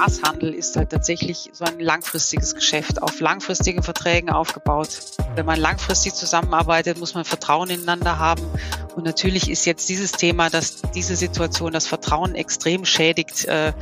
Gashandel 0.00 0.54
ist 0.54 0.76
halt 0.76 0.88
tatsächlich 0.88 1.50
so 1.52 1.66
ein 1.66 1.78
langfristiges 1.78 2.54
Geschäft, 2.54 3.02
auf 3.02 3.20
langfristigen 3.20 3.82
Verträgen 3.82 4.30
aufgebaut. 4.30 4.88
Wenn 5.34 5.44
man 5.44 5.60
langfristig 5.60 6.14
zusammenarbeitet, 6.14 6.98
muss 6.98 7.12
man 7.12 7.26
Vertrauen 7.26 7.68
ineinander 7.68 8.18
haben. 8.18 8.42
Und 8.96 9.04
natürlich 9.04 9.50
ist 9.50 9.66
jetzt 9.66 9.90
dieses 9.90 10.12
Thema, 10.12 10.48
dass 10.48 10.80
diese 10.94 11.16
Situation 11.16 11.74
das 11.74 11.86
Vertrauen 11.86 12.34
extrem 12.34 12.86
schädigt, 12.86 13.44
äh, 13.44 13.74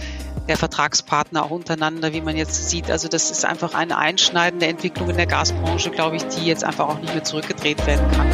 der 0.48 0.56
Vertragspartner 0.56 1.44
auch 1.44 1.50
untereinander, 1.50 2.12
wie 2.12 2.20
man 2.20 2.36
jetzt 2.36 2.68
sieht. 2.68 2.90
Also 2.90 3.06
das 3.06 3.30
ist 3.30 3.44
einfach 3.44 3.74
eine 3.74 3.96
einschneidende 3.96 4.66
Entwicklung 4.66 5.10
in 5.10 5.16
der 5.16 5.26
Gasbranche, 5.26 5.90
glaube 5.90 6.16
ich, 6.16 6.24
die 6.24 6.46
jetzt 6.46 6.64
einfach 6.64 6.88
auch 6.88 6.98
nicht 6.98 7.14
mehr 7.14 7.22
zurückgedreht 7.22 7.86
werden 7.86 8.10
kann. 8.10 8.26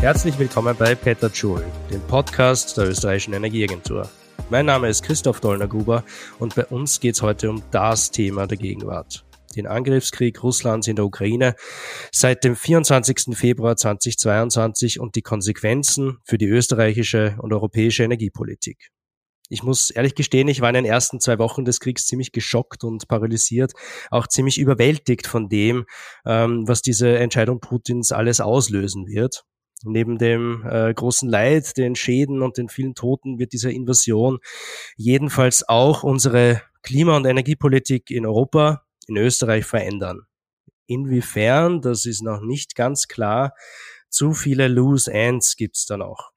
Herzlich 0.00 0.38
willkommen 0.38 0.74
bei 0.76 0.94
Peter 0.94 1.28
Joule, 1.28 1.66
dem 1.90 2.00
Podcast 2.00 2.78
der 2.78 2.88
österreichischen 2.88 3.34
Energieagentur. 3.34 4.08
Mein 4.50 4.66
Name 4.66 4.88
ist 4.88 5.02
Christoph 5.02 5.40
Dollner-Gruber 5.40 6.04
und 6.38 6.54
bei 6.54 6.66
uns 6.66 7.00
geht 7.00 7.14
es 7.14 7.22
heute 7.22 7.50
um 7.50 7.62
das 7.70 8.10
Thema 8.10 8.46
der 8.46 8.58
Gegenwart. 8.58 9.24
Den 9.56 9.66
Angriffskrieg 9.66 10.42
Russlands 10.42 10.88
in 10.88 10.96
der 10.96 11.04
Ukraine 11.04 11.54
seit 12.10 12.44
dem 12.44 12.56
24. 12.56 13.36
Februar 13.36 13.76
2022 13.76 15.00
und 15.00 15.14
die 15.14 15.22
Konsequenzen 15.22 16.18
für 16.24 16.38
die 16.38 16.46
österreichische 16.46 17.36
und 17.40 17.52
europäische 17.52 18.04
Energiepolitik. 18.04 18.90
Ich 19.52 19.62
muss 19.62 19.90
ehrlich 19.90 20.14
gestehen, 20.14 20.48
ich 20.48 20.62
war 20.62 20.70
in 20.70 20.76
den 20.76 20.84
ersten 20.86 21.20
zwei 21.20 21.38
Wochen 21.38 21.66
des 21.66 21.78
Kriegs 21.78 22.06
ziemlich 22.06 22.32
geschockt 22.32 22.84
und 22.84 23.06
paralysiert, 23.06 23.72
auch 24.10 24.26
ziemlich 24.26 24.58
überwältigt 24.58 25.26
von 25.26 25.50
dem, 25.50 25.84
ähm, 26.24 26.66
was 26.66 26.80
diese 26.80 27.18
Entscheidung 27.18 27.60
Putins 27.60 28.12
alles 28.12 28.40
auslösen 28.40 29.06
wird. 29.06 29.44
Neben 29.84 30.18
dem 30.18 30.64
äh, 30.68 30.92
großen 30.94 31.28
Leid, 31.28 31.76
den 31.76 31.94
Schäden 31.94 32.42
und 32.42 32.56
den 32.56 32.68
vielen 32.68 32.94
Toten 32.94 33.38
wird 33.38 33.52
diese 33.52 33.70
Invasion 33.70 34.38
jedenfalls 34.96 35.68
auch 35.68 36.02
unsere 36.02 36.62
Klima- 36.82 37.16
und 37.16 37.26
Energiepolitik 37.26 38.10
in 38.10 38.26
Europa, 38.26 38.84
in 39.06 39.16
Österreich 39.16 39.64
verändern. 39.64 40.22
Inwiefern, 40.86 41.80
das 41.80 42.06
ist 42.06 42.22
noch 42.22 42.40
nicht 42.40 42.74
ganz 42.74 43.08
klar. 43.08 43.54
Zu 44.08 44.32
viele 44.32 44.68
Loose 44.68 45.10
Ends 45.12 45.56
gibt's 45.56 45.86
da 45.86 45.96
noch. 45.96 46.32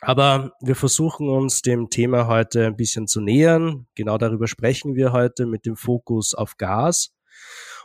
Aber 0.00 0.52
wir 0.60 0.74
versuchen 0.74 1.28
uns 1.28 1.62
dem 1.62 1.88
Thema 1.88 2.26
heute 2.26 2.66
ein 2.66 2.76
bisschen 2.76 3.06
zu 3.06 3.20
nähern. 3.20 3.86
Genau 3.94 4.18
darüber 4.18 4.48
sprechen 4.48 4.96
wir 4.96 5.12
heute 5.12 5.46
mit 5.46 5.64
dem 5.66 5.76
Fokus 5.76 6.34
auf 6.34 6.56
Gas. 6.56 7.14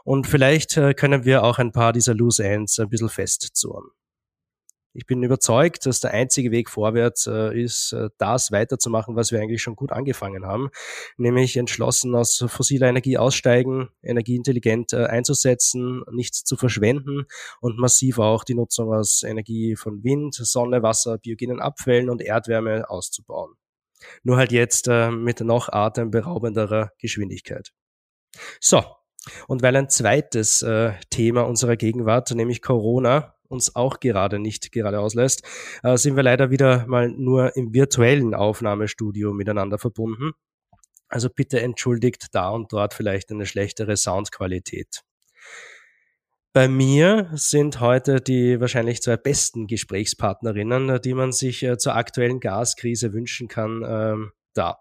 Und 0.04 0.26
vielleicht 0.26 0.78
äh, 0.78 0.94
können 0.94 1.26
wir 1.26 1.44
auch 1.44 1.59
ein 1.59 1.72
paar 1.72 1.94
dieser 1.94 2.16
Loose 2.16 2.44
Ends 2.44 2.80
ein 2.80 2.89
bisschen 2.89 3.09
festzurren. 3.09 3.89
Ich 4.98 5.06
bin 5.06 5.22
überzeugt, 5.22 5.86
dass 5.86 6.00
der 6.00 6.09
einzige 6.09 6.50
Weg 6.50 6.72
vorwärts 6.72 7.28
äh, 7.28 7.56
ist, 7.56 7.94
äh, 7.94 8.09
das 8.17 8.52
weiterzumachen, 8.52 9.16
was 9.16 9.31
wir 9.31 9.39
eigentlich 9.39 9.62
schon 9.62 9.76
gut 9.76 9.92
angefangen 9.92 10.48
haben, 10.48 10.70
nämlich 11.17 11.56
entschlossen 11.56 12.16
aus 12.16 12.44
fossiler 12.48 12.88
Energie 12.88 13.20
aussteigen, 13.20 13.89
energieintelligent 14.02 14.94
äh, 14.94 15.06
einzusetzen, 15.06 16.02
nichts 16.12 16.45
zu 16.45 16.58
verschwenden 16.58 17.28
und 17.62 17.78
massiv 17.78 18.17
auch 18.17 18.44
die 18.44 18.56
Nutzung 18.56 18.92
aus 18.92 19.22
Energie 19.22 19.76
von 19.76 20.04
Wind, 20.04 20.34
Sonne, 20.34 20.81
Wasser, 20.81 21.20
biogenen 21.20 21.59
Abfällen 21.59 22.09
und 22.09 22.20
Erdwärme 22.20 22.89
auszubauen. 22.89 23.54
Nur 24.23 24.38
halt 24.38 24.52
jetzt 24.52 24.88
äh, 24.88 25.11
mit 25.11 25.42
noch 25.42 25.70
atemberaubenderer 25.70 26.92
Geschwindigkeit. 26.98 27.72
So, 28.59 28.84
und 29.48 29.61
weil 29.61 29.76
ein 29.76 29.89
zweites 29.89 30.64
äh, 30.64 30.94
Thema 31.11 31.44
unserer 31.44 31.76
Gegenwart, 31.76 32.32
nämlich 32.32 32.64
Corona, 32.64 33.36
uns 33.50 33.76
auch 33.76 34.00
gerade 34.00 34.40
nicht 34.40 34.72
gerade 34.72 35.00
auslässt, 35.00 35.44
äh, 35.84 35.98
sind 35.98 36.16
wir 36.16 36.23
leider 36.23 36.52
wieder 36.52 36.86
mal 36.88 37.09
nur 37.09 37.56
im 37.56 37.73
virtuellen 37.73 38.33
Aufnahmestudio 38.33 39.33
miteinander 39.33 39.77
verbunden. 39.77 40.32
Also 41.10 41.30
bitte 41.30 41.61
entschuldigt 41.61 42.27
da 42.33 42.49
und 42.49 42.73
dort 42.73 42.94
vielleicht 42.94 43.32
eine 43.32 43.45
schlechtere 43.45 43.95
Soundqualität. 43.95 45.04
Bei 46.54 46.67
mir 46.67 47.30
sind 47.33 47.82
heute 47.82 48.20
die 48.20 48.60
wahrscheinlich 48.60 49.02
zwei 49.02 49.16
besten 49.16 49.67
Gesprächspartnerinnen, 49.67 51.00
die 51.02 51.14
man 51.14 51.32
sich 51.32 51.61
äh, 51.64 51.77
zur 51.77 51.95
aktuellen 51.95 52.39
Gaskrise 52.39 53.14
wünschen 53.14 53.48
kann, 53.48 53.83
ähm, 53.88 54.32
da. 54.54 54.80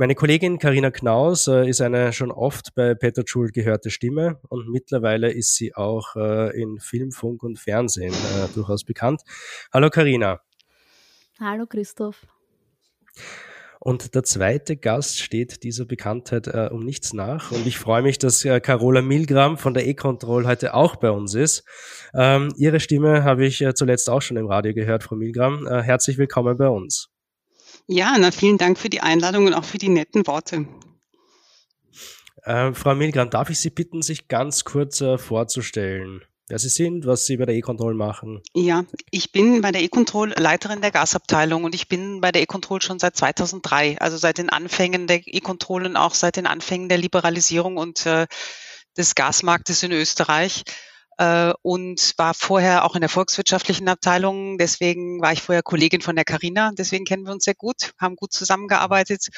Meine 0.00 0.14
Kollegin 0.14 0.60
Karina 0.60 0.92
Knaus 0.92 1.48
äh, 1.48 1.68
ist 1.68 1.80
eine 1.80 2.12
schon 2.12 2.30
oft 2.30 2.72
bei 2.76 2.94
Peter 2.94 3.24
Schul 3.26 3.50
gehörte 3.50 3.90
Stimme 3.90 4.38
und 4.48 4.68
mittlerweile 4.68 5.32
ist 5.32 5.56
sie 5.56 5.74
auch 5.74 6.14
äh, 6.14 6.56
in 6.56 6.78
Film, 6.78 7.10
Funk 7.10 7.42
und 7.42 7.58
Fernsehen 7.58 8.14
äh, 8.14 8.46
durchaus 8.54 8.84
bekannt. 8.84 9.22
Hallo 9.72 9.90
Karina. 9.90 10.40
Hallo 11.40 11.66
Christoph. 11.66 12.28
Und 13.80 14.14
der 14.14 14.22
zweite 14.22 14.76
Gast 14.76 15.18
steht 15.18 15.64
dieser 15.64 15.84
Bekanntheit 15.84 16.46
äh, 16.46 16.68
um 16.70 16.84
nichts 16.84 17.12
nach. 17.12 17.50
Und 17.50 17.66
ich 17.66 17.76
freue 17.76 18.02
mich, 18.02 18.20
dass 18.20 18.44
äh, 18.44 18.60
Carola 18.60 19.02
Milgram 19.02 19.58
von 19.58 19.74
der 19.74 19.84
E-Control 19.84 20.46
heute 20.46 20.74
auch 20.74 20.94
bei 20.94 21.10
uns 21.10 21.34
ist. 21.34 21.64
Ähm, 22.14 22.54
ihre 22.56 22.78
Stimme 22.78 23.24
habe 23.24 23.44
ich 23.44 23.60
äh, 23.62 23.74
zuletzt 23.74 24.08
auch 24.08 24.22
schon 24.22 24.36
im 24.36 24.46
Radio 24.46 24.74
gehört, 24.74 25.02
Frau 25.02 25.16
Milgram. 25.16 25.66
Äh, 25.66 25.82
herzlich 25.82 26.18
willkommen 26.18 26.56
bei 26.56 26.68
uns. 26.68 27.10
Ja, 27.88 28.14
na, 28.18 28.30
vielen 28.30 28.58
Dank 28.58 28.78
für 28.78 28.88
die 28.88 29.00
Einladung 29.00 29.46
und 29.46 29.54
auch 29.54 29.64
für 29.64 29.78
die 29.78 29.88
netten 29.88 30.26
Worte. 30.26 30.68
Äh, 32.44 32.72
Frau 32.72 32.94
Milgram, 32.94 33.30
darf 33.30 33.50
ich 33.50 33.58
Sie 33.58 33.70
bitten, 33.70 34.02
sich 34.02 34.28
ganz 34.28 34.64
kurz 34.64 35.00
äh, 35.00 35.18
vorzustellen? 35.18 36.22
wer 36.48 36.58
Sie 36.58 36.68
sind, 36.68 37.06
was 37.06 37.26
Sie 37.26 37.36
bei 37.36 37.44
der 37.44 37.54
E-Control 37.54 37.94
machen. 37.94 38.42
Ja, 38.54 38.84
ich 39.10 39.32
bin 39.32 39.60
bei 39.60 39.70
der 39.70 39.82
E-Control 39.82 40.34
Leiterin 40.36 40.80
der 40.80 40.90
Gasabteilung 40.90 41.64
und 41.64 41.74
ich 41.74 41.88
bin 41.88 42.20
bei 42.20 42.32
der 42.32 42.42
E-Control 42.42 42.82
schon 42.82 42.98
seit 42.98 43.16
2003, 43.16 43.98
also 44.00 44.16
seit 44.16 44.38
den 44.38 44.50
Anfängen 44.50 45.06
der 45.06 45.20
E-Control 45.26 45.86
und 45.86 45.96
auch 45.96 46.14
seit 46.14 46.36
den 46.36 46.46
Anfängen 46.46 46.88
der 46.88 46.98
Liberalisierung 46.98 47.76
und 47.76 48.06
äh, 48.06 48.26
des 48.96 49.14
Gasmarktes 49.14 49.82
in 49.82 49.92
Österreich 49.92 50.64
äh, 51.18 51.52
und 51.62 52.14
war 52.16 52.32
vorher 52.32 52.84
auch 52.84 52.94
in 52.94 53.00
der 53.00 53.10
volkswirtschaftlichen 53.10 53.88
Abteilung. 53.88 54.56
Deswegen 54.56 55.20
war 55.20 55.32
ich 55.32 55.42
vorher 55.42 55.62
Kollegin 55.62 56.00
von 56.00 56.16
der 56.16 56.24
Carina. 56.24 56.70
Deswegen 56.76 57.04
kennen 57.04 57.24
wir 57.24 57.32
uns 57.32 57.44
sehr 57.44 57.54
gut, 57.54 57.92
haben 58.00 58.16
gut 58.16 58.32
zusammengearbeitet. 58.32 59.28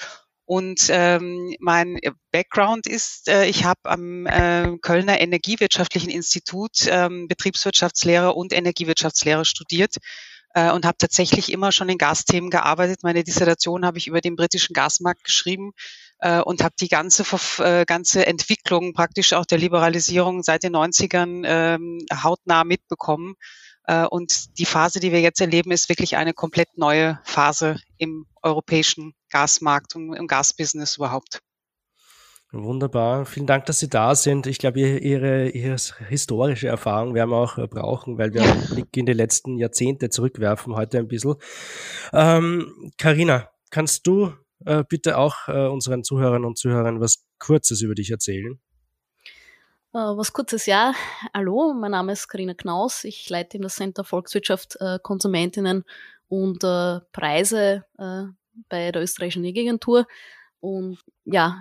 Und 0.45 0.89
ähm, 0.89 1.55
mein 1.61 1.99
Background 2.33 2.87
ist, 2.87 3.29
äh, 3.29 3.47
ich 3.47 3.65
habe 3.65 3.81
am 3.85 4.27
äh, 4.27 4.77
Kölner 4.83 5.21
Energiewirtschaftlichen 5.21 6.11
Institut 6.11 6.87
ähm, 6.89 7.29
Betriebswirtschaftslehre 7.29 8.33
und 8.33 8.53
Energiewirtschaftslehre 8.53 9.45
studiert 9.45 9.97
äh, 10.55 10.73
und 10.73 10.85
habe 10.85 10.99
tatsächlich 10.99 11.53
immer 11.53 11.71
schon 11.71 11.89
in 11.89 11.99
Gasthemen 11.99 12.51
gearbeitet. 12.51 13.05
Meine 13.05 13.23
Dissertation 13.23 13.87
habe 13.87 13.99
ich 13.99 14.09
über 14.09 14.21
den 14.21 14.35
britischen 14.35 14.75
Gasmarkt 14.75 15.23
geschrieben 15.23 15.73
äh, 16.21 16.41
und 16.41 16.63
habe 16.63 16.75
die 16.79 16.89
ganze, 16.89 17.25
äh, 17.59 17.85
ganze 17.85 18.27
Entwicklung 18.27 18.93
praktisch 18.93 19.33
auch 19.33 19.47
der 19.47 19.59
Liberalisierung 19.59 20.43
seit 20.43 20.63
den 20.63 20.77
90ern 20.77 21.43
ähm, 21.45 22.07
hautnah 22.23 22.65
mitbekommen. 22.65 23.35
Äh, 23.85 24.05
und 24.05 24.59
die 24.59 24.67
Phase, 24.67 25.01
die 25.01 25.13
wir 25.13 25.21
jetzt 25.21 25.41
erleben, 25.41 25.71
ist 25.71 25.89
wirklich 25.89 26.17
eine 26.17 26.35
komplett 26.35 26.77
neue 26.77 27.19
Phase 27.25 27.77
im 27.97 28.27
europäischen 28.43 29.15
Gasmarkt 29.31 29.97
und 29.97 30.15
im 30.15 30.27
Gasbusiness 30.27 30.97
überhaupt. 30.97 31.41
Wunderbar. 32.53 33.27
Vielen 33.27 33.47
Dank, 33.47 33.67
dass 33.67 33.79
Sie 33.79 33.89
da 33.89 34.17
sind. 34.17 34.49
Ich 34.49 34.59
glaube, 34.59 34.81
Ihre, 34.81 35.51
Ihre 35.51 35.77
historische 36.09 36.67
Erfahrung 36.67 37.15
werden 37.15 37.31
wir 37.31 37.37
auch 37.37 37.59
äh, 37.59 37.69
brauchen, 37.69 38.19
weil 38.19 38.35
wir 38.35 38.43
einen 38.43 38.67
Blick 38.69 38.97
in 38.97 39.07
die 39.07 39.13
letzten 39.13 39.57
Jahrzehnte 39.57 40.11
zurückwerfen 40.11 40.75
heute 40.75 40.99
ein 40.99 41.07
bisschen. 41.07 41.37
Karina, 42.11 43.37
ähm, 43.37 43.45
kannst 43.71 44.07
du 44.07 44.33
äh, 44.65 44.85
bitte 44.89 45.19
auch 45.19 45.49
äh, 45.49 45.67
unseren 45.67 46.05
Zuhörern 46.05 46.45
und 46.45 46.59
Zuhörern 46.59 47.01
was 47.01 47.25
Kurzes 47.39 47.83
über 47.83 47.95
dich 47.95 48.11
erzählen? 48.11 48.61
Äh, 49.93 49.99
was 49.99 50.33
Kurzes, 50.33 50.67
ja. 50.67 50.95
Hallo, 51.35 51.75
mein 51.75 51.93
Name 51.93 52.13
ist 52.13 52.29
Karina 52.29 52.55
Knaus. 52.55 53.05
Ich 53.05 53.29
leite 53.29 53.59
das 53.59 53.77
Center 53.77 54.05
Volkswirtschaft 54.05 54.77
äh, 54.81 54.99
Konsumentinnen 55.03 55.85
und 56.29 56.63
äh, 56.63 57.01
Preise 57.13 57.85
äh, 57.99 58.25
bei 58.69 58.93
der 58.93 59.03
österreichischen 59.03 59.45
Energieagentur. 59.45 60.07
Und 60.61 60.99
ja, 61.25 61.61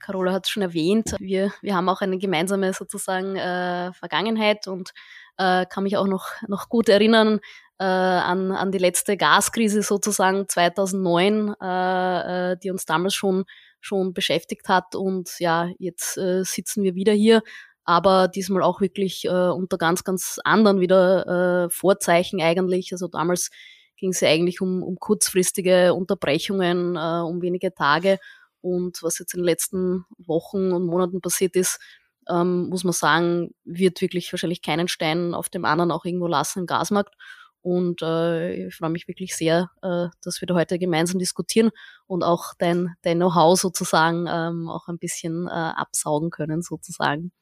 Carola 0.00 0.32
hat 0.32 0.46
es 0.46 0.50
schon 0.50 0.62
erwähnt, 0.62 1.14
wir, 1.18 1.52
wir 1.60 1.74
haben 1.74 1.88
auch 1.88 2.00
eine 2.00 2.18
gemeinsame 2.18 2.72
sozusagen 2.72 3.36
äh, 3.36 3.92
Vergangenheit 3.92 4.66
und 4.68 4.92
äh, 5.36 5.66
kann 5.66 5.84
mich 5.84 5.96
auch 5.96 6.06
noch, 6.06 6.28
noch 6.46 6.68
gut 6.68 6.88
erinnern 6.88 7.40
äh, 7.80 7.84
an, 7.84 8.52
an 8.52 8.70
die 8.70 8.78
letzte 8.78 9.16
Gaskrise 9.16 9.82
sozusagen 9.82 10.48
2009, 10.48 11.54
äh, 11.60 12.52
äh, 12.52 12.56
die 12.62 12.70
uns 12.70 12.84
damals 12.84 13.14
schon, 13.14 13.44
schon 13.80 14.12
beschäftigt 14.12 14.68
hat. 14.68 14.94
Und 14.94 15.30
ja, 15.40 15.70
jetzt 15.78 16.18
äh, 16.18 16.44
sitzen 16.44 16.84
wir 16.84 16.94
wieder 16.94 17.12
hier 17.12 17.42
aber 17.84 18.28
diesmal 18.28 18.62
auch 18.62 18.80
wirklich 18.80 19.24
äh, 19.24 19.28
unter 19.28 19.76
ganz, 19.76 20.04
ganz 20.04 20.38
anderen 20.44 20.78
wieder 20.78 21.64
äh, 21.64 21.70
Vorzeichen 21.70 22.40
eigentlich. 22.40 22.92
Also 22.92 23.08
damals 23.08 23.50
ging 23.96 24.10
es 24.10 24.20
ja 24.20 24.28
eigentlich 24.28 24.60
um, 24.60 24.82
um 24.84 24.96
kurzfristige 24.96 25.92
Unterbrechungen, 25.94 26.94
äh, 26.94 27.22
um 27.24 27.42
wenige 27.42 27.74
Tage. 27.74 28.18
Und 28.60 29.02
was 29.02 29.18
jetzt 29.18 29.34
in 29.34 29.40
den 29.40 29.46
letzten 29.46 30.04
Wochen 30.18 30.70
und 30.72 30.86
Monaten 30.86 31.20
passiert 31.20 31.56
ist, 31.56 31.80
ähm, 32.28 32.68
muss 32.68 32.84
man 32.84 32.92
sagen, 32.92 33.54
wird 33.64 34.00
wirklich 34.02 34.32
wahrscheinlich 34.32 34.62
keinen 34.62 34.86
Stein 34.86 35.34
auf 35.34 35.48
dem 35.48 35.64
anderen 35.64 35.90
auch 35.90 36.04
irgendwo 36.04 36.28
lassen 36.28 36.60
im 36.60 36.66
Gasmarkt. 36.66 37.14
Und 37.62 38.02
äh, 38.02 38.66
ich 38.66 38.74
freue 38.74 38.90
mich 38.90 39.06
wirklich 39.06 39.36
sehr, 39.36 39.70
äh, 39.82 40.06
dass 40.22 40.40
wir 40.40 40.46
da 40.46 40.54
heute 40.54 40.78
gemeinsam 40.78 41.18
diskutieren 41.18 41.70
und 42.06 42.22
auch 42.22 42.54
dein, 42.58 42.94
dein 43.02 43.18
Know-how 43.18 43.58
sozusagen 43.58 44.26
ähm, 44.28 44.68
auch 44.68 44.88
ein 44.88 44.98
bisschen 44.98 45.46
äh, 45.46 45.50
absaugen 45.50 46.30
können 46.30 46.62
sozusagen. 46.62 47.32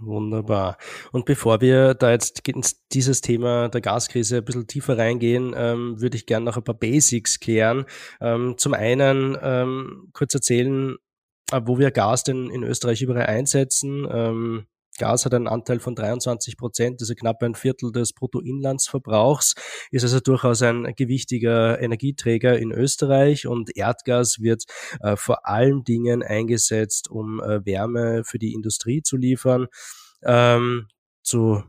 Wunderbar. 0.00 0.76
Und 1.12 1.24
bevor 1.24 1.60
wir 1.60 1.94
da 1.94 2.10
jetzt 2.10 2.46
in 2.48 2.62
dieses 2.92 3.20
Thema 3.20 3.68
der 3.68 3.80
Gaskrise 3.80 4.38
ein 4.38 4.44
bisschen 4.44 4.66
tiefer 4.66 4.98
reingehen, 4.98 5.54
ähm, 5.56 6.00
würde 6.00 6.16
ich 6.16 6.26
gerne 6.26 6.44
noch 6.44 6.56
ein 6.56 6.64
paar 6.64 6.74
Basics 6.74 7.38
klären. 7.38 7.84
Ähm, 8.20 8.56
zum 8.58 8.74
einen 8.74 9.38
ähm, 9.40 10.08
kurz 10.12 10.34
erzählen, 10.34 10.96
äh, 11.52 11.60
wo 11.64 11.78
wir 11.78 11.90
Gas 11.90 12.24
denn 12.24 12.50
in 12.50 12.64
Österreich 12.64 13.02
überall 13.02 13.26
einsetzen. 13.26 14.66
Gas 14.98 15.24
hat 15.24 15.34
einen 15.34 15.48
Anteil 15.48 15.80
von 15.80 15.94
23 15.94 16.56
Prozent, 16.56 17.00
also 17.00 17.14
knapp 17.14 17.42
ein 17.42 17.54
Viertel 17.54 17.92
des 17.92 18.12
Bruttoinlandsverbrauchs, 18.12 19.54
ist 19.90 20.04
also 20.04 20.20
durchaus 20.20 20.62
ein 20.62 20.94
gewichtiger 20.96 21.80
Energieträger 21.80 22.58
in 22.58 22.72
Österreich 22.72 23.46
und 23.46 23.76
Erdgas 23.76 24.40
wird 24.40 24.64
äh, 25.00 25.16
vor 25.16 25.46
allen 25.46 25.84
Dingen 25.84 26.22
eingesetzt, 26.22 27.10
um 27.10 27.40
äh, 27.40 27.64
Wärme 27.66 28.22
für 28.24 28.38
die 28.38 28.52
Industrie 28.52 29.02
zu 29.02 29.16
liefern. 29.16 29.66
Ähm, 30.22 30.88
zu 31.22 31.64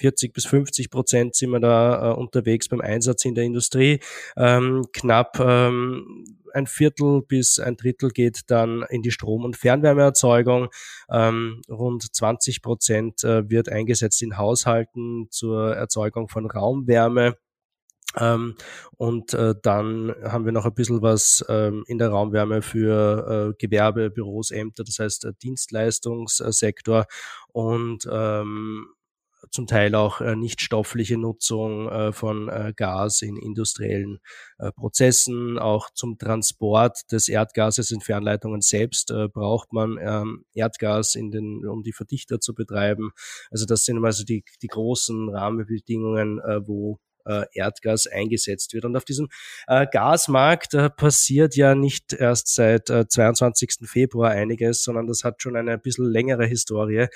40 0.00 0.32
bis 0.32 0.46
50 0.46 0.90
Prozent 0.90 1.34
sind 1.34 1.50
wir 1.50 1.60
da 1.60 2.12
äh, 2.12 2.14
unterwegs 2.14 2.68
beim 2.68 2.80
Einsatz 2.80 3.24
in 3.24 3.34
der 3.34 3.44
Industrie. 3.44 4.00
Ähm, 4.36 4.86
knapp 4.92 5.38
ähm, 5.38 6.24
ein 6.52 6.66
Viertel 6.66 7.22
bis 7.22 7.58
ein 7.60 7.76
Drittel 7.76 8.10
geht 8.10 8.50
dann 8.50 8.82
in 8.88 9.02
die 9.02 9.10
Strom- 9.10 9.44
und 9.44 9.56
Fernwärmeerzeugung. 9.56 10.68
Ähm, 11.10 11.62
rund 11.68 12.14
20 12.14 12.62
Prozent 12.62 13.22
äh, 13.24 13.48
wird 13.48 13.68
eingesetzt 13.68 14.22
in 14.22 14.36
Haushalten 14.36 15.28
zur 15.30 15.76
Erzeugung 15.76 16.28
von 16.28 16.50
Raumwärme. 16.50 17.36
Ähm, 18.18 18.56
und 18.96 19.34
äh, 19.34 19.54
dann 19.62 20.12
haben 20.24 20.44
wir 20.44 20.52
noch 20.52 20.64
ein 20.64 20.74
bisschen 20.74 21.02
was 21.02 21.44
ähm, 21.48 21.84
in 21.86 21.98
der 21.98 22.08
Raumwärme 22.08 22.62
für 22.62 23.52
äh, 23.52 23.56
Gewerbe, 23.58 24.10
Büros, 24.10 24.50
Ämter, 24.50 24.82
das 24.82 24.98
heißt 24.98 25.26
äh, 25.26 25.32
Dienstleistungssektor 25.40 27.06
und 27.52 28.08
ähm, 28.10 28.88
zum 29.50 29.66
Teil 29.66 29.94
auch 29.94 30.20
äh, 30.20 30.36
nicht 30.36 30.60
stoffliche 30.60 31.16
Nutzung 31.16 31.88
äh, 31.88 32.12
von 32.12 32.48
äh, 32.48 32.72
Gas 32.74 33.22
in 33.22 33.36
industriellen 33.36 34.20
äh, 34.58 34.72
Prozessen. 34.72 35.58
Auch 35.58 35.90
zum 35.90 36.18
Transport 36.18 37.10
des 37.10 37.28
Erdgases 37.28 37.90
in 37.90 38.00
Fernleitungen 38.00 38.60
selbst 38.60 39.10
äh, 39.10 39.28
braucht 39.28 39.72
man 39.72 39.98
ähm, 40.00 40.44
Erdgas, 40.52 41.14
in 41.14 41.30
den, 41.30 41.66
um 41.66 41.82
die 41.82 41.92
Verdichter 41.92 42.40
zu 42.40 42.54
betreiben. 42.54 43.10
Also 43.50 43.66
das 43.66 43.84
sind 43.84 44.04
also 44.04 44.24
die, 44.24 44.44
die 44.62 44.68
großen 44.68 45.28
Rahmenbedingungen, 45.30 46.38
äh, 46.40 46.66
wo 46.66 46.98
äh, 47.26 47.44
Erdgas 47.52 48.06
eingesetzt 48.06 48.74
wird. 48.74 48.84
Und 48.84 48.96
auf 48.96 49.04
diesem 49.04 49.28
äh, 49.66 49.86
Gasmarkt 49.90 50.74
äh, 50.74 50.90
passiert 50.90 51.56
ja 51.56 51.74
nicht 51.74 52.12
erst 52.12 52.54
seit 52.54 52.90
äh, 52.90 53.06
22. 53.08 53.78
Februar 53.84 54.30
einiges, 54.30 54.82
sondern 54.82 55.06
das 55.06 55.24
hat 55.24 55.42
schon 55.42 55.56
eine 55.56 55.72
ein 55.72 55.80
bisschen 55.80 56.06
längere 56.06 56.46
Historie. 56.46 57.06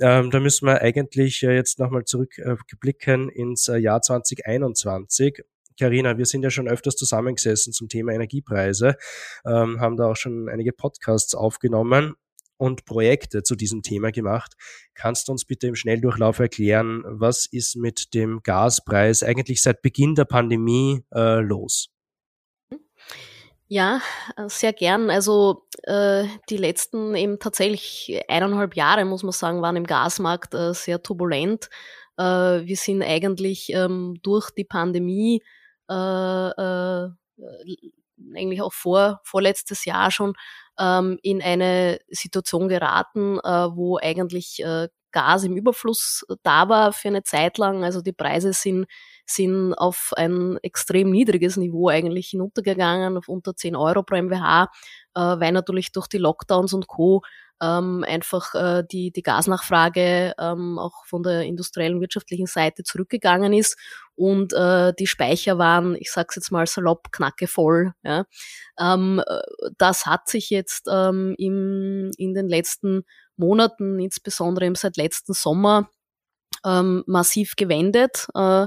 Ähm, 0.00 0.30
da 0.30 0.40
müssen 0.40 0.66
wir 0.66 0.80
eigentlich 0.80 1.42
äh, 1.42 1.54
jetzt 1.54 1.78
nochmal 1.78 2.04
zurückblicken 2.04 3.30
äh, 3.30 3.40
ins 3.40 3.68
äh, 3.68 3.76
Jahr 3.76 4.02
2021. 4.02 5.42
Carina, 5.78 6.16
wir 6.16 6.24
sind 6.24 6.42
ja 6.42 6.50
schon 6.50 6.68
öfters 6.68 6.96
zusammengesessen 6.96 7.72
zum 7.72 7.88
Thema 7.88 8.12
Energiepreise, 8.12 8.96
ähm, 9.44 9.80
haben 9.80 9.96
da 9.96 10.06
auch 10.06 10.16
schon 10.16 10.48
einige 10.48 10.72
Podcasts 10.72 11.34
aufgenommen 11.34 12.14
und 12.56 12.84
Projekte 12.84 13.42
zu 13.42 13.54
diesem 13.56 13.82
Thema 13.82 14.10
gemacht. 14.12 14.54
Kannst 14.94 15.28
du 15.28 15.32
uns 15.32 15.44
bitte 15.44 15.66
im 15.66 15.74
Schnelldurchlauf 15.74 16.38
erklären, 16.38 17.02
was 17.06 17.46
ist 17.46 17.76
mit 17.76 18.14
dem 18.14 18.40
Gaspreis 18.42 19.22
eigentlich 19.22 19.62
seit 19.62 19.82
Beginn 19.82 20.14
der 20.14 20.24
Pandemie 20.24 21.04
äh, 21.14 21.40
los? 21.40 21.88
Ja, 23.68 24.00
sehr 24.46 24.72
gern. 24.72 25.10
Also 25.10 25.66
äh, 25.82 26.24
die 26.48 26.56
letzten 26.56 27.16
eben 27.16 27.40
tatsächlich 27.40 28.22
eineinhalb 28.28 28.76
Jahre, 28.76 29.04
muss 29.04 29.24
man 29.24 29.32
sagen, 29.32 29.60
waren 29.60 29.74
im 29.74 29.86
Gasmarkt 29.86 30.54
äh, 30.54 30.72
sehr 30.72 31.02
turbulent. 31.02 31.68
Äh, 32.16 32.22
wir 32.22 32.76
sind 32.76 33.02
eigentlich 33.02 33.70
ähm, 33.70 34.18
durch 34.22 34.50
die 34.52 34.64
Pandemie 34.64 35.42
äh, 35.90 35.94
äh, 35.94 37.10
eigentlich 38.34 38.62
auch 38.62 38.72
vor 38.72 39.20
vorletztes 39.24 39.84
Jahr 39.84 40.10
schon 40.10 40.34
ähm, 40.78 41.18
in 41.22 41.42
eine 41.42 41.98
Situation 42.08 42.68
geraten, 42.68 43.38
äh, 43.38 43.68
wo 43.74 43.98
eigentlich 43.98 44.62
äh, 44.62 44.88
Gas 45.12 45.44
im 45.44 45.56
Überfluss 45.56 46.26
da 46.42 46.68
war 46.68 46.92
für 46.92 47.08
eine 47.08 47.22
Zeit 47.22 47.56
lang. 47.56 47.84
Also 47.84 48.02
die 48.02 48.12
Preise 48.12 48.52
sind, 48.52 48.86
sind 49.24 49.72
auf 49.72 50.12
ein 50.14 50.58
extrem 50.62 51.10
niedriges 51.10 51.56
Niveau 51.56 51.88
eigentlich 51.88 52.28
hinuntergegangen, 52.28 53.16
auf 53.16 53.28
unter 53.28 53.56
10 53.56 53.76
Euro 53.76 54.02
pro 54.02 54.16
MWH, 54.16 54.64
äh, 55.14 55.20
weil 55.20 55.52
natürlich 55.52 55.92
durch 55.92 56.08
die 56.08 56.18
Lockdowns 56.18 56.74
und 56.74 56.86
Co 56.86 57.22
ähm, 57.62 58.04
einfach 58.06 58.54
äh, 58.54 58.84
die, 58.90 59.10
die 59.10 59.22
Gasnachfrage 59.22 60.34
ähm, 60.38 60.78
auch 60.78 61.06
von 61.06 61.22
der 61.22 61.42
industriellen 61.42 62.00
wirtschaftlichen 62.00 62.46
Seite 62.46 62.82
zurückgegangen 62.82 63.52
ist 63.52 63.76
und 64.14 64.52
äh, 64.54 64.92
die 64.98 65.06
Speicher 65.06 65.58
waren, 65.58 65.94
ich 65.94 66.10
sag's 66.10 66.36
jetzt 66.36 66.50
mal 66.50 66.66
salopp, 66.66 67.12
knackevoll. 67.12 67.92
Ja. 68.02 68.24
Ähm, 68.78 69.22
äh, 69.26 69.40
das 69.78 70.06
hat 70.06 70.28
sich 70.28 70.50
jetzt 70.50 70.86
ähm, 70.90 71.34
im, 71.38 72.10
in 72.16 72.34
den 72.34 72.48
letzten 72.48 73.04
Monaten, 73.36 73.98
insbesondere 74.00 74.70
seit 74.74 74.96
letzten 74.96 75.34
Sommer, 75.34 75.90
ähm, 76.64 77.04
massiv 77.06 77.56
gewendet. 77.56 78.26
Äh, 78.34 78.66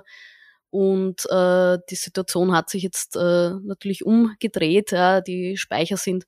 und 0.72 1.26
äh, 1.32 1.80
die 1.90 1.96
Situation 1.96 2.56
hat 2.56 2.70
sich 2.70 2.84
jetzt 2.84 3.16
äh, 3.16 3.52
natürlich 3.64 4.06
umgedreht. 4.06 4.92
Ja. 4.92 5.22
Die 5.22 5.58
Speicher 5.58 5.98
sind 5.98 6.26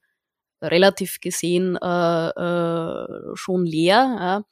relativ 0.62 1.20
gesehen 1.20 1.78
äh, 1.82 2.30
äh, 2.30 3.36
schon 3.36 3.66
leer, 3.66 4.18
ja, 4.20 4.44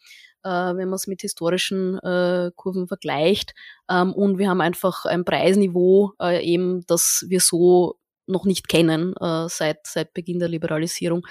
äh, 0.44 0.76
wenn 0.76 0.90
man 0.90 0.96
es 0.96 1.08
mit 1.08 1.22
historischen 1.22 1.98
äh, 2.00 2.52
Kurven 2.56 2.88
vergleicht. 2.88 3.54
Ähm, 3.90 4.14
und 4.14 4.38
wir 4.38 4.50
haben 4.50 4.62
einfach 4.62 5.06
ein 5.06 5.26
Preisniveau, 5.26 6.14
äh, 6.22 6.44
eben, 6.44 6.86
das 6.88 7.26
wir 7.28 7.40
so 7.40 7.98
noch 8.30 8.46
nicht 8.46 8.68
kennen 8.68 9.16
äh, 9.20 9.50
seit, 9.50 9.86
seit 9.88 10.14
Beginn 10.14 10.40
der 10.40 10.50
Liberalisierung. 10.50 11.26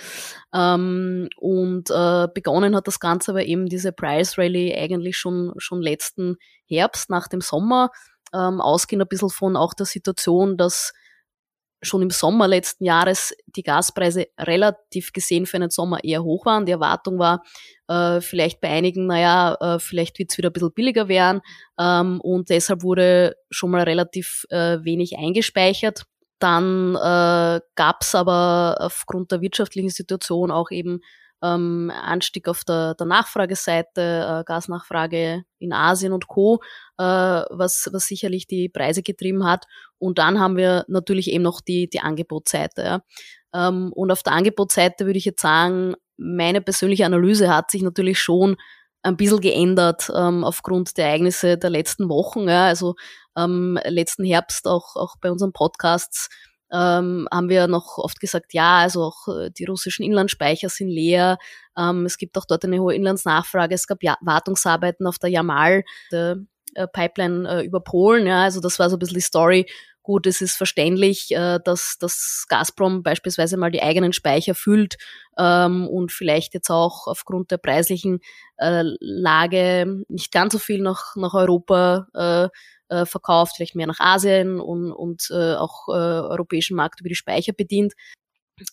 Ähm, 0.53 1.29
und 1.37 1.91
äh, 1.91 2.29
begonnen 2.35 2.75
hat 2.77 2.87
das 2.87 3.01
Ganze 3.01 3.31
aber 3.31 3.45
eben 3.45 3.67
diese 3.67 3.93
Price 3.93 4.37
Rally 4.37 4.75
eigentlich 4.75 5.17
schon, 5.17 5.53
schon 5.59 5.81
letzten 5.81 6.37
Herbst 6.67 7.09
nach 7.09 7.29
dem 7.29 7.41
Sommer, 7.41 7.91
ähm, 8.35 8.61
ausgehend 8.61 9.03
ein 9.03 9.09
bisschen 9.09 9.31
von 9.31 9.57
auch 9.57 9.75
der 9.75 9.87
Situation, 9.87 10.57
dass 10.57 10.93
schon 11.83 12.03
im 12.03 12.11
Sommer 12.11 12.49
letzten 12.49 12.85
Jahres 12.85 13.35
die 13.47 13.63
Gaspreise 13.63 14.27
relativ 14.39 15.13
gesehen 15.13 15.47
für 15.47 15.57
einen 15.57 15.71
Sommer 15.71 16.03
eher 16.03 16.25
hoch 16.25 16.47
waren. 16.47 16.67
Die 16.67 16.73
Erwartung 16.73 17.19
war 17.19 17.43
äh, 17.89 18.21
vielleicht 18.21 18.61
bei 18.61 18.69
einigen, 18.69 19.07
naja, 19.07 19.57
äh, 19.61 19.79
vielleicht 19.79 20.19
wird 20.19 20.31
es 20.31 20.39
wieder 20.39 20.51
ein 20.51 20.53
bisschen 20.53 20.73
billiger 20.75 21.09
werden 21.09 21.41
ähm, 21.79 22.21
und 22.21 22.51
deshalb 22.51 22.83
wurde 22.83 23.37
schon 23.51 23.71
mal 23.71 23.83
relativ 23.83 24.45
äh, 24.51 24.79
wenig 24.83 25.19
eingespeichert. 25.19 26.05
Dann 26.39 26.95
äh, 26.95 27.61
gab 27.75 28.03
es 28.03 28.15
aber 28.15 28.77
aufgrund 28.81 29.33
der 29.33 29.41
wirtschaftlichen 29.41 29.91
Situation 29.91 30.51
auch 30.51 30.71
eben 30.71 31.01
ähm, 31.43 31.93
Anstieg 31.95 32.49
auf 32.49 32.65
der, 32.65 32.95
der 32.95 33.07
Nachfrageseite, 33.07 34.41
äh, 34.41 34.45
Gasnachfrage 34.45 35.45
in 35.59 35.73
Asien 35.73 36.13
und 36.13 36.29
Co., 36.29 36.61
äh, 36.99 37.03
was, 37.05 37.89
was 37.93 38.07
sicherlich 38.07 38.47
die 38.47 38.69
Preise 38.69 39.03
getrieben 39.03 39.45
hat. 39.45 39.67
Und 39.99 40.19
dann 40.19 40.41
haben 40.41 40.57
wir 40.57 40.85
natürlich 40.89 41.31
eben 41.31 41.45
noch 41.45 41.61
die, 41.61 41.89
die 41.89 42.01
Angebotsseite. 42.01 42.83
Ja. 42.83 43.01
Ähm, 43.55 43.93
und 43.93 44.11
auf 44.11 44.23
der 44.23 44.33
Angebotsseite 44.33 45.07
würde 45.07 45.19
ich 45.19 45.25
jetzt 45.25 45.43
sagen, 45.43 45.95
meine 46.17 46.61
persönliche 46.61 47.07
Analyse 47.07 47.55
hat 47.55 47.71
sich 47.71 47.83
natürlich 47.83 48.19
schon 48.19 48.57
ein 49.03 49.17
bisschen 49.17 49.41
geändert 49.41 50.11
ähm, 50.15 50.43
aufgrund 50.45 50.97
der 50.97 51.07
Ereignisse 51.07 51.57
der 51.57 51.71
letzten 51.71 52.09
Wochen. 52.09 52.49
Ja. 52.49 52.67
Also 52.67 52.97
ähm, 53.37 53.79
letzten 53.85 54.25
Herbst 54.25 54.67
auch, 54.67 54.97
auch 54.97 55.17
bei 55.21 55.31
unseren 55.31 55.53
Podcasts 55.53 56.29
ähm, 56.73 57.29
haben 57.33 57.49
wir 57.49 57.67
noch 57.67 57.99
oft 57.99 58.21
gesagt, 58.21 58.53
ja, 58.55 58.79
also 58.79 59.03
auch 59.05 59.29
äh, 59.29 59.51
die 59.51 59.65
russischen 59.65 60.05
Inlandsspeicher 60.05 60.69
sind 60.69 60.89
leer. 60.89 61.39
Ähm, 61.77 62.07
es 62.07 62.19
gibt 62.19 62.37
auch 62.37 62.45
dort 62.45 62.65
eine 62.65 62.79
hohe 62.81 62.95
Inlandsnachfrage. 62.95 63.75
Es 63.75 63.87
gab 63.87 64.03
ja 64.03 64.17
Wartungsarbeiten 64.21 65.07
auf 65.07 65.19
der 65.19 65.31
Yamal, 65.31 65.85
der 66.13 66.39
äh, 66.75 66.87
Pipeline 66.87 67.49
äh, 67.49 67.65
über 67.65 67.81
Polen. 67.81 68.27
Ja, 68.27 68.43
also 68.43 68.61
das 68.61 68.79
war 68.79 68.91
so 68.91 68.97
ein 68.97 68.99
bisschen 68.99 69.17
die 69.17 69.23
Story. 69.23 69.67
Gut, 70.09 70.27
es 70.27 70.41
ist 70.41 70.57
verständlich, 70.57 71.33
äh, 71.33 71.59
dass 71.63 71.99
dass 71.99 72.47
Gazprom 72.49 73.03
beispielsweise 73.03 73.59
mal 73.59 73.71
die 73.71 73.83
eigenen 73.83 74.15
Speicher 74.15 74.55
füllt 74.55 74.97
ähm, 75.37 75.87
und 75.87 76.13
vielleicht 76.13 76.55
jetzt 76.55 76.71
auch 76.71 77.07
aufgrund 77.07 77.51
der 77.51 77.59
preislichen 77.59 78.21
äh, 78.57 78.85
Lage 79.01 80.07
nicht 80.09 80.33
ganz 80.33 80.55
so 80.55 80.59
viel 80.59 80.81
nach, 80.81 81.15
nach 81.15 81.35
Europa 81.35 82.07
äh, 82.89 83.05
verkauft, 83.05 83.57
vielleicht 83.57 83.75
mehr 83.75 83.87
nach 83.87 84.01
Asien 84.01 84.61
und, 84.61 84.93
und 84.93 85.31
auch 85.31 85.89
äh, 85.89 85.93
europäischen 85.93 86.75
Markt 86.75 87.01
über 87.01 87.11
die 87.11 87.15
Speicher 87.15 87.53
bedient. 87.53 87.93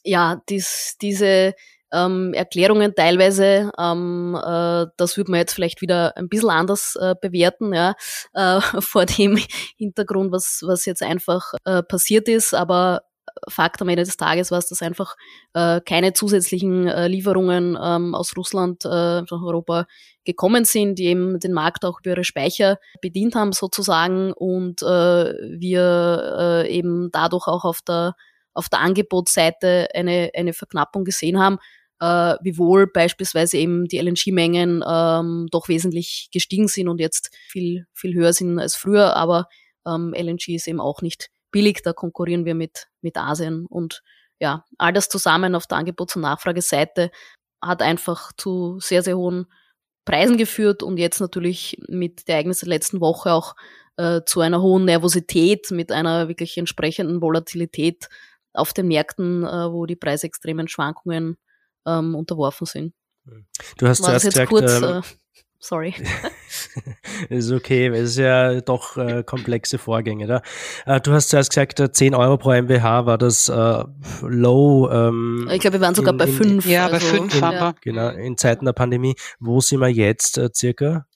Ja, 0.05 0.41
dies, 0.47 0.95
diese 1.01 1.53
ähm, 1.95 2.33
Erklärungen 2.33 2.93
teilweise. 2.95 3.71
Ähm, 3.79 4.35
äh, 4.35 4.85
das 4.97 5.17
würde 5.17 5.31
man 5.31 5.39
jetzt 5.39 5.53
vielleicht 5.53 5.81
wieder 5.81 6.15
ein 6.17 6.29
bisschen 6.29 6.49
anders 6.49 6.95
äh, 6.99 7.15
bewerten, 7.19 7.73
ja, 7.73 7.95
äh, 8.33 8.59
vor 8.81 9.05
dem 9.05 9.37
Hintergrund, 9.77 10.31
was, 10.31 10.61
was 10.65 10.85
jetzt 10.85 11.01
einfach 11.01 11.53
äh, 11.63 11.81
passiert 11.81 12.27
ist. 12.27 12.53
Aber 12.53 13.01
Fakt 13.49 13.81
am 13.81 13.89
Ende 13.89 14.03
des 14.03 14.17
Tages 14.17 14.51
war 14.51 14.59
es, 14.59 14.69
dass 14.69 14.81
einfach 14.81 15.15
äh, 15.53 15.81
keine 15.81 16.13
zusätzlichen 16.13 16.87
äh, 16.87 17.07
Lieferungen 17.07 17.77
ähm, 17.81 18.15
aus 18.15 18.35
Russland 18.37 18.85
äh, 18.85 19.21
nach 19.21 19.31
Europa 19.31 19.87
gekommen 20.23 20.63
sind, 20.63 20.99
die 20.99 21.05
eben 21.05 21.39
den 21.39 21.51
Markt 21.51 21.85
auch 21.85 21.99
über 21.99 22.11
ihre 22.11 22.23
Speicher 22.23 22.77
bedient 23.01 23.35
haben 23.35 23.51
sozusagen 23.51 24.31
und 24.33 24.81
äh, 24.81 24.85
wir 24.85 26.65
äh, 26.65 26.71
eben 26.71 27.09
dadurch 27.11 27.47
auch 27.47 27.65
auf 27.65 27.81
der 27.81 28.15
auf 28.55 28.69
der 28.69 28.79
Angebotsseite 28.79 29.89
eine, 29.93 30.31
eine 30.33 30.53
Verknappung 30.53 31.03
gesehen 31.03 31.39
haben, 31.39 31.57
äh, 31.99 32.35
wiewohl 32.41 32.87
beispielsweise 32.87 33.57
eben 33.57 33.85
die 33.85 33.99
LNG-Mengen 33.99 34.83
ähm, 34.87 35.47
doch 35.51 35.69
wesentlich 35.69 36.29
gestiegen 36.31 36.67
sind 36.67 36.87
und 36.87 36.99
jetzt 36.99 37.35
viel, 37.47 37.85
viel 37.93 38.13
höher 38.13 38.33
sind 38.33 38.59
als 38.59 38.75
früher, 38.75 39.15
aber 39.15 39.47
ähm, 39.87 40.13
LNG 40.13 40.55
ist 40.55 40.67
eben 40.67 40.81
auch 40.81 41.01
nicht 41.01 41.29
billig, 41.51 41.81
da 41.83 41.93
konkurrieren 41.93 42.45
wir 42.45 42.55
mit, 42.55 42.87
mit 43.01 43.17
Asien. 43.17 43.65
Und 43.67 44.03
ja, 44.39 44.65
all 44.77 44.93
das 44.93 45.07
zusammen 45.07 45.55
auf 45.55 45.67
der 45.67 45.77
Angebots- 45.77 46.15
und 46.15 46.23
Nachfrageseite 46.23 47.11
hat 47.61 47.81
einfach 47.81 48.33
zu 48.35 48.79
sehr, 48.79 49.01
sehr 49.01 49.17
hohen 49.17 49.45
Preisen 50.03 50.37
geführt 50.37 50.83
und 50.83 50.97
jetzt 50.97 51.19
natürlich 51.19 51.81
mit 51.87 52.27
der 52.27 52.35
Ereignisse 52.35 52.65
der 52.65 52.75
letzten 52.75 53.01
Woche 53.01 53.31
auch 53.31 53.55
äh, 53.97 54.21
zu 54.25 54.41
einer 54.41 54.61
hohen 54.61 54.85
Nervosität, 54.85 55.71
mit 55.71 55.91
einer 55.91 56.27
wirklich 56.27 56.57
entsprechenden 56.57 57.21
Volatilität 57.21 58.09
auf 58.53 58.73
den 58.73 58.87
Märkten, 58.87 59.43
äh, 59.43 59.71
wo 59.71 59.85
die 59.85 59.95
preisextremen 59.95 60.67
Schwankungen 60.67 61.37
ähm, 61.85 62.15
unterworfen 62.15 62.65
sind. 62.65 62.93
Du 63.77 63.87
hast 63.87 64.01
War 64.01 64.09
zuerst 64.09 64.25
jetzt 64.25 64.33
gesagt, 64.33 64.49
kurz, 64.49 64.71
ähm, 64.81 64.83
äh, 64.83 65.01
sorry. 65.59 65.95
ist 67.29 67.51
okay, 67.51 67.87
es 67.87 68.11
ist 68.11 68.17
ja 68.17 68.61
doch 68.61 68.97
äh, 68.97 69.23
komplexe 69.23 69.77
Vorgänge 69.77 70.27
da. 70.27 70.41
Äh, 70.85 71.01
du 71.01 71.11
hast 71.11 71.29
zuerst 71.29 71.49
gesagt, 71.49 71.79
äh, 71.79 71.91
10 71.91 72.13
Euro 72.13 72.37
pro 72.37 72.51
MWH 72.51 73.05
war 73.05 73.17
das 73.17 73.49
äh, 73.49 73.83
Low. 74.21 74.89
Ähm, 74.91 75.49
ich 75.51 75.59
glaube, 75.59 75.75
wir 75.79 75.81
waren 75.81 75.95
sogar 75.95 76.13
in, 76.13 76.17
bei 76.17 76.25
in, 76.25 76.33
fünf. 76.33 76.65
Ja, 76.67 76.87
bei 76.87 76.99
fünf 76.99 77.41
haben 77.41 77.57
wir. 77.57 77.75
Genau, 77.81 78.09
in 78.09 78.37
Zeiten 78.37 78.65
der 78.65 78.73
Pandemie. 78.73 79.15
Wo 79.39 79.59
sind 79.59 79.79
wir 79.79 79.89
jetzt 79.89 80.37
äh, 80.37 80.49
circa? 80.53 81.07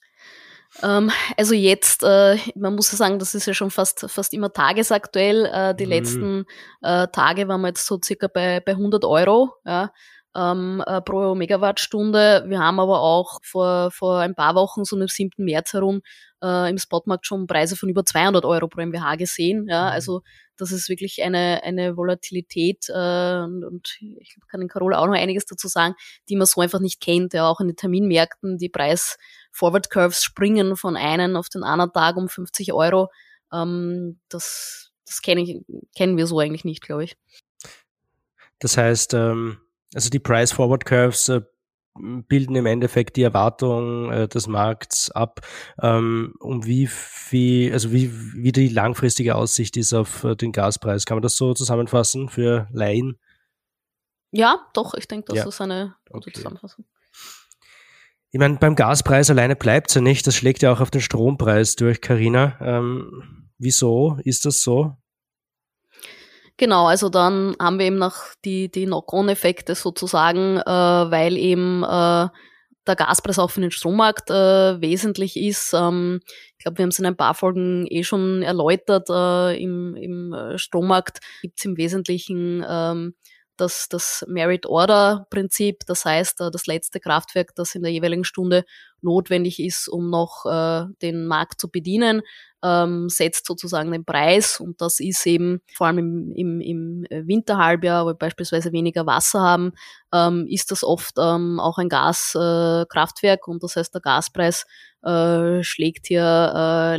Ähm, 0.83 1.11
also 1.37 1.53
jetzt, 1.53 2.03
äh, 2.03 2.37
man 2.55 2.75
muss 2.75 2.91
ja 2.91 2.97
sagen, 2.97 3.19
das 3.19 3.35
ist 3.35 3.45
ja 3.45 3.53
schon 3.53 3.71
fast, 3.71 4.05
fast 4.09 4.33
immer 4.33 4.53
tagesaktuell. 4.53 5.45
Äh, 5.45 5.75
die 5.75 5.85
Mhm. 5.85 5.89
letzten 5.89 6.45
äh, 6.81 7.07
Tage 7.07 7.47
waren 7.47 7.61
wir 7.61 7.69
jetzt 7.69 7.85
so 7.85 7.99
circa 8.03 8.27
bei, 8.27 8.61
bei 8.61 8.71
100 8.73 9.03
Euro 9.05 9.53
ja, 9.65 9.91
ähm, 10.35 10.83
äh, 10.85 11.01
pro 11.01 11.35
Megawattstunde. 11.35 12.45
Wir 12.47 12.59
haben 12.59 12.79
aber 12.79 13.01
auch 13.01 13.39
vor, 13.43 13.91
vor 13.91 14.19
ein 14.19 14.35
paar 14.35 14.55
Wochen, 14.55 14.85
so 14.85 14.95
am 14.95 15.07
7. 15.07 15.43
März 15.43 15.73
herum, 15.73 16.01
äh, 16.43 16.69
im 16.69 16.77
Spotmarkt 16.77 17.25
schon 17.25 17.47
Preise 17.47 17.75
von 17.75 17.89
über 17.89 18.05
200 18.05 18.45
Euro 18.45 18.67
pro 18.67 18.81
MWH 18.81 19.15
gesehen. 19.15 19.67
Ja, 19.67 19.85
Mhm. 19.85 19.91
also 19.91 20.21
das 20.57 20.71
ist 20.71 20.89
wirklich 20.89 21.23
eine, 21.23 21.61
eine 21.63 21.95
Volatilität 21.97 22.89
äh, 22.89 23.43
und, 23.43 23.63
und 23.63 23.97
ich 24.01 24.35
kann 24.49 24.59
den 24.59 24.69
Carola 24.69 24.99
auch 24.99 25.07
noch 25.07 25.15
einiges 25.15 25.45
dazu 25.45 25.67
sagen, 25.67 25.95
die 26.27 26.35
man 26.35 26.45
so 26.45 26.61
einfach 26.61 26.79
nicht 26.79 27.01
kennt. 27.01 27.33
Ja, 27.33 27.47
auch 27.47 27.59
in 27.59 27.67
den 27.67 27.75
Terminmärkten, 27.75 28.57
die 28.57 28.69
Preis 28.69 29.17
Forward 29.51 29.89
Curves 29.89 30.23
springen 30.23 30.75
von 30.75 30.95
einen 30.95 31.35
auf 31.35 31.49
den 31.49 31.63
anderen 31.63 31.93
Tag 31.93 32.17
um 32.17 32.29
50 32.29 32.73
Euro. 32.73 33.09
Ähm, 33.51 34.19
das 34.29 34.89
das 35.09 35.21
kenn 35.23 35.39
ich, 35.39 35.59
kennen 35.95 36.17
wir 36.17 36.27
so 36.27 36.39
eigentlich 36.39 36.65
nicht, 36.65 36.81
glaube 36.81 37.03
ich. 37.03 37.17
Das 38.59 38.77
heißt, 38.77 39.13
ähm, 39.15 39.57
also 39.93 40.09
die 40.09 40.19
Price 40.19 40.51
Forward 40.51 40.85
Curves 40.85 41.29
äh, 41.29 41.41
bilden 42.27 42.55
im 42.55 42.65
Endeffekt 42.65 43.17
die 43.17 43.23
Erwartung 43.23 44.11
äh, 44.11 44.27
des 44.27 44.47
Markts 44.47 45.11
ab, 45.11 45.41
ähm, 45.81 46.33
um 46.39 46.65
wie 46.65 46.87
viel, 46.87 47.73
also 47.73 47.91
wie, 47.91 48.11
wie 48.33 48.51
die 48.51 48.69
langfristige 48.69 49.35
Aussicht 49.35 49.75
ist 49.77 49.93
auf 49.93 50.23
äh, 50.23 50.35
den 50.35 50.51
Gaspreis. 50.51 51.05
Kann 51.05 51.17
man 51.17 51.23
das 51.23 51.35
so 51.35 51.53
zusammenfassen 51.53 52.29
für 52.29 52.67
Laien? 52.71 53.19
Ja, 54.31 54.67
doch, 54.73 54.93
ich 54.93 55.07
denke, 55.07 55.25
das 55.27 55.37
Ja. 55.37 55.45
ist 55.47 55.59
eine 55.61 55.95
gute 56.09 56.29
Okay. 56.29 56.37
Zusammenfassung. 56.37 56.85
Ich 58.31 58.39
meine, 58.39 58.57
beim 58.57 58.75
Gaspreis 58.75 59.31
alleine 59.31 59.55
bleibt 59.55 59.89
es 59.89 59.95
ja 59.95 60.01
nicht. 60.01 60.27
Das 60.27 60.35
schlägt 60.35 60.61
ja 60.61 60.71
auch 60.71 60.81
auf 60.81 60.91
den 60.91 61.01
Strompreis 61.01 61.75
durch, 61.75 61.99
Carina. 61.99 62.57
Ähm, 62.61 63.49
wieso 63.57 64.19
ist 64.23 64.45
das 64.45 64.61
so? 64.61 64.95
Genau, 66.59 66.87
also 66.87 67.07
dann 67.07 67.55
haben 67.57 67.79
wir 67.79 67.85
eben 67.85 67.97
noch 67.97 68.17
die, 68.43 68.69
die 68.69 68.85
Knock-on-Effekte 68.85 69.75
sozusagen, 69.75 70.57
äh, 70.57 70.65
weil 70.65 71.37
eben 71.37 71.83
äh, 71.83 72.27
der 72.85 72.95
Gaspreis 72.97 73.39
auch 73.39 73.49
für 73.49 73.61
den 73.61 73.71
Strommarkt 73.71 74.29
äh, 74.29 74.81
wesentlich 74.81 75.37
ist. 75.37 75.73
Ähm, 75.73 76.19
ich 76.57 76.63
glaube, 76.65 76.77
wir 76.77 76.83
haben 76.83 76.89
es 76.89 76.99
in 76.99 77.05
ein 77.05 77.15
paar 77.15 77.33
Folgen 77.33 77.87
eh 77.89 78.03
schon 78.03 78.41
erläutert. 78.43 79.09
Äh, 79.09 79.63
Im 79.63 79.95
im 79.95 80.33
äh, 80.33 80.57
Strommarkt 80.57 81.21
gibt 81.41 81.59
es 81.59 81.63
im 81.65 81.77
Wesentlichen 81.77 82.65
ähm, 82.69 83.13
das, 83.59 83.89
das 83.89 84.25
Merit-Order-Prinzip. 84.27 85.85
Das 85.85 86.05
heißt, 86.05 86.41
äh, 86.41 86.51
das 86.51 86.67
letzte 86.67 86.99
Kraftwerk, 86.99 87.55
das 87.55 87.75
in 87.75 87.83
der 87.83 87.91
jeweiligen 87.91 88.23
Stunde 88.23 88.65
notwendig 89.01 89.59
ist, 89.59 89.87
um 89.87 90.09
noch 90.09 90.45
äh, 90.45 90.85
den 91.01 91.25
Markt 91.25 91.61
zu 91.61 91.69
bedienen, 91.69 92.21
ähm, 92.63 93.07
setzt 93.09 93.45
sozusagen 93.45 93.91
den 93.91 94.03
Preis 94.03 94.59
und 94.59 94.81
das 94.81 94.99
ist 94.99 95.25
eben 95.25 95.61
vor 95.73 95.87
allem 95.87 95.99
im, 95.99 96.31
im, 96.33 96.61
im 96.61 97.27
Winterhalbjahr, 97.27 98.03
wo 98.03 98.09
wir 98.09 98.15
beispielsweise 98.15 98.73
weniger 98.73 99.05
Wasser 99.05 99.39
haben, 99.39 99.71
ähm, 100.13 100.45
ist 100.49 100.71
das 100.71 100.83
oft 100.83 101.15
ähm, 101.17 101.59
auch 101.61 101.77
ein 101.77 101.87
Gaskraftwerk 101.87 103.47
äh, 103.47 103.51
und 103.51 103.63
das 103.63 103.77
heißt 103.77 103.93
der 103.93 104.01
Gaspreis 104.01 104.65
schlägt 105.61 106.07
hier 106.07 106.25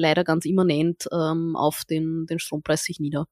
leider 0.01 0.25
ganz 0.25 0.47
immanent 0.47 1.13
auf 1.13 1.83
den, 1.85 2.25
den 2.25 2.39
Strompreis 2.39 2.83
sich 2.83 2.99
nieder. 2.99 3.27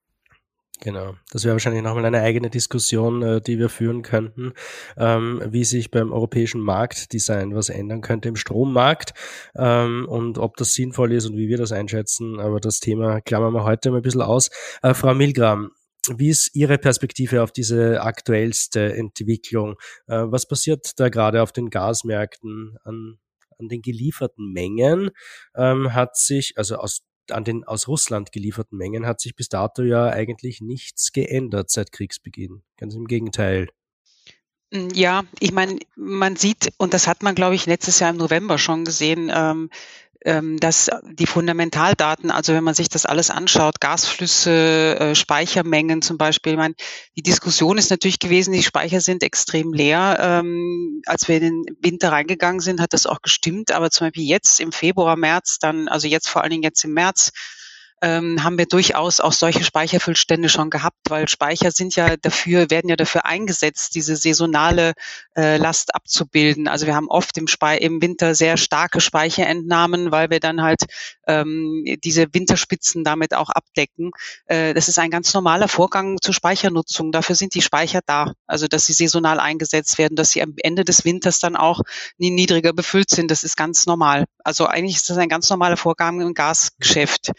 Genau, 0.81 1.17
das 1.33 1.43
wäre 1.43 1.55
wahrscheinlich 1.55 1.83
nochmal 1.83 2.05
eine 2.05 2.21
eigene 2.21 2.51
Diskussion, 2.51 3.23
äh, 3.23 3.41
die 3.41 3.59
wir 3.59 3.69
führen 3.69 4.03
könnten, 4.03 4.53
ähm, 4.97 5.43
wie 5.49 5.65
sich 5.65 5.91
beim 5.91 6.13
europäischen 6.13 6.61
Marktdesign 6.61 7.55
was 7.55 7.69
ändern 7.69 8.01
könnte 8.01 8.29
im 8.29 8.37
Strommarkt 8.37 9.13
ähm, 9.57 10.07
und 10.09 10.39
ob 10.39 10.57
das 10.57 10.75
sinnvoll 10.75 11.13
ist 11.13 11.27
und 11.27 11.37
wie 11.37 11.49
wir 11.49 11.59
das 11.59 11.73
einschätzen. 11.73 12.39
Aber 12.39 12.61
das 12.61 12.79
Thema 12.79 13.21
klammern 13.21 13.55
wir 13.55 13.65
heute 13.65 13.91
mal 13.91 13.97
ein 13.97 14.03
bisschen 14.03 14.23
aus. 14.23 14.51
Äh, 14.83 14.95
Frau 14.95 15.15
Milgram, 15.15 15.73
wie 16.17 16.29
ist 16.29 16.55
Ihre 16.55 16.79
Perspektive 16.79 17.43
auf 17.43 17.51
diese 17.51 18.01
aktuellste 18.03 18.95
Entwicklung? 18.95 19.75
Äh, 20.07 20.27
was 20.27 20.47
passiert 20.47 20.93
da 21.01 21.09
gerade 21.09 21.43
auf 21.43 21.51
den 21.51 21.71
Gasmärkten 21.71 22.77
an, 22.85 23.19
an 23.59 23.69
den 23.69 23.83
gelieferten 23.83 24.53
Mengen? 24.53 25.11
Ähm, 25.57 25.93
hat 25.93 26.17
sich, 26.17 26.53
also 26.57 26.77
aus 26.77 27.08
an 27.33 27.45
den 27.45 27.65
aus 27.65 27.89
Russland 27.89 28.33
gelieferten 28.33 28.79
Mengen 28.79 29.07
hat 29.07 29.21
sich 29.21 29.35
bis 29.35 29.49
dato 29.49 29.83
ja 29.83 30.07
eigentlich 30.07 30.61
nichts 30.61 31.13
geändert 31.13 31.71
seit 31.71 31.93
Kriegsbeginn. 31.93 32.63
Ganz 32.77 32.95
im 32.95 33.07
Gegenteil. 33.07 33.69
Mm, 34.71 34.89
Ja, 34.95 35.25
ich 35.41 35.53
meine, 35.53 35.79
man 35.97 36.37
sieht, 36.37 36.73
und 36.79 36.95
das 36.95 37.07
hat 37.07 37.23
man, 37.23 37.35
glaube 37.35 37.55
ich, 37.55 37.67
letztes 37.67 38.01
Jahr 38.01 38.11
im 38.11 38.17
November 38.17 38.59
schon 38.59 38.85
gesehen, 38.85 39.31
ähm, 39.35 39.71
dass 40.25 40.91
die 41.13 41.27
Fundamentaldaten, 41.27 42.33
also 42.33 42.53
wenn 42.53 42.65
man 42.65 42.75
sich 42.75 42.89
das 42.89 43.07
alles 43.07 43.31
anschaut, 43.31 43.81
Gasflüsse, 43.81 44.99
äh, 44.99 45.15
Speichermengen 45.15 46.03
zum 46.03 46.19
Beispiel, 46.19 46.53
ich 46.53 46.59
meine, 46.59 46.75
die 47.17 47.23
Diskussion 47.23 47.79
ist 47.79 47.91
natürlich 47.91 48.19
gewesen, 48.19 48.53
die 48.53 48.65
Speicher 48.65 49.01
sind 49.01 49.23
extrem 49.23 49.73
leer. 49.73 50.19
Ähm, 50.21 51.03
als 51.07 51.29
wir 51.29 51.37
in 51.37 51.65
den 51.65 51.77
Winter 51.81 52.11
reingegangen 52.11 52.61
sind, 52.61 52.81
hat 52.81 52.95
das 52.95 53.07
auch 53.07 53.23
gestimmt, 53.23 53.71
aber 53.71 53.91
zum 53.91 54.09
Beispiel 54.09 54.29
jetzt 54.29 54.59
im 54.59 54.73
Februar, 54.73 55.17
März, 55.17 55.59
dann, 55.61 55.87
also 55.87 56.09
jetzt 56.09 56.29
vor 56.29 56.43
allen 56.43 56.51
Dingen 56.51 56.65
jetzt 56.65 56.85
im 56.85 56.95
März, 56.95 57.31
ähm, 58.03 58.43
haben 58.45 58.59
wir 58.59 58.67
durchaus 58.67 59.21
auch 59.21 59.33
solche 59.33 59.65
Speicherfüllstände 59.65 60.49
schon 60.49 60.71
gehabt, 60.71 60.99
weil 61.09 61.29
Speicher 61.29 61.71
sind 61.71 61.97
ja 61.97 62.17
dafür, 62.17 62.71
werden 62.71 62.89
ja 62.89 62.97
dafür 62.97 63.25
eingesetzt, 63.25 63.95
diese 63.95 64.17
saisonale 64.17 64.93
äh, 65.37 65.57
Last 65.57 65.95
abzubilden. 65.95 66.69
Also 66.69 66.87
wir 66.87 66.95
haben 66.95 67.09
oft 67.09 67.37
im, 67.39 67.49
Spei 67.49 67.79
im 67.79 68.01
Winter 68.01 68.35
sehr 68.35 68.57
starke 68.57 69.01
Speicherentnahmen, 69.01 70.13
weil 70.13 70.31
wir 70.31 70.41
dann 70.41 70.63
halt 70.63 70.85
ähm, 71.27 71.85
diese 72.05 72.27
Winterspitzen 72.33 73.05
damit 73.05 73.35
auch 73.35 73.51
abdecken. 73.51 74.13
Äh, 74.47 74.75
das 74.75 74.89
ist 74.89 74.99
ein 74.99 75.11
ganz 75.11 75.35
normaler 75.35 75.69
Vorgang 75.69 76.19
zur 76.21 76.35
Speichernutzung. 76.35 77.13
Dafür 77.13 77.35
sind 77.35 77.55
die 77.55 77.63
Speicher 77.63 78.01
da. 78.07 78.33
Also 78.47 78.69
dass 78.69 78.87
sie 78.87 78.93
saisonal 78.93 79.41
eingesetzt 79.41 79.99
werden, 79.99 80.17
dass 80.17 80.31
sie 80.31 80.43
am 80.43 80.55
Ende 80.59 80.85
des 80.85 81.05
Winters 81.05 81.39
dann 81.41 81.57
auch 81.57 81.81
niedriger 82.19 82.73
befüllt 82.73 83.11
sind. 83.11 83.31
Das 83.31 83.45
ist 83.45 83.57
ganz 83.57 83.87
normal. 83.87 84.27
Also 84.45 84.67
eigentlich 84.67 84.97
ist 84.97 85.11
das 85.11 85.19
ein 85.19 85.29
ganz 85.29 85.51
normaler 85.51 85.77
Vorgang 85.77 86.21
im 86.21 86.35
Gasgeschäft. 86.35 87.33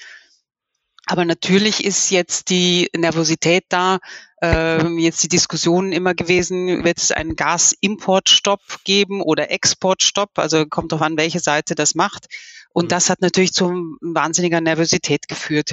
Aber 1.10 1.26
natürlich 1.26 1.84
ist 1.84 2.12
jetzt 2.12 2.52
die 2.52 2.88
Nervosität 2.96 3.64
da, 3.70 3.98
äh, 4.44 4.88
jetzt 5.00 5.24
die 5.24 5.28
Diskussion 5.28 5.92
immer 5.92 6.14
gewesen, 6.14 6.84
wird 6.84 7.00
es 7.00 7.12
einen 7.12 7.36
Gasimportstopp 7.36 8.62
geben 8.84 9.24
oder 9.24 9.50
Exportstopp? 9.50 10.38
Also 10.38 10.68
kommt 10.68 10.92
darauf 10.92 11.04
an, 11.04 11.18
welche 11.18 11.40
Seite 11.40 11.74
das 11.74 11.96
macht. 11.96 12.28
Und 12.74 12.92
das 12.92 13.10
hat 13.10 13.22
natürlich 13.22 13.54
zu 13.54 13.98
wahnsinniger 14.02 14.62
Nervosität 14.62 15.28
geführt. 15.28 15.72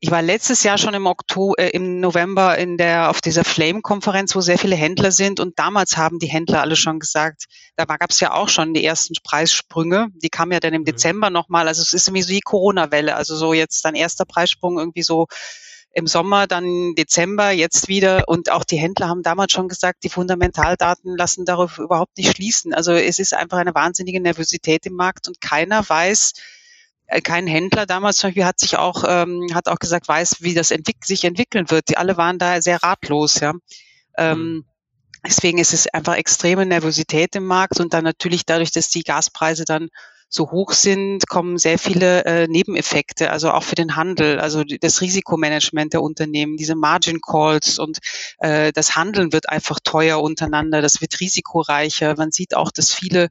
Ich 0.00 0.12
war 0.12 0.22
letztes 0.22 0.62
Jahr 0.62 0.78
schon 0.78 0.94
im 0.94 1.06
Oktober, 1.06 1.58
äh, 1.58 1.70
im 1.70 1.98
November 1.98 2.56
in 2.56 2.76
der, 2.76 3.10
auf 3.10 3.20
dieser 3.20 3.42
Flame-Konferenz, 3.42 4.36
wo 4.36 4.40
sehr 4.40 4.58
viele 4.58 4.76
Händler 4.76 5.10
sind. 5.10 5.40
Und 5.40 5.58
damals 5.58 5.96
haben 5.96 6.20
die 6.20 6.28
Händler 6.28 6.60
alle 6.60 6.76
schon 6.76 7.00
gesagt, 7.00 7.46
da 7.74 7.84
gab 7.84 8.10
es 8.10 8.20
ja 8.20 8.32
auch 8.32 8.48
schon 8.48 8.74
die 8.74 8.84
ersten 8.84 9.14
Preissprünge. 9.24 10.06
Die 10.14 10.28
kamen 10.28 10.52
ja 10.52 10.60
dann 10.60 10.72
im 10.72 10.82
mhm. 10.82 10.86
Dezember 10.86 11.30
nochmal. 11.30 11.66
Also 11.66 11.82
es 11.82 11.92
ist 11.92 12.06
irgendwie 12.06 12.22
so 12.22 12.28
wie 12.28 12.40
Corona-Welle. 12.40 13.16
Also 13.16 13.34
so 13.34 13.52
jetzt 13.52 13.84
dann 13.84 13.96
erster 13.96 14.24
Preissprung 14.24 14.78
irgendwie 14.78 15.02
so 15.02 15.26
im 15.92 16.06
Sommer, 16.06 16.46
dann 16.46 16.94
Dezember, 16.94 17.50
jetzt 17.50 17.88
wieder. 17.88 18.28
Und 18.28 18.52
auch 18.52 18.62
die 18.62 18.76
Händler 18.76 19.08
haben 19.08 19.24
damals 19.24 19.50
schon 19.50 19.66
gesagt, 19.66 20.04
die 20.04 20.10
Fundamentaldaten 20.10 21.16
lassen 21.16 21.44
darauf 21.44 21.78
überhaupt 21.78 22.16
nicht 22.18 22.36
schließen. 22.36 22.72
Also 22.72 22.92
es 22.92 23.18
ist 23.18 23.34
einfach 23.34 23.58
eine 23.58 23.74
wahnsinnige 23.74 24.20
Nervosität 24.20 24.86
im 24.86 24.94
Markt 24.94 25.26
und 25.26 25.40
keiner 25.40 25.88
weiß, 25.88 26.34
kein 27.22 27.46
Händler 27.46 27.86
damals 27.86 28.18
zum 28.18 28.28
Beispiel 28.28 28.44
hat 28.44 28.60
sich 28.60 28.76
auch, 28.76 29.04
ähm, 29.06 29.48
hat 29.54 29.68
auch 29.68 29.78
gesagt, 29.78 30.08
weiß, 30.08 30.36
wie 30.40 30.54
das 30.54 30.70
entwick 30.70 31.04
sich 31.04 31.24
entwickeln 31.24 31.70
wird. 31.70 31.88
Die 31.88 31.96
alle 31.96 32.16
waren 32.16 32.38
da 32.38 32.60
sehr 32.60 32.82
ratlos, 32.82 33.40
ja. 33.40 33.54
Ähm, 34.16 34.38
mhm. 34.38 34.64
deswegen 35.26 35.58
ist 35.58 35.72
es 35.72 35.86
einfach 35.88 36.16
extreme 36.16 36.66
Nervosität 36.66 37.36
im 37.36 37.46
Markt 37.46 37.80
und 37.80 37.94
dann 37.94 38.04
natürlich 38.04 38.44
dadurch, 38.44 38.72
dass 38.72 38.88
die 38.88 39.04
Gaspreise 39.04 39.64
dann 39.64 39.88
so 40.28 40.50
hoch 40.50 40.72
sind, 40.72 41.26
kommen 41.26 41.56
sehr 41.56 41.78
viele 41.78 42.24
äh, 42.26 42.46
Nebeneffekte, 42.48 43.30
also 43.30 43.50
auch 43.50 43.62
für 43.62 43.76
den 43.76 43.96
Handel, 43.96 44.38
also 44.38 44.62
das 44.62 45.00
Risikomanagement 45.00 45.94
der 45.94 46.02
Unternehmen, 46.02 46.56
diese 46.56 46.74
Margin 46.74 47.20
Calls 47.20 47.78
und 47.78 47.98
äh, 48.40 48.72
das 48.72 48.94
Handeln 48.94 49.32
wird 49.32 49.48
einfach 49.48 49.78
teuer 49.82 50.20
untereinander, 50.20 50.82
das 50.82 51.00
wird 51.00 51.18
risikoreicher. 51.20 52.14
Man 52.18 52.30
sieht 52.30 52.54
auch, 52.54 52.70
dass 52.70 52.92
viele 52.92 53.28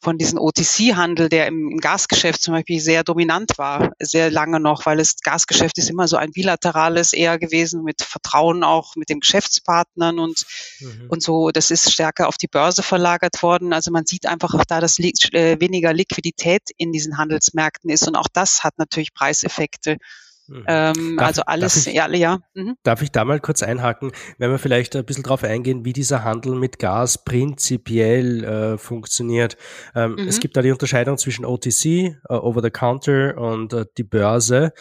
von 0.00 0.18
diesem 0.18 0.38
OTC-Handel, 0.38 1.28
der 1.28 1.46
im, 1.46 1.70
im, 1.70 1.78
Gasgeschäft 1.78 2.42
zum 2.42 2.54
Beispiel 2.54 2.80
sehr 2.80 3.02
dominant 3.02 3.58
war, 3.58 3.92
sehr 3.98 4.30
lange 4.30 4.60
noch, 4.60 4.86
weil 4.86 4.98
das 4.98 5.16
Gasgeschäft 5.22 5.78
ist 5.78 5.90
immer 5.90 6.06
so 6.06 6.16
ein 6.16 6.32
bilaterales 6.32 7.12
eher 7.12 7.38
gewesen 7.38 7.82
mit 7.82 8.02
Vertrauen 8.02 8.62
auch 8.62 8.94
mit 8.96 9.08
den 9.08 9.20
Geschäftspartnern 9.20 10.18
und, 10.18 10.44
mhm. 10.80 11.06
und 11.08 11.22
so. 11.22 11.50
Das 11.50 11.70
ist 11.70 11.92
stärker 11.92 12.28
auf 12.28 12.36
die 12.36 12.48
Börse 12.48 12.82
verlagert 12.82 13.42
worden. 13.42 13.72
Also 13.72 13.90
man 13.90 14.06
sieht 14.06 14.26
einfach 14.26 14.54
auch 14.54 14.64
da, 14.64 14.80
dass 14.80 14.98
li 14.98 15.12
äh, 15.32 15.58
weniger 15.60 15.92
Liquidität 15.92 16.62
in 16.76 16.92
diesen 16.92 17.18
Handelsmärkten 17.18 17.90
ist 17.90 18.06
und 18.06 18.16
auch 18.16 18.28
das 18.32 18.64
hat 18.64 18.78
natürlich 18.78 19.14
Preiseffekte. 19.14 19.98
Mhm. 20.48 20.64
Ähm, 20.66 21.16
darf, 21.16 21.28
also 21.28 21.42
alles, 21.42 21.86
ich, 21.86 21.94
ja, 21.94 22.08
ja. 22.10 22.40
Mhm. 22.54 22.76
Darf 22.82 23.02
ich 23.02 23.10
da 23.10 23.24
mal 23.24 23.40
kurz 23.40 23.62
einhaken, 23.62 24.12
wenn 24.38 24.50
wir 24.50 24.58
vielleicht 24.58 24.96
ein 24.96 25.04
bisschen 25.04 25.24
drauf 25.24 25.44
eingehen, 25.44 25.84
wie 25.84 25.92
dieser 25.92 26.24
Handel 26.24 26.54
mit 26.54 26.78
Gas 26.78 27.24
prinzipiell 27.24 28.44
äh, 28.44 28.78
funktioniert. 28.78 29.56
Ähm, 29.94 30.12
mhm. 30.12 30.28
Es 30.28 30.40
gibt 30.40 30.56
da 30.56 30.62
die 30.62 30.72
Unterscheidung 30.72 31.18
zwischen 31.18 31.44
OTC, 31.44 31.84
äh, 31.84 32.16
Over 32.28 32.62
the 32.62 32.70
Counter 32.70 33.36
und 33.38 33.72
äh, 33.72 33.86
die 33.96 34.04
Börse. 34.04 34.72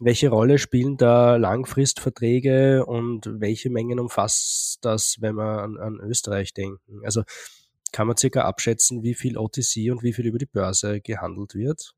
Welche 0.00 0.28
Rolle 0.28 0.58
spielen 0.58 0.96
da 0.96 1.36
Langfristverträge 1.36 2.86
und 2.86 3.28
welche 3.40 3.68
Mengen 3.68 3.98
umfasst 3.98 4.78
das, 4.82 5.16
wenn 5.20 5.34
wir 5.34 5.62
an, 5.62 5.76
an 5.76 5.98
Österreich 6.00 6.54
denken? 6.54 7.00
Also 7.04 7.24
kann 7.90 8.06
man 8.06 8.16
circa 8.16 8.42
abschätzen, 8.42 9.02
wie 9.02 9.14
viel 9.14 9.36
OTC 9.36 9.90
und 9.90 10.02
wie 10.02 10.12
viel 10.12 10.26
über 10.26 10.38
die 10.38 10.46
Börse 10.46 11.00
gehandelt 11.00 11.54
wird? 11.54 11.94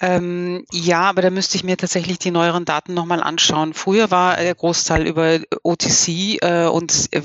Ähm, 0.00 0.64
ja, 0.72 1.02
aber 1.02 1.20
da 1.20 1.30
müsste 1.30 1.56
ich 1.56 1.64
mir 1.64 1.76
tatsächlich 1.76 2.18
die 2.18 2.30
neueren 2.30 2.64
Daten 2.64 2.94
nochmal 2.94 3.22
anschauen. 3.22 3.74
Früher 3.74 4.10
war 4.10 4.36
der 4.36 4.54
Großteil 4.54 5.06
über 5.06 5.40
OTC 5.62 6.42
äh, 6.42 6.66
und 6.66 7.08
äh, 7.12 7.22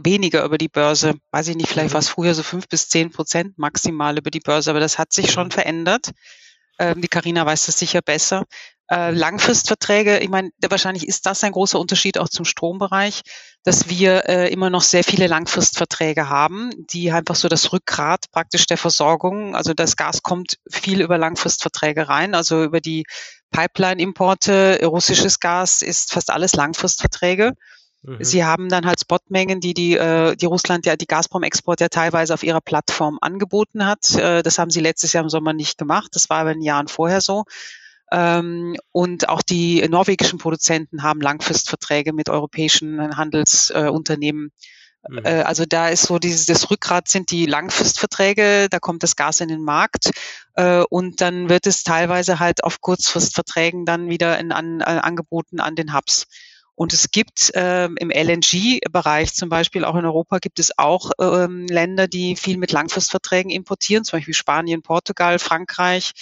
weniger 0.00 0.44
über 0.44 0.56
die 0.56 0.68
Börse. 0.68 1.14
Weiß 1.32 1.48
ich 1.48 1.56
nicht, 1.56 1.68
vielleicht 1.68 1.90
mhm. 1.90 1.94
war 1.94 2.00
es 2.00 2.08
früher 2.08 2.34
so 2.34 2.44
fünf 2.44 2.68
bis 2.68 2.88
zehn 2.88 3.10
Prozent 3.10 3.58
maximal 3.58 4.16
über 4.16 4.30
die 4.30 4.40
Börse, 4.40 4.70
aber 4.70 4.80
das 4.80 4.98
hat 4.98 5.12
sich 5.12 5.32
schon 5.32 5.50
verändert. 5.50 6.12
Ähm, 6.78 7.00
die 7.00 7.08
Karina 7.08 7.44
weiß 7.44 7.66
das 7.66 7.78
sicher 7.78 8.02
besser. 8.02 8.44
Äh, 8.88 9.10
Langfristverträge, 9.10 10.18
ich 10.18 10.28
meine, 10.28 10.50
wahrscheinlich 10.68 11.08
ist 11.08 11.26
das 11.26 11.42
ein 11.42 11.52
großer 11.52 11.78
Unterschied 11.80 12.18
auch 12.18 12.28
zum 12.28 12.44
Strombereich, 12.44 13.22
dass 13.64 13.88
wir 13.88 14.28
äh, 14.28 14.52
immer 14.52 14.70
noch 14.70 14.82
sehr 14.82 15.04
viele 15.04 15.28
Langfristverträge 15.28 16.28
haben, 16.28 16.70
die 16.76 17.12
einfach 17.12 17.36
so 17.36 17.48
das 17.48 17.72
Rückgrat 17.72 18.30
praktisch 18.32 18.66
der 18.66 18.78
Versorgung, 18.78 19.54
also 19.54 19.72
das 19.72 19.96
Gas 19.96 20.22
kommt 20.22 20.58
viel 20.68 21.00
über 21.00 21.16
Langfristverträge 21.16 22.08
rein, 22.08 22.34
also 22.34 22.64
über 22.64 22.80
die 22.80 23.04
Pipeline-Importe, 23.52 24.80
russisches 24.84 25.38
Gas 25.38 25.82
ist 25.82 26.12
fast 26.12 26.30
alles 26.30 26.54
Langfristverträge. 26.54 27.52
Mhm. 28.02 28.24
Sie 28.24 28.44
haben 28.44 28.68
dann 28.68 28.86
halt 28.86 29.00
Spotmengen, 29.00 29.60
die 29.60 29.74
die, 29.74 29.96
äh, 29.96 30.34
die 30.34 30.46
Russland 30.46 30.86
ja, 30.86 30.96
die 30.96 31.06
Gazprom-Export 31.06 31.80
ja 31.80 31.88
teilweise 31.88 32.34
auf 32.34 32.42
ihrer 32.42 32.60
Plattform 32.60 33.18
angeboten 33.20 33.86
hat. 33.86 34.10
Äh, 34.16 34.42
das 34.42 34.58
haben 34.58 34.70
sie 34.70 34.80
letztes 34.80 35.12
Jahr 35.12 35.22
im 35.22 35.30
Sommer 35.30 35.52
nicht 35.52 35.78
gemacht. 35.78 36.10
Das 36.14 36.28
war 36.28 36.38
aber 36.38 36.52
in 36.52 36.62
Jahren 36.62 36.88
vorher 36.88 37.20
so. 37.20 37.44
Ähm, 38.12 38.76
und 38.92 39.30
auch 39.30 39.40
die 39.40 39.88
norwegischen 39.88 40.38
Produzenten 40.38 41.02
haben 41.02 41.22
Langfristverträge 41.22 42.12
mit 42.12 42.28
europäischen 42.28 43.16
Handelsunternehmen. 43.16 44.52
Mhm. 45.08 45.24
Äh, 45.24 45.42
also 45.42 45.64
da 45.64 45.88
ist 45.88 46.02
so 46.02 46.18
dieses 46.18 46.44
das 46.44 46.70
Rückgrat 46.70 47.08
sind 47.08 47.30
die 47.30 47.46
Langfristverträge, 47.46 48.68
da 48.70 48.78
kommt 48.78 49.02
das 49.02 49.16
Gas 49.16 49.40
in 49.40 49.48
den 49.48 49.64
Markt 49.64 50.10
äh, 50.56 50.82
und 50.90 51.22
dann 51.22 51.48
wird 51.48 51.66
es 51.66 51.84
teilweise 51.84 52.38
halt 52.38 52.62
auf 52.64 52.82
Kurzfristverträgen 52.82 53.86
dann 53.86 54.10
wieder 54.10 54.38
in, 54.38 54.52
an, 54.52 54.80
äh, 54.80 54.84
angeboten 54.84 55.58
an 55.58 55.74
den 55.74 55.94
Hubs. 55.94 56.26
Und 56.74 56.92
es 56.92 57.10
gibt 57.10 57.50
ähm, 57.54 57.96
im 57.98 58.10
LNG-Bereich 58.10 59.34
zum 59.34 59.48
Beispiel 59.48 59.84
auch 59.84 59.94
in 59.94 60.04
Europa 60.04 60.38
gibt 60.38 60.58
es 60.58 60.78
auch 60.78 61.10
ähm, 61.20 61.66
Länder, 61.66 62.08
die 62.08 62.36
viel 62.36 62.56
mit 62.56 62.72
Langfristverträgen 62.72 63.50
importieren, 63.50 64.04
zum 64.04 64.18
Beispiel 64.18 64.34
Spanien, 64.34 64.82
Portugal, 64.82 65.38
Frankreich, 65.38 66.12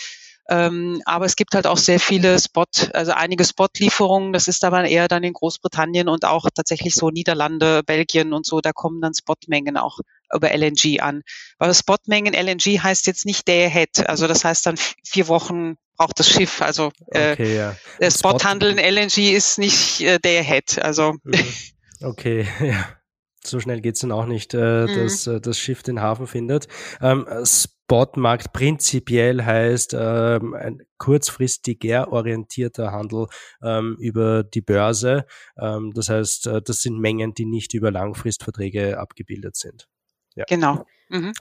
ähm, 0.50 1.00
aber 1.04 1.26
es 1.26 1.36
gibt 1.36 1.54
halt 1.54 1.68
auch 1.68 1.76
sehr 1.76 2.00
viele 2.00 2.36
Spot, 2.40 2.64
also 2.92 3.12
einige 3.12 3.44
Spotlieferungen. 3.44 4.32
Das 4.32 4.48
ist 4.48 4.64
aber 4.64 4.84
eher 4.84 5.06
dann 5.06 5.22
in 5.22 5.32
Großbritannien 5.32 6.08
und 6.08 6.24
auch 6.24 6.46
tatsächlich 6.52 6.96
so 6.96 7.10
Niederlande, 7.10 7.82
Belgien 7.86 8.32
und 8.32 8.44
so. 8.44 8.60
Da 8.60 8.72
kommen 8.72 9.00
dann 9.00 9.14
Spotmengen 9.14 9.76
auch 9.76 10.00
über 10.34 10.50
LNG 10.52 11.00
an. 11.00 11.22
Weil 11.58 11.72
Spotmengen 11.72 12.34
LNG 12.34 12.80
heißt 12.82 13.06
jetzt 13.06 13.26
nicht 13.26 13.46
day 13.46 13.66
ahead. 13.66 14.08
Also 14.08 14.26
das 14.26 14.44
heißt 14.44 14.66
dann 14.66 14.76
vier 14.76 15.28
Wochen 15.28 15.76
braucht 15.96 16.18
das 16.18 16.28
Schiff. 16.28 16.62
Also 16.62 16.90
äh, 17.12 17.32
okay, 17.32 17.56
ja. 17.56 17.76
der 18.00 18.10
Spothandel 18.10 18.70
in 18.70 18.78
LNG 18.78 19.32
ist 19.32 19.58
nicht 19.58 20.00
äh, 20.00 20.18
day 20.18 20.40
ahead. 20.40 20.82
Also 20.82 21.14
mhm. 21.22 21.44
okay, 22.02 22.48
ja. 22.60 22.88
So 23.42 23.58
schnell 23.60 23.80
geht's 23.80 24.00
dann 24.00 24.12
auch 24.12 24.26
nicht, 24.26 24.52
äh, 24.52 24.86
mhm. 24.86 24.96
dass 24.96 25.26
äh, 25.26 25.40
das 25.40 25.58
Schiff 25.58 25.82
den 25.82 26.00
Hafen 26.00 26.26
findet. 26.26 26.66
Ähm, 27.00 27.26
Spotmarkt 27.90 28.52
prinzipiell 28.52 29.44
heißt 29.44 29.96
ähm, 29.98 30.54
ein 30.54 30.80
kurzfristiger 30.96 32.12
orientierter 32.12 32.92
Handel 32.92 33.26
ähm, 33.64 33.96
über 33.98 34.44
die 34.44 34.60
Börse. 34.60 35.26
Ähm, 35.58 35.90
das 35.92 36.08
heißt, 36.08 36.46
äh, 36.46 36.62
das 36.62 36.82
sind 36.82 37.00
Mengen, 37.00 37.34
die 37.34 37.46
nicht 37.46 37.74
über 37.74 37.90
Langfristverträge 37.90 38.96
abgebildet 38.96 39.56
sind. 39.56 39.88
Ja. 40.36 40.44
Genau. 40.48 40.86
Mhm. 41.08 41.32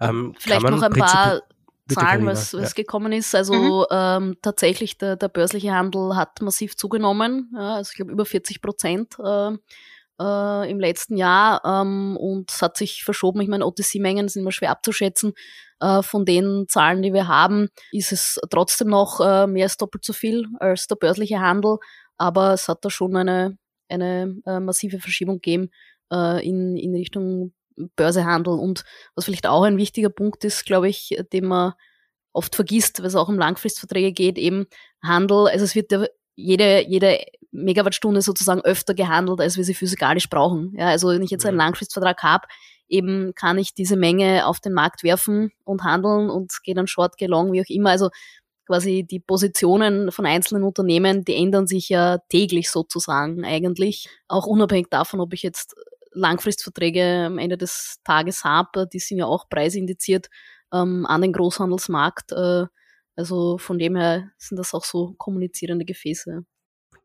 Ähm, 0.00 0.34
Vielleicht 0.40 0.62
noch 0.68 0.82
ein 0.82 0.92
paar 0.92 1.42
Zahlen, 1.88 2.26
was, 2.26 2.52
was 2.52 2.70
ja. 2.70 2.74
gekommen 2.74 3.12
ist. 3.12 3.36
Also 3.36 3.54
mhm. 3.54 3.86
ähm, 3.92 4.36
tatsächlich 4.42 4.98
der, 4.98 5.14
der 5.14 5.28
börsliche 5.28 5.70
Handel 5.70 6.16
hat 6.16 6.42
massiv 6.42 6.76
zugenommen. 6.76 7.52
Ja, 7.54 7.76
also 7.76 7.90
ich 7.92 7.96
glaube 7.96 8.10
über 8.10 8.24
40 8.24 8.60
Prozent. 8.60 9.16
Äh, 9.20 9.52
äh, 10.20 10.70
im 10.70 10.80
letzten 10.80 11.16
Jahr 11.16 11.62
ähm, 11.64 12.16
und 12.16 12.50
es 12.50 12.62
hat 12.62 12.76
sich 12.76 13.04
verschoben. 13.04 13.40
Ich 13.40 13.48
meine, 13.48 13.66
OTC-Mengen 13.66 14.28
sind 14.28 14.42
immer 14.42 14.52
schwer 14.52 14.70
abzuschätzen. 14.70 15.32
Äh, 15.80 16.02
von 16.02 16.24
den 16.24 16.66
Zahlen, 16.68 17.02
die 17.02 17.12
wir 17.12 17.28
haben, 17.28 17.68
ist 17.90 18.12
es 18.12 18.38
trotzdem 18.50 18.88
noch 18.88 19.20
äh, 19.20 19.46
mehr 19.46 19.64
als 19.64 19.76
doppelt 19.76 20.04
so 20.04 20.12
viel 20.12 20.46
als 20.60 20.86
der 20.86 20.96
börsliche 20.96 21.40
Handel, 21.40 21.78
aber 22.16 22.52
es 22.52 22.68
hat 22.68 22.84
da 22.84 22.90
schon 22.90 23.16
eine, 23.16 23.58
eine 23.88 24.36
äh, 24.46 24.60
massive 24.60 25.00
Verschiebung 25.00 25.36
gegeben 25.36 25.70
äh, 26.12 26.46
in, 26.46 26.76
in 26.76 26.94
Richtung 26.94 27.52
Börsehandel. 27.96 28.54
Und 28.54 28.84
was 29.14 29.24
vielleicht 29.24 29.46
auch 29.46 29.62
ein 29.62 29.76
wichtiger 29.76 30.10
Punkt 30.10 30.44
ist, 30.44 30.66
glaube 30.66 30.88
ich, 30.88 31.16
den 31.32 31.46
man 31.46 31.72
oft 32.32 32.54
vergisst, 32.54 33.00
weil 33.00 33.06
es 33.06 33.16
auch 33.16 33.28
um 33.28 33.38
Langfristverträge 33.38 34.12
geht, 34.12 34.38
eben 34.38 34.66
Handel, 35.02 35.48
also 35.48 35.64
es 35.64 35.74
wird 35.74 35.92
ja 35.92 36.06
jede, 36.34 36.86
jede 36.88 37.24
Megawattstunde 37.50 38.22
sozusagen 38.22 38.62
öfter 38.62 38.94
gehandelt, 38.94 39.40
als 39.40 39.56
wir 39.56 39.64
sie 39.64 39.74
physikalisch 39.74 40.28
brauchen. 40.28 40.74
Ja, 40.76 40.88
also 40.88 41.08
wenn 41.08 41.22
ich 41.22 41.30
jetzt 41.30 41.44
einen 41.44 41.56
mhm. 41.56 41.62
Langfristvertrag 41.62 42.22
habe, 42.22 42.46
eben 42.88 43.34
kann 43.34 43.58
ich 43.58 43.74
diese 43.74 43.96
Menge 43.96 44.46
auf 44.46 44.60
den 44.60 44.72
Markt 44.72 45.02
werfen 45.02 45.52
und 45.64 45.82
handeln 45.82 46.30
und 46.30 46.52
gehe 46.62 46.74
dann 46.74 46.86
short, 46.86 47.16
gehe 47.16 47.28
long, 47.28 47.52
wie 47.52 47.60
auch 47.60 47.68
immer. 47.68 47.90
Also 47.90 48.10
quasi 48.66 49.04
die 49.08 49.20
Positionen 49.20 50.12
von 50.12 50.26
einzelnen 50.26 50.62
Unternehmen, 50.62 51.24
die 51.24 51.36
ändern 51.36 51.66
sich 51.66 51.88
ja 51.88 52.18
täglich 52.28 52.70
sozusagen 52.70 53.44
eigentlich. 53.44 54.08
Auch 54.28 54.46
unabhängig 54.46 54.88
davon, 54.90 55.20
ob 55.20 55.32
ich 55.34 55.42
jetzt 55.42 55.74
Langfristverträge 56.12 57.24
am 57.26 57.38
Ende 57.38 57.56
des 57.56 58.00
Tages 58.04 58.44
habe, 58.44 58.86
die 58.86 58.98
sind 58.98 59.18
ja 59.18 59.26
auch 59.26 59.48
preisindiziert 59.48 60.28
ähm, 60.72 61.06
an 61.06 61.22
den 61.22 61.32
Großhandelsmarkt. 61.32 62.32
Äh, 62.32 62.66
also 63.16 63.58
von 63.58 63.78
dem 63.78 63.96
her 63.96 64.30
sind 64.38 64.58
das 64.58 64.74
auch 64.74 64.84
so 64.84 65.14
kommunizierende 65.18 65.84
Gefäße. 65.84 66.44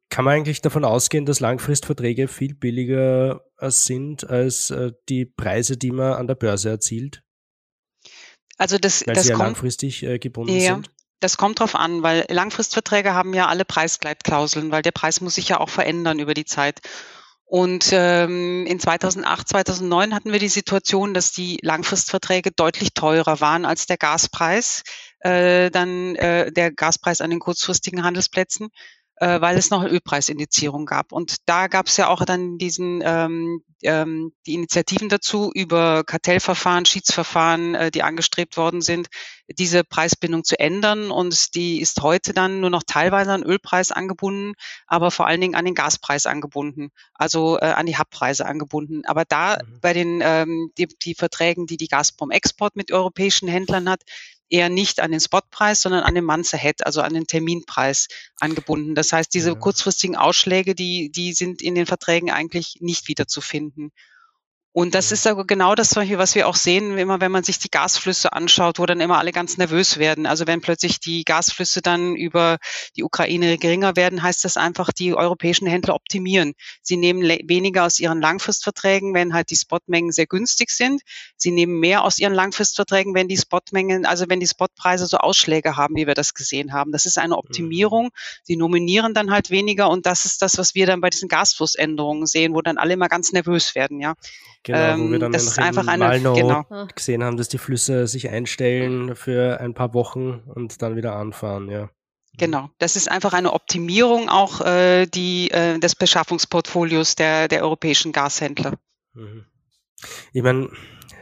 Kann 0.09 0.25
man 0.25 0.35
eigentlich 0.35 0.61
davon 0.61 0.85
ausgehen, 0.85 1.25
dass 1.25 1.41
Langfristverträge 1.41 2.27
viel 2.27 2.55
billiger 2.55 3.41
äh, 3.57 3.69
sind 3.69 4.29
als 4.29 4.69
äh, 4.69 4.93
die 5.09 5.25
Preise, 5.25 5.75
die 5.75 5.91
man 5.91 6.13
an 6.13 6.27
der 6.27 6.35
Börse 6.35 6.69
erzielt? 6.69 7.23
Also 8.57 8.77
das, 8.77 9.05
Weil 9.05 9.15
das 9.15 9.25
sie 9.25 9.31
ja 9.31 9.37
langfristig 9.37 10.03
äh, 10.03 10.17
gebunden 10.17 10.55
ja. 10.55 10.75
sind? 10.75 10.89
Das 11.19 11.37
kommt 11.37 11.59
drauf 11.59 11.75
an, 11.75 12.03
weil 12.03 12.25
Langfristverträge 12.29 13.13
haben 13.13 13.33
ja 13.33 13.47
alle 13.47 13.65
Preisgleitklauseln, 13.65 14.71
weil 14.71 14.83
der 14.83 14.91
Preis 14.91 15.19
muss 15.19 15.35
sich 15.35 15.49
ja 15.49 15.59
auch 15.59 15.69
verändern 15.69 16.19
über 16.19 16.33
die 16.33 16.45
Zeit. 16.45 16.79
Und 17.43 17.89
ähm, 17.91 18.65
in 18.67 18.79
2008, 18.79 19.47
2009 19.47 20.13
hatten 20.13 20.31
wir 20.31 20.39
die 20.39 20.49
Situation, 20.49 21.13
dass 21.13 21.31
die 21.31 21.59
Langfristverträge 21.61 22.51
deutlich 22.51 22.93
teurer 22.93 23.39
waren 23.39 23.65
als 23.65 23.87
der 23.87 23.97
Gaspreis, 23.97 24.83
äh, 25.19 25.69
dann 25.71 26.15
äh, 26.15 26.51
der 26.51 26.71
Gaspreis 26.71 27.21
an 27.21 27.29
den 27.29 27.39
kurzfristigen 27.39 28.03
Handelsplätzen 28.03 28.69
äh, 29.19 29.41
weil 29.41 29.57
es 29.57 29.69
noch 29.69 29.81
eine 29.81 29.89
Ölpreisindizierung 29.89 30.85
gab. 30.85 31.11
Und 31.11 31.37
da 31.45 31.67
gab 31.67 31.87
es 31.87 31.97
ja 31.97 32.07
auch 32.07 32.23
dann 32.23 32.57
diesen 32.57 33.01
ähm, 33.03 33.63
ähm, 33.83 34.31
die 34.45 34.53
Initiativen 34.53 35.09
dazu 35.09 35.51
über 35.53 36.03
Kartellverfahren, 36.03 36.85
Schiedsverfahren, 36.85 37.75
äh, 37.75 37.91
die 37.91 38.03
angestrebt 38.03 38.57
worden 38.57 38.81
sind, 38.81 39.07
diese 39.47 39.83
Preisbindung 39.83 40.43
zu 40.43 40.59
ändern. 40.59 41.11
Und 41.11 41.55
die 41.55 41.79
ist 41.81 42.01
heute 42.01 42.33
dann 42.33 42.59
nur 42.59 42.69
noch 42.69 42.83
teilweise 42.85 43.31
an 43.31 43.43
Ölpreis 43.43 43.91
angebunden, 43.91 44.53
aber 44.85 45.11
vor 45.11 45.27
allen 45.27 45.41
Dingen 45.41 45.55
an 45.55 45.65
den 45.65 45.75
Gaspreis 45.75 46.25
angebunden, 46.25 46.89
also 47.13 47.57
äh, 47.59 47.65
an 47.65 47.85
die 47.85 47.97
Hubpreise 47.97 48.45
angebunden. 48.45 49.03
Aber 49.05 49.25
da 49.25 49.57
mhm. 49.57 49.79
bei 49.81 49.93
den 49.93 50.21
ähm, 50.23 50.71
die, 50.77 50.87
die 50.87 51.15
Verträgen, 51.15 51.65
die 51.65 51.77
die 51.77 51.87
Gazprom 51.87 52.31
Export 52.31 52.75
mit 52.75 52.91
europäischen 52.91 53.47
Händlern 53.47 53.89
hat, 53.89 54.01
eher 54.49 54.69
nicht 54.69 54.99
an 54.99 55.11
den 55.11 55.19
Spotpreis, 55.19 55.81
sondern 55.81 56.03
an 56.03 56.15
den 56.15 56.23
Month 56.23 56.53
Ahead, 56.53 56.85
also 56.85 57.01
an 57.01 57.13
den 57.13 57.27
Terminpreis 57.27 58.07
angebunden. 58.39 58.95
Das 58.95 59.11
heißt, 59.11 59.33
diese 59.33 59.55
kurzfristigen 59.55 60.15
Ausschläge, 60.15 60.75
die, 60.75 61.11
die 61.11 61.33
sind 61.33 61.61
in 61.61 61.75
den 61.75 61.85
Verträgen 61.85 62.31
eigentlich 62.31 62.77
nicht 62.79 63.07
wiederzufinden. 63.07 63.91
Und 64.77 64.93
das 64.93 65.11
ist 65.11 65.25
aber 65.25 65.43
genau 65.47 65.73
das, 65.73 65.95
was 65.95 66.35
wir 66.35 66.47
auch 66.47 66.55
sehen, 66.55 66.99
immer 66.99 67.19
wenn 67.19 67.31
man 67.31 67.43
sich 67.43 67.57
die 67.57 67.71
Gasflüsse 67.71 68.31
anschaut, 68.33 68.77
wo 68.77 68.85
dann 68.85 69.01
immer 69.01 69.17
alle 69.17 69.31
ganz 69.31 69.57
nervös 69.57 69.97
werden. 69.97 70.27
Also 70.27 70.45
wenn 70.45 70.61
plötzlich 70.61 70.99
die 70.99 71.23
Gasflüsse 71.23 71.81
dann 71.81 72.15
über 72.15 72.59
die 72.95 73.03
Ukraine 73.03 73.57
geringer 73.57 73.95
werden, 73.95 74.21
heißt 74.21 74.45
das 74.45 74.55
einfach, 74.55 74.91
die 74.91 75.15
europäischen 75.15 75.65
Händler 75.65 75.95
optimieren. 75.95 76.53
Sie 76.83 76.95
nehmen 76.95 77.23
weniger 77.23 77.85
aus 77.85 77.97
ihren 77.97 78.21
Langfristverträgen, 78.21 79.15
wenn 79.15 79.33
halt 79.33 79.49
die 79.49 79.55
Spotmengen 79.55 80.11
sehr 80.11 80.27
günstig 80.27 80.69
sind. 80.69 81.01
Sie 81.37 81.49
nehmen 81.49 81.79
mehr 81.79 82.03
aus 82.03 82.19
ihren 82.19 82.35
Langfristverträgen, 82.35 83.15
wenn 83.15 83.27
die 83.27 83.37
Spotmengen, 83.37 84.05
also 84.05 84.25
wenn 84.29 84.39
die 84.39 84.45
Spotpreise 84.45 85.07
so 85.07 85.17
Ausschläge 85.17 85.75
haben, 85.75 85.95
wie 85.95 86.05
wir 86.05 86.13
das 86.13 86.35
gesehen 86.35 86.71
haben. 86.71 86.91
Das 86.91 87.07
ist 87.07 87.17
eine 87.17 87.33
mhm. 87.33 87.39
Optimierung. 87.39 88.11
Sie 88.43 88.57
nominieren 88.57 89.15
dann 89.15 89.31
halt 89.31 89.49
weniger 89.49 89.89
und 89.89 90.05
das 90.05 90.25
ist 90.25 90.43
das, 90.43 90.59
was 90.59 90.75
wir 90.75 90.85
dann 90.85 91.01
bei 91.01 91.09
diesen 91.09 91.29
Gasflussänderungen 91.29 92.27
sehen, 92.27 92.53
wo 92.53 92.61
dann 92.61 92.77
alle 92.77 92.93
immer 92.93 93.07
ganz 93.07 93.31
nervös 93.31 93.73
werden, 93.73 93.99
ja. 93.99 94.13
Genau, 94.67 94.97
wo 94.97 95.07
wir 95.07 95.13
ähm, 95.13 95.19
dann 95.21 95.31
das 95.31 95.43
ist 95.43 95.59
einfach 95.59 95.87
eine, 95.87 96.03
Malno 96.03 96.33
genau. 96.33 96.65
gesehen 96.93 97.23
haben, 97.23 97.37
dass 97.37 97.47
die 97.47 97.57
Flüsse 97.57 98.05
sich 98.05 98.29
einstellen 98.29 99.15
für 99.15 99.61
ein 99.61 99.73
paar 99.73 99.93
Wochen 99.93 100.41
und 100.45 100.81
dann 100.81 100.97
wieder 100.97 101.15
anfahren, 101.15 101.69
ja. 101.69 101.89
Genau, 102.37 102.69
das 102.77 102.97
ist 102.97 103.09
einfach 103.09 103.31
eine 103.31 103.53
Optimierung 103.53 104.27
auch 104.27 104.59
äh, 104.59 105.05
die, 105.05 105.51
äh, 105.51 105.79
des 105.79 105.95
Beschaffungsportfolios 105.95 107.15
der, 107.15 107.47
der 107.47 107.63
europäischen 107.63 108.11
Gashändler. 108.11 108.73
Mhm. 109.13 109.45
Ich 110.33 110.43
meine, 110.43 110.69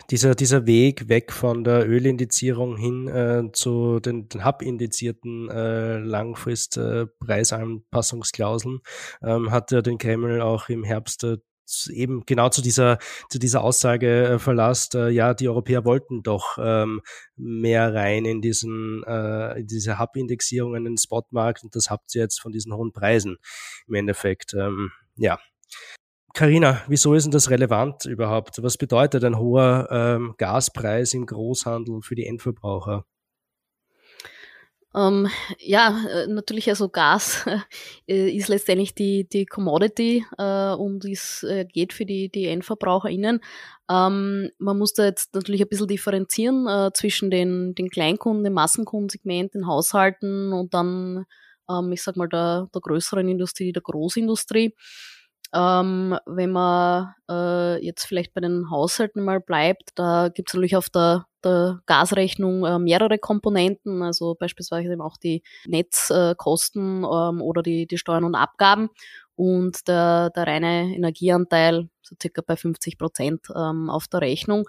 dieser, 0.10 0.34
dieser 0.34 0.66
Weg 0.66 1.08
weg 1.08 1.32
von 1.32 1.64
der 1.64 1.88
Ölindizierung 1.88 2.78
hin 2.78 3.08
äh, 3.08 3.44
zu 3.54 4.00
den, 4.00 4.28
den 4.28 4.44
Hub-indizierten 4.44 5.52
äh, 5.52 6.00
Langfrist-Preisanpassungsklauseln 6.00 8.80
äh, 9.22 9.30
ähm, 9.30 9.52
hat 9.52 9.70
ja 9.72 9.84
den 9.84 10.00
Kreml 10.00 10.42
auch 10.42 10.68
im 10.70 10.84
Herbst 10.84 11.24
äh, 11.24 11.38
eben 11.92 12.26
genau 12.26 12.50
zu 12.50 12.62
dieser, 12.62 12.98
zu 13.30 13.40
dieser 13.40 13.64
Aussage 13.64 14.26
äh, 14.26 14.40
verlasst, 14.40 14.96
äh, 14.96 15.10
ja, 15.10 15.34
die 15.34 15.48
Europäer 15.48 15.86
wollten 15.86 16.24
doch 16.24 16.58
ähm, 16.60 17.02
mehr 17.36 17.94
rein 17.94 18.26
in 18.26 18.42
diesen, 18.42 19.04
äh, 19.06 19.60
in 19.60 19.68
diese 19.68 20.00
Hub-Indexierung 20.00 20.76
in 20.76 20.86
den 20.86 20.98
Spotmarkt 20.98 21.64
und 21.64 21.76
das 21.76 21.90
habt 21.90 22.14
ihr 22.16 22.22
jetzt 22.22 22.40
von 22.40 22.52
diesen 22.52 22.74
hohen 22.74 22.92
Preisen 22.92 23.38
im 23.88 23.96
Endeffekt. 23.96 24.54
Ähm, 24.54 24.92
ja. 25.16 25.40
Carina, 26.34 26.82
wieso 26.88 27.14
ist 27.14 27.24
denn 27.24 27.32
das 27.32 27.50
relevant 27.50 28.06
überhaupt? 28.06 28.62
Was 28.62 28.78
bedeutet 28.78 29.24
ein 29.24 29.38
hoher 29.38 29.88
ähm, 29.90 30.36
Gaspreis 30.38 31.14
im 31.14 31.26
Großhandel 31.26 32.02
für 32.02 32.16
die 32.16 32.26
Endverbraucher? 32.26 33.06
Ähm, 34.96 35.28
ja, 35.60 36.06
äh, 36.08 36.28
natürlich 36.28 36.70
also 36.70 36.88
Gas 36.88 37.46
äh, 38.08 38.30
ist 38.30 38.48
letztendlich 38.48 38.96
die, 38.96 39.28
die 39.28 39.46
Commodity 39.46 40.26
äh, 40.38 40.74
und 40.74 41.04
es 41.04 41.44
äh, 41.44 41.66
geht 41.66 41.92
für 41.92 42.06
die, 42.06 42.30
die 42.30 42.46
EndverbraucherInnen. 42.46 43.42
Ähm, 43.90 44.52
man 44.58 44.78
muss 44.78 44.94
da 44.94 45.04
jetzt 45.04 45.36
natürlich 45.36 45.62
ein 45.62 45.68
bisschen 45.68 45.88
differenzieren 45.88 46.68
äh, 46.68 46.92
zwischen 46.94 47.30
den, 47.30 47.76
den 47.76 47.90
Kleinkunden, 47.90 48.46
dem 48.46 48.54
Massenkundensegment, 48.54 49.54
den 49.54 49.68
Haushalten 49.68 50.54
und 50.54 50.74
dann, 50.74 51.26
ähm, 51.70 51.92
ich 51.92 52.02
sag 52.02 52.16
mal, 52.16 52.30
der, 52.30 52.70
der 52.74 52.82
größeren 52.82 53.28
Industrie, 53.28 53.74
der 53.74 53.82
Großindustrie. 53.82 54.76
Ähm, 55.56 56.18
wenn 56.26 56.52
man 56.52 57.14
äh, 57.30 57.82
jetzt 57.84 58.06
vielleicht 58.06 58.34
bei 58.34 58.42
den 58.42 58.70
Haushalten 58.70 59.24
mal 59.24 59.40
bleibt, 59.40 59.92
da 59.96 60.28
gibt 60.28 60.50
es 60.50 60.54
natürlich 60.54 60.76
auf 60.76 60.90
der, 60.90 61.28
der 61.46 61.80
Gasrechnung 61.86 62.66
äh, 62.66 62.78
mehrere 62.78 63.18
Komponenten, 63.18 64.02
also 64.04 64.36
beispielsweise 64.38 64.92
eben 64.92 65.02
auch 65.02 65.16
die 65.16 65.44
Netzkosten 65.66 67.06
ähm, 67.06 67.42
oder 67.42 67.64
die, 67.64 67.88
die 67.88 67.98
Steuern 67.98 68.26
und 68.26 68.36
Abgaben 68.36 68.90
und 69.36 69.88
der, 69.88 70.30
der 70.32 70.46
reine 70.46 70.94
Energieanteil 70.94 71.88
so 72.02 72.16
circa 72.22 72.42
bei 72.46 72.58
50 72.58 72.98
Prozent 72.98 73.48
ähm, 73.56 73.90
auf 73.90 74.10
der 74.10 74.22
Rechnung. 74.22 74.66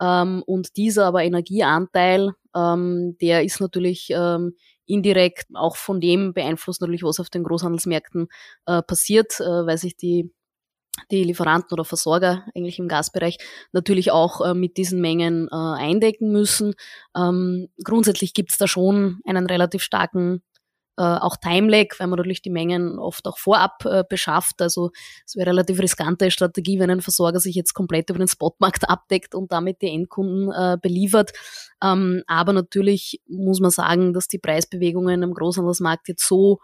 Ähm, 0.00 0.44
und 0.46 0.76
dieser 0.76 1.06
aber 1.06 1.24
Energieanteil, 1.24 2.32
ähm, 2.54 3.16
der 3.20 3.42
ist 3.42 3.60
natürlich 3.60 4.08
ähm, 4.10 4.54
indirekt 4.88 5.46
auch 5.54 5.76
von 5.76 6.00
dem 6.00 6.32
beeinflusst 6.32 6.80
natürlich, 6.80 7.02
was 7.02 7.20
auf 7.20 7.30
den 7.30 7.44
Großhandelsmärkten 7.44 8.28
äh, 8.66 8.82
passiert, 8.82 9.40
äh, 9.40 9.66
weil 9.66 9.78
sich 9.78 9.96
die 9.96 10.30
die 11.10 11.22
Lieferanten 11.22 11.72
oder 11.72 11.84
Versorger 11.84 12.44
eigentlich 12.54 12.78
im 12.78 12.88
Gasbereich 12.88 13.38
natürlich 13.72 14.10
auch 14.10 14.40
äh, 14.44 14.54
mit 14.54 14.76
diesen 14.76 15.00
Mengen 15.00 15.48
äh, 15.48 15.54
eindecken 15.54 16.32
müssen. 16.32 16.74
Ähm, 17.16 17.68
grundsätzlich 17.84 18.34
gibt 18.34 18.50
es 18.50 18.58
da 18.58 18.66
schon 18.66 19.20
einen 19.24 19.46
relativ 19.46 19.82
starken 19.82 20.42
äh, 20.98 21.02
auch 21.02 21.36
Timelag, 21.36 21.98
weil 21.98 22.08
man 22.08 22.18
natürlich 22.18 22.42
die 22.42 22.50
Mengen 22.50 22.98
oft 22.98 23.26
auch 23.26 23.38
vorab 23.38 23.84
äh, 23.84 24.02
beschafft. 24.08 24.60
Also 24.60 24.90
es 25.24 25.36
wäre 25.36 25.50
eine 25.50 25.58
relativ 25.58 25.80
riskante 25.80 26.30
Strategie, 26.30 26.80
wenn 26.80 26.90
ein 26.90 27.00
Versorger 27.00 27.38
sich 27.38 27.54
jetzt 27.54 27.72
komplett 27.72 28.10
über 28.10 28.18
den 28.18 28.28
Spotmarkt 28.28 28.88
abdeckt 28.88 29.34
und 29.34 29.52
damit 29.52 29.80
die 29.80 29.90
Endkunden 29.90 30.50
äh, 30.52 30.76
beliefert. 30.80 31.32
Ähm, 31.82 32.22
aber 32.26 32.52
natürlich 32.52 33.22
muss 33.28 33.60
man 33.60 33.70
sagen, 33.70 34.12
dass 34.12 34.26
die 34.26 34.38
Preisbewegungen 34.38 35.22
am 35.22 35.32
Großhandelsmarkt 35.32 36.08
jetzt 36.08 36.26
so 36.26 36.58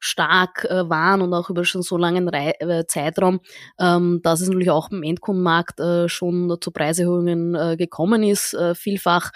stark 0.00 0.64
äh, 0.64 0.88
waren 0.88 1.22
und 1.22 1.32
auch 1.34 1.50
über 1.50 1.64
schon 1.64 1.82
so 1.82 1.96
langen 1.96 2.28
Re 2.28 2.60
äh, 2.60 2.84
Zeitraum, 2.86 3.40
ähm, 3.80 4.20
dass 4.22 4.40
es 4.40 4.48
natürlich 4.48 4.70
auch 4.70 4.90
im 4.90 5.02
Endkundenmarkt 5.02 5.80
äh, 5.80 6.08
schon 6.08 6.56
zu 6.60 6.70
Preiserhöhungen 6.70 7.54
äh, 7.54 7.76
gekommen 7.76 8.22
ist. 8.22 8.54
Äh, 8.54 8.74
vielfach 8.74 9.30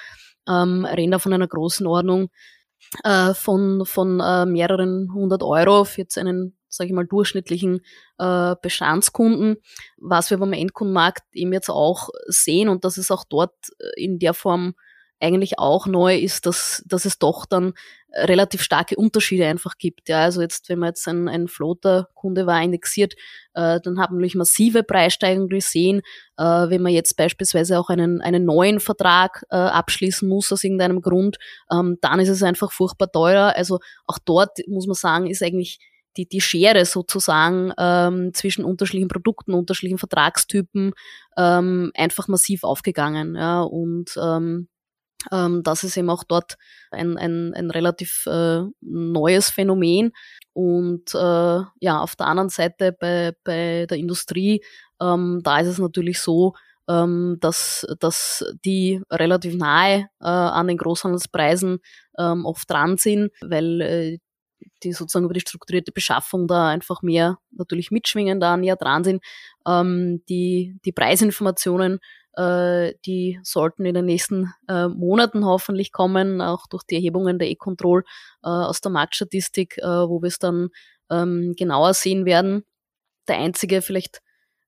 ähm, 0.48 0.84
reden 0.84 1.12
da 1.12 1.18
von 1.18 1.32
einer 1.32 1.48
großen 1.48 1.86
Ordnung 1.86 2.28
äh, 3.04 3.34
von, 3.34 3.84
von 3.86 4.20
äh, 4.20 4.46
mehreren 4.46 5.12
hundert 5.12 5.42
Euro 5.42 5.84
für 5.84 6.02
jetzt 6.02 6.18
einen, 6.18 6.56
sage 6.68 6.88
ich 6.88 6.94
mal, 6.94 7.06
durchschnittlichen 7.06 7.80
äh, 8.18 8.54
Bestandskunden. 8.60 9.56
Was 9.98 10.30
wir 10.30 10.38
beim 10.38 10.52
Endkundenmarkt 10.52 11.24
eben 11.32 11.52
jetzt 11.52 11.70
auch 11.70 12.08
sehen 12.26 12.68
und 12.68 12.84
das 12.84 12.98
ist 12.98 13.10
auch 13.10 13.24
dort 13.24 13.54
äh, 13.78 14.02
in 14.02 14.18
der 14.18 14.34
Form 14.34 14.74
eigentlich 15.22 15.58
auch 15.58 15.86
neu 15.86 16.16
ist, 16.16 16.46
dass, 16.46 16.82
dass 16.86 17.04
es 17.04 17.18
doch 17.18 17.46
dann 17.46 17.74
relativ 18.12 18.62
starke 18.62 18.96
Unterschiede 18.96 19.46
einfach 19.46 19.78
gibt. 19.78 20.08
Ja, 20.08 20.22
also 20.22 20.42
jetzt, 20.42 20.68
wenn 20.68 20.78
man 20.78 20.88
jetzt 20.88 21.06
ein, 21.08 21.28
ein 21.28 21.48
Floater-Kunde 21.48 22.46
war, 22.46 22.62
indexiert, 22.62 23.14
äh, 23.54 23.80
dann 23.82 23.98
haben 23.98 24.14
wir 24.14 24.18
natürlich 24.18 24.34
massive 24.34 24.82
Preissteigerungen 24.82 25.48
gesehen. 25.48 26.02
Äh, 26.36 26.44
wenn 26.44 26.82
man 26.82 26.92
jetzt 26.92 27.16
beispielsweise 27.16 27.78
auch 27.78 27.88
einen, 27.88 28.20
einen 28.20 28.44
neuen 28.44 28.80
Vertrag 28.80 29.44
äh, 29.50 29.56
abschließen 29.56 30.28
muss 30.28 30.52
aus 30.52 30.64
irgendeinem 30.64 31.00
Grund, 31.00 31.38
ähm, 31.72 31.98
dann 32.00 32.20
ist 32.20 32.28
es 32.28 32.42
einfach 32.42 32.72
furchtbar 32.72 33.10
teurer. 33.10 33.56
Also 33.56 33.78
auch 34.06 34.18
dort 34.24 34.58
muss 34.66 34.86
man 34.86 34.94
sagen, 34.94 35.26
ist 35.26 35.42
eigentlich 35.42 35.78
die, 36.16 36.28
die 36.28 36.40
Schere 36.40 36.84
sozusagen 36.84 37.72
ähm, 37.78 38.34
zwischen 38.34 38.64
unterschiedlichen 38.64 39.08
Produkten, 39.08 39.54
unterschiedlichen 39.54 39.98
Vertragstypen 39.98 40.92
ähm, 41.38 41.90
einfach 41.94 42.28
massiv 42.28 42.64
aufgegangen. 42.64 43.34
Ja, 43.34 43.62
und 43.62 44.10
ähm, 44.22 44.68
ähm, 45.30 45.62
das 45.62 45.84
ist 45.84 45.96
eben 45.96 46.10
auch 46.10 46.24
dort 46.24 46.56
ein, 46.90 47.16
ein, 47.16 47.54
ein 47.54 47.70
relativ 47.70 48.26
äh, 48.26 48.62
neues 48.80 49.50
Phänomen. 49.50 50.12
Und 50.52 51.14
äh, 51.14 51.18
ja, 51.80 52.00
auf 52.00 52.16
der 52.16 52.26
anderen 52.26 52.48
Seite 52.48 52.92
bei, 52.92 53.32
bei 53.44 53.86
der 53.88 53.98
Industrie, 53.98 54.64
ähm, 55.00 55.40
da 55.42 55.60
ist 55.60 55.68
es 55.68 55.78
natürlich 55.78 56.20
so, 56.20 56.54
ähm, 56.88 57.38
dass, 57.40 57.86
dass 58.00 58.44
die 58.64 59.00
relativ 59.10 59.54
nahe 59.54 60.08
äh, 60.20 60.26
an 60.26 60.66
den 60.66 60.76
Großhandelspreisen 60.76 61.78
ähm, 62.18 62.44
oft 62.44 62.68
dran 62.70 62.96
sind, 62.98 63.30
weil 63.40 63.80
äh, 63.80 64.18
die 64.82 64.92
sozusagen 64.92 65.24
über 65.24 65.34
die 65.34 65.40
strukturierte 65.40 65.92
Beschaffung 65.92 66.46
da 66.46 66.68
einfach 66.68 67.02
mehr 67.02 67.38
natürlich 67.50 67.90
mitschwingen, 67.90 68.40
da 68.40 68.56
näher 68.56 68.76
dran 68.76 69.04
sind. 69.04 69.22
Ähm, 69.66 70.22
die, 70.28 70.76
die 70.84 70.92
Preisinformationen 70.92 72.00
Äh, 72.36 72.94
die 73.04 73.38
sollten 73.42 73.84
in 73.84 73.94
den 73.94 74.06
nächsten 74.06 74.52
äh, 74.68 74.88
Monaten 74.88 75.44
hoffentlich 75.44 75.92
kommen, 75.92 76.40
auch 76.40 76.66
durch 76.66 76.82
die 76.84 76.96
Erhebungen 76.96 77.38
der 77.38 77.50
E-Control 77.50 78.04
äh, 78.42 78.48
aus 78.48 78.80
der 78.80 78.92
Marktstatistik, 78.92 79.78
äh, 79.78 79.86
wo 79.86 80.22
wir 80.22 80.28
es 80.28 80.38
dann 80.38 80.68
ähm, 81.10 81.54
genauer 81.56 81.94
sehen 81.94 82.24
werden. 82.24 82.64
Der 83.28 83.38
einzige 83.38 83.82
vielleicht 83.82 84.20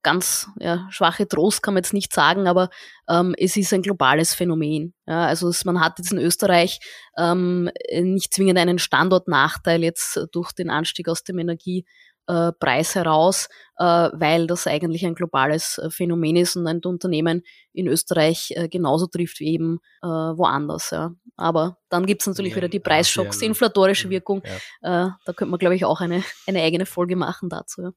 ganz 0.04 0.48
ja, 0.60 0.86
schwache 0.90 1.26
Trost 1.26 1.62
kann 1.62 1.74
man 1.74 1.82
jetzt 1.82 1.94
nicht 1.94 2.12
sagen, 2.12 2.46
aber 2.46 2.68
ähm, 3.08 3.34
es 3.36 3.56
ist 3.56 3.72
ein 3.72 3.82
globales 3.82 4.34
Phänomen. 4.34 4.94
Ja, 5.06 5.26
also 5.26 5.48
es, 5.48 5.64
man 5.64 5.80
hat 5.80 5.98
jetzt 5.98 6.12
in 6.12 6.18
Österreich 6.18 6.78
ähm, 7.18 7.70
nicht 7.90 8.32
zwingend 8.32 8.58
einen 8.58 8.78
Standortnachteil 8.78 9.82
jetzt 9.82 10.20
durch 10.30 10.52
den 10.52 10.70
Anstieg 10.70 11.08
aus 11.08 11.24
dem 11.24 11.38
Energie 11.38 11.86
äh, 12.26 12.52
Preis 12.52 12.94
heraus, 12.94 13.48
äh, 13.78 13.84
weil 13.84 14.46
das 14.46 14.66
eigentlich 14.66 15.04
ein 15.06 15.14
globales 15.14 15.78
äh, 15.78 15.90
Phänomen 15.90 16.36
ist 16.36 16.56
und 16.56 16.66
ein 16.66 16.80
Unternehmen 16.84 17.42
in 17.72 17.86
Österreich 17.86 18.52
äh, 18.56 18.68
genauso 18.68 19.06
trifft 19.06 19.40
wie 19.40 19.52
eben 19.52 19.78
woanders. 20.02 20.90
Ja. 20.90 21.14
Aber 21.36 21.78
dann 21.88 22.04
gibt's 22.04 22.26
natürlich 22.26 22.52
ja, 22.52 22.56
wieder 22.58 22.68
die 22.68 22.80
Preisschocks, 22.80 23.38
die 23.38 23.46
inflatorische 23.46 24.10
Wirkung. 24.10 24.42
Ja. 24.82 25.16
Da 25.24 25.32
könnte 25.32 25.46
man, 25.46 25.58
glaube 25.58 25.76
ich, 25.76 25.86
auch 25.86 26.02
eine, 26.02 26.22
eine 26.46 26.60
eigene 26.60 26.84
Folge 26.84 27.16
machen 27.16 27.48
dazu. 27.48 27.92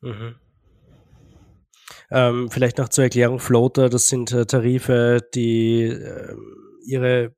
Mhm. 0.00 0.34
Ähm, 2.10 2.50
vielleicht 2.50 2.78
noch 2.78 2.88
zur 2.88 3.04
Erklärung, 3.04 3.38
Floater, 3.38 3.88
das 3.88 4.08
sind 4.08 4.30
Tarife, 4.48 5.20
die 5.34 5.82
äh, 5.84 6.34
ihre 6.84 7.35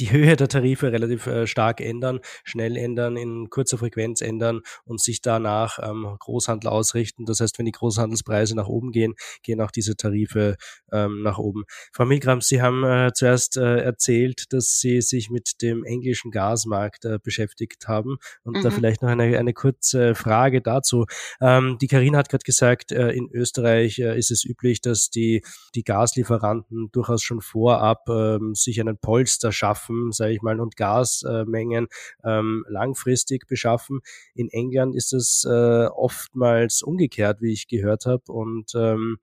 die 0.00 0.10
Höhe 0.10 0.36
der 0.36 0.48
Tarife 0.48 0.90
relativ 0.90 1.26
äh, 1.26 1.46
stark 1.46 1.80
ändern, 1.80 2.20
schnell 2.42 2.76
ändern, 2.76 3.16
in 3.16 3.48
kurzer 3.50 3.78
Frequenz 3.78 4.20
ändern 4.20 4.60
und 4.84 5.00
sich 5.00 5.20
danach 5.20 5.78
ähm, 5.82 6.16
Großhandel 6.18 6.68
ausrichten. 6.68 7.24
Das 7.26 7.40
heißt, 7.40 7.58
wenn 7.58 7.66
die 7.66 7.72
Großhandelspreise 7.72 8.56
nach 8.56 8.66
oben 8.66 8.90
gehen, 8.90 9.14
gehen 9.42 9.60
auch 9.60 9.70
diese 9.70 9.96
Tarife 9.96 10.56
ähm, 10.92 11.22
nach 11.22 11.38
oben. 11.38 11.64
Frau 11.92 12.04
Milgram, 12.04 12.40
Sie 12.40 12.60
haben 12.60 12.84
äh, 12.84 13.12
zuerst 13.14 13.56
äh, 13.56 13.78
erzählt, 13.82 14.52
dass 14.52 14.80
Sie 14.80 15.00
sich 15.00 15.30
mit 15.30 15.62
dem 15.62 15.84
englischen 15.84 16.30
Gasmarkt 16.30 17.04
äh, 17.04 17.18
beschäftigt 17.22 17.86
haben 17.86 18.16
und 18.42 18.58
mhm. 18.58 18.62
da 18.62 18.70
vielleicht 18.70 19.02
noch 19.02 19.10
eine, 19.10 19.38
eine 19.38 19.52
kurze 19.52 20.14
Frage 20.14 20.60
dazu. 20.60 21.06
Ähm, 21.40 21.78
die 21.80 21.86
Karina 21.86 22.18
hat 22.18 22.28
gerade 22.28 22.44
gesagt, 22.44 22.90
äh, 22.90 23.10
in 23.10 23.30
Österreich 23.30 23.98
äh, 24.00 24.18
ist 24.18 24.30
es 24.32 24.44
üblich, 24.44 24.80
dass 24.80 25.10
die, 25.10 25.44
die 25.74 25.84
Gaslieferanten 25.84 26.90
durchaus 26.90 27.22
schon 27.22 27.40
vorab 27.40 28.08
ähm, 28.08 28.54
sich 28.54 28.80
einen 28.80 28.98
Polster 28.98 29.52
schaffen 29.52 29.83
beschaffen, 29.84 30.12
sage 30.12 30.32
ich 30.32 30.42
mal, 30.42 30.60
und 30.60 30.76
Gasmengen 30.76 31.88
ähm, 32.24 32.64
langfristig 32.68 33.46
beschaffen. 33.46 34.00
In 34.34 34.48
England 34.48 34.94
ist 34.94 35.12
es 35.12 35.44
äh, 35.44 35.86
oftmals 35.86 36.82
umgekehrt, 36.82 37.40
wie 37.40 37.52
ich 37.52 37.68
gehört 37.68 38.06
habe. 38.06 38.24
Und 38.28 38.72
ähm, 38.74 39.18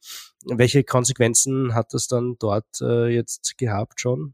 welche 0.46 0.84
Konsequenzen 0.84 1.74
hat 1.74 1.94
das 1.94 2.08
dann 2.08 2.36
dort 2.40 2.82
äh, 2.82 3.08
jetzt 3.08 3.58
gehabt 3.58 4.00
schon? 4.00 4.34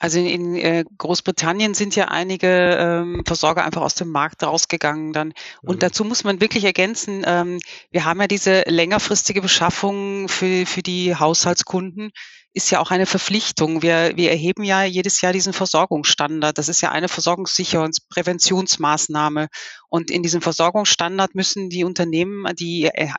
Also 0.00 0.20
in, 0.20 0.26
in 0.26 0.54
äh, 0.54 0.84
Großbritannien 0.96 1.74
sind 1.74 1.96
ja 1.96 2.06
einige 2.06 2.46
ähm, 2.46 3.24
Versorger 3.26 3.64
einfach 3.64 3.82
aus 3.82 3.96
dem 3.96 4.10
Markt 4.12 4.44
rausgegangen 4.44 5.12
dann. 5.12 5.32
Und 5.60 5.76
mhm. 5.76 5.80
dazu 5.80 6.04
muss 6.04 6.22
man 6.22 6.40
wirklich 6.40 6.64
ergänzen, 6.64 7.24
ähm, 7.26 7.58
wir 7.90 8.04
haben 8.04 8.20
ja 8.20 8.28
diese 8.28 8.62
längerfristige 8.68 9.42
Beschaffung 9.42 10.28
für, 10.28 10.66
für 10.66 10.82
die 10.82 11.16
Haushaltskunden 11.16 12.12
ist 12.54 12.70
ja 12.70 12.80
auch 12.80 12.90
eine 12.90 13.06
Verpflichtung. 13.06 13.82
Wir, 13.82 14.16
wir 14.16 14.30
erheben 14.30 14.64
ja 14.64 14.82
jedes 14.82 15.20
Jahr 15.20 15.32
diesen 15.32 15.52
Versorgungsstandard. 15.52 16.58
Das 16.58 16.68
ist 16.68 16.80
ja 16.80 16.90
eine 16.90 17.08
Versorgungssicherungspräventionsmaßnahme. 17.08 19.48
Und 19.88 20.10
in 20.10 20.22
diesem 20.22 20.40
Versorgungsstandard 20.40 21.34
müssen 21.34 21.68
die 21.68 21.84
Unternehmen, 21.84 22.46
die 22.56 22.86
äh, 22.86 23.10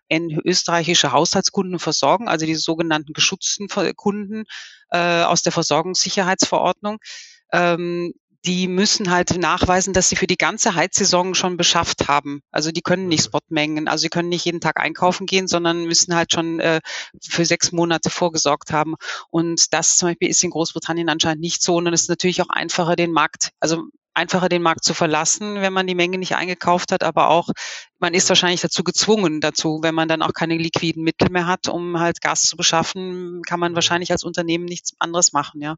österreichische 0.44 1.12
Haushaltskunden 1.12 1.80
versorgen, 1.80 2.28
also 2.28 2.46
die 2.46 2.56
sogenannten 2.56 3.14
geschützten 3.14 3.68
Kunden 3.96 4.46
äh, 4.90 5.24
aus 5.24 5.44
der 5.44 5.52
Versorgungssicherheitsverordnung, 5.52 6.98
ähm, 7.54 8.14
die 8.46 8.68
müssen 8.68 9.12
halt 9.12 9.38
nachweisen, 9.38 9.94
dass 9.94 10.10
sie 10.10 10.16
für 10.16 10.28
die 10.28 10.38
ganze 10.38 10.76
Heizsaison 10.76 11.36
schon 11.36 11.58
beschafft 11.58 12.08
haben. 12.08 12.42
Also 12.52 12.72
die 12.72 12.82
können 12.82 13.08
nicht 13.08 13.22
mhm. 13.22 13.26
Spotmengen, 13.26 13.88
also 13.88 14.04
sie 14.04 14.10
können 14.10 14.30
nicht 14.30 14.46
jeden 14.46 14.62
Tag 14.62 14.80
einkaufen 14.80 15.26
gehen, 15.26 15.48
sondern 15.48 15.86
müssen 15.86 16.16
halt 16.16 16.32
schon 16.32 16.60
äh, 16.60 16.80
für 17.22 17.46
sechs 17.46 17.72
Monate 17.72 18.10
vorgesorgt 18.10 18.72
haben. 18.72 18.96
Und 19.30 19.74
das 19.74 19.98
zum 19.98 20.10
Beispiel 20.10 20.30
ist 20.30 20.44
in 20.44 20.52
Großbritannien 20.52 21.10
anscheinend 21.10 21.42
nicht 21.42 21.62
so. 21.62 21.76
Und 21.76 21.88
es 21.88 22.04
ist 22.04 22.10
natürlich 22.10 22.42
auch 22.42 22.50
einfacher, 22.50 22.96
den 22.96 23.12
Markt, 23.12 23.52
also 23.60 23.84
einfacher 24.14 24.50
den 24.50 24.62
Markt 24.62 24.84
zu 24.86 24.94
verlassen, 24.94 25.62
wenn 25.62 25.74
man 25.74 25.88
die 25.88 25.96
Menge 25.96 26.18
nicht 26.18 26.36
eingekauft 26.36 26.92
hat, 26.92 27.04
aber 27.04 27.30
auch 27.30 27.50
man 28.00 28.14
ist 28.14 28.28
wahrscheinlich 28.30 28.62
dazu 28.62 28.84
gezwungen 28.84 29.40
dazu, 29.40 29.80
wenn 29.82 29.96
man 29.96 30.08
dann 30.08 30.22
auch 30.22 30.34
keine 30.34 30.58
liquiden 30.58 31.04
Mittel 31.04 31.30
mehr 31.30 31.46
hat, 31.46 31.68
um 31.68 32.00
halt 32.00 32.22
Gas 32.22 32.42
zu 32.44 32.58
beschaffen, 32.58 33.42
kann 33.44 33.60
man 33.60 33.76
wahrscheinlich 33.76 34.12
als 34.12 34.24
Unternehmen 34.24 34.66
nichts 34.66 34.94
anderes 35.00 35.32
machen, 35.32 35.62
ja 35.62 35.76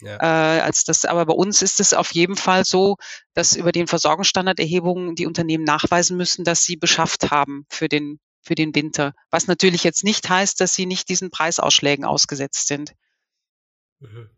ja. 0.00 0.16
äh, 0.16 0.60
als 0.60 0.84
das. 0.84 1.04
Aber 1.04 1.26
bei 1.26 1.34
uns 1.34 1.62
ist 1.62 1.80
es 1.80 1.94
auf 1.94 2.12
jeden 2.12 2.36
Fall 2.36 2.64
so, 2.64 2.96
dass 3.34 3.56
über 3.56 3.72
den 3.72 3.86
Versorgungsstandarderhebungen 3.86 5.14
die 5.14 5.26
Unternehmen 5.26 5.64
nachweisen 5.64 6.16
müssen, 6.16 6.44
dass 6.44 6.64
sie 6.64 6.76
beschafft 6.76 7.30
haben 7.30 7.66
für 7.68 7.88
den 7.88 8.18
für 8.44 8.54
den 8.54 8.74
Winter. 8.74 9.14
Was 9.30 9.46
natürlich 9.46 9.84
jetzt 9.84 10.04
nicht 10.04 10.28
heißt, 10.28 10.60
dass 10.60 10.74
sie 10.74 10.86
nicht 10.86 11.08
diesen 11.08 11.30
Preisausschlägen 11.30 12.04
ausgesetzt 12.04 12.68
sind. 12.68 12.92
Mhm. 14.00 14.28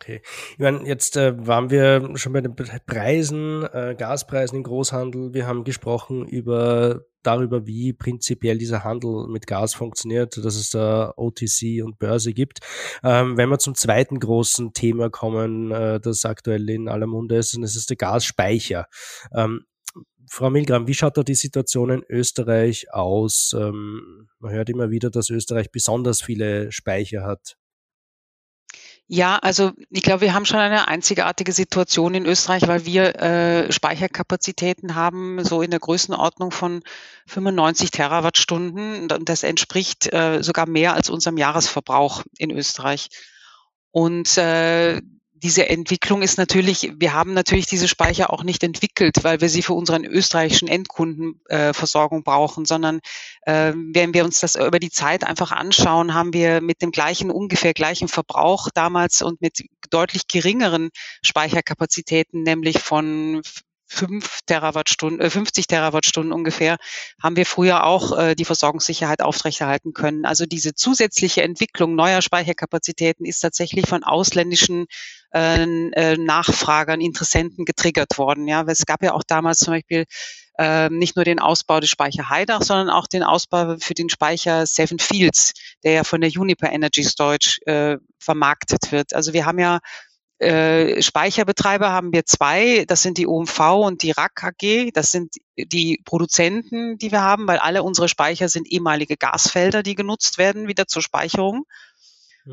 Okay. 0.00 0.22
Ich 0.52 0.58
meine, 0.58 0.86
jetzt 0.86 1.16
äh, 1.18 1.46
waren 1.46 1.68
wir 1.68 2.16
schon 2.16 2.32
bei 2.32 2.40
den 2.40 2.56
Preisen, 2.56 3.64
äh, 3.64 3.94
Gaspreisen 3.98 4.56
im 4.56 4.62
Großhandel. 4.62 5.34
Wir 5.34 5.46
haben 5.46 5.62
gesprochen 5.62 6.26
über 6.26 7.04
darüber, 7.22 7.66
wie 7.66 7.92
prinzipiell 7.92 8.58
dieser 8.58 8.84
Handel 8.84 9.26
mit 9.28 9.46
Gas 9.46 9.74
funktioniert, 9.74 10.36
dass 10.36 10.56
es 10.56 10.70
da 10.70 11.12
OTC 11.16 11.82
und 11.84 11.98
Börse 11.98 12.32
gibt. 12.32 12.60
Ähm, 13.02 13.36
wenn 13.36 13.48
wir 13.48 13.58
zum 13.58 13.74
zweiten 13.74 14.18
großen 14.18 14.72
Thema 14.72 15.10
kommen, 15.10 15.70
äh, 15.70 16.00
das 16.00 16.24
aktuell 16.24 16.68
in 16.70 16.88
aller 16.88 17.06
Munde 17.06 17.36
ist, 17.36 17.54
und 17.54 17.62
das 17.62 17.76
ist 17.76 17.90
der 17.90 17.96
Gasspeicher. 17.96 18.86
Ähm, 19.34 19.64
Frau 20.32 20.48
Milgram, 20.48 20.86
wie 20.86 20.94
schaut 20.94 21.16
da 21.16 21.24
die 21.24 21.34
Situation 21.34 21.90
in 21.90 22.04
Österreich 22.08 22.92
aus? 22.92 23.52
Ähm, 23.58 24.28
man 24.38 24.52
hört 24.52 24.70
immer 24.70 24.90
wieder, 24.90 25.10
dass 25.10 25.28
Österreich 25.28 25.72
besonders 25.72 26.22
viele 26.22 26.70
Speicher 26.70 27.24
hat. 27.24 27.56
Ja, 29.12 29.38
also 29.38 29.72
ich 29.90 30.02
glaube, 30.02 30.20
wir 30.20 30.34
haben 30.34 30.46
schon 30.46 30.60
eine 30.60 30.86
einzigartige 30.86 31.50
Situation 31.50 32.14
in 32.14 32.26
Österreich, 32.26 32.68
weil 32.68 32.86
wir 32.86 33.16
äh, 33.16 33.72
Speicherkapazitäten 33.72 34.94
haben, 34.94 35.44
so 35.44 35.62
in 35.62 35.72
der 35.72 35.80
Größenordnung 35.80 36.52
von 36.52 36.84
95 37.26 37.90
Terawattstunden. 37.90 39.10
Und 39.10 39.28
das 39.28 39.42
entspricht 39.42 40.12
äh, 40.12 40.44
sogar 40.44 40.68
mehr 40.68 40.94
als 40.94 41.10
unserem 41.10 41.38
Jahresverbrauch 41.38 42.22
in 42.38 42.52
Österreich. 42.52 43.08
Und 43.90 44.38
äh, 44.38 45.00
diese 45.42 45.68
Entwicklung 45.68 46.22
ist 46.22 46.38
natürlich, 46.38 46.92
wir 46.96 47.14
haben 47.14 47.32
natürlich 47.32 47.66
diese 47.66 47.88
Speicher 47.88 48.32
auch 48.32 48.42
nicht 48.42 48.62
entwickelt, 48.62 49.22
weil 49.22 49.40
wir 49.40 49.48
sie 49.48 49.62
für 49.62 49.72
unseren 49.72 50.04
österreichischen 50.04 50.68
Endkundenversorgung 50.68 52.20
äh, 52.20 52.22
brauchen, 52.22 52.64
sondern 52.64 53.00
äh, 53.42 53.72
wenn 53.74 54.12
wir 54.14 54.24
uns 54.24 54.40
das 54.40 54.56
über 54.56 54.78
die 54.78 54.90
Zeit 54.90 55.24
einfach 55.24 55.50
anschauen, 55.50 56.14
haben 56.14 56.32
wir 56.32 56.60
mit 56.60 56.82
dem 56.82 56.90
gleichen, 56.90 57.30
ungefähr 57.30 57.72
gleichen 57.72 58.08
Verbrauch 58.08 58.68
damals 58.74 59.22
und 59.22 59.40
mit 59.40 59.64
deutlich 59.90 60.28
geringeren 60.28 60.90
Speicherkapazitäten, 61.22 62.42
nämlich 62.42 62.80
von 62.80 63.42
5 63.90 64.40
Terawattstunden, 64.46 65.20
äh, 65.20 65.30
50 65.30 65.66
Terawattstunden 65.66 66.32
ungefähr, 66.32 66.76
haben 67.22 67.36
wir 67.36 67.44
früher 67.44 67.84
auch 67.84 68.16
äh, 68.16 68.34
die 68.34 68.44
Versorgungssicherheit 68.44 69.20
aufrechterhalten 69.20 69.92
können. 69.92 70.24
Also 70.24 70.46
diese 70.46 70.74
zusätzliche 70.74 71.42
Entwicklung 71.42 71.94
neuer 71.96 72.22
Speicherkapazitäten 72.22 73.26
ist 73.26 73.40
tatsächlich 73.40 73.88
von 73.88 74.04
ausländischen 74.04 74.86
äh, 75.34 75.64
äh, 75.64 76.16
Nachfragern, 76.16 77.00
Interessenten 77.00 77.64
getriggert 77.64 78.16
worden. 78.16 78.46
Ja, 78.46 78.62
es 78.66 78.86
gab 78.86 79.02
ja 79.02 79.12
auch 79.12 79.24
damals 79.26 79.58
zum 79.58 79.74
Beispiel 79.74 80.04
äh, 80.58 80.88
nicht 80.88 81.16
nur 81.16 81.24
den 81.24 81.40
Ausbau 81.40 81.80
des 81.80 81.90
Speicher 81.90 82.28
Heidach, 82.28 82.62
sondern 82.62 82.90
auch 82.90 83.06
den 83.06 83.22
Ausbau 83.22 83.76
für 83.80 83.94
den 83.94 84.08
Speicher 84.08 84.66
Seven 84.66 84.98
Fields, 84.98 85.52
der 85.82 85.92
ja 85.92 86.04
von 86.04 86.20
der 86.20 86.30
Juniper 86.30 86.70
Energy 86.70 87.02
Storage 87.02 87.58
äh, 87.66 87.98
vermarktet 88.18 88.92
wird. 88.92 89.14
Also 89.14 89.32
wir 89.32 89.46
haben 89.46 89.58
ja 89.58 89.80
äh, 90.40 91.02
Speicherbetreiber 91.02 91.92
haben 91.92 92.12
wir 92.12 92.24
zwei. 92.24 92.84
Das 92.86 93.02
sind 93.02 93.18
die 93.18 93.26
OMV 93.26 93.60
und 93.84 94.02
die 94.02 94.12
RAK 94.12 94.44
AG. 94.44 94.90
Das 94.94 95.12
sind 95.12 95.34
die 95.56 96.00
Produzenten, 96.04 96.96
die 96.96 97.12
wir 97.12 97.20
haben, 97.20 97.46
weil 97.46 97.58
alle 97.58 97.82
unsere 97.82 98.08
Speicher 98.08 98.48
sind 98.48 98.66
ehemalige 98.66 99.16
Gasfelder, 99.16 99.82
die 99.82 99.94
genutzt 99.94 100.38
werden 100.38 100.66
wieder 100.66 100.86
zur 100.86 101.02
Speicherung. 101.02 101.64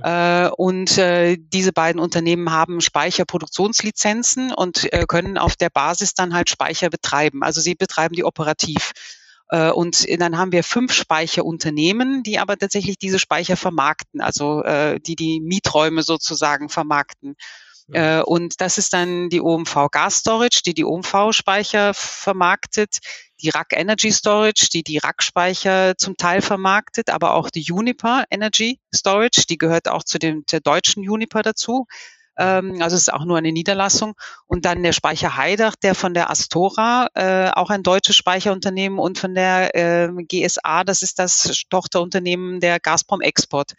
Äh, 0.04 0.50
und 0.50 0.97
äh, 0.97 1.38
diese 1.39 1.71
beiden 1.71 2.02
Unternehmen 2.02 2.52
haben 2.52 2.82
Speicherproduktionslizenzen 2.82 4.54
und 4.54 4.91
äh, 4.91 5.06
können 5.08 5.38
auf 5.38 5.56
der 5.56 5.69
Basis 5.69 6.13
dann 6.13 6.34
halt 6.34 6.50
Speicher 6.50 6.89
betreiben. 6.89 7.43
Also 7.43 7.62
sie 7.62 7.76
betreiben 7.76 8.15
die 8.15 8.23
operativ. 8.23 8.91
Und 9.50 10.06
dann 10.19 10.38
haben 10.38 10.52
wir 10.52 10.62
fünf 10.62 10.91
Speicherunternehmen, 10.91 12.21
die 12.21 12.38
aber 12.38 12.58
tatsächlich 12.58 12.97
diese 12.97 13.17
Speicher 13.17 13.56
vermarkten, 13.56 14.19
also 14.19 14.62
die 14.62 15.15
die 15.15 15.39
Mieträume 15.39 16.04
sozusagen 16.04 16.67
vermarkten. 16.67 17.38
Äh, 17.91 18.21
und 18.21 18.60
das 18.60 18.78
ist 18.78 18.93
dann 18.93 19.30
die 19.30 19.41
OMV 19.41 19.89
Gas 19.91 20.17
Storage, 20.17 20.62
die 20.65 20.73
die 20.73 20.86
OMV 20.86 21.32
Speicher 21.32 21.93
vermarktet, 21.93 22.97
die 23.41 23.50
RAK 23.50 23.73
Energy 23.73 24.12
Storage, 24.12 24.69
die 24.73 24.84
die 24.84 24.97
RAK 24.97 25.23
Speicher 25.23 25.97
zum 25.97 26.17
Teil 26.17 26.41
vermarktet, 26.41 27.10
aber 27.10 27.34
auch 27.34 27.50
die 27.50 27.62
Juniper 27.62 28.26
Energy 28.30 28.80
Storage, 28.93 29.45
die 29.50 29.58
gehört 29.58 29.88
auch 29.88 30.04
zu 30.04 30.19
dem 30.19 30.43
der 30.52 30.60
deutschen 30.60 31.04
Juniper 31.04 31.43
dazu. 31.43 31.86
Ähm, 32.38 32.82
also 32.82 32.95
es 32.95 33.04
ist 33.04 33.13
auch 33.13 33.26
nur 33.26 33.38
eine 33.38 33.52
Niederlassung. 33.52 34.13
Und 34.45 34.65
dann 34.65 34.84
der 34.84 34.93
Speicher 34.93 35.38
Heidach, 35.38 35.76
der 35.76 35.95
von 35.95 36.13
der 36.13 36.30
Astora, 36.30 37.08
äh, 37.15 37.50
auch 37.52 37.69
ein 37.69 37.84
deutsches 37.84 38.15
Speicherunternehmen 38.15 39.00
und 39.00 39.17
von 39.17 39.34
der 39.34 39.76
äh, 39.76 40.10
GSA, 40.23 40.84
das 40.84 41.02
ist 41.02 41.19
das 41.19 41.63
Tochterunternehmen 41.69 42.60
der 42.60 42.80
Gazprom 42.80 43.21
Export, 43.21 43.73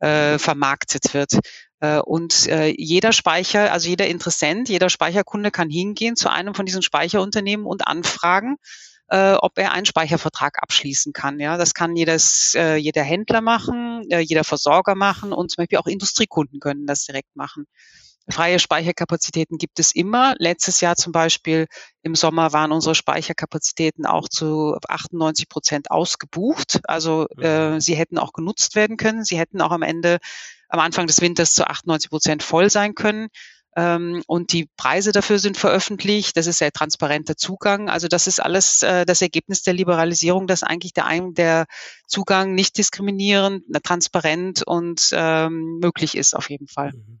äh, 0.00 0.38
vermarktet 0.38 1.14
wird. 1.14 1.38
Äh, 1.84 2.00
und 2.00 2.46
äh, 2.48 2.74
jeder 2.76 3.12
Speicher, 3.12 3.72
also 3.72 3.88
jeder 3.88 4.06
Interessent, 4.06 4.68
jeder 4.68 4.88
Speicherkunde 4.88 5.50
kann 5.50 5.70
hingehen 5.70 6.16
zu 6.16 6.30
einem 6.30 6.54
von 6.54 6.66
diesen 6.66 6.82
Speicherunternehmen 6.82 7.66
und 7.66 7.86
anfragen, 7.86 8.56
äh, 9.08 9.34
ob 9.34 9.58
er 9.58 9.72
einen 9.72 9.86
Speichervertrag 9.86 10.62
abschließen 10.62 11.12
kann. 11.12 11.40
Ja, 11.40 11.56
das 11.56 11.74
kann 11.74 11.96
jedes, 11.96 12.54
äh, 12.56 12.76
jeder 12.76 13.02
Händler 13.02 13.40
machen, 13.40 14.06
äh, 14.10 14.20
jeder 14.20 14.44
Versorger 14.44 14.94
machen 14.94 15.32
und 15.32 15.50
zum 15.50 15.62
Beispiel 15.62 15.78
auch 15.78 15.86
Industriekunden 15.86 16.60
können 16.60 16.86
das 16.86 17.04
direkt 17.04 17.36
machen. 17.36 17.66
Freie 18.30 18.58
Speicherkapazitäten 18.58 19.58
gibt 19.58 19.78
es 19.78 19.94
immer. 19.94 20.34
Letztes 20.38 20.80
Jahr 20.80 20.96
zum 20.96 21.12
Beispiel 21.12 21.66
im 22.02 22.14
Sommer 22.14 22.54
waren 22.54 22.72
unsere 22.72 22.94
Speicherkapazitäten 22.94 24.06
auch 24.06 24.30
zu 24.30 24.78
98 24.88 25.50
Prozent 25.50 25.90
ausgebucht. 25.90 26.80
Also 26.84 27.26
äh, 27.38 27.72
mhm. 27.72 27.80
sie 27.80 27.94
hätten 27.96 28.16
auch 28.16 28.32
genutzt 28.32 28.76
werden 28.76 28.96
können. 28.96 29.24
Sie 29.24 29.38
hätten 29.38 29.60
auch 29.60 29.72
am 29.72 29.82
Ende, 29.82 30.20
am 30.74 30.80
Anfang 30.80 31.06
des 31.06 31.20
Winters 31.20 31.54
zu 31.54 31.66
98 31.66 32.10
Prozent 32.10 32.42
voll 32.42 32.68
sein 32.68 32.94
können. 32.94 33.28
Ähm, 33.76 34.22
und 34.26 34.52
die 34.52 34.68
Preise 34.76 35.12
dafür 35.12 35.38
sind 35.38 35.56
veröffentlicht. 35.56 36.36
Das 36.36 36.46
ist 36.46 36.58
sehr 36.58 36.72
transparenter 36.72 37.36
Zugang. 37.36 37.88
Also 37.88 38.08
das 38.08 38.26
ist 38.26 38.40
alles 38.40 38.82
äh, 38.82 39.04
das 39.04 39.22
Ergebnis 39.22 39.62
der 39.62 39.74
Liberalisierung, 39.74 40.46
dass 40.46 40.62
eigentlich 40.62 40.92
der, 40.92 41.06
der 41.32 41.66
Zugang 42.08 42.54
nicht 42.54 42.76
diskriminierend, 42.76 43.64
transparent 43.84 44.62
und 44.66 45.10
ähm, 45.12 45.78
möglich 45.80 46.16
ist 46.16 46.34
auf 46.34 46.50
jeden 46.50 46.68
Fall. 46.68 46.92
Mhm. 46.92 47.20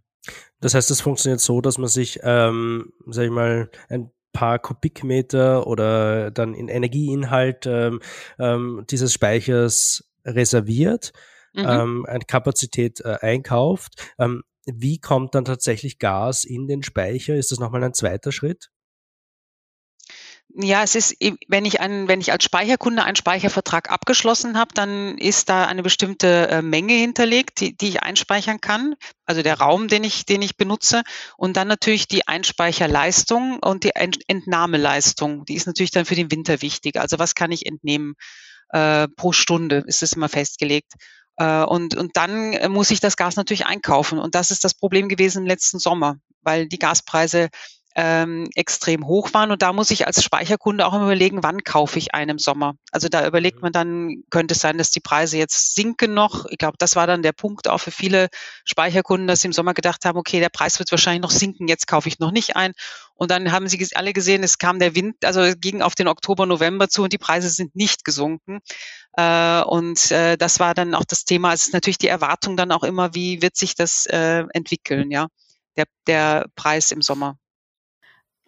Das 0.60 0.74
heißt, 0.74 0.90
es 0.90 1.00
funktioniert 1.00 1.40
so, 1.40 1.60
dass 1.60 1.78
man 1.78 1.88
sich, 1.88 2.20
ähm, 2.22 2.92
sag 3.06 3.24
ich 3.24 3.30
mal, 3.30 3.70
ein 3.88 4.10
paar 4.32 4.58
Kubikmeter 4.58 5.66
oder 5.66 6.30
dann 6.30 6.54
in 6.54 6.68
Energieinhalt 6.68 7.66
ähm, 7.66 8.00
ähm, 8.38 8.84
dieses 8.90 9.12
Speichers 9.12 10.04
reserviert, 10.24 11.12
mhm. 11.54 11.66
ähm, 11.66 12.06
eine 12.06 12.24
Kapazität 12.24 13.00
äh, 13.00 13.18
einkauft. 13.20 14.12
Ähm, 14.18 14.42
wie 14.66 14.98
kommt 14.98 15.34
dann 15.34 15.44
tatsächlich 15.44 15.98
Gas 15.98 16.44
in 16.44 16.66
den 16.66 16.82
Speicher? 16.82 17.34
Ist 17.34 17.50
das 17.50 17.58
nochmal 17.58 17.84
ein 17.84 17.94
zweiter 17.94 18.32
Schritt? 18.32 18.70
Ja, 20.56 20.84
es 20.84 20.94
ist, 20.94 21.16
wenn 21.48 21.64
ich 21.64 21.80
einen, 21.80 22.06
wenn 22.06 22.20
ich 22.20 22.30
als 22.30 22.44
Speicherkunde 22.44 23.02
einen 23.02 23.16
Speichervertrag 23.16 23.90
abgeschlossen 23.90 24.56
habe, 24.56 24.72
dann 24.72 25.18
ist 25.18 25.48
da 25.48 25.66
eine 25.66 25.82
bestimmte 25.82 26.48
äh, 26.48 26.62
Menge 26.62 26.92
hinterlegt, 26.92 27.60
die, 27.60 27.76
die 27.76 27.88
ich 27.88 28.02
einspeichern 28.04 28.60
kann. 28.60 28.94
Also 29.26 29.42
der 29.42 29.58
Raum, 29.58 29.88
den 29.88 30.04
ich, 30.04 30.26
den 30.26 30.42
ich 30.42 30.56
benutze. 30.56 31.02
Und 31.36 31.56
dann 31.56 31.66
natürlich 31.66 32.06
die 32.06 32.28
Einspeicherleistung 32.28 33.58
und 33.58 33.82
die 33.82 33.92
Entnahmeleistung. 33.96 35.44
Die 35.44 35.54
ist 35.54 35.66
natürlich 35.66 35.90
dann 35.90 36.04
für 36.04 36.14
den 36.14 36.30
Winter 36.30 36.62
wichtig. 36.62 37.00
Also 37.00 37.18
was 37.18 37.34
kann 37.34 37.50
ich 37.50 37.66
entnehmen 37.66 38.14
äh, 38.68 39.08
pro 39.08 39.32
Stunde? 39.32 39.82
Ist 39.88 40.02
das 40.02 40.12
immer 40.12 40.28
festgelegt. 40.28 40.92
Äh, 41.36 41.64
und, 41.64 41.96
und 41.96 42.16
dann 42.16 42.72
muss 42.72 42.90
ich 42.90 43.00
das 43.00 43.16
Gas 43.16 43.36
natürlich 43.36 43.66
einkaufen. 43.66 44.18
Und 44.18 44.34
das 44.34 44.50
ist 44.50 44.64
das 44.64 44.74
Problem 44.74 45.08
gewesen 45.08 45.42
im 45.42 45.46
letzten 45.46 45.78
Sommer, 45.78 46.16
weil 46.42 46.66
die 46.68 46.78
Gaspreise 46.78 47.48
ähm, 47.96 48.48
extrem 48.54 49.06
hoch 49.06 49.32
waren. 49.34 49.52
Und 49.52 49.62
da 49.62 49.72
muss 49.72 49.90
ich 49.90 50.06
als 50.06 50.22
Speicherkunde 50.22 50.86
auch 50.86 50.94
immer 50.94 51.04
überlegen, 51.04 51.42
wann 51.42 51.62
kaufe 51.62 51.98
ich 51.98 52.12
einen 52.14 52.30
im 52.30 52.38
Sommer. 52.38 52.74
Also 52.90 53.08
da 53.08 53.26
überlegt 53.26 53.58
mhm. 53.58 53.62
man 53.62 53.72
dann, 53.72 54.22
könnte 54.30 54.54
es 54.54 54.60
sein, 54.60 54.78
dass 54.78 54.90
die 54.90 55.00
Preise 55.00 55.38
jetzt 55.38 55.74
sinken 55.74 56.12
noch. 56.12 56.46
Ich 56.50 56.58
glaube, 56.58 56.76
das 56.78 56.96
war 56.96 57.06
dann 57.06 57.22
der 57.22 57.32
Punkt 57.32 57.68
auch 57.68 57.78
für 57.78 57.92
viele 57.92 58.28
Speicherkunden, 58.64 59.28
dass 59.28 59.40
sie 59.40 59.48
im 59.48 59.52
Sommer 59.52 59.74
gedacht 59.74 60.04
haben, 60.04 60.18
okay, 60.18 60.40
der 60.40 60.48
Preis 60.48 60.78
wird 60.78 60.90
wahrscheinlich 60.90 61.22
noch 61.22 61.30
sinken, 61.30 61.68
jetzt 61.68 61.86
kaufe 61.86 62.08
ich 62.08 62.18
noch 62.18 62.32
nicht 62.32 62.56
ein. 62.56 62.72
Und 63.16 63.30
dann 63.30 63.52
haben 63.52 63.68
sie 63.68 63.86
alle 63.94 64.12
gesehen, 64.12 64.42
es 64.42 64.58
kam 64.58 64.78
der 64.80 64.94
Wind, 64.94 65.24
also 65.24 65.40
ging 65.56 65.82
auf 65.82 65.94
den 65.94 66.08
Oktober, 66.08 66.46
November 66.46 66.88
zu 66.88 67.04
und 67.04 67.12
die 67.12 67.18
Preise 67.18 67.48
sind 67.48 67.76
nicht 67.76 68.04
gesunken. 68.04 68.60
Äh, 69.16 69.62
und 69.62 70.10
äh, 70.10 70.36
das 70.36 70.58
war 70.58 70.74
dann 70.74 70.94
auch 70.94 71.04
das 71.04 71.24
Thema. 71.24 71.52
Es 71.52 71.66
ist 71.66 71.72
natürlich 71.72 71.98
die 71.98 72.08
Erwartung 72.08 72.56
dann 72.56 72.72
auch 72.72 72.82
immer, 72.82 73.14
wie 73.14 73.40
wird 73.40 73.56
sich 73.56 73.76
das 73.76 74.06
äh, 74.06 74.44
entwickeln, 74.52 75.10
ja, 75.12 75.28
der, 75.76 75.84
der 76.08 76.46
Preis 76.56 76.90
im 76.90 77.02
Sommer. 77.02 77.38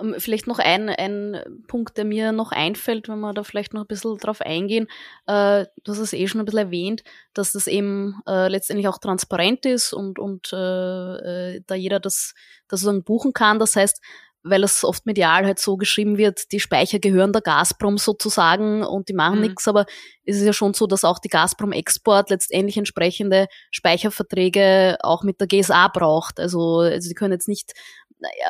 Ähm, 0.01 0.17
vielleicht 0.19 0.49
noch 0.49 0.59
ein, 0.59 0.89
ein 0.89 1.63
Punkt, 1.69 1.97
der 1.97 2.05
mir 2.05 2.33
noch 2.33 2.51
einfällt, 2.51 3.09
wenn 3.09 3.21
wir 3.21 3.33
da 3.33 3.45
vielleicht 3.45 3.73
noch 3.73 3.83
ein 3.83 3.87
bisschen 3.87 4.19
drauf 4.19 4.41
eingehen. 4.41 4.89
Du 5.27 5.67
hast 5.87 5.99
es 5.99 6.13
eh 6.13 6.27
schon 6.27 6.41
ein 6.41 6.45
bisschen 6.45 6.59
erwähnt, 6.59 7.05
dass 7.33 7.53
das 7.53 7.67
eben 7.67 8.21
letztendlich 8.27 8.89
auch 8.89 8.99
transparent 8.99 9.65
ist 9.65 9.93
und, 9.95 10.19
und 10.19 10.53
äh, 10.53 11.61
da 11.67 11.75
jeder 11.75 12.01
das, 12.01 12.35
das 12.69 12.81
sozusagen 12.81 13.05
buchen 13.05 13.33
kann. 13.33 13.59
Das 13.59 13.75
heißt, 13.77 14.03
weil 14.49 14.65
es 14.65 14.85
oft 14.85 15.07
medial 15.07 15.45
halt 15.45 15.59
so 15.59 15.77
geschrieben 15.77 16.17
wird, 16.17 16.53
die 16.53 16.61
Speicher 16.61 16.99
gehören 16.99 17.33
der 17.33 17.43
Gazprom 17.43 17.99
sozusagen 17.99 18.83
und 18.83 19.09
die 19.09 19.15
machen 19.15 19.37
mhm. 19.37 19.47
nichts, 19.47 19.69
aber 19.69 19.87
es 20.25 20.37
ist 20.37 20.45
ja 20.45 20.53
schon 20.53 20.75
so, 20.75 20.87
dass 20.87 21.05
auch 21.05 21.19
die 21.19 21.29
Gazprom 21.29 21.73
Export 21.73 22.31
letztendlich 22.31 22.77
entsprechende 22.77 23.47
Speicherverträge 23.71 24.99
auch 25.01 25.23
mit 25.23 25.41
der 25.41 25.49
GSA 25.49 25.89
braucht. 25.89 26.41
Also, 26.41 26.79
also 26.81 27.09
die 27.09 27.15
können 27.15 27.33
jetzt 27.33 27.49
nicht 27.49 27.73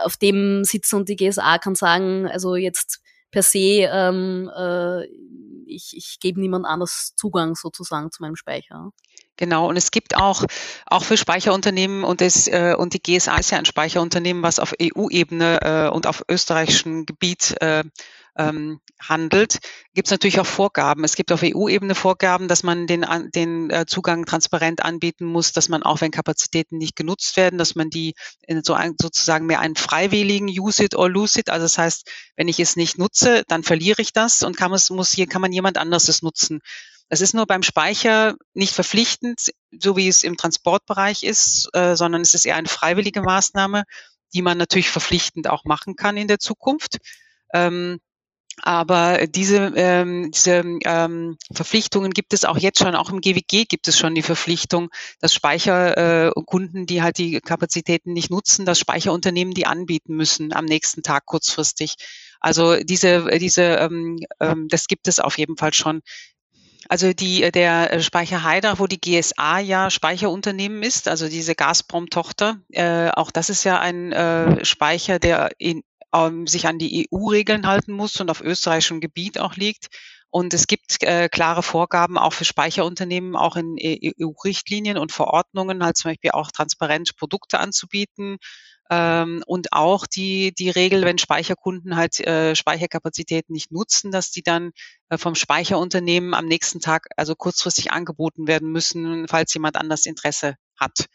auf 0.04 0.16
dem 0.16 0.64
sitzen 0.64 0.96
und 0.96 1.08
die 1.08 1.16
GSA 1.16 1.58
kann 1.58 1.74
sagen, 1.74 2.28
also 2.28 2.56
jetzt 2.56 3.00
per 3.30 3.42
se, 3.42 3.88
ähm, 3.90 4.50
äh, 4.56 5.04
ich, 5.66 5.96
ich 5.96 6.18
gebe 6.20 6.40
niemand 6.40 6.66
anders 6.66 7.14
Zugang 7.16 7.54
sozusagen 7.54 8.10
zu 8.10 8.22
meinem 8.22 8.36
Speicher. 8.36 8.92
Genau, 9.36 9.68
und 9.68 9.76
es 9.76 9.90
gibt 9.90 10.16
auch, 10.16 10.44
auch 10.86 11.04
für 11.04 11.16
Speicherunternehmen 11.16 12.04
und, 12.04 12.20
das, 12.20 12.46
äh, 12.46 12.74
und 12.76 12.94
die 12.94 13.02
GSA 13.02 13.36
ist 13.36 13.50
ja 13.50 13.58
ein 13.58 13.66
Speicherunternehmen, 13.66 14.42
was 14.42 14.58
auf 14.58 14.74
EU-Ebene 14.80 15.60
äh, 15.60 15.94
und 15.94 16.06
auf 16.06 16.24
österreichischem 16.28 17.04
Gebiet 17.04 17.54
äh, 17.60 17.84
ähm, 18.38 18.80
handelt, 19.00 19.58
gibt 19.94 20.08
es 20.08 20.10
natürlich 20.10 20.40
auch 20.40 20.46
Vorgaben. 20.46 21.04
Es 21.04 21.16
gibt 21.16 21.32
auf 21.32 21.42
EU-Ebene 21.42 21.94
Vorgaben, 21.94 22.48
dass 22.48 22.62
man 22.62 22.86
den, 22.86 23.04
den 23.34 23.70
äh, 23.70 23.86
Zugang 23.86 24.24
transparent 24.24 24.84
anbieten 24.84 25.24
muss, 25.24 25.52
dass 25.52 25.68
man 25.68 25.82
auch, 25.82 26.00
wenn 26.00 26.10
Kapazitäten 26.10 26.78
nicht 26.78 26.96
genutzt 26.96 27.36
werden, 27.36 27.58
dass 27.58 27.74
man 27.74 27.90
die 27.90 28.14
in 28.46 28.62
so 28.62 28.74
ein, 28.74 28.94
sozusagen 29.00 29.46
mehr 29.46 29.60
einen 29.60 29.76
freiwilligen 29.76 30.48
Use 30.48 30.84
it 30.84 30.94
or 30.94 31.08
lose 31.08 31.38
it. 31.40 31.50
Also 31.50 31.64
das 31.64 31.78
heißt, 31.78 32.10
wenn 32.36 32.48
ich 32.48 32.60
es 32.60 32.76
nicht 32.76 32.98
nutze, 32.98 33.42
dann 33.48 33.62
verliere 33.62 34.02
ich 34.02 34.12
das 34.12 34.42
und 34.42 34.56
kann 34.56 34.72
es, 34.72 34.90
muss 34.90 35.12
hier, 35.12 35.26
kann 35.26 35.42
man 35.42 35.52
jemand 35.52 35.78
anderes 35.78 36.08
es 36.08 36.22
nutzen. 36.22 36.60
Das 37.08 37.20
ist 37.20 37.34
nur 37.34 37.46
beim 37.46 37.62
Speicher 37.62 38.34
nicht 38.54 38.74
verpflichtend, 38.74 39.50
so 39.70 39.96
wie 39.96 40.08
es 40.08 40.22
im 40.22 40.36
Transportbereich 40.36 41.22
ist, 41.22 41.68
äh, 41.72 41.94
sondern 41.96 42.22
es 42.22 42.34
ist 42.34 42.46
eher 42.46 42.56
eine 42.56 42.68
freiwillige 42.68 43.22
Maßnahme, 43.22 43.84
die 44.34 44.42
man 44.42 44.58
natürlich 44.58 44.90
verpflichtend 44.90 45.48
auch 45.48 45.64
machen 45.64 45.94
kann 45.96 46.16
in 46.16 46.28
der 46.28 46.38
Zukunft. 46.38 46.98
Ähm, 47.54 48.00
aber 48.62 49.26
diese, 49.26 49.72
ähm, 49.76 50.30
diese 50.30 50.62
ähm, 50.84 51.36
Verpflichtungen 51.52 52.12
gibt 52.12 52.32
es 52.32 52.46
auch 52.46 52.56
jetzt 52.56 52.78
schon, 52.78 52.94
auch 52.94 53.10
im 53.10 53.20
GWG 53.20 53.66
gibt 53.66 53.86
es 53.86 53.98
schon 53.98 54.14
die 54.14 54.22
Verpflichtung, 54.22 54.88
dass 55.20 55.34
Speicherkunden, 55.34 56.82
äh, 56.82 56.86
die 56.86 57.02
halt 57.02 57.18
die 57.18 57.40
Kapazitäten 57.40 58.14
nicht 58.14 58.30
nutzen, 58.30 58.64
dass 58.64 58.78
Speicherunternehmen 58.78 59.52
die 59.52 59.66
anbieten 59.66 60.16
müssen 60.16 60.54
am 60.54 60.64
nächsten 60.64 61.02
Tag 61.02 61.26
kurzfristig. 61.26 61.96
Also 62.40 62.76
diese, 62.82 63.26
diese, 63.38 63.62
ähm, 63.62 64.18
ähm, 64.40 64.68
das 64.68 64.86
gibt 64.86 65.06
es 65.08 65.20
auf 65.20 65.36
jeden 65.36 65.56
Fall 65.58 65.74
schon. 65.74 66.00
Also 66.88 67.12
die, 67.12 67.50
der 67.50 68.00
Speicher 68.00 68.42
Heidach, 68.42 68.78
wo 68.78 68.86
die 68.86 69.00
GSA 69.00 69.58
ja 69.58 69.90
Speicherunternehmen 69.90 70.82
ist, 70.82 71.08
also 71.08 71.28
diese 71.28 71.54
Gazprom-Tochter, 71.54 72.60
äh, 72.70 73.10
auch 73.10 73.30
das 73.30 73.50
ist 73.50 73.64
ja 73.64 73.80
ein 73.80 74.12
äh, 74.12 74.64
Speicher, 74.64 75.18
der 75.18 75.50
in, 75.58 75.82
ähm, 76.14 76.46
sich 76.46 76.66
an 76.66 76.78
die 76.78 77.08
EU-Regeln 77.12 77.66
halten 77.66 77.92
muss 77.92 78.20
und 78.20 78.30
auf 78.30 78.40
österreichischem 78.40 79.00
Gebiet 79.00 79.38
auch 79.38 79.56
liegt. 79.56 79.88
Und 80.30 80.52
es 80.52 80.66
gibt 80.66 81.02
äh, 81.02 81.28
klare 81.28 81.62
Vorgaben 81.62 82.18
auch 82.18 82.32
für 82.32 82.44
Speicherunternehmen, 82.44 83.36
auch 83.36 83.56
in 83.56 83.76
EU-Richtlinien 83.80 84.98
und 84.98 85.12
Verordnungen, 85.12 85.82
halt 85.82 85.96
zum 85.96 86.10
Beispiel 86.10 86.32
auch 86.32 86.50
transparent 86.50 87.16
Produkte 87.16 87.58
anzubieten. 87.58 88.36
Ähm, 88.90 89.42
und 89.46 89.72
auch 89.72 90.06
die, 90.06 90.52
die 90.54 90.70
Regel, 90.70 91.02
wenn 91.04 91.18
Speicherkunden 91.18 91.96
halt 91.96 92.20
äh, 92.20 92.54
Speicherkapazitäten 92.54 93.52
nicht 93.52 93.72
nutzen, 93.72 94.12
dass 94.12 94.30
die 94.30 94.42
dann 94.42 94.70
äh, 95.08 95.18
vom 95.18 95.34
Speicherunternehmen 95.34 96.34
am 96.34 96.46
nächsten 96.46 96.80
Tag 96.80 97.06
also 97.16 97.34
kurzfristig 97.34 97.92
angeboten 97.92 98.46
werden 98.46 98.70
müssen, 98.70 99.26
falls 99.28 99.52
jemand 99.54 99.76
anders 99.76 100.06
Interesse 100.06 100.54
hat, 100.78 101.06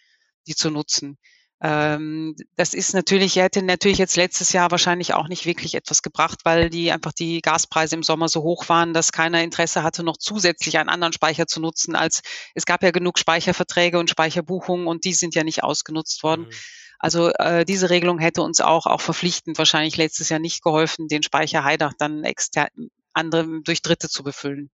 die 0.47 0.55
zu 0.55 0.69
nutzen. 0.69 1.17
Ähm, 1.63 2.35
das 2.55 2.73
ist 2.73 2.95
natürlich, 2.95 3.35
hätte 3.35 3.61
natürlich 3.61 3.99
jetzt 3.99 4.17
letztes 4.17 4.51
Jahr 4.51 4.71
wahrscheinlich 4.71 5.13
auch 5.13 5.27
nicht 5.27 5.45
wirklich 5.45 5.75
etwas 5.75 6.01
gebracht, 6.01 6.39
weil 6.43 6.71
die 6.71 6.91
einfach 6.91 7.11
die 7.13 7.39
Gaspreise 7.39 7.95
im 7.95 8.01
Sommer 8.01 8.27
so 8.29 8.41
hoch 8.41 8.67
waren, 8.67 8.93
dass 8.93 9.11
keiner 9.11 9.43
Interesse 9.43 9.83
hatte, 9.83 10.03
noch 10.03 10.17
zusätzlich 10.17 10.79
einen 10.79 10.89
anderen 10.89 11.13
Speicher 11.13 11.45
zu 11.45 11.61
nutzen, 11.61 11.95
als 11.95 12.21
es 12.55 12.65
gab 12.65 12.81
ja 12.81 12.89
genug 12.89 13.19
Speicherverträge 13.19 13.99
und 13.99 14.09
Speicherbuchungen 14.09 14.87
und 14.87 15.05
die 15.05 15.13
sind 15.13 15.35
ja 15.35 15.43
nicht 15.43 15.63
ausgenutzt 15.63 16.23
worden. 16.23 16.47
Mhm. 16.47 16.53
Also 17.01 17.31
äh, 17.33 17.65
diese 17.65 17.89
Regelung 17.89 18.19
hätte 18.19 18.43
uns 18.43 18.61
auch, 18.61 18.85
auch 18.85 19.01
verpflichtend 19.01 19.57
wahrscheinlich 19.57 19.97
letztes 19.97 20.29
Jahr 20.29 20.39
nicht 20.39 20.63
geholfen, 20.63 21.07
den 21.07 21.23
Speicher 21.23 21.63
Heidach 21.63 21.93
dann 21.97 22.23
extern 22.23 22.69
andere 23.13 23.61
durch 23.63 23.81
Dritte 23.81 24.07
zu 24.07 24.23
befüllen. 24.23 24.69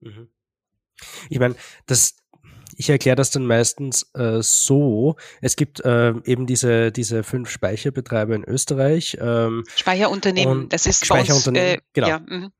Mhm. 0.00 0.28
Ich 1.30 1.38
meine, 1.38 1.56
das, 1.86 2.16
ich 2.76 2.90
erkläre 2.90 3.16
das 3.16 3.30
dann 3.30 3.46
meistens 3.46 4.10
äh, 4.14 4.42
so. 4.42 5.16
Es 5.40 5.56
gibt 5.56 5.80
äh, 5.80 6.12
eben 6.24 6.46
diese, 6.46 6.92
diese 6.92 7.22
fünf 7.22 7.48
Speicherbetreiber 7.48 8.34
in 8.34 8.44
Österreich. 8.44 9.16
Ähm, 9.20 9.64
Speicherunternehmen, 9.74 10.68
das 10.68 10.86
ist 10.86 11.06
Speicherunternehmen, 11.06 11.76
uns, 11.76 11.78
äh, 11.78 11.86
genau. 11.94 12.08
Ja, 12.08 12.18
mhm. 12.20 12.52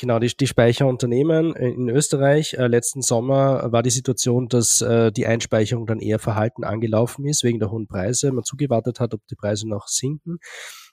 Genau, 0.00 0.20
die, 0.20 0.28
die 0.28 0.46
Speicherunternehmen 0.46 1.54
in 1.56 1.88
Österreich. 1.88 2.54
Äh, 2.54 2.68
letzten 2.68 3.02
Sommer 3.02 3.72
war 3.72 3.82
die 3.82 3.90
Situation, 3.90 4.48
dass 4.48 4.80
äh, 4.80 5.10
die 5.10 5.26
Einspeicherung 5.26 5.86
dann 5.86 5.98
eher 5.98 6.20
verhalten 6.20 6.62
angelaufen 6.62 7.26
ist, 7.26 7.42
wegen 7.42 7.58
der 7.58 7.72
hohen 7.72 7.88
Preise. 7.88 8.30
Man 8.30 8.44
zugewartet 8.44 9.00
hat, 9.00 9.12
ob 9.12 9.26
die 9.26 9.34
Preise 9.34 9.68
noch 9.68 9.88
sinken. 9.88 10.38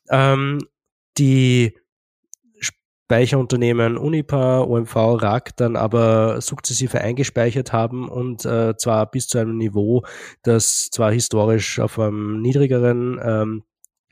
Ähm, 0.10 0.58
die 1.20 1.78
Speicherunternehmen 3.08 3.98
Unipa, 3.98 4.62
OMV, 4.62 4.96
RAK 4.96 5.56
dann 5.58 5.76
aber 5.76 6.42
sukzessive 6.42 7.00
eingespeichert 7.00 7.72
haben 7.72 8.10
und 8.10 8.44
äh, 8.46 8.76
zwar 8.76 9.12
bis 9.12 9.28
zu 9.28 9.38
einem 9.38 9.58
Niveau, 9.58 10.04
das 10.42 10.90
zwar 10.90 11.12
historisch 11.12 11.80
auf 11.80 12.00
einem 12.00 12.42
niedrigeren 12.42 13.20
ähm, 13.24 13.64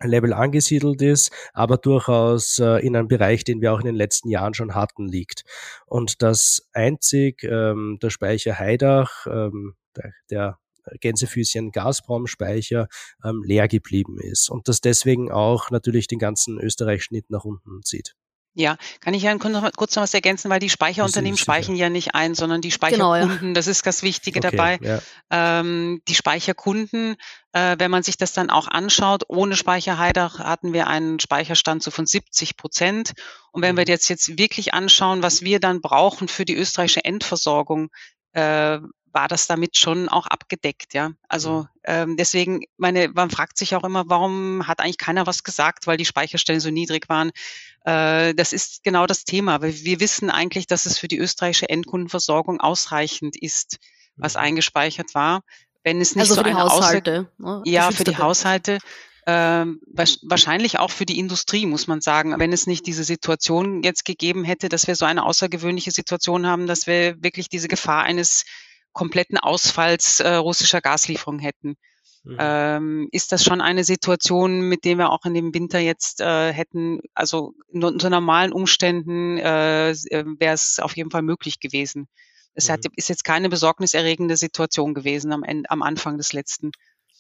Level 0.10 0.34
angesiedelt 0.34 1.02
ist, 1.02 1.32
aber 1.54 1.78
durchaus 1.78 2.60
äh, 2.60 2.86
in 2.86 2.96
einem 2.96 3.08
Bereich, 3.08 3.44
den 3.44 3.62
wir 3.62 3.74
auch 3.74 3.80
in 3.80 3.86
den 3.86 3.96
letzten 3.96 4.30
Jahren 4.30 4.54
schon 4.54 4.76
hatten, 4.76 5.08
liegt. 5.08 5.44
Und 5.86 6.22
dass 6.22 6.70
einzig 6.74 7.44
ähm, 7.44 7.98
der 8.02 8.10
Speicher 8.10 8.60
Heidach, 8.60 9.26
ähm, 9.28 9.76
der, 9.96 10.14
der 10.30 10.60
Gänsefüßchen 11.00 11.72
Gazprom-Speicher 11.72 12.88
ähm, 13.24 13.44
leer 13.44 13.68
geblieben 13.68 14.18
ist 14.20 14.50
und 14.50 14.68
dass 14.68 14.82
deswegen 14.82 15.32
auch 15.32 15.72
natürlich 15.72 16.08
den 16.08 16.20
ganzen 16.20 16.60
Österreich-Schnitt 16.60 17.30
nach 17.30 17.46
unten 17.46 17.84
zieht. 17.84 18.16
Ja, 18.56 18.78
kann 19.00 19.16
ich 19.16 19.24
ja 19.24 19.36
kurz 19.36 19.96
noch 19.96 20.04
was 20.04 20.14
ergänzen, 20.14 20.52
weil 20.52 20.60
die 20.60 20.70
Speicherunternehmen 20.70 21.38
speichern 21.38 21.76
ja 21.76 21.90
nicht 21.90 22.14
ein, 22.14 22.36
sondern 22.36 22.62
die 22.62 22.70
Speicherkunden, 22.70 23.40
genau, 23.40 23.48
ja. 23.48 23.54
das 23.54 23.66
ist 23.66 23.86
das 23.86 24.04
Wichtige 24.04 24.40
okay, 24.40 24.56
dabei. 24.56 24.80
Ja. 24.82 25.02
Ähm, 25.32 26.02
die 26.08 26.14
Speicherkunden, 26.14 27.16
äh, 27.54 27.76
wenn 27.80 27.90
man 27.90 28.04
sich 28.04 28.18
das 28.18 28.32
dann 28.34 28.52
auch 28.52 28.68
anschaut, 28.68 29.24
ohne 29.28 29.56
Speicherheidach 29.56 30.38
hatten 30.38 30.72
wir 30.72 30.86
einen 30.86 31.20
Speicherstand 31.20 31.82
so 31.82 31.90
von 31.90 32.06
70 32.06 32.56
Prozent. 32.56 33.14
Und 33.52 33.64
wenn 33.64 33.76
wir 33.76 33.86
mhm. 33.86 33.90
jetzt 33.90 34.08
jetzt 34.10 34.38
wirklich 34.38 34.76
anschauen, 34.76 35.24
was 35.24 35.42
wir 35.42 35.60
dann 35.60 35.82
brauchen 35.82 36.28
für 36.28 36.46
die 36.46 36.56
österreichische 36.56 37.04
Endversorgung, 37.04 37.90
äh, 38.34 38.78
war 39.14 39.28
das 39.28 39.48
damit 39.48 39.78
schon 39.78 40.10
auch 40.10 40.28
abgedeckt, 40.28 40.94
ja. 40.94 41.12
Also 41.28 41.62
mhm. 41.62 41.68
ähm, 41.86 42.18
deswegen, 42.18 42.62
meine, 42.78 43.10
man 43.10 43.30
fragt 43.30 43.58
sich 43.58 43.76
auch 43.76 43.84
immer, 43.84 44.06
warum 44.08 44.68
hat 44.68 44.80
eigentlich 44.80 44.98
keiner 44.98 45.28
was 45.28 45.44
gesagt, 45.44 45.88
weil 45.88 45.98
die 45.98 46.06
Speicherstellen 46.06 46.60
so 46.60 46.72
niedrig 46.72 47.08
waren. 47.10 47.32
Äh, 47.86 48.34
das 48.34 48.54
ist 48.54 48.84
genau 48.84 49.06
das 49.06 49.24
Thema, 49.24 49.62
weil 49.62 49.74
wir 49.74 50.00
wissen 50.00 50.30
eigentlich, 50.30 50.68
dass 50.68 50.86
es 50.86 50.98
für 50.98 51.08
die 51.08 51.20
österreichische 51.20 51.70
Endkundenversorgung 51.70 52.60
ausreichend 52.60 53.36
ist, 53.38 53.78
was 54.16 54.34
mhm. 54.34 54.42
eingespeichert 54.42 55.14
war. 55.14 55.42
Wenn 55.84 56.02
es 56.02 56.16
nicht 56.16 56.22
also 56.22 56.36
so 56.36 56.42
für 56.42 56.50
die 56.50 56.56
Haushalte. 56.56 57.30
Außer 57.40 57.58
ne? 57.58 57.62
ja, 57.66 57.92
für 57.92 58.04
die 58.04 58.18
Haushalte. 58.18 58.80
Ähm, 59.26 59.80
wahrscheinlich 60.24 60.80
auch 60.80 60.92
für 60.92 61.06
die 61.06 61.18
Industrie, 61.18 61.66
muss 61.66 61.88
man 61.88 62.02
sagen. 62.02 62.36
Wenn 62.40 62.52
es 62.52 62.68
nicht 62.68 62.86
diese 62.88 63.04
Situation 63.04 63.84
jetzt 63.84 64.04
gegeben 64.06 64.44
hätte, 64.44 64.68
dass 64.70 64.88
wir 64.88 64.96
so 64.96 65.06
eine 65.06 65.24
außergewöhnliche 65.24 65.92
Situation 65.92 66.46
haben, 66.46 66.68
dass 66.68 66.88
wir 66.88 67.22
wirklich 67.24 67.48
diese 67.48 67.68
Gefahr 67.68 68.04
eines 68.04 68.44
kompletten 68.94 69.38
Ausfalls 69.38 70.20
äh, 70.20 70.36
russischer 70.36 70.82
Gaslieferung 70.82 71.40
hätten. 71.40 71.76
Mhm. 72.24 72.38
Ähm, 72.40 73.10
ist 73.12 73.34
das 73.34 73.44
schon 73.44 73.60
eine 73.60 73.84
Situation, 73.84 74.62
mit 74.62 74.86
der 74.86 74.98
wir 74.98 75.10
auch 75.10 75.26
in 75.26 75.34
dem 75.34 75.54
Winter 75.54 75.80
jetzt 75.80 76.22
äh, 76.22 76.54
hätten, 76.54 77.02
also 77.14 77.54
unter 77.68 78.10
normalen 78.10 78.54
Umständen 78.54 79.38
äh, 79.38 79.92
äh 79.92 80.24
wäre 80.40 80.54
es 80.54 80.80
auf 80.80 80.96
jeden 80.96 81.12
Fall 81.12 81.22
möglich 81.22 81.60
gewesen. 81.60 82.08
Es 82.54 82.70
mhm. 82.70 82.74
hat, 82.74 82.86
ist 82.96 83.10
jetzt 83.10 83.26
keine 83.26 83.50
besorgniserregende 83.50 84.38
Situation 84.38 84.94
gewesen 84.94 85.34
am, 85.34 85.44
Ende, 85.44 85.70
am 85.70 85.82
Anfang 85.82 86.18
des 86.18 86.32
letzten, 86.32 86.72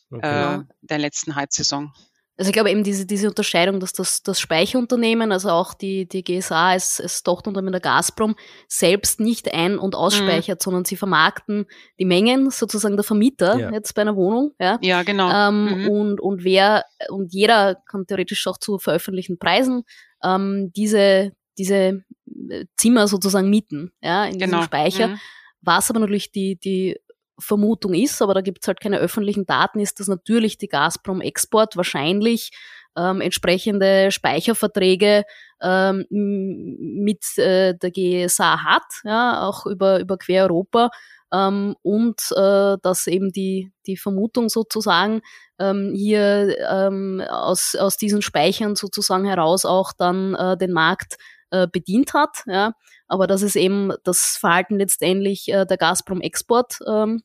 okay. 0.09 0.55
äh, 0.55 0.63
der 0.81 0.99
letzten 0.99 1.35
Heizsaison. 1.35 1.91
Also 2.35 2.49
ich 2.49 2.53
glaube 2.53 2.71
eben 2.71 2.83
diese, 2.83 3.05
diese 3.05 3.29
Unterscheidung, 3.29 3.79
dass 3.79 3.93
das, 3.93 4.23
das 4.23 4.39
Speicherunternehmen, 4.39 5.31
also 5.31 5.49
auch 5.49 5.75
die, 5.75 6.07
die 6.07 6.23
GSA 6.23 6.69
als, 6.69 6.99
als 6.99 7.21
Tochterunternehmen 7.21 7.73
der 7.73 7.81
Gazprom, 7.81 8.35
selbst 8.67 9.19
nicht 9.19 9.53
ein- 9.53 9.77
und 9.77 9.93
ausspeichert, 9.93 10.59
mhm. 10.59 10.63
sondern 10.63 10.85
sie 10.85 10.95
vermarkten 10.95 11.67
die 11.99 12.05
Mengen, 12.05 12.49
sozusagen 12.49 12.97
der 12.97 13.03
Vermieter 13.03 13.59
ja. 13.59 13.71
jetzt 13.71 13.93
bei 13.93 14.01
einer 14.01 14.15
Wohnung. 14.15 14.53
Ja, 14.59 14.79
ja 14.81 15.03
genau. 15.03 15.29
Ähm, 15.29 15.83
mhm. 15.83 15.89
und, 15.89 16.21
und 16.21 16.43
wer, 16.43 16.85
und 17.09 17.31
jeder 17.31 17.75
kann 17.87 18.07
theoretisch 18.07 18.47
auch 18.47 18.57
zu 18.57 18.79
veröffentlichten 18.79 19.37
Preisen 19.37 19.83
ähm, 20.23 20.71
diese, 20.75 21.33
diese 21.59 22.03
äh, 22.49 22.65
Zimmer 22.77 23.07
sozusagen 23.07 23.49
mieten, 23.49 23.91
ja, 24.01 24.25
in 24.25 24.39
genau. 24.39 24.57
diesem 24.57 24.63
Speicher. 24.63 25.07
Mhm. 25.09 25.19
Was 25.61 25.89
aber 25.91 25.99
natürlich 25.99 26.31
die, 26.31 26.57
die 26.57 26.99
Vermutung 27.43 27.93
ist, 27.93 28.21
aber 28.21 28.33
da 28.33 28.41
gibt 28.41 28.59
es 28.61 28.67
halt 28.67 28.79
keine 28.79 28.99
öffentlichen 28.99 29.45
Daten, 29.45 29.79
ist, 29.79 29.99
dass 29.99 30.07
natürlich 30.07 30.57
die 30.57 30.67
Gazprom 30.67 31.21
Export 31.21 31.77
wahrscheinlich 31.77 32.51
ähm, 32.95 33.21
entsprechende 33.21 34.11
Speicherverträge 34.11 35.23
ähm, 35.61 36.05
mit 36.09 37.37
äh, 37.37 37.75
der 37.75 37.91
GSA 37.91 38.63
hat, 38.63 38.83
ja, 39.03 39.47
auch 39.47 39.65
über, 39.65 39.99
über 39.99 40.17
quer 40.17 40.43
Europa. 40.43 40.89
Ähm, 41.31 41.75
und 41.81 42.21
äh, 42.35 42.77
dass 42.81 43.07
eben 43.07 43.31
die, 43.31 43.71
die 43.87 43.97
Vermutung 43.97 44.49
sozusagen 44.49 45.21
ähm, 45.59 45.93
hier 45.95 46.55
ähm, 46.69 47.23
aus, 47.27 47.75
aus 47.75 47.97
diesen 47.97 48.21
Speichern 48.21 48.75
sozusagen 48.75 49.25
heraus 49.25 49.65
auch 49.65 49.93
dann 49.93 50.35
äh, 50.35 50.57
den 50.57 50.71
Markt 50.71 51.17
äh, 51.49 51.67
bedient 51.67 52.13
hat. 52.13 52.43
Ja. 52.45 52.73
Aber 53.07 53.25
das 53.25 53.41
ist 53.41 53.55
eben 53.55 53.93
das 54.03 54.37
Verhalten 54.39 54.77
letztendlich 54.77 55.47
äh, 55.47 55.65
der 55.65 55.77
Gazprom 55.77 56.21
Export 56.21 56.79
ähm, 56.87 57.23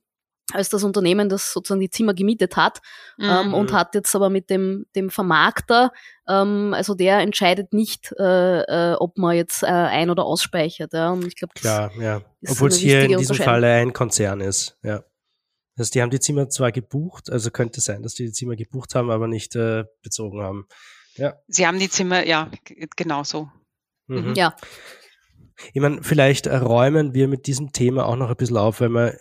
als 0.53 0.69
das 0.69 0.83
Unternehmen, 0.83 1.29
das 1.29 1.53
sozusagen 1.53 1.81
die 1.81 1.91
Zimmer 1.91 2.15
gemietet 2.15 2.57
hat 2.57 2.81
mhm. 3.19 3.25
ähm, 3.25 3.55
und 3.55 3.73
hat 3.73 3.95
jetzt 3.95 4.15
aber 4.15 4.31
mit 4.31 4.51
dem, 4.51 4.87
dem 4.97 5.11
Vermarkter, 5.11 5.93
ähm, 6.27 6.73
also 6.75 6.95
der 6.95 7.19
entscheidet 7.19 7.73
nicht, 7.73 8.13
äh, 8.19 8.61
äh, 8.63 8.95
ob 8.95 9.19
man 9.19 9.37
jetzt 9.37 9.63
äh, 9.63 9.67
ein- 9.67 10.11
oder 10.11 10.25
ausspeichert. 10.25 10.93
Ja. 10.93 11.11
Und 11.11 11.27
ich 11.27 11.37
glaube, 11.37 11.55
klar, 11.55 11.93
ja. 12.01 12.23
Obwohl 12.49 12.69
es 12.69 12.79
hier 12.79 13.03
in 13.03 13.19
diesem 13.19 13.37
Falle 13.37 13.73
ein 13.75 13.93
Konzern 13.93 14.41
ist, 14.41 14.79
ja. 14.83 15.05
Das 15.77 15.87
heißt, 15.87 15.95
die 15.95 16.03
haben 16.03 16.11
die 16.11 16.19
Zimmer 16.19 16.49
zwar 16.49 16.73
gebucht, 16.73 17.31
also 17.31 17.53
könnte 17.53 17.81
sein, 17.81 18.03
dass 18.03 18.15
die 18.15 18.27
die 18.27 18.33
Zimmer 18.33 18.57
gebucht 18.57 18.97
haben, 18.97 19.11
aber 19.13 19.29
nicht 19.29 19.55
äh, 19.55 19.85
bezogen 20.03 20.43
haben. 20.43 20.67
Ja. 21.15 21.37
Sie 21.47 21.67
haben 21.67 21.79
die 21.79 21.89
Zimmer, 21.89 22.27
ja, 22.27 22.51
genau 22.97 23.23
so. 23.23 23.49
Mhm. 24.09 24.35
Ja. 24.35 24.57
Ich 25.73 25.81
meine, 25.81 26.03
vielleicht 26.03 26.47
räumen 26.49 27.15
wir 27.15 27.29
mit 27.29 27.47
diesem 27.47 27.73
Thema 27.73 28.07
auch 28.07 28.17
noch 28.17 28.31
ein 28.31 28.37
bisschen 28.37 28.57
auf, 28.57 28.81
weil 28.81 28.89
man 28.89 29.13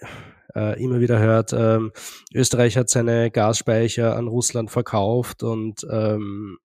äh, 0.55 0.81
immer 0.81 0.99
wieder 0.99 1.19
hört, 1.19 1.53
ähm, 1.53 1.91
Österreich 2.33 2.77
hat 2.77 2.89
seine 2.89 3.31
Gasspeicher 3.31 4.15
an 4.15 4.27
Russland 4.27 4.71
verkauft 4.71 5.43
und 5.43 5.85
ähm, 5.89 6.57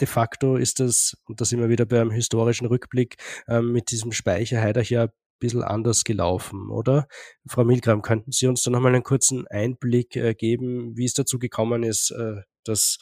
de 0.00 0.06
facto 0.06 0.56
ist 0.56 0.80
das, 0.80 1.16
und 1.26 1.40
das 1.40 1.52
immer 1.52 1.68
wieder 1.68 1.86
beim 1.86 2.10
historischen 2.10 2.66
Rückblick, 2.66 3.16
ähm, 3.48 3.72
mit 3.72 3.90
diesem 3.90 4.12
Speicher 4.12 4.60
Heidach 4.60 4.84
ja 4.84 5.04
ein 5.04 5.10
bisschen 5.40 5.62
anders 5.62 6.04
gelaufen, 6.04 6.70
oder? 6.70 7.06
Frau 7.46 7.64
Milgram, 7.64 8.02
könnten 8.02 8.32
Sie 8.32 8.46
uns 8.46 8.62
da 8.62 8.70
nochmal 8.70 8.94
einen 8.94 9.04
kurzen 9.04 9.46
Einblick 9.48 10.16
äh, 10.16 10.34
geben, 10.34 10.96
wie 10.96 11.04
es 11.04 11.14
dazu 11.14 11.38
gekommen 11.38 11.82
ist, 11.82 12.10
äh, 12.10 12.42
dass 12.64 12.98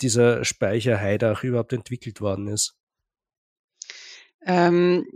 dieser 0.00 0.44
Speicher 0.44 1.00
Heidach 1.00 1.42
überhaupt 1.42 1.72
entwickelt 1.72 2.20
worden 2.20 2.48
ist? 2.48 2.74
Ähm, 4.44 5.06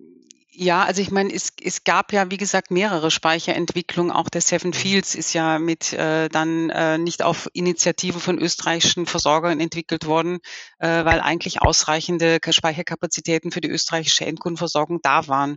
ja, 0.62 0.84
also 0.84 1.00
ich 1.00 1.10
meine, 1.10 1.32
es, 1.32 1.54
es 1.62 1.84
gab 1.84 2.12
ja, 2.12 2.30
wie 2.30 2.36
gesagt, 2.36 2.70
mehrere 2.70 3.10
Speicherentwicklungen. 3.10 4.12
Auch 4.12 4.28
der 4.28 4.42
Seven 4.42 4.72
mhm. 4.72 4.74
Fields 4.74 5.14
ist 5.14 5.32
ja 5.32 5.58
mit 5.58 5.94
äh, 5.94 6.28
dann 6.28 6.68
äh, 6.68 6.98
nicht 6.98 7.22
auf 7.22 7.48
Initiative 7.54 8.20
von 8.20 8.38
österreichischen 8.38 9.06
Versorgern 9.06 9.58
entwickelt 9.58 10.04
worden, 10.04 10.38
äh, 10.78 10.86
weil 11.06 11.22
eigentlich 11.22 11.62
ausreichende 11.62 12.40
Speicherkapazitäten 12.46 13.52
für 13.52 13.62
die 13.62 13.70
österreichische 13.70 14.26
Endkundenversorgung 14.26 15.00
da 15.02 15.26
waren. 15.28 15.56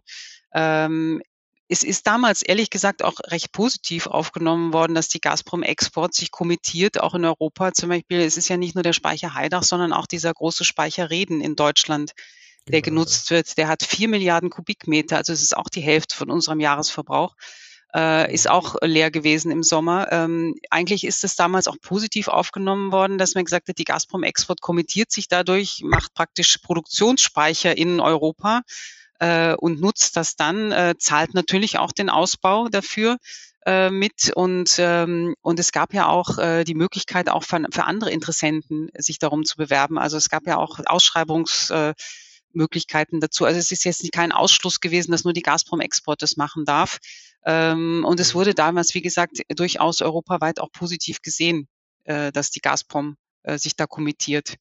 Ähm, 0.54 1.22
es 1.68 1.84
ist 1.84 2.08
damals 2.08 2.42
ehrlich 2.42 2.70
gesagt 2.70 3.04
auch 3.04 3.20
recht 3.26 3.52
positiv 3.52 4.08
aufgenommen 4.08 4.72
worden, 4.72 4.96
dass 4.96 5.10
die 5.10 5.20
Gazprom 5.20 5.64
Export 5.64 6.14
sich 6.14 6.32
kommentiert, 6.32 7.02
auch 7.02 7.14
in 7.14 7.26
Europa 7.26 7.74
zum 7.74 7.90
Beispiel. 7.90 8.22
Es 8.22 8.38
ist 8.38 8.48
ja 8.48 8.56
nicht 8.56 8.76
nur 8.76 8.84
der 8.84 8.94
Speicher 8.94 9.34
Heidach, 9.34 9.64
sondern 9.64 9.92
auch 9.92 10.08
dieser 10.08 10.34
große 10.34 10.64
Speicher 10.64 11.10
Reden 11.10 11.42
in 11.42 11.58
Deutschland 11.58 12.14
der 12.68 12.82
genau. 12.82 13.02
genutzt 13.02 13.30
wird. 13.32 13.58
Der 13.58 13.68
hat 13.68 13.84
vier 13.84 14.08
Milliarden 14.08 14.50
Kubikmeter, 14.50 15.18
also 15.18 15.34
es 15.34 15.42
ist 15.42 15.56
auch 15.56 15.70
die 15.70 15.82
Hälfte 15.82 16.16
von 16.16 16.30
unserem 16.30 16.60
Jahresverbrauch. 16.60 17.36
Äh, 17.96 18.34
ist 18.34 18.50
auch 18.50 18.76
leer 18.82 19.12
gewesen 19.12 19.52
im 19.52 19.62
Sommer. 19.62 20.12
Ähm, 20.12 20.56
eigentlich 20.72 21.04
ist 21.04 21.24
es 21.24 21.36
damals 21.36 21.68
auch 21.68 21.78
positiv 21.80 22.28
aufgenommen 22.28 22.92
worden, 22.92 23.20
dass 23.20 23.36
man 23.36 23.46
gesagt 23.46 23.68
hat, 23.68 23.78
die 23.78 23.84
Gazprom 23.84 24.24
Export 24.24 24.62
kommentiert 24.62 25.12
sich 25.12 25.28
dadurch, 25.28 25.82
macht 25.84 26.12
praktisch 26.16 26.58
Produktionsspeicher 26.58 27.78
in 27.78 28.00
Europa 28.00 28.62
äh, 29.20 29.54
und 29.54 29.80
nutzt 29.80 30.18
das 30.18 30.36
dann, 30.36 30.72
äh, 30.72 30.96
zahlt 30.98 31.36
natürlich 31.36 31.78
auch 31.78 31.92
den 31.92 32.10
Ausbau 32.10 32.68
dafür. 32.68 33.18
äh, 33.66 33.90
mit 33.90 34.32
und 34.36 34.76
ähm, 34.78 35.36
und 35.42 35.60
es 35.60 35.72
gab 35.72 35.94
ja 35.94 36.08
auch 36.08 36.38
äh, 36.38 36.64
die 36.66 36.74
Möglichkeit 36.76 37.30
auch 37.30 37.44
für, 37.44 37.66
für 37.72 37.86
andere 37.86 38.12
Interessenten 38.12 38.90
sich 38.98 39.20
darum 39.20 39.46
zu 39.46 39.56
bewerben. 39.56 39.98
Also 39.98 40.18
es 40.18 40.30
gab 40.30 40.48
ja 40.48 40.58
auch 40.58 40.80
Ausschreibungs 40.86 41.70
äh, 41.70 41.94
Möglichkeiten 42.54 43.20
dazu. 43.20 43.46
Also 43.46 43.60
es 43.60 43.72
ist 43.72 43.84
jetzt 43.86 44.12
kein 44.12 44.32
Ausschluss 44.32 44.80
gewesen, 44.80 45.12
dass 45.12 45.24
nur 45.24 45.34
die 45.34 45.42
Gazprom 45.42 45.82
Export 45.82 46.22
das 46.22 46.38
machen 46.38 46.66
darf. 46.66 47.00
Ähm, 47.46 48.06
und 48.06 48.20
es 48.20 48.36
wurde 48.36 48.54
damals, 48.54 48.94
wie 48.94 49.02
gesagt, 49.02 49.42
durchaus 49.50 50.02
europaweit 50.02 50.60
auch 50.60 50.72
positiv 50.72 51.22
gesehen, 51.22 51.68
äh, 52.06 52.32
dass 52.32 52.52
die 52.52 52.62
Gazprom 52.62 53.18
äh, 53.44 53.58
sich 53.58 53.76
da 53.76 53.86
kommittiert. 53.86 54.56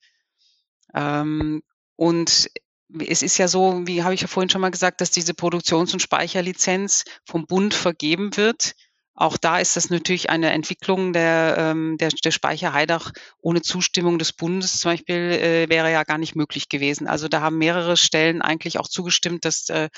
Ähm, 0.94 1.62
und 1.96 2.50
es 2.98 3.22
ist 3.22 3.38
ja 3.38 3.48
so, 3.48 3.82
wie 3.86 4.02
habe 4.02 4.14
ich 4.14 4.20
ja 4.20 4.26
vorhin 4.26 4.50
schon 4.50 4.60
mal 4.60 4.70
gesagt, 4.70 5.00
dass 5.00 5.10
diese 5.10 5.34
Produktions- 5.34 5.92
und 5.92 6.00
Speicherlizenz 6.00 7.04
vom 7.24 7.46
Bund 7.46 7.74
vergeben 7.74 8.36
wird. 8.36 8.74
Auch 9.14 9.36
da 9.36 9.58
ist 9.58 9.76
das 9.76 9.90
natürlich 9.90 10.30
eine 10.30 10.52
Entwicklung 10.52 11.12
der, 11.12 11.56
ähm, 11.58 11.96
der, 11.98 12.08
der 12.08 12.30
Speicher 12.30 12.72
Heidach 12.72 13.12
ohne 13.40 13.60
Zustimmung 13.60 14.18
des 14.18 14.32
Bundes 14.32 14.80
zum 14.80 14.92
Beispiel 14.92 15.16
äh, 15.16 15.68
wäre 15.68 15.92
ja 15.92 16.02
gar 16.04 16.18
nicht 16.18 16.34
möglich 16.34 16.68
gewesen. 16.68 17.06
Also 17.06 17.28
da 17.28 17.42
haben 17.42 17.58
mehrere 17.58 17.96
Stellen 17.96 18.40
eigentlich 18.40 18.78
auch 18.78 18.88
zugestimmt, 18.88 19.44
dass 19.44 19.68
äh, 19.68 19.90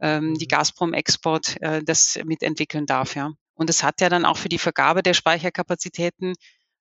ähm, 0.00 0.34
die 0.38 0.46
mhm. 0.46 0.48
Gazprom-Export 0.48 1.60
äh, 1.60 1.82
das 1.84 2.18
mitentwickeln 2.24 2.86
darf. 2.86 3.14
Ja. 3.14 3.32
Und 3.54 3.68
es 3.68 3.82
hat 3.82 4.00
ja 4.00 4.08
dann 4.08 4.24
auch 4.24 4.38
für 4.38 4.48
die 4.48 4.58
Vergabe 4.58 5.02
der 5.02 5.14
Speicherkapazitäten 5.14 6.34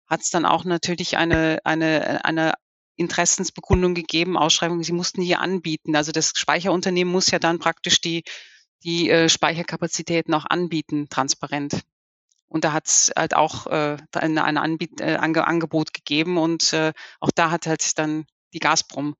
hat 0.08 0.22
es 0.22 0.30
dann 0.30 0.46
auch 0.46 0.64
natürlich 0.64 1.18
eine, 1.18 1.60
eine, 1.64 2.26
eine 2.26 2.54
Interessensbekundung 2.96 3.96
gegeben, 3.96 4.38
Ausschreibung, 4.38 4.84
sie 4.84 4.92
mussten 4.92 5.22
hier 5.22 5.40
anbieten. 5.40 5.96
Also 5.96 6.12
das 6.12 6.34
Speicherunternehmen 6.36 7.12
muss 7.12 7.32
ja 7.32 7.40
dann 7.40 7.60
praktisch 7.60 8.02
die, 8.02 8.24
die 8.84 9.10
äh, 9.10 9.30
Speicherkapazitäten 9.30 10.34
auch 10.34 10.46
anbieten, 10.46 11.08
transparent. 11.10 11.82
Und 12.48 12.64
da 12.64 12.74
hat 12.74 12.88
es 12.88 13.12
halt 13.18 13.36
auch 13.36 13.68
äh, 13.68 13.98
ein, 14.14 14.38
ein 14.38 14.58
Anbiet, 14.58 15.02
äh, 15.02 15.16
Angebot 15.16 15.94
gegeben 15.94 16.38
und 16.38 16.72
äh, 16.74 16.94
auch 17.20 17.32
da 17.34 17.50
hat 17.50 17.66
halt 17.66 17.98
dann 17.98 18.26
die 18.54 18.60
Gazprom 18.60 19.16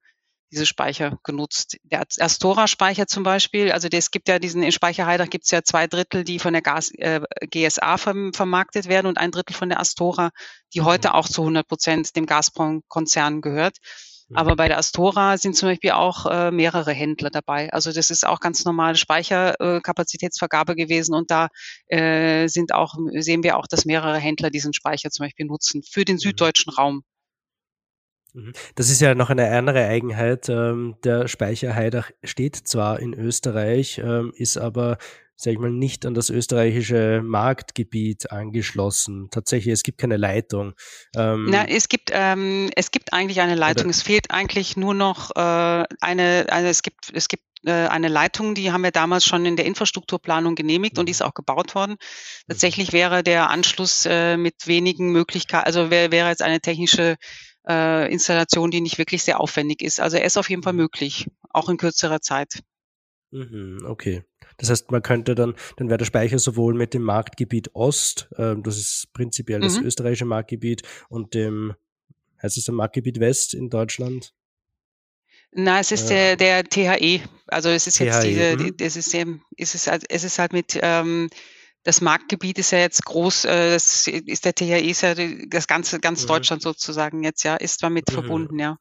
diese 0.54 0.66
Speicher 0.68 1.18
genutzt. 1.24 1.78
Der 1.84 2.06
Astora-Speicher 2.20 3.08
zum 3.08 3.24
Beispiel, 3.24 3.72
also 3.72 3.88
es 3.92 4.12
gibt 4.12 4.28
ja 4.28 4.38
diesen, 4.38 4.62
in 4.62 4.72
Speicherheidach 4.72 5.30
gibt 5.30 5.46
es 5.46 5.52
ja 5.52 5.64
zwei 5.64 5.88
Drittel, 5.88 6.24
die 6.24 6.38
von 6.38 6.54
der 6.54 6.62
Gas, 6.62 6.92
äh, 6.92 7.22
GSA 7.50 7.98
verm, 7.98 8.34
vermarktet 8.34 8.88
werden 8.88 9.08
und 9.08 9.18
ein 9.18 9.32
Drittel 9.32 9.56
von 9.56 9.70
der 9.70 9.80
Astora, 9.80 10.30
die 10.74 10.82
mhm. 10.82 10.86
heute 10.86 11.14
auch 11.16 11.28
zu 11.28 11.42
100 11.42 11.68
Prozent 11.68 12.16
dem 12.16 12.28
Gazprom-Konzern 12.28 13.42
gehört. 13.42 13.78
Mhm. 14.34 14.38
Aber 14.38 14.56
bei 14.56 14.68
der 14.68 14.78
Astora 14.78 15.38
sind 15.38 15.56
zum 15.56 15.70
Beispiel 15.70 15.92
auch 15.92 16.26
äh, 16.26 16.52
mehrere 16.52 16.92
Händler 16.92 17.30
dabei. 17.30 17.72
Also 17.72 17.92
das 17.92 18.10
ist 18.10 18.26
auch 18.26 18.40
ganz 18.40 18.66
normale 18.66 18.96
Speicherkapazitätsvergabe 18.96 20.74
äh, 20.74 20.76
gewesen 20.76 21.14
und 21.14 21.32
da 21.32 21.50
äh, 21.88 22.48
sind 22.48 22.74
auch, 22.74 22.96
sehen 23.14 23.44
wir 23.44 23.58
auch, 23.58 23.68
dass 23.68 23.86
mehrere 23.86 24.18
Händler 24.18 24.50
diesen 24.50 24.74
Speicher 24.74 25.12
zum 25.12 25.26
Beispiel 25.26 25.46
nutzen 25.46 25.82
für 25.84 26.04
den 26.04 26.16
mhm. 26.16 26.20
süddeutschen 26.20 26.74
Raum. 26.74 27.04
Mhm. 28.34 28.54
Das 28.76 28.90
ist 28.90 29.02
ja 29.02 29.14
noch 29.14 29.30
eine 29.30 29.50
andere 29.52 29.86
Eigenheit. 29.86 30.50
Ähm, 30.50 30.96
der 31.04 31.28
Speicher 31.28 31.76
Heidach 31.76 32.10
steht 32.24 32.56
zwar 32.56 33.00
in 33.00 33.14
Österreich, 33.14 34.00
ähm, 34.04 34.34
ist 34.36 34.58
aber 34.58 34.98
sag 35.44 35.54
ich 35.54 35.60
mal, 35.60 35.72
nicht 35.72 36.06
an 36.06 36.14
das 36.14 36.30
österreichische 36.30 37.22
Marktgebiet 37.24 38.32
angeschlossen. 38.32 39.28
Tatsächlich, 39.32 39.74
es 39.74 39.84
gibt 39.84 39.98
keine 39.98 40.18
Leitung. 40.18 40.74
Ähm, 41.16 41.48
Na, 41.50 41.68
es 41.68 41.90
gibt, 41.90 42.10
ähm, 42.14 42.70
es 42.76 42.92
gibt 42.92 43.14
eigentlich 43.14 43.42
eine 43.42 43.56
Leitung. 43.56 43.90
Es 43.90 44.02
fehlt 44.02 44.32
eigentlich 44.32 44.78
nur 44.78 44.94
noch 44.94 45.32
äh, 45.36 45.86
eine, 46.00 46.46
eine, 46.50 46.70
es 46.70 46.82
gibt, 46.82 47.12
es 47.14 47.28
gibt 47.28 47.44
äh, 47.66 47.72
eine 47.72 48.08
Leitung, 48.08 48.56
die 48.56 48.72
haben 48.72 48.84
wir 48.84 48.92
damals 48.92 49.26
schon 49.26 49.46
in 49.46 49.56
der 49.56 49.66
Infrastrukturplanung 49.66 50.56
genehmigt 50.56 50.98
und 50.98 51.08
die 51.08 51.12
ist 51.12 51.22
mhm. 51.22 51.28
auch 51.28 51.34
gebaut 51.34 51.76
worden. 51.76 51.92
Mhm. 51.92 52.50
Tatsächlich 52.50 52.94
wäre 52.94 53.24
der 53.24 53.50
Anschluss 53.50 54.06
äh, 54.06 54.38
mit 54.38 54.68
wenigen 54.68 55.12
Möglichkeiten, 55.12 55.66
also 55.66 55.90
wäre, 55.90 56.12
wäre 56.12 56.30
jetzt 56.30 56.42
eine 56.42 56.62
technische 56.62 57.18
äh, 57.68 58.12
Installation, 58.12 58.72
die 58.72 58.82
nicht 58.82 58.98
wirklich 58.98 59.24
sehr 59.24 59.40
aufwendig 59.40 59.82
ist. 59.82 60.00
Also 60.00 60.18
er 60.18 60.26
ist 60.26 60.38
auf 60.38 60.50
jeden 60.50 60.64
Fall 60.64 60.74
mhm. 60.74 60.80
möglich, 60.80 61.28
auch 61.50 61.70
in 61.70 61.78
kürzerer 61.78 62.22
Zeit. 62.22 62.64
Mhm, 63.32 63.80
okay. 63.86 64.24
Das 64.58 64.70
heißt, 64.70 64.92
man 64.92 65.02
könnte 65.02 65.36
dann, 65.36 65.56
dann 65.78 65.90
wäre 65.90 65.98
der 65.98 66.06
Speicher 66.06 66.40
sowohl 66.40 66.74
mit 66.74 66.94
dem 66.94 67.04
Marktgebiet 67.04 67.74
Ost, 67.74 68.30
äh, 68.38 68.56
das 68.58 68.78
ist 68.78 69.14
prinzipiell 69.14 69.60
das 69.60 69.80
mhm. 69.80 69.86
österreichische 69.86 70.26
Marktgebiet, 70.26 70.84
und 71.10 71.34
dem, 71.34 71.74
heißt 72.42 72.58
es 72.58 72.66
der 72.66 72.74
Marktgebiet 72.74 73.20
West 73.20 73.54
in 73.54 73.70
Deutschland? 73.70 74.34
Na, 75.52 75.80
es 75.80 75.92
ist 75.92 76.10
äh, 76.10 76.36
der, 76.36 76.64
der 76.64 76.98
THE. 76.98 77.22
Also 77.48 77.70
es 77.70 77.86
ist 77.88 77.98
THE, 77.98 78.06
jetzt 78.06 78.24
diese, 78.24 78.58
mhm. 78.58 78.76
es 78.80 78.96
ist 78.96 79.14
es 79.58 79.76
ist, 79.76 79.90
es 80.10 80.24
ist 80.24 80.40
halt 80.40 80.54
mit 80.54 80.80
ähm, 80.82 81.30
das 81.84 82.00
Marktgebiet 82.00 82.60
ist 82.60 82.72
ja 82.72 82.80
jetzt 82.80 83.06
groß, 83.06 83.46
äh, 83.46 83.72
das 83.72 84.08
ist 84.08 84.46
der 84.46 84.56
THE, 84.56 84.80
ist 84.80 85.02
ja 85.02 85.16
das 85.48 85.68
ganze, 85.68 86.00
ganz 86.00 86.24
mhm. 86.24 86.28
Deutschland 86.28 86.62
sozusagen 86.62 87.24
jetzt, 87.24 87.44
ja, 87.44 87.56
ist 87.56 87.84
damit 87.84 88.10
mhm. 88.10 88.14
verbunden, 88.14 88.60
ja. 88.60 88.78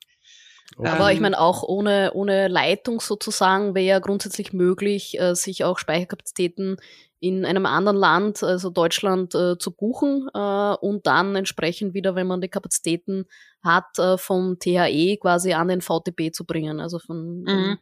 Okay. 0.77 0.89
Aber 0.89 1.13
ich 1.13 1.21
meine, 1.21 1.39
auch 1.39 1.63
ohne, 1.63 2.13
ohne 2.15 2.49
Leitung 2.49 3.01
sozusagen 3.01 3.75
wäre 3.75 3.87
ja 3.87 3.99
grundsätzlich 3.99 4.53
möglich, 4.53 5.19
äh, 5.21 5.35
sich 5.35 5.65
auch 5.65 5.79
Speicherkapazitäten 5.79 6.77
in 7.21 7.45
einem 7.45 7.67
anderen 7.67 7.97
Land, 7.97 8.43
also 8.43 8.71
Deutschland, 8.71 9.35
äh, 9.35 9.57
zu 9.59 9.71
buchen 9.71 10.29
äh, 10.35 10.75
und 10.81 11.07
dann 11.07 11.37
entsprechend 11.37 11.95
wieder, 11.95 12.15
wenn 12.15 12.27
man 12.27 12.41
die 12.41 12.49
Kapazitäten 12.49 13.27
hat, 13.63 13.99
äh, 13.99 14.19
vom 14.19 14.59
THE 14.59 15.19
quasi 15.21 15.53
an 15.53 15.69
den 15.69 15.83
VTB 15.83 16.33
zu 16.33 16.45
bringen, 16.45 16.81
also 16.81 16.99
von 16.99 17.43
mhm. 17.43 17.47
dem 17.47 17.79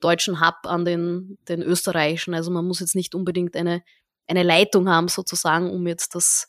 deutschen 0.00 0.40
Hub 0.40 0.56
an 0.64 0.84
den, 0.84 1.38
den 1.48 1.62
österreichischen. 1.62 2.34
Also 2.34 2.50
man 2.50 2.64
muss 2.64 2.80
jetzt 2.80 2.94
nicht 2.94 3.14
unbedingt 3.14 3.56
eine 3.56 3.82
eine 4.26 4.42
Leitung 4.42 4.88
haben 4.88 5.08
sozusagen, 5.08 5.70
um 5.70 5.86
jetzt 5.86 6.14
das 6.14 6.48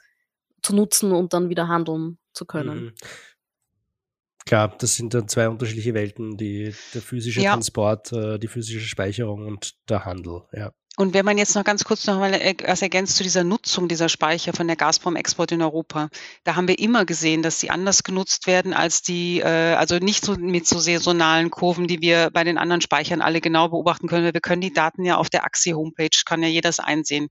zu 0.61 0.75
nutzen 0.75 1.11
und 1.11 1.33
dann 1.33 1.49
wieder 1.49 1.67
handeln 1.67 2.17
zu 2.33 2.45
können. 2.45 2.85
Mhm. 2.85 2.93
Klar, 4.45 4.75
das 4.77 4.95
sind 4.95 5.13
dann 5.13 5.27
zwei 5.27 5.47
unterschiedliche 5.49 5.93
Welten, 5.93 6.37
die, 6.37 6.73
der 6.93 7.01
physische 7.01 7.41
ja. 7.41 7.53
Transport, 7.53 8.11
äh, 8.11 8.39
die 8.39 8.47
physische 8.47 8.87
Speicherung 8.87 9.45
und 9.47 9.73
der 9.89 10.05
Handel, 10.05 10.43
ja. 10.51 10.71
Und 10.95 11.15
wenn 11.15 11.25
man 11.25 11.39
jetzt 11.39 11.55
noch 11.55 11.63
ganz 11.63 11.83
kurz 11.85 12.05
noch 12.05 12.19
mal 12.19 12.33
was 12.65 12.83
ergänzt 12.83 13.15
zu 13.15 13.23
dieser 13.23 13.43
Nutzung 13.43 13.87
dieser 13.87 14.09
Speicher 14.09 14.53
von 14.53 14.67
der 14.67 14.75
Gazprom-Export 14.75 15.51
in 15.51 15.63
Europa, 15.63 16.09
da 16.43 16.55
haben 16.55 16.67
wir 16.67 16.77
immer 16.77 17.03
gesehen, 17.03 17.41
dass 17.41 17.59
sie 17.59 17.71
anders 17.71 18.03
genutzt 18.03 18.45
werden 18.45 18.73
als 18.73 19.01
die, 19.01 19.39
äh, 19.39 19.73
also 19.73 19.97
nicht 19.97 20.23
so 20.23 20.35
mit 20.35 20.67
so 20.67 20.77
saisonalen 20.77 21.49
Kurven, 21.49 21.87
die 21.87 22.01
wir 22.01 22.29
bei 22.31 22.43
den 22.43 22.59
anderen 22.59 22.81
Speichern 22.81 23.21
alle 23.21 23.41
genau 23.41 23.69
beobachten 23.69 24.07
können. 24.07 24.35
Wir 24.35 24.41
können 24.41 24.61
die 24.61 24.73
Daten 24.73 25.03
ja 25.03 25.17
auf 25.17 25.31
der 25.31 25.45
AXI-Homepage, 25.45 26.21
kann 26.25 26.43
ja 26.43 26.47
jeder 26.47 26.71
einsehen 26.79 27.29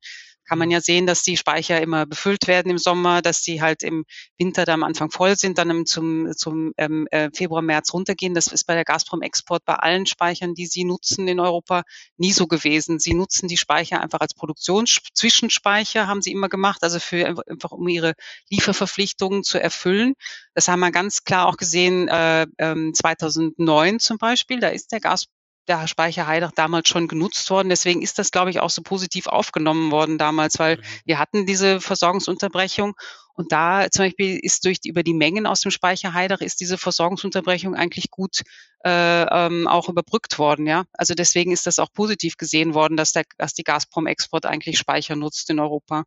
kann 0.53 0.59
man 0.59 0.70
ja 0.70 0.82
sehen, 0.82 1.07
dass 1.07 1.22
die 1.22 1.38
Speicher 1.38 1.80
immer 1.80 2.05
befüllt 2.05 2.46
werden 2.46 2.70
im 2.70 2.76
Sommer, 2.76 3.22
dass 3.22 3.40
die 3.40 3.62
halt 3.62 3.82
im 3.82 4.05
Winter 4.36 4.66
da 4.66 4.74
am 4.74 4.82
Anfang 4.82 5.11
voll 5.11 5.34
sind, 5.34 5.57
dann 5.57 5.86
zum, 5.86 6.30
zum 6.36 6.74
ähm, 6.76 7.09
äh, 7.11 7.30
Februar, 7.32 7.62
März 7.62 7.94
runtergehen. 7.94 8.34
Das 8.34 8.48
ist 8.48 8.64
bei 8.64 8.74
der 8.74 8.84
Gazprom 8.84 9.22
Export 9.22 9.64
bei 9.64 9.76
allen 9.76 10.05
Speichern, 10.05 10.53
die 10.53 10.66
sie 10.66 10.84
nutzen 10.84 11.26
in 11.26 11.40
Europa, 11.40 11.84
nie 12.18 12.32
so 12.32 12.46
gewesen. 12.46 12.98
Sie 12.98 13.14
nutzen 13.14 13.48
die 13.48 13.57
Speicher 13.57 14.03
einfach 14.03 14.20
als 14.20 14.34
Produktionszwischenspeicher, 14.34 16.07
haben 16.07 16.20
sie 16.20 16.32
immer 16.32 16.50
gemacht, 16.50 16.82
also 16.82 17.00
für 17.00 17.26
einfach 17.48 17.72
um 17.72 17.88
ihre 17.88 18.12
Lieferverpflichtungen 18.50 19.44
zu 19.44 19.59
erfüllen. 19.59 20.12
Das 20.53 20.68
haben 20.68 20.80
wir 20.80 20.90
ganz 20.90 21.24
klar 21.24 21.46
auch 21.46 21.57
gesehen 21.57 22.09
äh, 22.09 22.42
äh, 22.59 22.92
2009 22.92 24.00
zum 24.00 24.18
Beispiel. 24.18 24.61
Da 24.61 24.68
ist 24.68 24.92
der 24.92 25.00
Gas 25.00 25.28
der 25.69 25.87
Speicher 25.87 26.27
Heidach 26.27 26.53
damals 26.55 26.89
schon 26.89 27.09
genutzt 27.09 27.49
worden. 27.51 27.69
Deswegen 27.69 28.03
ist 28.03 28.19
das, 28.19 28.31
glaube 28.31 28.51
ich, 28.51 28.61
auch 28.61 28.71
so 28.71 28.83
positiv 28.83 29.27
aufgenommen 29.27 29.91
worden 29.91 30.19
damals, 30.19 30.59
weil 30.59 30.77
mhm. 30.77 30.83
wir 31.05 31.19
hatten 31.19 31.47
diese 31.47 31.81
Versorgungsunterbrechung 31.81 32.95
und 33.35 33.53
da 33.53 33.91
zum 33.91 34.07
Beispiel 34.07 34.39
ist 34.43 34.65
durch 34.65 34.79
über 34.85 35.03
die 35.03 35.15
Mengen 35.15 35.47
aus 35.47 35.61
dem 35.61 35.71
Speicher 35.71 36.13
Heidach 36.13 36.41
ist 36.41 36.61
diese 36.61 36.77
Versorgungsunterbrechung 36.77 37.75
eigentlich 37.75 38.11
gut 38.11 38.43
äh, 38.85 39.23
ähm, 39.23 39.67
auch 39.67 39.89
überbrückt 39.89 40.39
worden. 40.39 40.67
Ja, 40.67 40.85
also 40.93 41.15
deswegen 41.15 41.53
ist 41.53 41.67
das 41.67 41.79
auch 41.79 41.93
positiv 41.93 42.37
gesehen 42.37 42.75
worden, 42.75 42.97
dass 42.97 43.13
der, 43.13 43.25
dass 43.39 43.55
die 43.55 43.65
Gazprom-Export 43.65 44.45
eigentlich 44.45 44.79
Speicher 44.79 45.17
nutzt 45.17 45.49
in 45.51 45.61
Europa. 45.61 46.05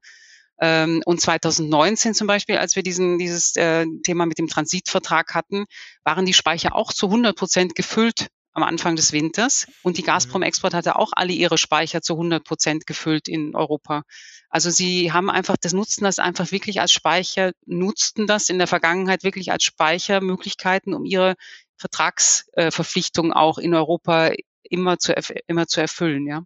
Ähm, 0.62 1.02
und 1.06 1.20
2019 1.20 2.14
zum 2.14 2.28
Beispiel, 2.28 2.58
als 2.58 2.76
wir 2.76 2.84
diesen, 2.84 3.18
dieses 3.18 3.56
äh, 3.56 3.86
Thema 4.04 4.26
mit 4.26 4.38
dem 4.38 4.48
Transitvertrag 4.48 5.34
hatten, 5.34 5.66
waren 6.04 6.26
die 6.26 6.34
Speicher 6.34 6.76
auch 6.76 6.94
zu 6.94 7.08
100 7.08 7.36
Prozent 7.36 7.76
gefüllt 7.76 8.28
am 8.56 8.64
Anfang 8.64 8.96
des 8.96 9.12
Winters. 9.12 9.68
Und 9.84 9.98
die 9.98 10.02
mhm. 10.02 10.08
Gazprom 10.08 10.42
Export 10.42 10.74
hatte 10.74 10.96
auch 10.96 11.12
alle 11.14 11.34
ihre 11.34 11.58
Speicher 11.58 12.02
zu 12.02 12.14
100 12.14 12.44
Prozent 12.44 12.88
gefüllt 12.88 13.28
in 13.28 13.56
Europa. 13.56 14.04
Also 14.50 14.72
sie 14.72 15.12
haben 15.12 15.30
einfach, 15.30 15.58
das 15.58 15.74
nutzen 15.74 16.06
das 16.06 16.18
einfach 16.18 16.52
wirklich 16.52 16.82
als 16.82 16.92
Speicher, 16.92 17.52
nutzten 17.66 18.26
das 18.26 18.50
in 18.50 18.58
der 18.58 18.68
Vergangenheit 18.68 19.24
wirklich 19.24 19.52
als 19.52 19.64
Speichermöglichkeiten, 19.64 20.94
um 20.94 21.06
ihre 21.06 21.36
Vertragsverpflichtungen 21.78 23.34
auch 23.34 23.58
in 23.58 23.74
Europa 23.74 24.32
immer 24.64 24.98
zu, 24.98 25.14
immer 25.48 25.68
zu 25.68 25.82
erfüllen, 25.82 26.26
ja. 26.26 26.44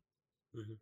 Mhm. 0.53 0.79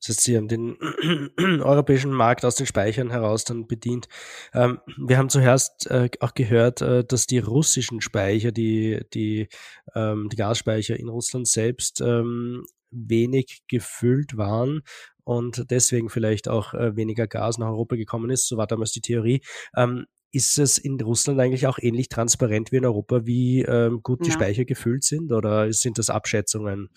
Das 0.00 0.16
heißt, 0.16 0.20
sie 0.22 0.36
haben 0.36 0.48
den 0.48 0.76
europäischen 1.62 2.12
Markt 2.12 2.44
aus 2.44 2.56
den 2.56 2.66
Speichern 2.66 3.10
heraus 3.10 3.44
dann 3.44 3.66
bedient. 3.66 4.08
Ähm, 4.54 4.80
wir 4.96 5.18
haben 5.18 5.28
zuerst 5.28 5.86
äh, 5.90 6.08
auch 6.20 6.34
gehört, 6.34 6.80
äh, 6.80 7.04
dass 7.04 7.26
die 7.26 7.38
russischen 7.38 8.00
Speicher, 8.00 8.50
die, 8.50 9.02
die, 9.12 9.48
ähm, 9.94 10.28
die 10.30 10.36
Gasspeicher 10.36 10.98
in 10.98 11.08
Russland 11.08 11.48
selbst 11.48 12.00
ähm, 12.00 12.64
wenig 12.90 13.62
gefüllt 13.68 14.36
waren. 14.36 14.82
und 15.22 15.70
deswegen 15.70 16.08
vielleicht 16.08 16.48
auch 16.48 16.74
äh, 16.74 16.96
weniger 16.96 17.28
Gas 17.28 17.58
nach 17.58 17.68
Europa 17.68 17.94
gekommen 17.94 18.30
ist. 18.30 18.48
So 18.48 18.56
war 18.56 18.66
damals 18.66 18.90
die 18.92 19.00
Theorie. 19.00 19.42
Ähm, 19.76 20.06
ist 20.32 20.58
es 20.58 20.78
in 20.78 21.00
Russland 21.00 21.40
eigentlich 21.40 21.66
auch 21.66 21.78
ähnlich 21.78 22.08
transparent 22.08 22.72
wie 22.72 22.76
in 22.76 22.86
Europa, 22.86 23.26
wie 23.26 23.62
ähm, 23.62 24.00
gut 24.02 24.24
die 24.24 24.30
ja. 24.30 24.34
Speicher 24.34 24.64
gefüllt 24.64 25.04
sind? 25.04 25.32
Oder 25.32 25.72
sind 25.72 25.98
das 25.98 26.10
Abschätzungen 26.10 26.88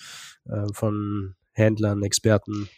äh, 0.45 0.65
von 0.73 1.35
Händlern, 1.51 2.03
Experten? 2.03 2.69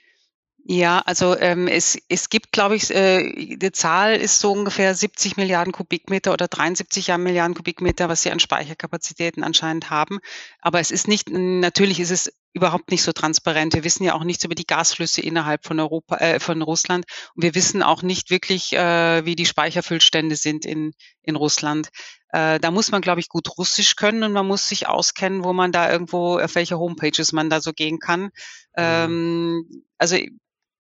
Ja, 0.68 1.00
also 1.06 1.38
ähm, 1.38 1.68
es, 1.68 1.96
es 2.10 2.30
gibt, 2.30 2.52
glaube 2.52 2.76
ich, 2.76 2.90
äh, 2.90 3.56
die 3.56 3.72
Zahl 3.72 4.16
ist 4.16 4.40
so 4.40 4.52
ungefähr 4.52 4.96
70 4.96 5.38
Milliarden 5.38 5.72
Kubikmeter 5.72 6.34
oder 6.34 6.48
73 6.48 7.16
Milliarden 7.18 7.54
Kubikmeter, 7.54 8.10
was 8.10 8.24
sie 8.24 8.32
an 8.32 8.40
Speicherkapazitäten 8.40 9.44
anscheinend 9.44 9.92
haben. 9.92 10.18
Aber 10.62 10.80
es 10.80 10.90
ist 10.90 11.08
nicht, 11.08 11.30
natürlich 11.30 12.00
ist 12.00 12.10
es 12.10 12.34
überhaupt 12.52 12.90
nicht 12.90 13.04
so 13.04 13.12
transparent. 13.12 13.76
Wir 13.76 13.84
wissen 13.84 14.06
ja 14.06 14.16
auch 14.16 14.24
nichts 14.24 14.44
über 14.44 14.56
die 14.56 14.66
Gasflüsse 14.66 15.22
innerhalb 15.22 15.68
von 15.68 15.80
Europa, 15.80 16.16
äh, 16.18 16.40
von 16.40 16.64
Russland. 16.64 17.06
Und 17.36 17.44
wir 17.44 17.54
wissen 17.54 17.84
auch 17.84 18.02
nicht 18.02 18.32
wirklich, 18.32 18.74
äh, 18.74 19.24
wie 19.24 19.36
die 19.36 19.46
Speicherfüllstände 19.46 20.36
sind 20.36 20.66
in, 20.66 20.94
in 21.22 21.36
Russland. 21.36 21.90
Äh, 22.30 22.60
da 22.60 22.72
muss 22.72 22.90
man, 22.90 23.04
glaube 23.04 23.20
ich, 23.20 23.30
gut 23.30 23.56
Russisch 23.60 23.96
können 23.96 24.24
und 24.24 24.32
man 24.32 24.48
muss 24.48 24.68
sich 24.68 24.88
auskennen, 24.88 25.44
wo 25.44 25.54
man 25.54 25.72
da 25.72 25.92
irgendwo, 25.92 26.40
auf 26.40 26.56
welche 26.56 26.80
Homepages 26.80 27.34
man 27.34 27.52
da 27.52 27.62
so 27.62 27.72
gehen 27.72 28.00
kann. 28.00 28.22
Mhm. 28.22 28.32
Ähm, 28.78 29.84
also 30.00 30.18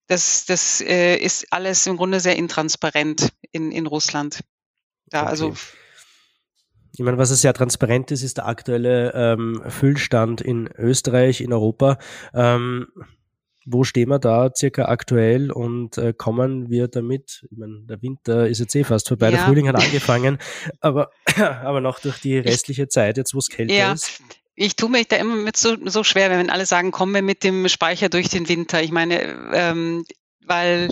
das, 0.07 0.45
das 0.45 0.81
äh, 0.81 1.17
ist 1.17 1.47
alles 1.51 1.87
im 1.87 1.97
Grunde 1.97 2.19
sehr 2.19 2.35
intransparent 2.35 3.29
in, 3.51 3.71
in 3.71 3.87
Russland. 3.87 4.41
Da, 5.07 5.21
okay. 5.21 5.29
also 5.29 5.53
ich 6.97 7.03
meine, 7.03 7.17
was 7.17 7.29
sehr 7.29 7.53
transparent 7.53 8.11
ist, 8.11 8.23
ist 8.23 8.37
der 8.37 8.47
aktuelle 8.47 9.11
ähm, 9.13 9.61
Füllstand 9.67 10.39
in 10.39 10.69
Österreich, 10.77 11.41
in 11.41 11.51
Europa. 11.51 11.97
Ähm, 12.33 12.87
wo 13.65 13.83
stehen 13.83 14.09
wir 14.09 14.19
da 14.19 14.51
circa 14.55 14.85
aktuell 14.85 15.51
und 15.51 15.97
äh, 15.97 16.13
kommen 16.13 16.69
wir 16.69 16.87
damit? 16.87 17.45
Ich 17.49 17.57
meine, 17.57 17.81
der 17.81 18.01
Winter 18.01 18.47
ist 18.47 18.59
jetzt 18.59 18.75
eh 18.75 18.83
fast 18.83 19.07
vorbei, 19.07 19.25
ja. 19.25 19.31
der 19.31 19.39
Frühling 19.45 19.67
hat 19.67 19.75
angefangen, 19.75 20.37
aber, 20.79 21.09
aber 21.35 21.81
noch 21.81 21.99
durch 21.99 22.19
die 22.19 22.37
restliche 22.37 22.87
Zeit, 22.87 23.17
jetzt 23.17 23.33
wo 23.33 23.39
es 23.39 23.49
kälter 23.49 23.73
ja. 23.73 23.93
ist. 23.93 24.21
Ich 24.55 24.75
tue 24.75 24.89
mich 24.89 25.07
da 25.07 25.17
immer 25.17 25.35
mit 25.35 25.57
so, 25.57 25.75
so 25.85 26.03
schwer, 26.03 26.29
wenn 26.29 26.49
alle 26.49 26.65
sagen, 26.65 26.91
kommen 26.91 27.13
wir 27.13 27.21
mit 27.21 27.43
dem 27.43 27.67
Speicher 27.67 28.09
durch 28.09 28.29
den 28.29 28.47
Winter. 28.47 28.81
Ich 28.81 28.91
meine, 28.91 29.21
ähm, 29.53 30.05
weil 30.45 30.91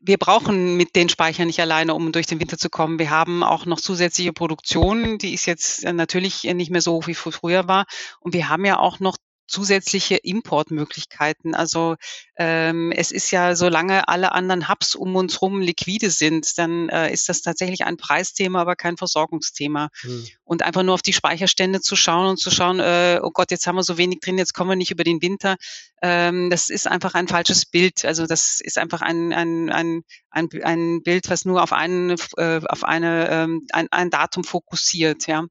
wir 0.00 0.18
brauchen 0.18 0.76
mit 0.76 0.96
den 0.96 1.08
Speichern 1.08 1.46
nicht 1.46 1.60
alleine, 1.60 1.94
um 1.94 2.10
durch 2.10 2.26
den 2.26 2.40
Winter 2.40 2.58
zu 2.58 2.68
kommen. 2.68 2.98
Wir 2.98 3.10
haben 3.10 3.44
auch 3.44 3.66
noch 3.66 3.80
zusätzliche 3.80 4.32
Produktion, 4.32 5.18
die 5.18 5.32
ist 5.32 5.46
jetzt 5.46 5.84
natürlich 5.84 6.42
nicht 6.42 6.70
mehr 6.70 6.80
so, 6.80 7.06
wie 7.06 7.14
früher 7.14 7.68
war. 7.68 7.86
Und 8.18 8.34
wir 8.34 8.48
haben 8.48 8.64
ja 8.64 8.80
auch 8.80 8.98
noch 8.98 9.16
zusätzliche 9.52 10.16
Importmöglichkeiten. 10.16 11.54
Also 11.54 11.96
ähm, 12.36 12.90
es 12.90 13.12
ist 13.12 13.30
ja, 13.30 13.54
solange 13.54 14.08
alle 14.08 14.32
anderen 14.32 14.68
Hubs 14.68 14.94
um 14.94 15.14
uns 15.14 15.42
rum 15.42 15.60
liquide 15.60 16.10
sind, 16.10 16.56
dann 16.58 16.88
äh, 16.88 17.12
ist 17.12 17.28
das 17.28 17.42
tatsächlich 17.42 17.84
ein 17.84 17.98
Preisthema, 17.98 18.62
aber 18.62 18.76
kein 18.76 18.96
Versorgungsthema. 18.96 19.90
Hm. 20.00 20.26
Und 20.44 20.62
einfach 20.62 20.82
nur 20.82 20.94
auf 20.94 21.02
die 21.02 21.12
Speicherstände 21.12 21.82
zu 21.82 21.96
schauen 21.96 22.30
und 22.30 22.40
zu 22.40 22.50
schauen, 22.50 22.80
äh, 22.80 23.20
oh 23.22 23.30
Gott, 23.30 23.50
jetzt 23.50 23.66
haben 23.66 23.76
wir 23.76 23.82
so 23.82 23.98
wenig 23.98 24.20
drin, 24.20 24.38
jetzt 24.38 24.54
kommen 24.54 24.70
wir 24.70 24.76
nicht 24.76 24.90
über 24.90 25.04
den 25.04 25.20
Winter, 25.20 25.56
ähm, 26.00 26.48
das 26.48 26.70
ist 26.70 26.88
einfach 26.88 27.14
ein 27.14 27.28
falsches 27.28 27.66
Bild. 27.66 28.06
Also 28.06 28.26
das 28.26 28.60
ist 28.60 28.78
einfach 28.78 29.02
ein, 29.02 29.34
ein, 29.34 29.70
ein, 29.70 30.02
ein, 30.30 30.48
ein 30.64 31.02
Bild, 31.02 31.28
was 31.28 31.44
nur 31.44 31.62
auf, 31.62 31.72
einen, 31.74 32.16
äh, 32.38 32.60
auf 32.66 32.84
eine, 32.84 33.28
ähm, 33.28 33.66
ein, 33.72 33.88
ein 33.90 34.08
Datum 34.08 34.44
fokussiert. 34.44 35.26
Ja. 35.26 35.42
Mhm. 35.42 35.48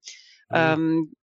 Ähm, 0.52 1.14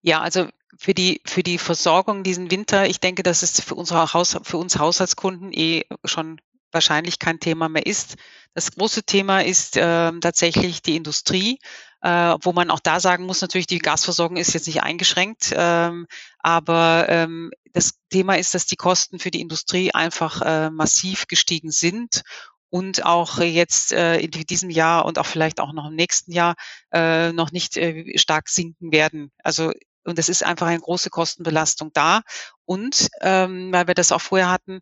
ja, 0.00 0.20
also 0.20 0.48
für 0.78 0.94
die, 0.94 1.20
für 1.24 1.42
die 1.42 1.58
Versorgung 1.58 2.22
diesen 2.22 2.50
Winter, 2.50 2.86
ich 2.86 3.00
denke, 3.00 3.22
dass 3.22 3.42
es 3.42 3.60
für 3.60 3.74
unsere 3.74 4.12
Haus, 4.12 4.38
für 4.42 4.56
uns 4.56 4.78
Haushaltskunden 4.78 5.52
eh 5.52 5.84
schon 6.04 6.40
wahrscheinlich 6.72 7.18
kein 7.18 7.38
Thema 7.38 7.68
mehr 7.68 7.86
ist. 7.86 8.16
Das 8.54 8.72
große 8.72 9.04
Thema 9.04 9.40
ist 9.44 9.76
äh, 9.76 10.12
tatsächlich 10.20 10.82
die 10.82 10.96
Industrie, 10.96 11.58
äh, 12.00 12.36
wo 12.40 12.52
man 12.52 12.70
auch 12.70 12.80
da 12.80 12.98
sagen 12.98 13.26
muss, 13.26 13.42
natürlich 13.42 13.66
die 13.66 13.78
Gasversorgung 13.78 14.36
ist 14.36 14.54
jetzt 14.54 14.66
nicht 14.66 14.82
eingeschränkt, 14.82 15.52
ähm, 15.54 16.06
aber 16.38 17.06
ähm, 17.08 17.50
das 17.72 17.94
Thema 18.10 18.36
ist, 18.36 18.54
dass 18.54 18.66
die 18.66 18.76
Kosten 18.76 19.18
für 19.18 19.30
die 19.30 19.40
Industrie 19.40 19.92
einfach 19.92 20.42
äh, 20.42 20.70
massiv 20.70 21.26
gestiegen 21.26 21.70
sind 21.70 22.22
und 22.70 23.04
auch 23.04 23.38
jetzt 23.38 23.92
äh, 23.92 24.18
in 24.18 24.30
diesem 24.30 24.70
Jahr 24.70 25.04
und 25.04 25.18
auch 25.18 25.26
vielleicht 25.26 25.60
auch 25.60 25.72
noch 25.72 25.88
im 25.88 25.94
nächsten 25.94 26.32
Jahr 26.32 26.54
äh, 26.90 27.32
noch 27.32 27.52
nicht 27.52 27.76
äh, 27.76 28.16
stark 28.18 28.48
sinken 28.48 28.92
werden. 28.92 29.30
Also 29.42 29.72
und 30.04 30.18
es 30.18 30.28
ist 30.28 30.44
einfach 30.44 30.66
eine 30.66 30.80
große 30.80 31.10
Kostenbelastung 31.10 31.92
da. 31.92 32.22
Und 32.64 33.08
ähm, 33.20 33.72
weil 33.72 33.86
wir 33.86 33.94
das 33.94 34.12
auch 34.12 34.20
vorher 34.20 34.50
hatten, 34.50 34.80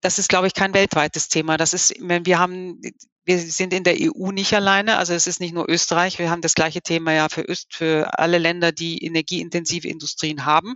das 0.00 0.18
ist, 0.18 0.28
glaube 0.28 0.48
ich, 0.48 0.54
kein 0.54 0.74
weltweites 0.74 1.28
Thema. 1.28 1.56
Das 1.56 1.72
ist, 1.72 1.94
wir 2.00 2.38
haben, 2.38 2.80
wir 3.24 3.38
sind 3.38 3.72
in 3.72 3.84
der 3.84 3.96
EU 3.98 4.32
nicht 4.32 4.52
alleine. 4.52 4.96
Also 4.96 5.14
es 5.14 5.26
ist 5.26 5.40
nicht 5.40 5.54
nur 5.54 5.68
Österreich. 5.68 6.18
Wir 6.18 6.28
haben 6.28 6.42
das 6.42 6.54
gleiche 6.54 6.82
Thema 6.82 7.12
ja 7.12 7.28
für 7.28 7.48
Öst, 7.48 7.74
für 7.74 8.18
alle 8.18 8.38
Länder, 8.38 8.72
die 8.72 9.04
energieintensive 9.04 9.88
Industrien 9.88 10.44
haben. 10.44 10.74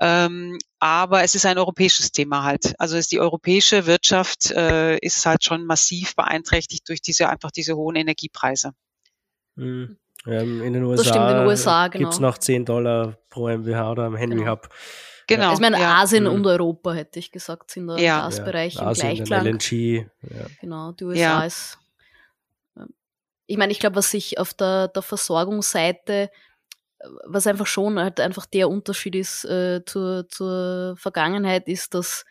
Ähm, 0.00 0.58
aber 0.78 1.22
es 1.22 1.34
ist 1.34 1.46
ein 1.46 1.56
europäisches 1.56 2.12
Thema 2.12 2.42
halt. 2.42 2.74
Also 2.78 2.96
ist 2.98 3.12
die 3.12 3.20
europäische 3.20 3.86
Wirtschaft 3.86 4.50
äh, 4.50 4.98
ist 4.98 5.24
halt 5.24 5.44
schon 5.44 5.64
massiv 5.64 6.14
beeinträchtigt 6.14 6.88
durch 6.88 7.00
diese 7.00 7.30
einfach 7.30 7.50
diese 7.50 7.76
hohen 7.76 7.96
Energiepreise. 7.96 8.72
Mhm. 9.56 9.96
Ähm, 10.26 10.62
in 10.62 10.72
den 10.72 10.84
USA, 10.84 11.44
USA 11.44 11.88
genau. 11.88 12.04
gibt 12.04 12.14
es 12.14 12.20
noch 12.20 12.38
10 12.38 12.64
Dollar 12.64 13.18
pro 13.28 13.48
MWH 13.48 13.90
oder 13.90 14.04
am 14.04 14.16
Henry 14.16 14.38
genau. 14.38 14.52
Hub. 14.52 14.68
Genau. 15.26 15.50
Also 15.50 15.54
ich 15.54 15.60
meine, 15.60 15.80
ja. 15.80 16.02
Asien 16.02 16.24
mhm. 16.24 16.30
und 16.30 16.46
Europa, 16.46 16.92
hätte 16.92 17.18
ich 17.18 17.30
gesagt, 17.30 17.70
sind 17.70 17.86
da 17.86 17.96
ja. 17.96 18.20
Gasbereich 18.20 18.74
ja. 18.74 18.82
im 18.82 18.88
Asien, 18.88 19.24
Gleichklang. 19.24 19.46
LNG. 19.46 20.06
Ja. 20.22 20.46
Genau, 20.60 20.92
die 20.92 21.04
USA 21.04 21.20
ja. 21.20 21.44
ist. 21.44 21.78
Ich 23.46 23.58
meine, 23.58 23.72
ich 23.72 23.78
glaube, 23.78 23.96
was 23.96 24.10
sich 24.10 24.38
auf 24.38 24.54
der, 24.54 24.88
der 24.88 25.02
Versorgungsseite, 25.02 26.30
was 27.26 27.46
einfach 27.46 27.66
schon 27.66 27.98
halt 27.98 28.20
einfach 28.20 28.46
der 28.46 28.70
Unterschied 28.70 29.14
ist 29.14 29.44
äh, 29.44 29.82
zur, 29.84 30.28
zur 30.28 30.96
Vergangenheit, 30.96 31.68
ist, 31.68 31.92
dass, 31.92 32.24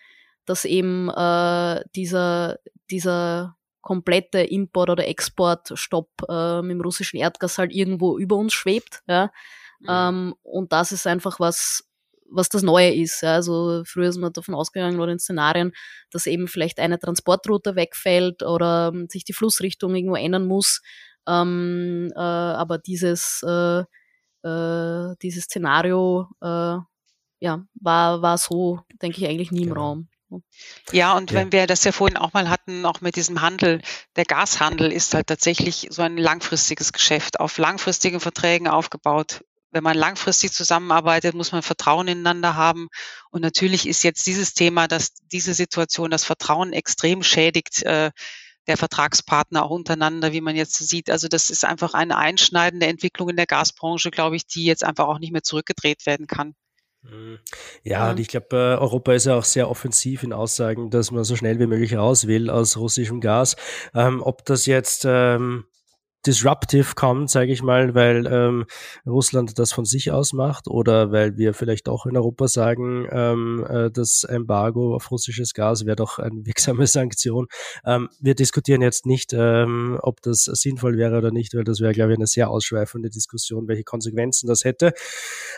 dass 0.45 0.65
eben 0.65 1.09
äh, 1.09 1.83
dieser, 1.95 2.57
dieser 2.89 3.55
komplette 3.83 4.39
Import- 4.39 4.89
oder 4.89 5.07
Exportstopp 5.07 6.09
äh, 6.27 6.61
mit 6.63 6.71
dem 6.71 6.81
russischen 6.81 7.17
Erdgas 7.17 7.59
halt 7.59 7.71
irgendwo 7.71 8.17
über 8.17 8.35
uns 8.37 8.53
schwebt. 8.53 9.03
Ja? 9.07 9.31
Mhm. 9.79 9.87
Ähm, 9.87 10.35
und 10.41 10.71
das 10.71 10.91
ist 10.91 11.05
einfach 11.05 11.39
was, 11.39 11.87
was 12.31 12.49
das 12.49 12.63
Neue 12.63 12.91
ist. 12.93 13.21
Ja? 13.21 13.35
Also 13.35 13.83
früher 13.85 14.09
ist 14.09 14.17
man 14.17 14.33
davon 14.33 14.55
ausgegangen 14.55 14.99
oder 14.99 15.11
in 15.11 15.19
Szenarien, 15.19 15.73
dass 16.09 16.25
eben 16.25 16.47
vielleicht 16.47 16.79
eine 16.79 16.97
Transportroute 16.97 17.75
wegfällt 17.75 18.41
oder 18.41 18.91
ähm, 18.93 19.07
sich 19.09 19.25
die 19.25 19.33
Flussrichtung 19.33 19.93
irgendwo 19.93 20.15
ändern 20.15 20.47
muss. 20.47 20.81
Ähm, 21.27 22.11
äh, 22.15 22.19
aber 22.19 22.79
dieses, 22.79 23.43
äh, 23.45 23.83
äh, 24.47 25.15
dieses 25.21 25.43
Szenario 25.43 26.29
äh, 26.41 26.77
ja, 27.39 27.65
war, 27.75 28.21
war 28.21 28.37
so, 28.37 28.79
denke 29.01 29.19
ich, 29.19 29.27
eigentlich 29.27 29.51
nie 29.51 29.63
im 29.63 29.69
genau. 29.69 29.81
Raum. 29.81 30.07
Ja, 30.91 31.13
und 31.13 31.31
ja. 31.31 31.39
wenn 31.39 31.51
wir 31.51 31.67
das 31.67 31.83
ja 31.83 31.91
vorhin 31.91 32.17
auch 32.17 32.33
mal 32.33 32.49
hatten, 32.49 32.85
auch 32.85 33.01
mit 33.01 33.15
diesem 33.15 33.41
Handel, 33.41 33.81
der 34.15 34.25
Gashandel 34.25 34.91
ist 34.91 35.13
halt 35.13 35.27
tatsächlich 35.27 35.87
so 35.89 36.01
ein 36.01 36.17
langfristiges 36.17 36.93
Geschäft, 36.93 37.39
auf 37.39 37.57
langfristigen 37.57 38.19
Verträgen 38.19 38.67
aufgebaut. 38.67 39.43
Wenn 39.71 39.83
man 39.83 39.97
langfristig 39.97 40.51
zusammenarbeitet, 40.51 41.33
muss 41.33 41.51
man 41.51 41.63
Vertrauen 41.63 42.07
ineinander 42.07 42.55
haben. 42.55 42.89
Und 43.31 43.41
natürlich 43.41 43.87
ist 43.87 44.03
jetzt 44.03 44.25
dieses 44.27 44.53
Thema, 44.53 44.87
dass 44.87 45.13
diese 45.31 45.53
Situation 45.55 46.11
das 46.11 46.23
Vertrauen 46.23 46.73
extrem 46.73 47.23
schädigt, 47.23 47.81
äh, 47.83 48.11
der 48.67 48.77
Vertragspartner 48.77 49.63
auch 49.63 49.71
untereinander, 49.71 50.31
wie 50.31 50.41
man 50.41 50.55
jetzt 50.55 50.75
sieht. 50.75 51.09
Also 51.09 51.27
das 51.27 51.49
ist 51.49 51.65
einfach 51.65 51.93
eine 51.93 52.17
einschneidende 52.17 52.87
Entwicklung 52.87 53.29
in 53.29 53.35
der 53.35 53.45
Gasbranche, 53.45 54.11
glaube 54.11 54.35
ich, 54.35 54.45
die 54.45 54.65
jetzt 54.65 54.83
einfach 54.83 55.07
auch 55.07 55.19
nicht 55.19 55.33
mehr 55.33 55.43
zurückgedreht 55.43 56.05
werden 56.05 56.27
kann. 56.27 56.55
Mhm. 57.03 57.39
Ja, 57.83 58.11
und 58.11 58.19
ich 58.19 58.29
glaube, 58.29 58.55
äh, 58.55 58.81
Europa 58.81 59.13
ist 59.13 59.25
ja 59.25 59.35
auch 59.35 59.43
sehr 59.43 59.69
offensiv 59.69 60.23
in 60.23 60.31
Aussagen, 60.33 60.89
dass 60.89 61.11
man 61.11 61.23
so 61.23 61.35
schnell 61.35 61.59
wie 61.59 61.67
möglich 61.67 61.95
raus 61.95 62.27
will 62.27 62.49
aus 62.49 62.77
russischem 62.77 63.19
Gas. 63.19 63.55
Ähm, 63.93 64.21
ob 64.21 64.45
das 64.45 64.65
jetzt 64.65 65.03
ähm, 65.05 65.65
disruptive 66.25 66.95
kommt, 66.95 67.29
sage 67.29 67.51
ich 67.51 67.61
mal, 67.63 67.95
weil 67.95 68.27
ähm, 68.27 68.65
Russland 69.05 69.59
das 69.59 69.73
von 69.73 69.85
sich 69.85 70.11
aus 70.11 70.33
macht 70.33 70.67
oder 70.67 71.11
weil 71.11 71.37
wir 71.37 71.53
vielleicht 71.53 71.89
auch 71.89 72.05
in 72.05 72.15
Europa 72.15 72.47
sagen, 72.47 73.07
ähm, 73.11 73.65
äh, 73.67 73.91
das 73.91 74.23
Embargo 74.23 74.95
auf 74.95 75.11
russisches 75.11 75.53
Gas 75.53 75.85
wäre 75.85 75.95
doch 75.95 76.19
eine 76.19 76.45
wirksame 76.45 76.87
Sanktion. 76.87 77.47
Ähm, 77.85 78.09
wir 78.19 78.35
diskutieren 78.35 78.81
jetzt 78.81 79.05
nicht, 79.05 79.33
ähm, 79.33 79.99
ob 80.01 80.21
das 80.21 80.45
sinnvoll 80.45 80.97
wäre 80.97 81.17
oder 81.17 81.31
nicht, 81.31 81.55
weil 81.55 81.63
das 81.63 81.81
wäre, 81.81 81.93
glaube 81.93 82.13
ich, 82.13 82.17
eine 82.17 82.27
sehr 82.27 82.49
ausschweifende 82.49 83.09
Diskussion, 83.09 83.67
welche 83.67 83.83
Konsequenzen 83.83 84.47
das 84.47 84.63
hätte. 84.63 84.93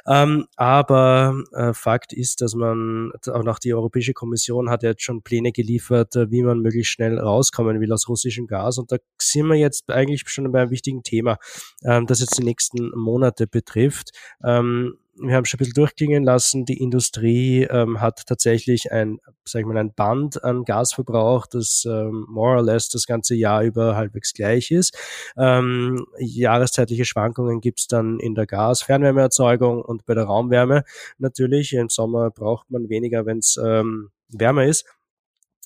Ähm, 0.08 0.46
aber 0.56 1.44
äh, 1.54 1.74
Fakt 1.74 2.14
ist, 2.14 2.42
dass 2.42 2.56
man, 2.56 3.12
auch 3.28 3.44
nach 3.44 3.60
die 3.60 3.74
Europäische 3.74 4.14
Kommission 4.14 4.70
hat 4.70 4.84
jetzt 4.84 5.04
schon 5.04 5.22
Pläne 5.22 5.52
geliefert, 5.52 6.16
äh, 6.16 6.32
wie 6.32 6.42
man 6.42 6.60
möglichst 6.60 6.92
schnell 6.92 7.20
rauskommen 7.20 7.80
will 7.80 7.92
aus 7.92 8.08
russischem 8.10 8.48
Gas 8.48 8.78
und 8.78 8.92
da 8.92 8.98
sind 9.20 9.48
wir 9.48 9.56
jetzt 9.56 9.90
eigentlich 9.92 10.24
schon 10.28 10.46
bei 10.56 10.62
einem 10.62 10.72
wichtigen 10.72 11.04
Thema, 11.04 11.38
ähm, 11.84 12.08
das 12.08 12.20
jetzt 12.20 12.38
die 12.38 12.44
nächsten 12.44 12.90
Monate 12.98 13.48
betrifft. 13.48 14.12
Ähm, 14.44 14.98
wir 15.18 15.36
haben 15.36 15.46
schon 15.46 15.58
ein 15.58 15.60
bisschen 15.60 15.76
durchklingen 15.76 16.24
lassen, 16.24 16.66
die 16.66 16.78
Industrie 16.78 17.64
ähm, 17.64 18.02
hat 18.02 18.26
tatsächlich 18.28 18.92
ein, 18.92 19.20
sag 19.46 19.62
ich 19.62 19.66
mal, 19.66 19.78
ein 19.78 19.94
Band 19.94 20.44
an 20.44 20.66
Gasverbrauch, 20.66 21.48
das 21.48 21.86
ähm, 21.90 22.26
more 22.28 22.58
or 22.58 22.64
less 22.64 22.90
das 22.90 23.06
ganze 23.06 23.36
Jahr 23.36 23.64
über 23.64 23.96
halbwegs 23.96 24.34
gleich 24.34 24.72
ist. 24.72 24.98
Ähm, 25.38 26.06
jahreszeitliche 26.20 27.06
Schwankungen 27.06 27.62
gibt's 27.62 27.88
dann 27.88 28.20
in 28.20 28.36
der 28.36 28.46
Gas-Fernwärmeerzeugung 28.46 29.82
und 29.82 30.06
bei 30.06 30.16
der 30.16 30.26
Raumwärme 30.26 30.84
natürlich. 31.18 31.74
Im 31.74 31.90
Sommer 31.90 32.30
braucht 32.30 32.70
man 32.70 32.90
weniger, 32.90 33.26
wenn 33.26 33.40
es 33.40 33.58
ähm, 33.64 34.10
wärmer 34.30 34.66
ist. 34.66 34.86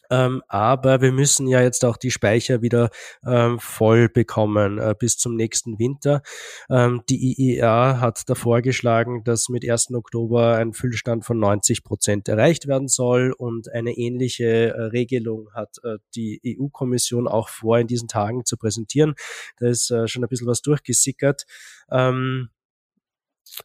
Ähm, 0.09 0.41
aber 0.47 1.01
wir 1.01 1.11
müssen 1.11 1.47
ja 1.47 1.61
jetzt 1.61 1.85
auch 1.85 1.97
die 1.97 2.11
Speicher 2.11 2.61
wieder 2.61 2.89
ähm, 3.25 3.59
voll 3.59 4.09
bekommen 4.09 4.77
äh, 4.77 4.95
bis 4.97 5.17
zum 5.17 5.35
nächsten 5.35 5.79
Winter. 5.79 6.21
Ähm, 6.69 7.01
die 7.09 7.35
IEA 7.37 7.99
hat 7.99 8.23
da 8.27 8.35
vorgeschlagen, 8.35 9.23
dass 9.23 9.49
mit 9.49 9.69
1. 9.69 9.93
Oktober 9.93 10.55
ein 10.55 10.73
Füllstand 10.73 11.25
von 11.25 11.39
90 11.39 11.83
Prozent 11.83 12.27
erreicht 12.27 12.67
werden 12.67 12.87
soll 12.87 13.33
und 13.37 13.71
eine 13.71 13.91
ähnliche 13.91 14.73
äh, 14.73 14.81
Regelung 14.83 15.49
hat 15.53 15.77
äh, 15.83 15.97
die 16.15 16.41
EU-Kommission 16.45 17.27
auch 17.27 17.49
vor, 17.49 17.79
in 17.79 17.87
diesen 17.87 18.07
Tagen 18.07 18.45
zu 18.45 18.57
präsentieren. 18.57 19.15
Da 19.59 19.67
ist 19.67 19.91
äh, 19.91 20.07
schon 20.07 20.23
ein 20.23 20.29
bisschen 20.29 20.47
was 20.47 20.61
durchgesickert. 20.61 21.45
Ähm, 21.91 22.49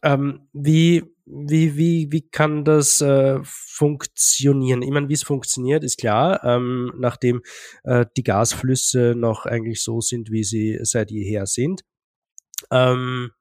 ähm, 0.03 0.47
wie, 0.53 1.03
wie, 1.25 1.77
wie, 1.77 2.11
wie 2.11 2.29
kann 2.29 2.63
das 2.63 3.01
äh, 3.01 3.39
funktionieren? 3.43 4.81
Ich 4.81 4.91
meine, 4.91 5.09
wie 5.09 5.13
es 5.13 5.23
funktioniert, 5.23 5.83
ist 5.83 5.97
klar, 5.97 6.43
ähm, 6.43 6.91
nachdem 6.97 7.41
äh, 7.83 8.05
die 8.17 8.23
Gasflüsse 8.23 9.13
noch 9.15 9.45
eigentlich 9.45 9.83
so 9.83 10.01
sind, 10.01 10.31
wie 10.31 10.43
sie 10.43 10.79
seit 10.81 11.11
jeher 11.11 11.45
sind. 11.45 11.81
Ähm, 12.71 13.31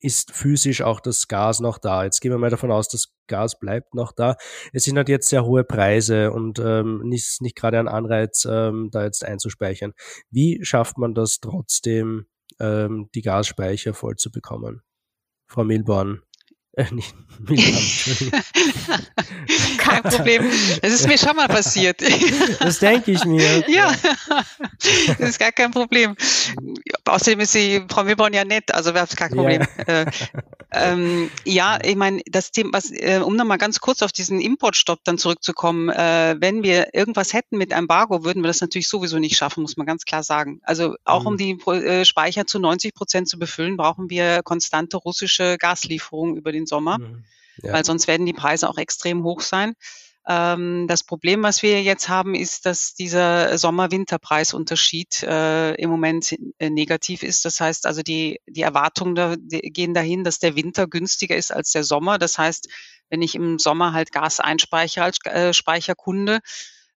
ist 0.00 0.32
physisch 0.32 0.82
auch 0.82 1.00
das 1.00 1.26
Gas 1.26 1.60
noch 1.60 1.78
da. 1.78 2.04
Jetzt 2.04 2.20
gehen 2.20 2.30
wir 2.30 2.38
mal 2.38 2.50
davon 2.50 2.70
aus, 2.70 2.88
das 2.88 3.12
Gas 3.26 3.58
bleibt 3.58 3.94
noch 3.94 4.12
da. 4.12 4.36
Es 4.72 4.84
sind 4.84 4.96
halt 4.96 5.08
jetzt 5.08 5.28
sehr 5.28 5.44
hohe 5.44 5.64
Preise 5.64 6.32
und 6.32 6.58
ähm, 6.58 7.02
nicht, 7.04 7.40
nicht 7.40 7.56
gerade 7.56 7.78
ein 7.78 7.88
Anreiz, 7.88 8.46
ähm, 8.48 8.90
da 8.92 9.04
jetzt 9.04 9.24
einzuspeichern. 9.24 9.92
Wie 10.30 10.60
schafft 10.62 10.98
man 10.98 11.14
das 11.14 11.40
trotzdem, 11.40 12.26
ähm, 12.60 13.08
die 13.14 13.22
Gasspeicher 13.22 13.94
voll 13.94 14.16
zu 14.16 14.30
bekommen? 14.30 14.82
Frau 15.48 15.64
Milborn. 15.64 16.22
Äh, 16.76 16.84
nicht 16.94 17.14
Milborn, 17.38 18.32
Kein 19.78 20.02
Problem. 20.02 20.50
Das 20.82 20.92
ist 20.92 21.06
mir 21.06 21.18
schon 21.18 21.36
mal 21.36 21.48
passiert. 21.48 22.02
Das 22.58 22.78
denke 22.80 23.12
ich 23.12 23.24
mir. 23.24 23.64
Ja, 23.68 23.94
das 25.18 25.30
ist 25.30 25.38
gar 25.38 25.52
kein 25.52 25.70
Problem. 25.70 26.16
Außerdem 27.04 27.40
ist 27.40 27.52
sie, 27.52 27.84
Frau 27.88 28.02
Milborn, 28.04 28.32
ja 28.32 28.44
nett, 28.44 28.74
also 28.74 28.94
wäre 28.94 29.06
es 29.06 29.14
kein 29.14 29.30
Problem. 29.30 29.62
Ja, 29.86 30.02
äh, 30.02 30.06
ähm, 30.72 31.30
ja 31.44 31.78
ich 31.84 31.96
meine, 31.96 32.22
das 32.26 32.50
Thema, 32.50 32.70
was, 32.72 32.90
äh, 32.90 33.20
um 33.22 33.36
nochmal 33.36 33.58
ganz 33.58 33.80
kurz 33.80 34.02
auf 34.02 34.12
diesen 34.12 34.40
Importstopp 34.40 35.00
dann 35.04 35.18
zurückzukommen, 35.18 35.88
äh, 35.90 36.36
wenn 36.38 36.62
wir 36.62 36.94
irgendwas 36.94 37.32
hätten 37.32 37.58
mit 37.58 37.72
Embargo, 37.72 38.24
würden 38.24 38.42
wir 38.42 38.48
das 38.48 38.60
natürlich 38.60 38.88
sowieso 38.88 39.18
nicht 39.18 39.36
schaffen, 39.36 39.62
muss 39.62 39.76
man 39.76 39.86
ganz 39.86 40.04
klar 40.04 40.22
sagen. 40.22 40.60
Also 40.64 40.96
auch 41.04 41.22
mhm. 41.22 41.26
um 41.26 41.36
die 41.36 41.52
äh, 41.70 42.04
Speicher 42.04 42.46
zu 42.46 42.58
90 42.58 42.94
Prozent 42.94 43.28
zu 43.28 43.38
befüllen, 43.38 43.76
brauchen 43.76 44.10
wir 44.10 44.42
konstante 44.42 44.96
russische 44.96 45.56
Gaslieferungen 45.58 46.36
über 46.36 46.52
den 46.52 46.65
Sommer, 46.66 46.98
mhm. 46.98 47.24
ja. 47.62 47.72
weil 47.72 47.84
sonst 47.84 48.06
werden 48.08 48.26
die 48.26 48.32
Preise 48.32 48.68
auch 48.68 48.78
extrem 48.78 49.22
hoch 49.22 49.40
sein. 49.40 49.74
Ähm, 50.28 50.86
das 50.88 51.04
Problem, 51.04 51.44
was 51.44 51.62
wir 51.62 51.82
jetzt 51.82 52.08
haben, 52.08 52.34
ist, 52.34 52.66
dass 52.66 52.94
dieser 52.94 53.56
Sommer-Winter-Preisunterschied 53.58 55.22
äh, 55.22 55.74
im 55.74 55.88
Moment 55.88 56.34
äh, 56.58 56.68
negativ 56.68 57.22
ist. 57.22 57.44
Das 57.44 57.60
heißt 57.60 57.86
also, 57.86 58.02
die, 58.02 58.40
die 58.48 58.62
Erwartungen 58.62 59.14
da, 59.14 59.36
die 59.36 59.60
gehen 59.60 59.94
dahin, 59.94 60.24
dass 60.24 60.40
der 60.40 60.56
Winter 60.56 60.88
günstiger 60.88 61.36
ist 61.36 61.52
als 61.52 61.70
der 61.70 61.84
Sommer. 61.84 62.18
Das 62.18 62.38
heißt, 62.38 62.68
wenn 63.08 63.22
ich 63.22 63.36
im 63.36 63.60
Sommer 63.60 63.92
halt 63.92 64.10
Gas 64.10 64.40
einspeichere 64.40 65.04
als 65.04 65.18
äh, 65.26 65.52
Speicherkunde, 65.52 66.40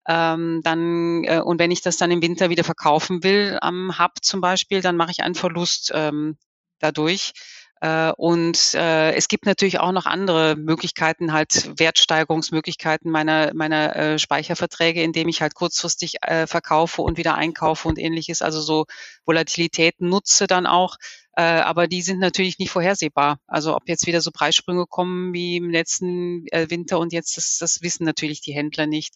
ähm, 0.08 0.62
dann 0.64 1.24
äh, 1.26 1.42
und 1.42 1.60
wenn 1.60 1.70
ich 1.70 1.82
das 1.82 1.98
dann 1.98 2.10
im 2.10 2.24
Winter 2.24 2.50
wieder 2.50 2.64
verkaufen 2.64 3.24
will 3.24 3.60
am 3.62 4.00
Hub 4.00 4.14
zum 4.24 4.42
Beispiel, 4.42 4.82
dann 4.82 4.98
mache 4.98 5.12
ich 5.12 5.22
einen 5.22 5.36
Verlust 5.36 5.92
ähm, 5.94 6.36
dadurch. 6.80 7.34
Äh, 7.82 8.12
und 8.18 8.74
äh, 8.74 9.14
es 9.14 9.28
gibt 9.28 9.46
natürlich 9.46 9.80
auch 9.80 9.92
noch 9.92 10.06
andere 10.06 10.56
Möglichkeiten, 10.58 11.32
halt 11.32 11.80
Wertsteigerungsmöglichkeiten 11.80 13.10
meiner, 13.10 13.54
meiner 13.54 13.96
äh, 13.96 14.20
Speicherverträge, 14.20 15.02
indem 15.02 15.30
ich 15.30 15.42
halt 15.42 15.56
kurzfristig 15.56 16.16
äh, 16.22 16.46
verkaufe 16.46 17.02
und 17.02 17.18
wieder 17.18 17.36
einkaufe 17.36 17.88
und 17.88 17.98
ähnliches. 17.98 18.42
Also 18.42 18.60
so 18.62 18.86
Volatilitäten 19.26 20.10
nutze 20.10 20.48
dann 20.48 20.68
auch. 20.68 20.98
Äh, 21.38 21.42
aber 21.42 21.88
die 21.88 22.02
sind 22.02 22.20
natürlich 22.20 22.60
nicht 22.60 22.72
vorhersehbar. 22.72 23.40
Also 23.48 23.76
ob 23.76 23.88
jetzt 23.88 24.08
wieder 24.08 24.20
so 24.20 24.32
Preissprünge 24.32 24.86
kommen 24.86 25.34
wie 25.34 25.58
im 25.58 25.70
letzten 25.70 26.46
äh, 26.48 26.70
Winter 26.70 27.00
und 27.00 27.14
jetzt, 27.14 27.38
das, 27.38 27.58
das 27.60 27.82
wissen 27.82 28.04
natürlich 28.04 28.42
die 28.42 28.54
Händler 28.54 28.88
nicht. 28.88 29.14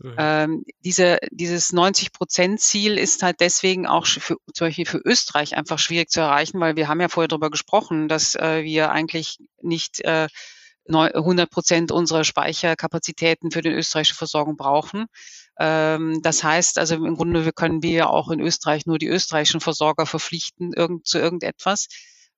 Mhm. 0.00 0.14
Ähm, 0.18 0.64
diese, 0.84 1.18
dieses 1.30 1.72
90-Prozent-Ziel 1.72 2.98
ist 2.98 3.22
halt 3.22 3.40
deswegen 3.40 3.86
auch 3.86 4.06
für, 4.06 4.36
zum 4.52 4.66
Beispiel 4.66 4.86
für 4.86 5.00
Österreich 5.04 5.56
einfach 5.56 5.78
schwierig 5.78 6.10
zu 6.10 6.20
erreichen, 6.20 6.60
weil 6.60 6.76
wir 6.76 6.88
haben 6.88 7.00
ja 7.00 7.08
vorher 7.08 7.28
darüber 7.28 7.50
gesprochen, 7.50 8.08
dass 8.08 8.34
äh, 8.34 8.62
wir 8.64 8.90
eigentlich 8.90 9.38
nicht 9.62 10.00
äh, 10.02 10.28
100 10.88 11.50
Prozent 11.50 11.92
unserer 11.92 12.24
Speicherkapazitäten 12.24 13.50
für 13.50 13.62
die 13.62 13.70
österreichische 13.70 14.14
Versorgung 14.14 14.56
brauchen. 14.56 15.06
Ähm, 15.58 16.20
das 16.22 16.44
heißt 16.44 16.78
also 16.78 16.94
im 16.94 17.16
Grunde 17.16 17.52
können 17.52 17.82
wir 17.82 18.10
auch 18.10 18.30
in 18.30 18.40
Österreich 18.40 18.86
nur 18.86 18.98
die 18.98 19.08
österreichischen 19.08 19.60
Versorger 19.60 20.06
verpflichten 20.06 20.72
irgend, 20.72 21.06
zu 21.06 21.18
irgendetwas. 21.18 21.88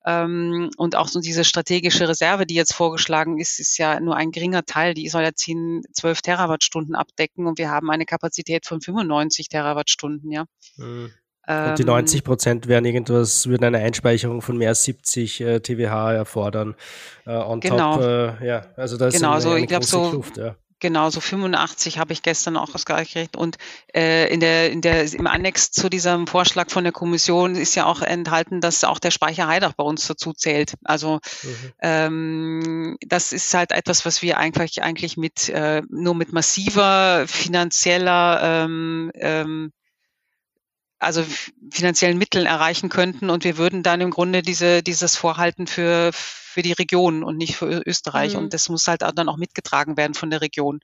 Ähm, 0.07 0.71
und 0.77 0.97
auch 0.97 1.09
so 1.09 1.21
diese 1.21 1.45
strategische 1.45 2.09
Reserve, 2.09 2.47
die 2.47 2.55
jetzt 2.55 2.75
vorgeschlagen 2.75 3.39
ist, 3.39 3.61
ist 3.61 3.79
ja 3.79 4.01
nur 4.01 4.17
ein 4.17 4.31
geringer 4.31 4.65
Teil. 4.65 4.95
Die 4.95 5.09
soll 5.09 5.23
ja 5.23 5.33
10, 5.35 5.83
12 5.93 6.23
Terawattstunden 6.23 6.95
abdecken 6.95 7.47
und 7.47 7.59
wir 7.59 7.71
haben 7.71 7.91
eine 7.91 8.07
Kapazität 8.07 8.67
von 8.67 8.81
95 8.81 9.49
Terawattstunden, 9.49 10.31
ja. 10.31 10.45
Mhm. 10.77 11.11
Und 11.49 11.79
die 11.79 11.85
90 11.85 12.21
ähm, 12.21 12.25
Prozent 12.25 12.69
wären 12.69 12.85
irgendwas, 12.85 13.47
würden 13.47 13.65
eine 13.65 13.79
Einspeicherung 13.79 14.43
von 14.43 14.59
mehr 14.59 14.69
als 14.69 14.85
70 14.85 15.41
äh, 15.41 15.61
TWH 15.61 16.13
erfordern. 16.13 16.75
Äh, 17.25 17.31
on 17.31 17.61
genau. 17.61 17.95
top, 17.95 18.03
äh, 18.03 18.47
ja, 18.47 18.67
also 18.77 18.99
das 18.99 19.15
genau, 19.15 19.35
ist 19.39 19.47
eine, 19.47 19.55
eine 19.55 19.61
so, 19.61 19.65
ich 19.65 19.69
große 19.71 19.91
so, 19.91 20.11
Kluft, 20.11 20.37
ja. 20.37 20.57
Genau, 20.81 21.11
so 21.11 21.21
85 21.21 21.99
habe 21.99 22.13
ich 22.13 22.23
gestern 22.23 22.57
auch 22.57 22.75
ausgerechnet. 22.75 23.37
Und 23.37 23.57
äh, 23.95 24.33
in 24.33 24.39
der, 24.39 24.71
in 24.71 24.81
der, 24.81 25.13
im 25.13 25.27
Annex 25.27 25.73
zu 25.73 25.89
diesem 25.89 26.29
Vorschlag 26.29 26.71
von 26.71 26.85
der 26.85 26.93
Kommission 26.93 27.57
ist 27.57 27.75
ja 27.75 27.87
auch 27.87 28.01
enthalten, 28.01 28.61
dass 28.61 28.85
auch 28.85 29.01
der 29.01 29.11
Speicher 29.11 29.49
Heidach 29.49 29.73
bei 29.73 29.83
uns 29.83 30.07
dazu 30.07 30.33
zählt. 30.33 30.75
Also 30.85 31.19
mhm. 31.43 31.73
ähm, 31.83 32.97
das 33.07 33.33
ist 33.33 33.53
halt 33.55 33.73
etwas, 33.73 34.05
was 34.05 34.23
wir 34.23 34.39
eigentlich, 34.39 34.83
eigentlich 34.83 35.17
mit 35.17 35.49
äh, 35.49 35.83
nur 35.91 36.15
mit 36.15 36.33
massiver 36.33 37.25
finanzieller 37.27 38.41
ähm, 38.43 39.11
ähm, 39.15 39.73
also 40.99 41.25
finanziellen 41.71 42.19
Mitteln 42.19 42.47
erreichen 42.47 42.89
könnten 42.89 43.31
und 43.31 43.45
wir 43.45 43.57
würden 43.57 43.83
dann 43.83 44.01
im 44.01 44.11
Grunde 44.11 44.43
diese, 44.43 44.83
dieses 44.83 45.17
Vorhalten 45.17 45.67
für, 45.67 46.11
für 46.13 46.63
die 46.63 46.73
Region 46.73 47.23
und 47.23 47.37
nicht 47.37 47.57
für 47.57 47.83
Österreich. 47.87 48.35
Mhm. 48.35 48.41
Und 48.41 48.55
das 48.55 48.69
muss 48.69 48.87
halt 48.89 49.03
dann 49.03 49.29
auch 49.29 49.37
mitgetragen 49.37 49.97
werden 49.97 50.15
von 50.15 50.31
der 50.31 50.41
Region. 50.41 50.81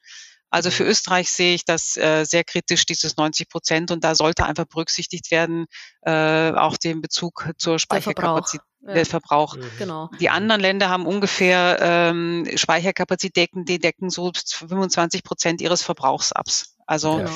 Also 0.51 0.71
für 0.71 0.85
mhm. 0.85 0.91
Österreich 0.91 1.31
sehe 1.31 1.55
ich 1.55 1.65
das 1.65 1.97
äh, 1.97 2.25
sehr 2.25 2.45
kritisch, 2.45 2.87
dieses 2.87 3.17
90 3.17 3.49
Prozent. 3.49 3.91
Und 3.91 4.05
da 4.05 4.15
sollte 4.15 4.45
einfach 4.45 4.67
berücksichtigt 4.67 5.33
werden, 5.33 5.67
äh, 6.03 6.53
auch 6.53 6.77
den 6.77 7.01
Bezug 7.01 7.51
zur 7.59 7.81
Speicherkapazität. 7.81 8.61
Der 8.87 9.07
Verbrauch. 9.07 9.57
Ja. 9.57 9.63
Genau. 9.79 10.11
Die 10.21 10.29
anderen 10.29 10.61
Länder 10.61 10.91
haben 10.91 11.07
ungefähr 11.07 11.79
ähm, 11.81 12.47
Speicherkapazitäten, 12.55 13.65
die 13.65 13.79
decken 13.79 14.11
so 14.11 14.31
25 14.35 15.25
Prozent 15.25 15.63
ihres 15.63 15.83
Verbrauchs 15.83 16.33
ab. 16.33 16.45
Also 16.87 17.17
genau. 17.17 17.31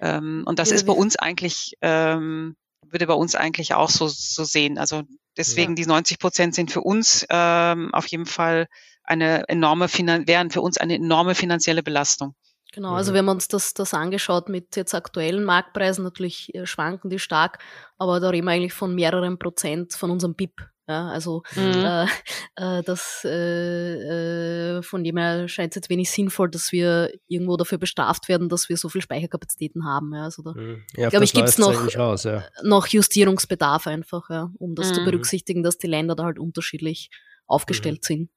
Ähm, 0.00 0.44
und 0.46 0.58
das 0.58 0.70
ja, 0.70 0.76
ist 0.76 0.86
bei 0.86 0.92
uns 0.92 1.16
eigentlich, 1.16 1.74
ähm, 1.82 2.56
würde 2.86 3.06
bei 3.06 3.14
uns 3.14 3.34
eigentlich 3.34 3.74
auch 3.74 3.90
so, 3.90 4.08
so 4.08 4.44
sehen. 4.44 4.78
Also 4.78 5.02
deswegen 5.36 5.72
ja. 5.72 5.82
die 5.82 5.86
90 5.86 6.18
Prozent 6.18 6.54
sind 6.54 6.70
für 6.70 6.80
uns 6.80 7.26
ähm, 7.30 7.92
auf 7.92 8.06
jeden 8.06 8.26
Fall 8.26 8.68
eine 9.02 9.48
enorme, 9.48 9.86
wären 9.88 10.50
für 10.50 10.60
uns 10.60 10.78
eine 10.78 10.94
enorme 10.94 11.34
finanzielle 11.34 11.82
Belastung. 11.82 12.34
Genau, 12.72 12.92
also 12.92 13.10
mhm. 13.10 13.14
wir 13.14 13.18
haben 13.20 13.28
uns 13.28 13.48
das, 13.48 13.72
das 13.72 13.94
angeschaut 13.94 14.48
mit 14.48 14.76
jetzt 14.76 14.94
aktuellen 14.94 15.44
Marktpreisen, 15.44 16.04
natürlich 16.04 16.54
äh, 16.54 16.66
schwanken 16.66 17.08
die 17.08 17.18
stark, 17.18 17.58
aber 17.96 18.20
da 18.20 18.28
reden 18.28 18.46
wir 18.46 18.52
eigentlich 18.52 18.74
von 18.74 18.94
mehreren 18.94 19.38
Prozent 19.38 19.94
von 19.94 20.10
unserem 20.10 20.34
BIP. 20.34 20.68
Ja, 20.88 21.08
also 21.08 21.42
mhm. 21.54 21.84
äh, 21.84 22.06
äh, 22.56 22.82
das 22.82 23.22
äh, 23.24 24.78
äh, 24.78 24.82
von 24.82 25.04
dem 25.04 25.18
her 25.18 25.46
scheint 25.46 25.72
es 25.72 25.76
jetzt 25.76 25.90
wenig 25.90 26.10
sinnvoll, 26.10 26.48
dass 26.50 26.72
wir 26.72 27.12
irgendwo 27.26 27.58
dafür 27.58 27.76
bestraft 27.76 28.28
werden, 28.28 28.48
dass 28.48 28.70
wir 28.70 28.78
so 28.78 28.88
viel 28.88 29.02
Speicherkapazitäten 29.02 29.84
haben. 29.84 30.14
Ja, 30.14 30.24
also 30.24 30.42
da 30.42 30.54
mhm. 30.54 30.82
ja, 30.96 31.10
glaube 31.10 31.24
ich, 31.26 31.34
gibt 31.34 31.48
es 31.48 31.58
noch, 31.58 31.90
ja. 31.90 32.44
noch 32.62 32.86
Justierungsbedarf 32.86 33.86
einfach, 33.86 34.30
ja, 34.30 34.50
um 34.58 34.74
das 34.74 34.90
mhm. 34.90 34.94
zu 34.94 35.04
berücksichtigen, 35.04 35.62
dass 35.62 35.76
die 35.76 35.88
Länder 35.88 36.16
da 36.16 36.24
halt 36.24 36.38
unterschiedlich 36.38 37.10
aufgestellt 37.46 38.00
mhm. 38.04 38.06
sind. 38.06 38.30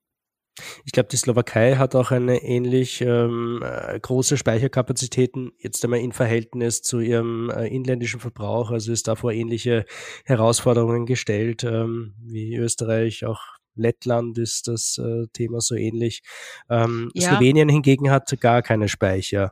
Ich 0.85 0.91
glaube, 0.91 1.09
die 1.09 1.17
Slowakei 1.17 1.75
hat 1.75 1.95
auch 1.95 2.11
eine 2.11 2.41
ähnlich 2.43 3.01
ähm, 3.01 3.63
äh, 3.63 3.99
große 3.99 4.37
Speicherkapazitäten, 4.37 5.51
jetzt 5.57 5.83
einmal 5.83 5.99
in 5.99 6.11
Verhältnis 6.11 6.81
zu 6.81 6.99
ihrem 6.99 7.49
äh, 7.49 7.67
inländischen 7.67 8.19
Verbrauch. 8.19 8.71
Also 8.71 8.91
ist 8.91 9.07
da 9.07 9.15
vor 9.15 9.31
ähnliche 9.31 9.85
Herausforderungen 10.25 11.05
gestellt 11.05 11.63
ähm, 11.63 12.13
wie 12.19 12.55
Österreich, 12.55 13.25
auch 13.25 13.41
Lettland 13.75 14.37
ist 14.37 14.67
das 14.67 14.97
äh, 14.97 15.27
Thema 15.33 15.61
so 15.61 15.75
ähnlich. 15.75 16.23
Ähm, 16.69 17.09
ja. 17.13 17.29
Slowenien 17.29 17.69
hingegen 17.69 18.11
hat 18.11 18.29
gar 18.39 18.61
keine 18.61 18.89
Speicher. 18.89 19.51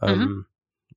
Ähm, 0.00 0.18
mhm. 0.18 0.46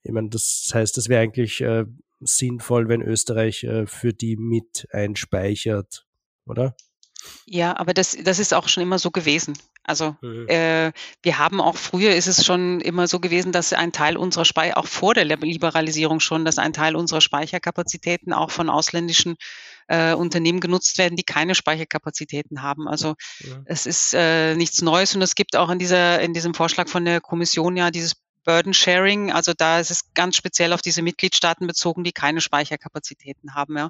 Ich 0.04 0.12
meine, 0.12 0.30
das 0.30 0.72
heißt, 0.74 0.96
das 0.98 1.10
wäre 1.10 1.22
eigentlich 1.22 1.62
äh, 1.62 1.86
sinnvoll, 2.20 2.88
wenn 2.90 3.02
Österreich 3.02 3.64
äh, 3.64 3.86
für 3.88 4.14
die 4.14 4.38
mit 4.38 4.88
einspeichert, 4.92 6.06
oder? 6.46 6.76
Ja, 7.46 7.78
aber 7.78 7.94
das, 7.94 8.18
das 8.24 8.40
ist 8.40 8.54
auch 8.54 8.68
schon 8.68 8.84
immer 8.84 9.00
so 9.00 9.12
gewesen. 9.12 9.58
Also 9.84 10.16
mhm. 10.22 10.48
äh, 10.48 10.92
wir 11.24 11.40
haben 11.40 11.60
auch 11.60 11.76
früher 11.76 12.16
ist 12.16 12.28
es 12.28 12.46
schon 12.46 12.80
immer 12.82 13.08
so 13.08 13.20
gewesen, 13.20 13.52
dass 13.52 13.74
ein 13.74 13.92
Teil 13.92 14.18
unserer 14.18 14.46
Speicher, 14.46 14.78
auch 14.78 14.86
vor 14.86 15.14
der 15.16 15.26
Liberalisierung 15.26 16.20
schon, 16.20 16.46
dass 16.46 16.58
ein 16.58 16.74
Teil 16.74 16.96
unserer 16.96 17.22
Speicherkapazitäten 17.22 18.32
auch 18.32 18.52
von 18.52 18.70
ausländischen 18.70 19.36
äh, 19.88 20.14
Unternehmen 20.14 20.60
genutzt 20.60 20.98
werden, 21.00 21.16
die 21.16 21.24
keine 21.24 21.56
Speicherkapazitäten 21.56 22.62
haben. 22.62 22.88
Also 22.88 23.16
ja. 23.40 23.62
es 23.66 23.86
ist 23.88 24.14
äh, 24.14 24.56
nichts 24.56 24.82
Neues 24.82 25.16
und 25.16 25.22
es 25.24 25.34
gibt 25.34 25.56
auch 25.56 25.70
in 25.72 25.80
dieser 25.80 26.22
in 26.22 26.34
diesem 26.34 26.54
Vorschlag 26.54 26.88
von 26.88 27.04
der 27.04 27.20
Kommission 27.20 27.76
ja 27.76 27.90
dieses 27.90 28.16
Burden 28.46 28.74
Sharing. 28.74 29.32
Also 29.32 29.54
da 29.58 29.80
ist 29.80 29.92
es 29.92 30.14
ganz 30.14 30.36
speziell 30.36 30.74
auf 30.74 30.82
diese 30.82 31.02
Mitgliedstaaten 31.02 31.66
bezogen, 31.66 32.04
die 32.04 32.12
keine 32.12 32.42
Speicherkapazitäten 32.42 33.56
haben. 33.56 33.78
Ja. 33.78 33.90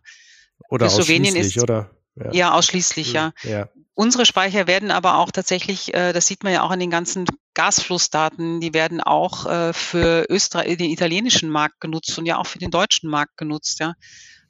Oder 0.70 0.90
Für 0.90 1.04
Slowenien 1.04 1.36
ist 1.36 1.58
oder 1.62 1.92
ja, 2.26 2.32
ja 2.32 2.54
ausschließlich, 2.54 3.08
hm, 3.10 3.16
ja. 3.16 3.32
ja. 3.44 3.70
Unsere 3.94 4.26
Speicher 4.26 4.66
werden 4.66 4.92
aber 4.92 5.18
auch 5.18 5.32
tatsächlich, 5.32 5.94
äh, 5.94 6.14
das 6.14 6.26
sieht 6.26 6.44
man 6.44 6.54
ja 6.54 6.64
auch 6.64 6.72
an 6.72 6.80
den 6.80 6.90
ganzen 6.90 7.26
Gasflussdaten, 7.54 8.62
die 8.62 8.74
werden 8.74 9.02
auch 9.02 9.46
äh, 9.46 9.74
für 9.74 10.26
Österreich, 10.30 10.78
den 10.78 10.90
italienischen 10.90 11.50
Markt 11.50 11.82
genutzt 11.82 12.18
und 12.18 12.26
ja 12.26 12.38
auch 12.38 12.48
für 12.48 12.60
den 12.60 12.72
deutschen 12.72 13.10
Markt 13.10 13.36
genutzt, 13.36 13.80
ja. 13.80 13.96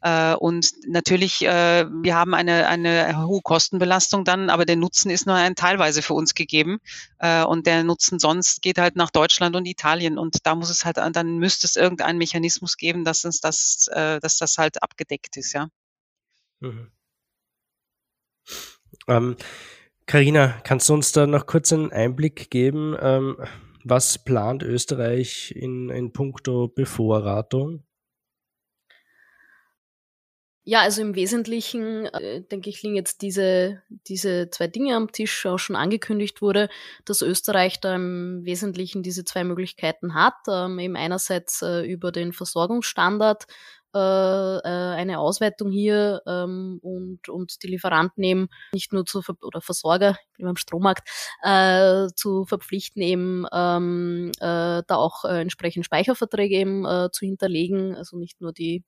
Äh, 0.02 0.36
und 0.36 0.72
natürlich, 0.88 1.44
äh, 1.46 1.86
wir 1.90 2.16
haben 2.16 2.34
eine, 2.34 2.68
eine 2.68 3.26
hohe 3.26 3.42
Kostenbelastung 3.42 4.24
dann, 4.24 4.50
aber 4.50 4.66
der 4.66 4.76
Nutzen 4.76 5.10
ist 5.10 5.26
nur 5.26 5.36
ein 5.36 5.56
teilweise 5.56 6.02
für 6.02 6.14
uns 6.14 6.36
gegeben. 6.36 6.80
Äh, 7.20 7.44
und 7.44 7.68
der 7.68 7.84
Nutzen 7.84 8.20
sonst 8.20 8.62
geht 8.62 8.78
halt 8.78 8.96
nach 8.96 9.10
Deutschland 9.10 9.56
und 9.56 9.66
Italien. 9.66 10.18
Und 10.18 10.46
da 10.46 10.56
muss 10.56 10.70
es 10.70 10.86
halt, 10.86 10.98
dann 10.98 11.38
müsste 11.38 11.68
es 11.68 11.76
irgendeinen 11.76 12.18
Mechanismus 12.18 12.78
geben, 12.78 13.04
dass 13.04 13.26
uns 13.26 13.42
das, 13.42 13.90
dass 13.94 14.38
das 14.38 14.58
halt 14.58 14.82
abgedeckt 14.82 15.36
ist, 15.38 15.54
ja. 15.54 15.68
Mhm. 16.60 16.92
Ähm, 19.08 19.36
Carina, 20.06 20.60
kannst 20.64 20.90
du 20.90 20.94
uns 20.94 21.12
da 21.12 21.28
noch 21.28 21.46
kurz 21.46 21.72
einen 21.72 21.92
Einblick 21.92 22.50
geben? 22.50 22.96
Ähm, 23.00 23.38
was 23.84 24.24
plant 24.24 24.64
Österreich 24.64 25.54
in, 25.56 25.90
in 25.90 26.12
puncto 26.12 26.68
Bevorratung? 26.68 27.84
Ja, 30.72 30.82
also 30.82 31.02
im 31.02 31.16
Wesentlichen, 31.16 32.06
äh, 32.06 32.44
denke 32.44 32.70
ich, 32.70 32.84
liegen 32.84 32.96
jetzt 32.96 33.24
diese, 33.24 33.82
diese 34.08 34.52
zwei 34.52 34.68
Dinge 34.68 34.96
am 34.96 35.12
Tisch, 35.12 35.48
auch 35.48 35.58
schon 35.58 35.76
angekündigt 35.76 36.44
wurde, 36.44 36.70
dass 37.06 37.24
Österreich 37.24 37.80
da 37.80 37.96
im 37.96 38.46
Wesentlichen 38.46 39.02
diese 39.02 39.26
zwei 39.26 39.44
Möglichkeiten 39.44 40.14
hat. 40.14 40.36
Ähm, 40.48 40.78
eben 40.78 40.96
einerseits 40.96 41.64
äh, 41.64 41.82
über 41.82 42.12
den 42.12 42.34
Versorgungsstandard, 42.34 43.48
äh, 43.96 44.00
äh, 44.00 44.62
eine 44.64 45.20
Ausweitung 45.20 45.72
hier 45.72 46.22
ähm, 46.28 46.80
und, 46.82 47.28
und 47.30 47.64
die 47.64 47.68
Lieferanten 47.68 48.24
eben 48.24 48.48
nicht 48.74 48.94
nur 48.94 49.06
zu 49.06 49.22
oder 49.42 49.62
Versorger 49.62 50.18
beim 50.38 50.56
Strommarkt 50.56 51.10
äh, 51.44 52.08
zu 52.16 52.46
verpflichten, 52.46 53.02
eben 53.02 53.46
ähm, 53.52 54.32
äh, 54.40 54.84
da 54.86 54.96
auch 54.96 55.26
äh, 55.26 55.42
entsprechend 55.42 55.86
Speicherverträge 55.86 56.56
eben 56.56 56.86
äh, 56.86 57.10
zu 57.12 57.26
hinterlegen, 57.26 57.96
also 57.96 58.18
nicht 58.18 58.42
nur 58.42 58.54
die 58.54 58.84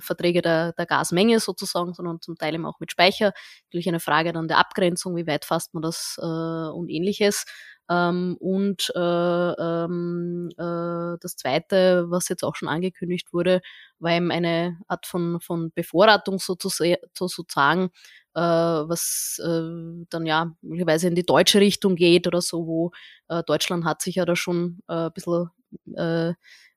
Verträge 0.00 0.40
der, 0.42 0.72
der 0.72 0.86
Gasmenge 0.86 1.38
sozusagen, 1.40 1.94
sondern 1.94 2.20
zum 2.20 2.36
Teil 2.36 2.54
eben 2.54 2.66
auch 2.66 2.80
mit 2.80 2.90
Speicher. 2.90 3.32
Natürlich 3.66 3.88
eine 3.88 4.00
Frage 4.00 4.32
dann 4.32 4.48
der 4.48 4.58
Abgrenzung, 4.58 5.16
wie 5.16 5.26
weit 5.26 5.44
fasst 5.44 5.74
man 5.74 5.82
das 5.82 6.18
äh, 6.20 6.24
und 6.24 6.88
ähnliches. 6.88 7.44
Ähm, 7.92 8.36
und 8.40 8.90
äh, 8.94 8.98
ähm, 9.00 10.48
äh, 10.56 11.18
das 11.20 11.36
Zweite, 11.36 12.06
was 12.08 12.28
jetzt 12.28 12.42
auch 12.44 12.56
schon 12.56 12.68
angekündigt 12.68 13.32
wurde, 13.32 13.60
war 13.98 14.12
eben 14.12 14.30
eine 14.30 14.78
Art 14.88 15.06
von, 15.06 15.40
von 15.40 15.72
Bevorratung 15.72 16.38
sozusagen, 16.38 17.90
äh, 18.34 18.40
was 18.40 19.40
äh, 19.44 20.06
dann 20.08 20.26
ja 20.26 20.54
möglicherweise 20.62 21.08
in 21.08 21.14
die 21.14 21.26
deutsche 21.26 21.60
Richtung 21.60 21.96
geht 21.96 22.26
oder 22.26 22.40
so, 22.40 22.66
wo 22.66 22.92
äh, 23.28 23.42
Deutschland 23.44 23.84
hat 23.84 24.00
sich 24.02 24.14
ja 24.16 24.24
da 24.24 24.36
schon 24.36 24.80
äh, 24.88 24.94
ein 25.06 25.12
bisschen 25.12 25.50
äh, 25.96 26.34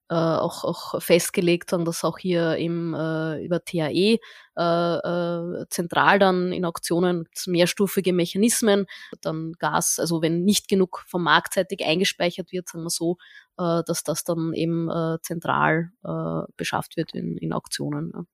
äh, 0.09 0.15
auch, 0.15 0.63
auch 0.63 1.01
festgelegt 1.01 1.71
haben, 1.71 1.85
dass 1.85 2.03
auch 2.03 2.17
hier 2.17 2.57
im, 2.57 2.93
äh, 2.93 3.43
über 3.43 3.63
TAE 3.63 4.19
äh, 4.57 4.59
äh, 4.59 5.65
zentral 5.69 6.19
dann 6.19 6.51
in 6.51 6.65
Auktionen 6.65 7.27
mehrstufige 7.47 8.13
Mechanismen, 8.13 8.85
dann 9.21 9.53
Gas, 9.53 9.99
also 9.99 10.21
wenn 10.21 10.43
nicht 10.43 10.67
genug 10.67 11.03
vom 11.07 11.23
marktseitig 11.23 11.83
eingespeichert 11.83 12.51
wird, 12.51 12.69
sagen 12.69 12.83
wir 12.83 12.89
so, 12.89 13.17
äh, 13.57 13.81
dass 13.85 14.03
das 14.03 14.23
dann 14.23 14.53
eben 14.53 14.89
äh, 14.89 15.17
zentral 15.21 15.91
äh, 16.03 16.51
beschafft 16.55 16.97
wird 16.97 17.13
in, 17.13 17.37
in 17.37 17.53
Auktionen. 17.53 18.11
Ja. 18.13 18.25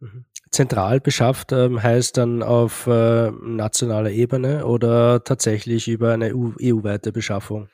Mhm. 0.00 0.24
Zentral 0.50 1.00
beschafft 1.00 1.52
ähm, 1.52 1.82
heißt 1.82 2.16
dann 2.16 2.42
auf 2.42 2.86
äh, 2.86 3.30
nationaler 3.30 4.10
Ebene 4.10 4.66
oder 4.66 5.24
tatsächlich 5.24 5.88
über 5.88 6.12
eine 6.12 6.34
EU-weite 6.34 7.12
Beschaffung? 7.12 7.68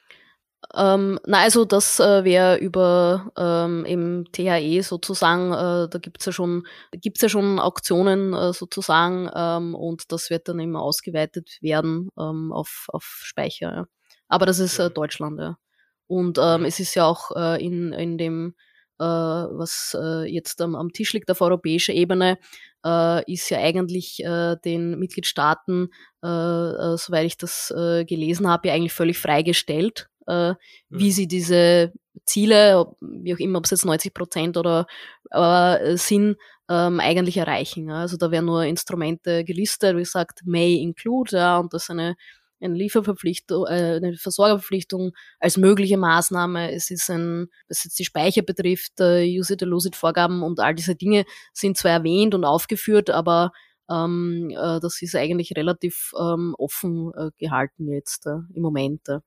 Ähm, 0.75 1.19
na, 1.27 1.41
also 1.41 1.65
das 1.65 2.01
äh, 2.01 2.25
wäre 2.25 2.57
über 2.57 3.31
ähm, 3.37 3.85
im 3.85 4.25
THE 4.33 4.83
sozusagen, 4.83 5.53
äh, 5.53 5.89
da 5.89 5.99
gibt's 5.99 6.25
ja 6.25 6.33
schon, 6.33 6.67
gibt's 6.93 7.21
ja 7.21 7.29
schon 7.29 7.59
Auktionen 7.59 8.33
äh, 8.33 8.53
sozusagen 8.53 9.29
ähm, 9.35 9.75
und 9.75 10.11
das 10.13 10.31
wird 10.31 10.49
dann 10.49 10.61
immer 10.61 10.81
ausgeweitet 10.81 11.59
werden 11.61 12.09
ähm, 12.19 12.53
auf, 12.53 12.87
auf 12.89 13.05
Speicher. 13.23 13.75
Ja. 13.75 13.87
Aber 14.29 14.47
das 14.47 14.61
ist 14.61 14.79
äh, 14.79 14.91
Deutschland, 14.91 15.39
ja. 15.41 15.59
Und 16.07 16.39
ähm, 16.41 16.65
es 16.65 16.81
ist 16.81 16.95
ja 16.95 17.07
auch 17.07 17.31
äh, 17.37 17.65
in, 17.65 17.93
in 17.93 18.19
dem, 18.19 18.55
äh, 18.99 19.05
was 19.05 19.97
äh, 20.01 20.25
jetzt 20.31 20.61
am, 20.61 20.75
am 20.75 20.93
Tisch 20.93 21.13
liegt 21.13 21.31
auf 21.31 21.41
europäischer 21.41 21.93
Ebene, 21.93 22.39
äh, 22.85 23.33
ist 23.33 23.51
ja 23.51 23.59
eigentlich 23.59 24.23
äh, 24.25 24.57
den 24.65 24.99
Mitgliedstaaten, 24.99 25.89
äh, 26.23 26.29
äh, 26.29 26.97
soweit 26.97 27.27
ich 27.27 27.37
das 27.37 27.71
äh, 27.77 28.05
gelesen 28.05 28.49
habe, 28.49 28.69
ja 28.69 28.75
eigentlich 28.75 28.93
völlig 28.93 29.19
freigestellt, 29.19 30.09
äh, 30.27 30.55
wie 30.89 31.09
mhm. 31.09 31.13
sie 31.13 31.27
diese 31.29 31.93
Ziele, 32.25 32.87
wie 33.01 33.35
auch 33.35 33.39
immer, 33.39 33.59
ob 33.59 33.65
es 33.65 33.71
jetzt 33.71 33.85
90 33.85 34.15
Prozent 34.15 34.57
oder 34.57 34.87
äh, 35.31 35.97
sind, 35.97 36.37
ähm, 36.69 37.01
eigentlich 37.01 37.37
erreichen. 37.37 37.89
Ja. 37.89 38.01
Also 38.01 38.17
da 38.17 38.31
werden 38.31 38.47
nur 38.47 38.65
Instrumente 38.65 39.45
gelistet, 39.45 39.97
wie 39.97 40.01
gesagt, 40.01 40.41
may 40.45 40.77
include, 40.77 41.37
ja, 41.37 41.59
und 41.59 41.73
das 41.73 41.85
ist 41.85 41.91
eine, 41.91 42.17
eine 42.61 42.75
Lieferverpflichtung, 42.75 43.67
äh, 43.67 43.97
eine 43.97 44.17
Versorgerverpflichtung 44.17 45.13
als 45.41 45.57
mögliche 45.57 45.99
Maßnahme. 45.99 46.73
Es 46.73 46.91
ist 46.91 47.11
ein, 47.11 47.49
was 47.69 47.85
jetzt 47.85 47.99
die 47.99 48.05
Speicher 48.05 48.43
betrifft, 48.43 49.01
äh, 49.01 49.25
Use 49.39 49.55
it 49.55 49.63
or 49.63 49.69
lose 49.69 49.89
it 49.89 49.97
Vorgaben 49.97 50.43
und 50.43 50.61
all 50.61 50.75
diese 50.75 50.95
Dinge 50.95 51.25
sind 51.53 51.77
zwar 51.77 51.93
erwähnt 51.93 52.35
und 52.35 52.45
aufgeführt, 52.45 53.11
aber 53.11 53.53
ähm, 53.91 54.51
äh, 54.51 54.81
das 54.81 55.03
ist 55.03 55.17
eigentlich 55.17 55.53
relativ 55.57 56.13
ähm, 56.19 56.55
offen 56.57 57.13
äh, 57.17 57.31
gehalten 57.39 57.89
jetzt 57.93 58.27
äh, 58.27 58.39
im 58.55 58.63
Moment. 58.63 59.09
Äh. 59.09 59.19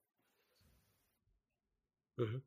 Mhm. 2.18 2.42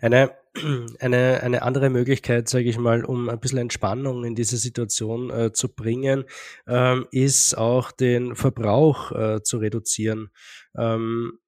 Eine, 0.00 0.32
eine, 1.00 1.42
eine 1.42 1.62
andere 1.62 1.90
Möglichkeit, 1.90 2.48
sage 2.48 2.64
ich 2.64 2.78
mal, 2.78 3.04
um 3.04 3.28
ein 3.28 3.40
bisschen 3.40 3.58
Entspannung 3.58 4.24
in 4.24 4.34
diese 4.34 4.56
Situation 4.56 5.30
äh, 5.30 5.52
zu 5.52 5.74
bringen, 5.74 6.24
ähm, 6.66 7.06
ist 7.10 7.56
auch 7.56 7.92
den 7.92 8.34
Verbrauch 8.34 9.12
äh, 9.12 9.42
zu 9.42 9.58
reduzieren. 9.58 10.30
Ähm, 10.76 11.38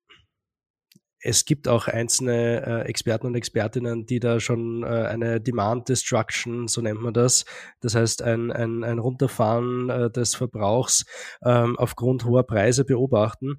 es 1.23 1.45
gibt 1.45 1.69
auch 1.69 1.87
einzelne 1.87 2.67
äh, 2.67 2.89
Experten 2.89 3.27
und 3.27 3.35
Expertinnen, 3.35 4.07
die 4.07 4.21
da 4.21 4.41
schon 4.41 4.83
äh, 4.83 4.87
eine 4.87 5.41
Demand 5.41 5.89
Destruction, 5.89 6.67
so 6.67 6.81
nennt 6.81 7.03
man 7.03 7.13
das, 7.13 7.45
das 7.81 7.95
heißt 7.95 8.23
ein, 8.23 8.51
ein, 8.51 8.85
ein 8.85 8.99
Runterfahren 8.99 9.91
äh, 9.91 10.11
des 10.11 10.35
Verbrauchs 10.35 11.05
ähm, 11.45 11.79
aufgrund 11.79 12.25
hoher 12.25 12.45
Preise 12.45 12.87
beobachten. 12.87 13.59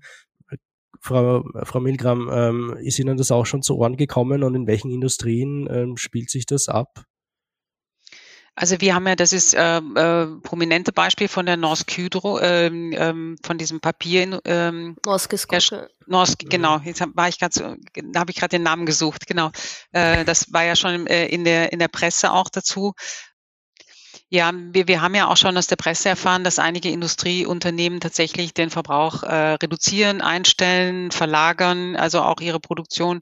Frau, 0.99 1.43
Frau 1.63 1.79
Milgram, 1.79 2.29
ähm, 2.31 2.77
ist 2.81 2.99
Ihnen 2.99 3.17
das 3.17 3.31
auch 3.31 3.45
schon 3.45 3.61
zu 3.61 3.77
Ohren 3.77 3.97
gekommen 3.97 4.43
und 4.43 4.55
in 4.55 4.67
welchen 4.67 4.91
Industrien 4.91 5.67
ähm, 5.71 5.97
spielt 5.97 6.29
sich 6.29 6.45
das 6.45 6.67
ab? 6.67 7.05
Also 8.53 8.81
wir 8.81 8.93
haben 8.93 9.07
ja, 9.07 9.15
das 9.15 9.31
ist 9.31 9.53
äh, 9.53 9.77
äh, 9.77 10.27
prominente 10.43 10.91
Beispiel 10.91 11.29
von 11.29 11.45
der 11.45 11.55
Norsk 11.55 11.89
Hydro, 11.97 12.39
ähm, 12.41 12.93
ähm, 12.95 13.37
von 13.41 13.57
diesem 13.57 13.79
Papier. 13.79 14.41
Ähm, 14.43 14.97
Norsk 15.05 15.33
Norsk, 16.05 16.43
genau. 16.49 16.79
Jetzt 16.79 16.99
hab, 16.99 17.15
war 17.15 17.29
ich 17.29 17.39
gerade, 17.39 17.77
da 18.11 18.19
habe 18.19 18.31
ich 18.31 18.37
gerade 18.37 18.57
den 18.57 18.63
Namen 18.63 18.85
gesucht. 18.85 19.25
Genau, 19.25 19.51
äh, 19.93 20.25
das 20.25 20.51
war 20.51 20.65
ja 20.65 20.75
schon 20.75 21.07
äh, 21.07 21.27
in 21.27 21.45
der 21.45 21.71
in 21.71 21.79
der 21.79 21.87
Presse 21.87 22.33
auch 22.33 22.49
dazu. 22.49 22.93
Ja, 24.33 24.53
wir, 24.55 24.87
wir 24.87 25.01
haben 25.01 25.13
ja 25.13 25.27
auch 25.27 25.35
schon 25.35 25.57
aus 25.57 25.67
der 25.67 25.75
Presse 25.75 26.07
erfahren, 26.07 26.45
dass 26.45 26.57
einige 26.57 26.89
Industrieunternehmen 26.89 27.99
tatsächlich 27.99 28.53
den 28.53 28.69
Verbrauch 28.69 29.23
äh, 29.23 29.55
reduzieren, 29.55 30.21
einstellen, 30.21 31.11
verlagern, 31.11 31.97
also 31.97 32.21
auch 32.21 32.39
ihre 32.39 32.61
Produktion. 32.61 33.19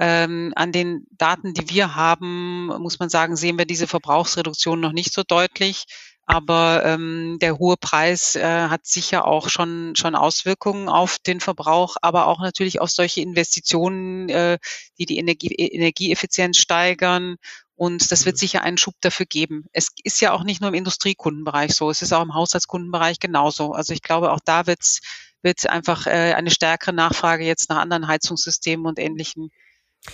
Ähm, 0.00 0.52
an 0.56 0.72
den 0.72 1.06
Daten, 1.12 1.54
die 1.54 1.70
wir 1.70 1.94
haben, 1.94 2.66
muss 2.80 2.98
man 2.98 3.08
sagen, 3.08 3.36
sehen 3.36 3.56
wir 3.56 3.66
diese 3.66 3.86
Verbrauchsreduktion 3.86 4.80
noch 4.80 4.90
nicht 4.90 5.12
so 5.12 5.22
deutlich. 5.22 5.84
Aber 6.26 6.82
ähm, 6.84 7.38
der 7.40 7.58
hohe 7.58 7.76
Preis 7.76 8.34
äh, 8.34 8.42
hat 8.42 8.84
sicher 8.84 9.26
auch 9.26 9.48
schon, 9.48 9.94
schon 9.94 10.16
Auswirkungen 10.16 10.88
auf 10.88 11.18
den 11.20 11.38
Verbrauch, 11.38 11.96
aber 12.02 12.26
auch 12.26 12.40
natürlich 12.40 12.80
auf 12.80 12.90
solche 12.90 13.20
Investitionen, 13.20 14.28
äh, 14.28 14.58
die 14.98 15.06
die 15.06 15.18
Energie, 15.18 15.54
Energieeffizienz 15.54 16.58
steigern 16.58 17.36
und 17.78 18.10
das 18.10 18.26
wird 18.26 18.34
mhm. 18.36 18.40
sicher 18.40 18.62
einen 18.62 18.76
Schub 18.76 18.96
dafür 19.00 19.24
geben. 19.24 19.66
Es 19.72 19.90
ist 20.02 20.20
ja 20.20 20.32
auch 20.32 20.42
nicht 20.42 20.60
nur 20.60 20.68
im 20.68 20.74
Industriekundenbereich 20.74 21.72
so, 21.74 21.90
es 21.90 22.02
ist 22.02 22.12
auch 22.12 22.22
im 22.22 22.34
Haushaltskundenbereich 22.34 23.20
genauso. 23.20 23.70
Also 23.70 23.94
ich 23.94 24.02
glaube, 24.02 24.32
auch 24.32 24.40
da 24.44 24.66
wird's, 24.66 25.00
wird 25.42 25.64
einfach 25.68 26.08
äh, 26.08 26.34
eine 26.34 26.50
stärkere 26.50 26.92
Nachfrage 26.92 27.44
jetzt 27.44 27.70
nach 27.70 27.78
anderen 27.78 28.08
Heizungssystemen 28.08 28.84
und 28.84 28.98
ähnlichen. 28.98 29.52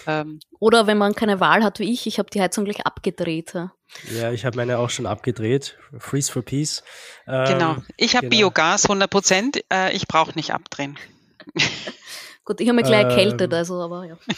Ähm. 0.07 0.41
Oder 0.61 0.87
wenn 0.87 0.99
man 0.99 1.15
keine 1.15 1.41
Wahl 1.41 1.65
hat 1.65 1.79
wie 1.79 1.91
ich, 1.91 2.07
ich 2.07 2.19
habe 2.19 2.29
die 2.29 2.43
Heizung 2.43 2.67
gleich 2.67 2.85
abgedreht. 2.85 3.55
Ja, 3.55 4.31
ich 4.31 4.45
habe 4.45 4.59
meine 4.59 4.79
auch 4.79 4.91
schon 4.91 5.07
abgedreht. 5.07 5.79
Freeze 5.99 6.31
for 6.31 6.43
Peace. 6.43 6.83
Ähm, 7.27 7.47
genau. 7.47 7.77
Ich 7.97 8.15
habe 8.15 8.29
genau. 8.29 8.41
Biogas 8.41 8.85
100 8.85 9.09
Prozent. 9.09 9.65
Äh, 9.73 9.97
ich 9.97 10.07
brauche 10.07 10.33
nicht 10.35 10.53
abdrehen. 10.53 10.99
Gut, 12.45 12.61
ich 12.61 12.69
habe 12.69 12.77
mich 12.77 12.85
gleich 12.85 13.05
erkältet, 13.05 13.55
ähm. 13.55 13.59
also 13.59 13.81
aber 13.81 14.05
ja. 14.05 14.19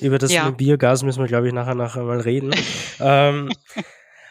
Über 0.00 0.18
das 0.18 0.32
ja. 0.32 0.50
Biogas 0.50 1.02
müssen 1.02 1.20
wir, 1.20 1.28
glaube 1.28 1.48
ich, 1.48 1.54
nachher 1.54 1.74
nachher 1.74 2.02
mal 2.02 2.20
reden. 2.20 2.54
ähm, 3.00 3.52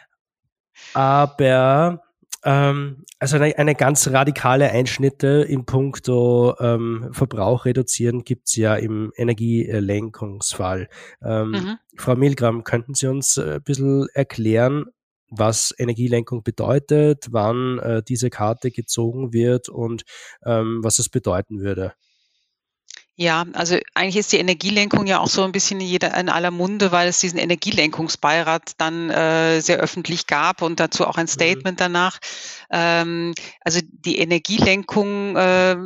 aber 0.94 2.02
ähm, 2.44 3.04
also 3.18 3.36
eine, 3.36 3.56
eine, 3.56 3.74
ganz 3.74 4.06
radikale 4.08 4.70
Einschnitte 4.70 5.46
im 5.48 5.64
Punkto 5.64 6.54
ähm, 6.60 7.08
Verbrauch 7.12 7.64
reduzieren 7.64 8.24
gibt's 8.24 8.54
ja 8.56 8.74
im 8.74 9.12
Energielenkungsfall. 9.16 10.88
Ähm, 11.22 11.50
mhm. 11.50 11.78
Frau 11.96 12.16
Milgram, 12.16 12.64
könnten 12.64 12.94
Sie 12.94 13.06
uns 13.06 13.38
äh, 13.38 13.54
ein 13.54 13.62
bisschen 13.62 14.08
erklären, 14.12 14.86
was 15.30 15.74
Energielenkung 15.76 16.42
bedeutet, 16.42 17.28
wann 17.30 17.78
äh, 17.78 18.02
diese 18.02 18.28
Karte 18.28 18.70
gezogen 18.70 19.32
wird 19.32 19.70
und 19.70 20.04
ähm, 20.44 20.80
was 20.82 20.98
es 20.98 21.08
bedeuten 21.08 21.60
würde? 21.60 21.94
Ja, 23.16 23.44
also 23.52 23.78
eigentlich 23.94 24.16
ist 24.16 24.32
die 24.32 24.38
Energielenkung 24.38 25.06
ja 25.06 25.20
auch 25.20 25.28
so 25.28 25.44
ein 25.44 25.52
bisschen 25.52 25.80
in, 25.80 25.86
jeder, 25.86 26.16
in 26.18 26.28
aller 26.28 26.50
Munde, 26.50 26.90
weil 26.90 27.06
es 27.06 27.20
diesen 27.20 27.38
Energielenkungsbeirat 27.38 28.72
dann 28.78 29.08
äh, 29.08 29.60
sehr 29.60 29.78
öffentlich 29.78 30.26
gab 30.26 30.62
und 30.62 30.80
dazu 30.80 31.06
auch 31.06 31.16
ein 31.16 31.26
mhm. 31.26 31.28
Statement 31.28 31.78
mhm. 31.78 31.84
danach. 31.84 32.18
Ähm, 32.72 33.32
also 33.60 33.78
die 33.84 34.18
Energielenkung 34.18 35.36
äh, 35.36 35.76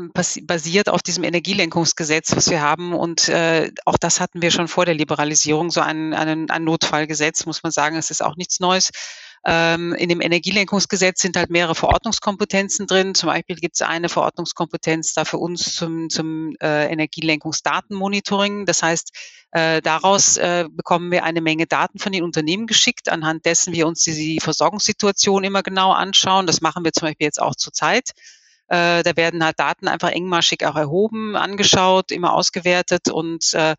basiert 0.41 0.89
auf 0.89 1.03
diesem 1.03 1.22
Energielenkungsgesetz, 1.22 2.35
was 2.35 2.49
wir 2.49 2.62
haben 2.62 2.95
und 2.95 3.29
äh, 3.29 3.72
auch 3.85 3.99
das 3.99 4.20
hatten 4.20 4.41
wir 4.41 4.51
schon 4.51 4.66
vor 4.66 4.87
der 4.87 4.95
Liberalisierung, 4.95 5.70
so 5.70 5.83
ein, 5.83 6.14
ein, 6.14 6.49
ein 6.49 6.64
Notfallgesetz, 6.64 7.45
muss 7.45 7.62
man 7.62 7.72
sagen, 7.72 7.97
es 7.97 8.11
ist 8.11 8.24
auch 8.24 8.37
nichts 8.37 8.59
Neues. 8.59 8.91
Ähm, 9.45 9.95
in 9.95 10.09
dem 10.09 10.20
Energielenkungsgesetz 10.20 11.20
sind 11.20 11.36
halt 11.36 11.51
mehrere 11.51 11.74
Verordnungskompetenzen 11.74 12.86
drin. 12.86 13.14
Zum 13.14 13.28
Beispiel 13.28 13.57
gibt 13.57 13.76
es 13.76 13.82
eine 13.82 14.09
Verordnungskompetenz 14.09 15.14
da 15.14 15.24
für 15.24 15.39
uns 15.39 15.74
zum, 15.74 16.11
zum 16.11 16.55
äh, 16.61 16.91
Energielenkungsdatenmonitoring. 16.93 18.66
Das 18.66 18.82
heißt, 18.82 19.12
äh, 19.53 19.80
daraus 19.80 20.36
äh, 20.36 20.66
bekommen 20.70 21.11
wir 21.11 21.24
eine 21.24 21.41
Menge 21.41 21.66
Daten 21.66 21.99
von 21.99 22.12
den 22.12 22.24
Unternehmen 22.24 22.66
geschickt, 22.66 23.09
anhand 23.09 23.47
dessen 23.47 23.72
wir 23.72 23.86
uns 23.86 24.03
die, 24.03 24.12
die 24.12 24.41
Versorgungssituation 24.41 25.45
immer 25.45 25.62
genau 25.62 25.93
anschauen. 25.93 26.47
Das 26.47 26.61
machen 26.61 26.84
wir 26.84 26.93
zum 26.93 27.09
Beispiel 27.09 27.26
jetzt 27.26 27.41
auch 27.41 27.55
zurzeit. 27.55 28.11
Äh, 28.68 29.03
da 29.03 29.16
werden 29.16 29.43
halt 29.43 29.59
Daten 29.59 29.89
einfach 29.89 30.11
engmaschig 30.11 30.66
auch 30.66 30.76
erhoben, 30.76 31.36
angeschaut, 31.36 32.11
immer 32.11 32.34
ausgewertet 32.34 33.09
und 33.09 33.55
äh, 33.55 33.74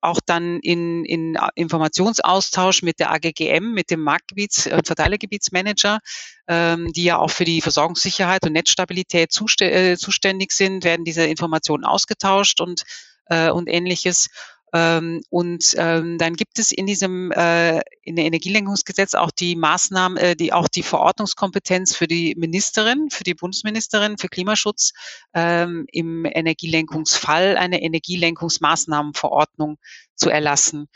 auch 0.00 0.20
dann 0.24 0.60
in, 0.60 1.04
in 1.04 1.38
Informationsaustausch 1.54 2.82
mit 2.82 3.00
der 3.00 3.10
AGGM, 3.10 3.72
mit 3.72 3.90
dem 3.90 4.00
Marktgebiets- 4.00 4.72
und 4.72 4.86
Verteilergebietsmanager, 4.86 5.98
ähm, 6.46 6.92
die 6.92 7.04
ja 7.04 7.18
auch 7.18 7.30
für 7.30 7.44
die 7.44 7.60
Versorgungssicherheit 7.60 8.44
und 8.44 8.52
Netzstabilität 8.52 9.32
zuste 9.32 9.70
äh, 9.70 9.96
zuständig 9.96 10.52
sind, 10.52 10.84
werden 10.84 11.04
diese 11.04 11.24
Informationen 11.24 11.84
ausgetauscht 11.84 12.60
und, 12.60 12.82
äh, 13.26 13.50
und 13.50 13.68
ähnliches. 13.68 14.28
Ähm, 14.72 15.22
und 15.30 15.74
ähm, 15.78 16.18
dann 16.18 16.34
gibt 16.34 16.58
es 16.58 16.72
in 16.72 16.86
diesem 16.86 17.32
äh, 17.32 17.80
in 18.02 18.16
der 18.16 18.26
Energielenkungsgesetz 18.26 19.14
auch 19.14 19.30
die 19.30 19.56
Maßnahmen, 19.56 20.18
äh, 20.18 20.36
die 20.36 20.52
auch 20.52 20.68
die 20.68 20.82
Verordnungskompetenz 20.82 21.96
für 21.96 22.06
die 22.06 22.34
Ministerin, 22.36 23.08
für 23.10 23.24
die 23.24 23.34
Bundesministerin 23.34 24.18
für 24.18 24.28
Klimaschutz 24.28 24.92
ähm, 25.34 25.86
im 25.90 26.24
Energielenkungsfall 26.24 27.56
eine 27.56 27.82
Energielenkungsmaßnahmenverordnung 27.82 29.78
zu 30.14 30.28
erlassen. 30.28 30.88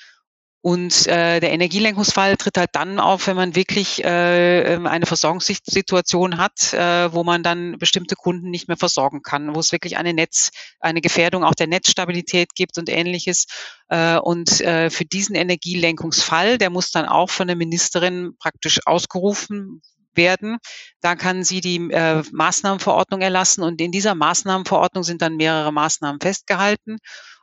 Und 0.62 1.08
äh, 1.08 1.40
der 1.40 1.50
Energielenkungsfall 1.50 2.36
tritt 2.36 2.56
halt 2.56 2.70
dann 2.74 3.00
auf, 3.00 3.26
wenn 3.26 3.34
man 3.34 3.56
wirklich 3.56 4.04
äh, 4.04 4.74
ähm, 4.74 4.86
eine 4.86 5.06
Versorgungssituation 5.06 6.38
hat, 6.38 6.72
äh, 6.72 7.12
wo 7.12 7.24
man 7.24 7.42
dann 7.42 7.78
bestimmte 7.78 8.14
Kunden 8.14 8.48
nicht 8.48 8.68
mehr 8.68 8.76
versorgen 8.76 9.22
kann, 9.22 9.56
wo 9.56 9.58
es 9.58 9.72
wirklich 9.72 9.96
eine 9.96 10.14
Netz, 10.14 10.52
eine 10.78 11.00
Gefährdung 11.00 11.42
auch 11.42 11.56
der 11.56 11.66
Netzstabilität 11.66 12.54
gibt 12.54 12.78
und 12.78 12.88
ähnliches. 12.88 13.46
Äh, 13.88 14.18
und 14.18 14.60
äh, 14.60 14.88
für 14.88 15.04
diesen 15.04 15.34
Energielenkungsfall, 15.34 16.58
der 16.58 16.70
muss 16.70 16.92
dann 16.92 17.06
auch 17.06 17.28
von 17.28 17.48
der 17.48 17.56
Ministerin 17.56 18.36
praktisch 18.38 18.78
ausgerufen 18.86 19.82
werden. 20.14 20.58
Da 21.00 21.16
kann 21.16 21.42
sie 21.42 21.60
die 21.60 21.90
äh, 21.90 22.22
Maßnahmenverordnung 22.30 23.20
erlassen 23.20 23.64
und 23.64 23.80
in 23.80 23.90
dieser 23.90 24.14
Maßnahmenverordnung 24.14 25.02
sind 25.02 25.22
dann 25.22 25.36
mehrere 25.36 25.72
Maßnahmen 25.72 26.20
festgehalten. 26.20 26.98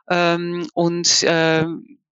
Ähm, 0.08 0.68
und 0.72 1.22
äh, 1.22 1.66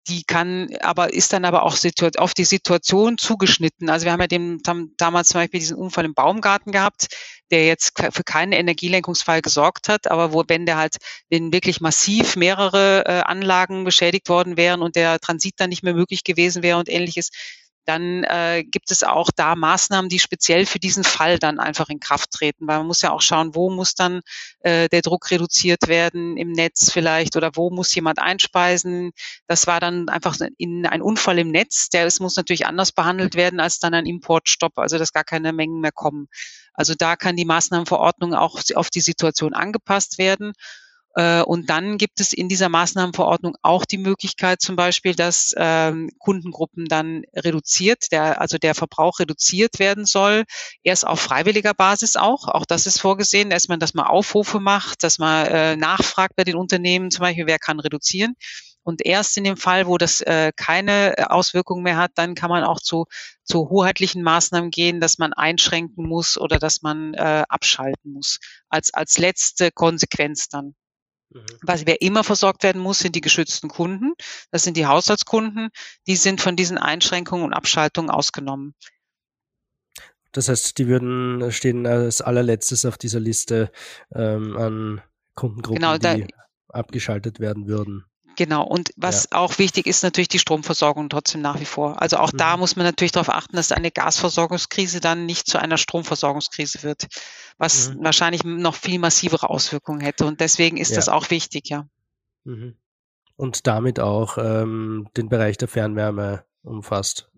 die 0.08 0.24
kann, 0.24 0.70
aber 0.82 1.14
ist 1.14 1.32
dann 1.32 1.46
aber 1.46 1.64
auch 1.64 1.78
auf 2.18 2.34
die 2.34 2.44
Situation 2.44 3.18
zugeschnitten. 3.18 3.90
Also 3.90 4.06
wir 4.06 4.12
haben 4.12 4.22
ja 4.22 4.28
dem, 4.28 4.60
haben 4.66 4.94
damals 4.98 5.28
zum 5.30 5.42
Beispiel 5.42 5.60
diesen 5.60 5.78
Unfall 5.78 6.06
im 6.06 6.16
Baumgarten 6.16 6.72
gehabt, 6.72 7.08
der 7.52 7.68
jetzt 7.68 7.94
für 7.98 8.24
keinen 8.24 8.54
Energielenkungsfall 8.54 9.42
gesorgt 9.42 9.90
hat, 9.90 10.10
aber 10.10 10.34
wo, 10.34 10.44
wenn 10.48 10.66
der 10.66 10.78
halt, 10.78 10.98
wenn 11.30 11.54
wirklich 11.54 11.82
massiv 11.82 12.36
mehrere 12.36 13.04
äh, 13.06 13.22
Anlagen 13.22 13.84
beschädigt 13.84 14.30
worden 14.30 14.58
wären 14.58 14.82
und 14.82 14.96
der 14.96 15.20
Transit 15.20 15.56
dann 15.58 15.70
nicht 15.70 15.84
mehr 15.84 15.94
möglich 15.94 16.24
gewesen 16.24 16.64
wäre 16.64 16.80
und 16.80 16.90
ähnliches, 16.90 17.30
dann 17.86 18.24
äh, 18.24 18.64
gibt 18.64 18.92
es 18.92 19.04
auch 19.04 19.30
da 19.36 19.56
Maßnahmen, 19.56 20.10
die 20.10 20.20
speziell 20.20 20.66
für 20.66 20.80
diesen 20.80 21.04
Fall 21.04 21.40
dann 21.40 21.60
einfach 21.60 21.90
in 21.90 22.00
Kraft 22.00 22.32
treten, 22.32 22.68
weil 22.68 22.78
man 22.78 22.88
muss 22.88 23.02
ja 23.02 23.12
auch 23.12 23.22
schauen, 23.22 23.56
wo 23.56 23.70
muss 23.70 23.96
dann 23.96 24.22
äh, 24.60 24.88
der 24.90 25.02
Druck 25.02 25.32
reduziert 25.32 25.88
werden 25.88 26.38
im 26.38 26.52
Netz 26.52 26.92
vielleicht 26.92 27.36
oder 27.36 27.52
wo 27.56 27.70
muss 27.70 27.94
jemand 27.96 28.20
einspeisen. 28.20 29.12
Das 29.48 29.68
war 29.68 29.80
dann 29.80 30.10
einfach 30.10 30.38
in 30.58 30.86
ein 30.86 31.02
Unfall 31.02 31.40
im 31.40 31.50
Netz, 31.50 31.90
der 31.90 32.06
es 32.06 32.20
muss 32.20 32.36
natürlich 32.36 32.66
anders 32.66 32.92
behandelt 32.92 33.36
werden 33.36 33.60
als 33.60 33.80
dann 33.80 33.94
ein 33.94 34.06
Importstopp, 34.06 34.78
also 34.78 34.98
dass 34.98 35.14
gar 35.14 35.24
keine 35.24 35.54
Mengen 35.54 35.82
mehr 35.82 35.92
kommen. 35.92 36.28
Also 36.74 36.94
da 36.98 37.16
kann 37.16 37.36
die 37.36 37.46
Maßnahmenverordnung 37.46 38.34
auch 38.34 38.62
auf 38.76 38.90
die 38.90 39.02
Situation 39.02 39.54
angepasst 39.54 40.18
werden. 40.18 40.54
Äh, 41.16 41.42
und 41.42 41.70
dann 41.70 41.98
gibt 41.98 42.20
es 42.20 42.34
in 42.34 42.48
dieser 42.48 42.70
Maßnahmenverordnung 42.70 43.56
auch 43.62 43.86
die 43.86 43.98
Möglichkeit 43.98 44.62
zum 44.62 44.76
Beispiel, 44.76 45.16
dass 45.16 45.54
ähm, 45.58 46.10
Kundengruppen 46.20 46.86
dann 46.86 47.24
reduziert, 47.36 48.12
der, 48.12 48.40
also 48.40 48.58
der 48.58 48.76
Verbrauch 48.76 49.20
reduziert 49.20 49.80
werden 49.80 50.06
soll. 50.06 50.44
Erst 50.84 51.06
auf 51.06 51.20
freiwilliger 51.20 51.74
Basis 51.74 52.16
auch. 52.16 52.48
Auch 52.48 52.66
das 52.66 52.86
ist 52.88 53.00
vorgesehen, 53.00 53.50
dass 53.50 53.68
man 53.68 53.80
das 53.80 53.94
mal 53.94 54.08
Aufrufe 54.08 54.60
macht, 54.60 55.04
dass 55.04 55.20
man 55.20 55.46
äh, 55.48 55.76
nachfragt 55.76 56.36
bei 56.36 56.44
den 56.44 56.56
Unternehmen 56.56 57.12
zum 57.12 57.24
Beispiel, 57.24 57.48
wer 57.48 57.60
kann 57.60 57.80
reduzieren. 57.80 58.36
Und 58.84 59.06
erst 59.06 59.38
in 59.38 59.44
dem 59.44 59.58
Fall, 59.58 59.86
wo 59.86 59.98
das 59.98 60.22
äh, 60.22 60.52
keine 60.56 61.14
Auswirkungen 61.30 61.84
mehr 61.84 61.98
hat, 61.98 62.12
dann 62.16 62.34
kann 62.34 62.50
man 62.50 62.64
auch 62.64 62.80
zu, 62.80 63.06
zu 63.44 63.70
hoheitlichen 63.70 64.24
Maßnahmen 64.24 64.72
gehen, 64.72 65.00
dass 65.00 65.20
man 65.20 65.34
einschränken 65.34 66.08
muss 66.08 66.38
oder 66.40 66.58
dass 66.58 66.82
man 66.82 67.14
äh, 67.14 67.44
abschalten 67.48 68.14
muss. 68.14 68.40
Als, 68.70 68.92
als 68.94 69.20
letzte 69.20 69.72
Konsequenz 69.72 70.48
dann. 70.50 70.74
Mhm. 71.32 71.46
Was 71.62 71.86
wer 71.86 72.02
immer 72.02 72.24
versorgt 72.24 72.64
werden 72.64 72.82
muss, 72.82 73.00
sind 73.00 73.16
die 73.16 73.22
geschützten 73.22 73.70
Kunden. 73.70 74.14
Das 74.52 74.64
sind 74.64 74.78
die 74.78 74.86
Haushaltskunden. 74.86 75.70
Die 76.08 76.16
sind 76.16 76.42
von 76.42 76.56
diesen 76.56 76.78
Einschränkungen 76.78 77.46
und 77.46 77.54
Abschaltungen 77.54 78.12
ausgenommen. 78.12 78.76
Das 80.34 80.48
heißt, 80.48 80.78
die 80.78 80.88
würden 80.88 81.52
stehen 81.52 81.86
als 81.86 82.22
allerletztes 82.22 82.86
auf 82.86 82.98
dieser 82.98 83.20
Liste 83.20 83.72
ähm, 84.14 84.56
an 84.58 85.02
Kundengruppen, 85.36 85.82
genau, 85.82 85.98
da, 85.98 86.16
die 86.16 86.28
abgeschaltet 86.70 87.40
werden 87.40 87.68
würden. 87.68 88.06
Genau. 88.36 88.64
Und 88.64 88.92
was 88.96 89.28
ja. 89.32 89.38
auch 89.38 89.58
wichtig 89.58 89.88
ist, 89.88 90.04
natürlich 90.04 90.30
die 90.30 90.40
Stromversorgung 90.40 91.10
trotzdem 91.10 91.42
nach 91.42 91.60
wie 91.60 91.66
vor. 91.66 92.02
Also 92.02 92.18
auch 92.18 92.32
mhm. 92.32 92.38
da 92.38 92.58
muss 92.58 92.76
man 92.76 92.86
natürlich 92.86 93.12
darauf 93.12 93.30
achten, 93.30 93.56
dass 93.56 93.72
eine 93.72 93.92
Gasversorgungskrise 93.92 95.00
dann 95.00 95.26
nicht 95.26 95.48
zu 95.48 95.60
einer 95.60 95.78
Stromversorgungskrise 95.78 96.84
wird, 96.84 97.08
was 97.58 97.90
mhm. 97.90 98.04
wahrscheinlich 98.04 98.44
noch 98.44 98.76
viel 98.76 99.00
massivere 99.00 99.50
Auswirkungen 99.50 100.02
hätte. 100.02 100.26
Und 100.26 100.40
deswegen 100.40 100.78
ist 100.78 100.92
ja. 100.92 100.96
das 100.96 101.10
auch 101.10 101.30
wichtig, 101.30 101.70
ja. 101.70 101.86
Mhm. 102.44 102.76
Und 103.36 103.68
damit 103.68 104.00
auch 104.00 104.38
ähm, 104.38 105.10
den 105.18 105.30
Bereich 105.30 105.58
der 105.58 105.68
Fernwärme 105.68 106.44
umfasst. 106.64 107.30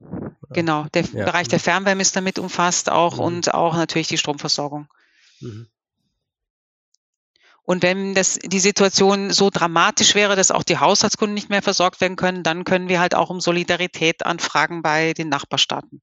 Genau, 0.50 0.86
der 0.94 1.04
ja. 1.14 1.26
Bereich 1.26 1.48
der 1.48 1.60
Fernwärme 1.60 2.02
ist 2.02 2.16
damit 2.16 2.40
umfasst 2.40 2.90
auch 2.90 3.16
mhm. 3.16 3.24
und 3.24 3.54
auch 3.54 3.76
natürlich 3.76 4.08
die 4.08 4.18
Stromversorgung. 4.18 4.88
Mhm. 5.40 5.68
Und 7.66 7.82
wenn 7.82 8.14
das, 8.14 8.40
die 8.44 8.60
Situation 8.60 9.32
so 9.32 9.50
dramatisch 9.50 10.16
wäre, 10.16 10.36
dass 10.36 10.52
auch 10.52 10.64
die 10.64 10.78
Haushaltskunden 10.78 11.34
nicht 11.34 11.50
mehr 11.50 11.62
versorgt 11.62 12.02
werden 12.02 12.18
können, 12.18 12.44
dann 12.44 12.66
können 12.66 12.90
wir 12.90 13.00
halt 13.00 13.16
auch 13.16 13.30
um 13.30 13.40
Solidarität 13.40 14.26
anfragen 14.26 14.82
bei 14.82 15.14
den 15.14 15.30
Nachbarstaaten. 15.30 16.02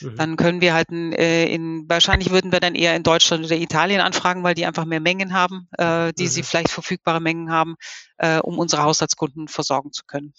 Mhm. 0.00 0.16
Dann 0.16 0.36
können 0.36 0.60
wir 0.60 0.74
halt 0.74 0.90
äh, 0.92 1.46
in, 1.46 1.88
wahrscheinlich 1.88 2.30
würden 2.30 2.52
wir 2.52 2.60
dann 2.60 2.74
eher 2.74 2.94
in 2.94 3.02
Deutschland 3.02 3.44
oder 3.44 3.56
Italien 3.56 4.00
anfragen, 4.00 4.42
weil 4.42 4.54
die 4.54 4.66
einfach 4.66 4.84
mehr 4.84 5.00
Mengen 5.00 5.32
haben, 5.32 5.68
äh, 5.78 6.12
die 6.12 6.24
mhm. 6.24 6.28
sie 6.28 6.42
vielleicht 6.42 6.70
verfügbare 6.70 7.20
Mengen 7.20 7.50
haben, 7.50 7.76
äh, 8.18 8.38
um 8.38 8.58
unsere 8.58 8.82
Haushaltskunden 8.82 9.48
versorgen 9.48 9.92
zu 9.92 10.04
können. 10.06 10.34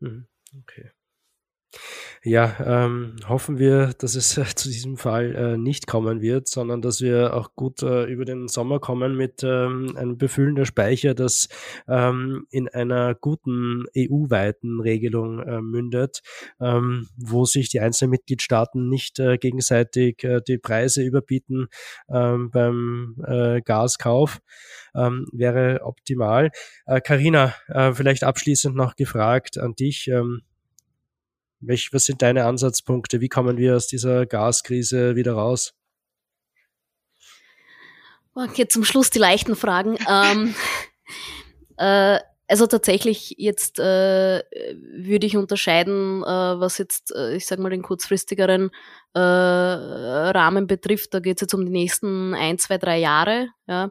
Mhm. 0.00 0.28
Okay. 0.60 0.90
Ja, 2.24 2.84
ähm, 2.84 3.16
hoffen 3.28 3.58
wir, 3.58 3.92
dass 3.98 4.16
es 4.16 4.36
äh, 4.36 4.44
zu 4.54 4.68
diesem 4.68 4.96
Fall 4.96 5.34
äh, 5.34 5.56
nicht 5.56 5.86
kommen 5.86 6.20
wird, 6.20 6.48
sondern 6.48 6.82
dass 6.82 7.00
wir 7.00 7.34
auch 7.34 7.54
gut 7.54 7.82
äh, 7.82 8.04
über 8.04 8.24
den 8.24 8.48
Sommer 8.48 8.80
kommen 8.80 9.16
mit 9.16 9.42
ähm, 9.44 9.96
einem 9.96 10.18
Befüllen 10.18 10.56
der 10.56 10.64
Speicher, 10.64 11.14
das 11.14 11.48
ähm, 11.86 12.46
in 12.50 12.68
einer 12.68 13.14
guten 13.14 13.84
EU-weiten 13.96 14.80
Regelung 14.80 15.40
äh, 15.40 15.60
mündet, 15.60 16.22
ähm, 16.60 17.08
wo 17.16 17.44
sich 17.44 17.68
die 17.68 17.80
einzelnen 17.80 18.10
Mitgliedstaaten 18.10 18.88
nicht 18.88 19.20
äh, 19.20 19.38
gegenseitig 19.38 20.24
äh, 20.24 20.40
die 20.46 20.58
Preise 20.58 21.02
überbieten 21.02 21.68
ähm, 22.10 22.50
beim 22.50 23.16
Gaskauf. 23.64 24.40
Ähm, 24.94 25.26
wäre 25.32 25.80
optimal. 25.82 26.50
Karina, 27.04 27.54
vielleicht 27.92 28.24
abschließend 28.24 28.74
noch 28.74 28.96
gefragt 28.96 29.58
an 29.58 29.74
dich. 29.74 30.10
Welch, 31.60 31.92
was 31.92 32.04
sind 32.04 32.22
deine 32.22 32.44
Ansatzpunkte? 32.44 33.20
Wie 33.20 33.28
kommen 33.28 33.56
wir 33.56 33.76
aus 33.76 33.86
dieser 33.86 34.26
Gaskrise 34.26 35.16
wieder 35.16 35.32
raus? 35.32 35.74
Okay, 38.34 38.68
zum 38.68 38.84
Schluss 38.84 39.10
die 39.10 39.18
leichten 39.18 39.56
Fragen. 39.56 39.98
ähm, 40.08 40.54
äh, 41.76 42.20
also 42.46 42.66
tatsächlich 42.66 43.34
jetzt 43.36 43.78
äh, 43.78 44.42
würde 44.42 45.26
ich 45.26 45.36
unterscheiden, 45.36 46.22
äh, 46.22 46.26
was 46.26 46.78
jetzt, 46.78 47.12
äh, 47.14 47.36
ich 47.36 47.46
sag 47.46 47.58
mal, 47.58 47.70
den 47.70 47.82
kurzfristigeren 47.82 48.70
äh, 49.14 49.18
Rahmen 49.20 50.66
betrifft. 50.66 51.12
Da 51.12 51.18
geht 51.20 51.38
es 51.38 51.40
jetzt 51.42 51.54
um 51.54 51.66
die 51.66 51.72
nächsten 51.72 52.34
ein, 52.34 52.58
zwei, 52.58 52.78
drei 52.78 52.98
Jahre. 52.98 53.48
Ja. 53.66 53.90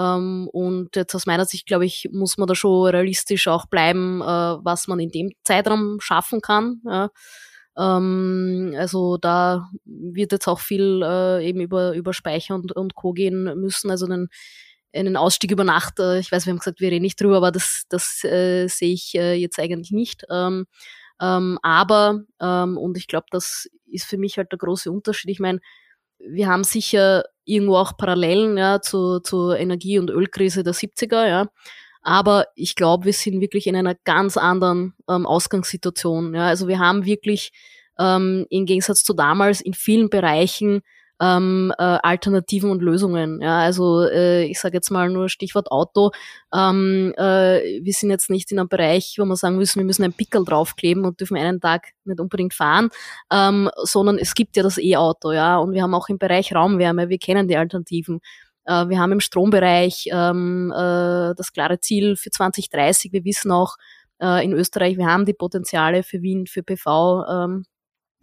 Ähm, 0.00 0.48
und 0.52 0.96
jetzt 0.96 1.14
aus 1.14 1.26
meiner 1.26 1.44
Sicht, 1.44 1.66
glaube 1.66 1.84
ich, 1.84 2.08
muss 2.12 2.38
man 2.38 2.48
da 2.48 2.54
schon 2.54 2.88
realistisch 2.88 3.48
auch 3.48 3.66
bleiben, 3.66 4.20
äh, 4.22 4.24
was 4.24 4.88
man 4.88 5.00
in 5.00 5.10
dem 5.10 5.30
Zeitraum 5.44 5.98
schaffen 6.00 6.40
kann. 6.40 6.80
Ähm, 7.76 8.74
also 8.76 9.16
da 9.16 9.68
wird 9.84 10.32
jetzt 10.32 10.48
auch 10.48 10.60
viel 10.60 11.02
äh, 11.04 11.46
eben 11.46 11.60
über, 11.60 11.94
über 11.94 12.12
Speicher 12.12 12.54
und, 12.54 12.72
und 12.72 12.94
Co. 12.94 13.12
gehen 13.12 13.44
müssen. 13.60 13.90
Also 13.90 14.06
einen, 14.06 14.28
einen 14.94 15.16
Ausstieg 15.16 15.50
über 15.52 15.64
Nacht, 15.64 15.98
äh, 16.00 16.18
ich 16.18 16.32
weiß, 16.32 16.46
wir 16.46 16.52
haben 16.52 16.58
gesagt, 16.58 16.80
wir 16.80 16.90
reden 16.90 17.02
nicht 17.02 17.20
drüber, 17.20 17.36
aber 17.36 17.52
das, 17.52 17.84
das 17.88 18.24
äh, 18.24 18.66
sehe 18.68 18.92
ich 18.92 19.12
jetzt 19.12 19.58
eigentlich 19.58 19.92
nicht. 19.92 20.24
Ähm, 20.30 20.66
ähm, 21.20 21.58
aber, 21.62 22.22
ähm, 22.40 22.78
und 22.78 22.96
ich 22.96 23.06
glaube, 23.06 23.26
das 23.30 23.68
ist 23.86 24.06
für 24.06 24.18
mich 24.18 24.38
halt 24.38 24.52
der 24.52 24.58
große 24.58 24.90
Unterschied. 24.90 25.30
Ich 25.30 25.40
meine, 25.40 25.60
wir 26.28 26.48
haben 26.48 26.64
sicher 26.64 27.24
irgendwo 27.44 27.76
auch 27.76 27.96
Parallelen 27.96 28.56
ja, 28.56 28.80
zu, 28.80 29.20
zur 29.20 29.58
Energie- 29.58 29.98
und 29.98 30.10
Ölkrise 30.10 30.62
der 30.62 30.74
70er, 30.74 31.26
ja. 31.26 31.46
Aber 32.02 32.46
ich 32.54 32.76
glaube, 32.76 33.06
wir 33.06 33.12
sind 33.12 33.40
wirklich 33.40 33.66
in 33.66 33.76
einer 33.76 33.94
ganz 33.94 34.36
anderen 34.36 34.94
ähm, 35.08 35.26
Ausgangssituation. 35.26 36.34
Ja. 36.34 36.46
Also 36.46 36.66
wir 36.66 36.78
haben 36.78 37.04
wirklich 37.04 37.52
ähm, 37.98 38.46
im 38.48 38.64
Gegensatz 38.64 39.04
zu 39.04 39.12
damals 39.12 39.60
in 39.60 39.74
vielen 39.74 40.08
Bereichen 40.08 40.80
ähm, 41.20 41.72
äh, 41.78 41.82
Alternativen 41.82 42.70
und 42.70 42.82
Lösungen. 42.82 43.40
Ja, 43.42 43.58
also 43.60 44.04
äh, 44.04 44.44
ich 44.44 44.58
sage 44.58 44.76
jetzt 44.76 44.90
mal 44.90 45.10
nur 45.10 45.28
Stichwort 45.28 45.70
Auto. 45.70 46.10
Ähm, 46.54 47.12
äh, 47.16 47.80
wir 47.82 47.92
sind 47.92 48.10
jetzt 48.10 48.30
nicht 48.30 48.50
in 48.50 48.58
einem 48.58 48.68
Bereich, 48.68 49.16
wo 49.18 49.24
man 49.24 49.36
sagen 49.36 49.56
müssen, 49.56 49.78
wir 49.78 49.84
müssen 49.84 50.02
einen 50.02 50.14
Pickel 50.14 50.44
draufkleben 50.44 51.04
und 51.04 51.20
dürfen 51.20 51.36
einen 51.36 51.60
Tag 51.60 51.88
nicht 52.04 52.20
unbedingt 52.20 52.54
fahren, 52.54 52.88
ähm, 53.30 53.70
sondern 53.82 54.18
es 54.18 54.34
gibt 54.34 54.56
ja 54.56 54.62
das 54.62 54.78
E-Auto, 54.78 55.32
ja, 55.32 55.58
und 55.58 55.72
wir 55.72 55.82
haben 55.82 55.94
auch 55.94 56.08
im 56.08 56.18
Bereich 56.18 56.54
Raumwärme, 56.54 57.08
wir 57.08 57.18
kennen 57.18 57.48
die 57.48 57.56
Alternativen. 57.56 58.20
Äh, 58.64 58.88
wir 58.88 58.98
haben 58.98 59.12
im 59.12 59.20
Strombereich 59.20 60.08
ähm, 60.12 60.72
äh, 60.74 61.34
das 61.34 61.52
klare 61.52 61.80
Ziel 61.80 62.16
für 62.16 62.30
2030. 62.30 63.12
Wir 63.12 63.24
wissen 63.24 63.50
auch 63.52 63.76
äh, 64.20 64.44
in 64.44 64.52
Österreich, 64.52 64.96
wir 64.96 65.06
haben 65.06 65.26
die 65.26 65.34
Potenziale 65.34 66.02
für 66.02 66.22
Wind, 66.22 66.48
für 66.48 66.62
PV. 66.62 67.24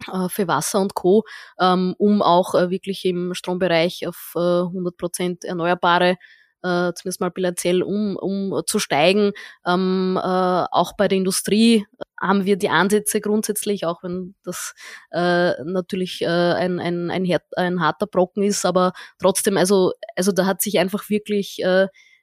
Äh, 0.06 0.28
für 0.28 0.46
Wasser 0.46 0.80
und 0.80 0.94
Co., 0.94 1.24
ähm, 1.60 1.94
um 1.98 2.22
auch 2.22 2.54
äh, 2.54 2.70
wirklich 2.70 3.04
im 3.04 3.34
Strombereich 3.34 4.06
auf 4.06 4.32
100 4.36 4.94
äh, 4.94 4.96
Prozent 4.96 5.44
erneuerbare 5.44 6.16
zumindest 6.60 7.20
mal 7.20 7.30
bilanziell 7.30 7.84
um, 7.84 8.16
um 8.16 8.62
zu 8.66 8.80
steigen. 8.80 9.30
Ähm, 9.64 10.18
äh, 10.20 10.26
auch 10.26 10.96
bei 10.96 11.06
der 11.06 11.16
Industrie 11.16 11.86
haben 12.20 12.46
wir 12.46 12.56
die 12.56 12.68
Ansätze 12.68 13.20
grundsätzlich, 13.20 13.86
auch 13.86 14.02
wenn 14.02 14.34
das 14.42 14.74
natürlich 15.12 16.26
ein, 16.26 16.80
ein, 16.80 17.10
ein, 17.12 17.38
ein 17.56 17.80
harter 17.80 18.08
Brocken 18.08 18.42
ist, 18.42 18.66
aber 18.66 18.92
trotzdem, 19.20 19.56
also, 19.56 19.92
also 20.16 20.32
da 20.32 20.46
hat 20.46 20.60
sich 20.60 20.80
einfach 20.80 21.08
wirklich 21.08 21.62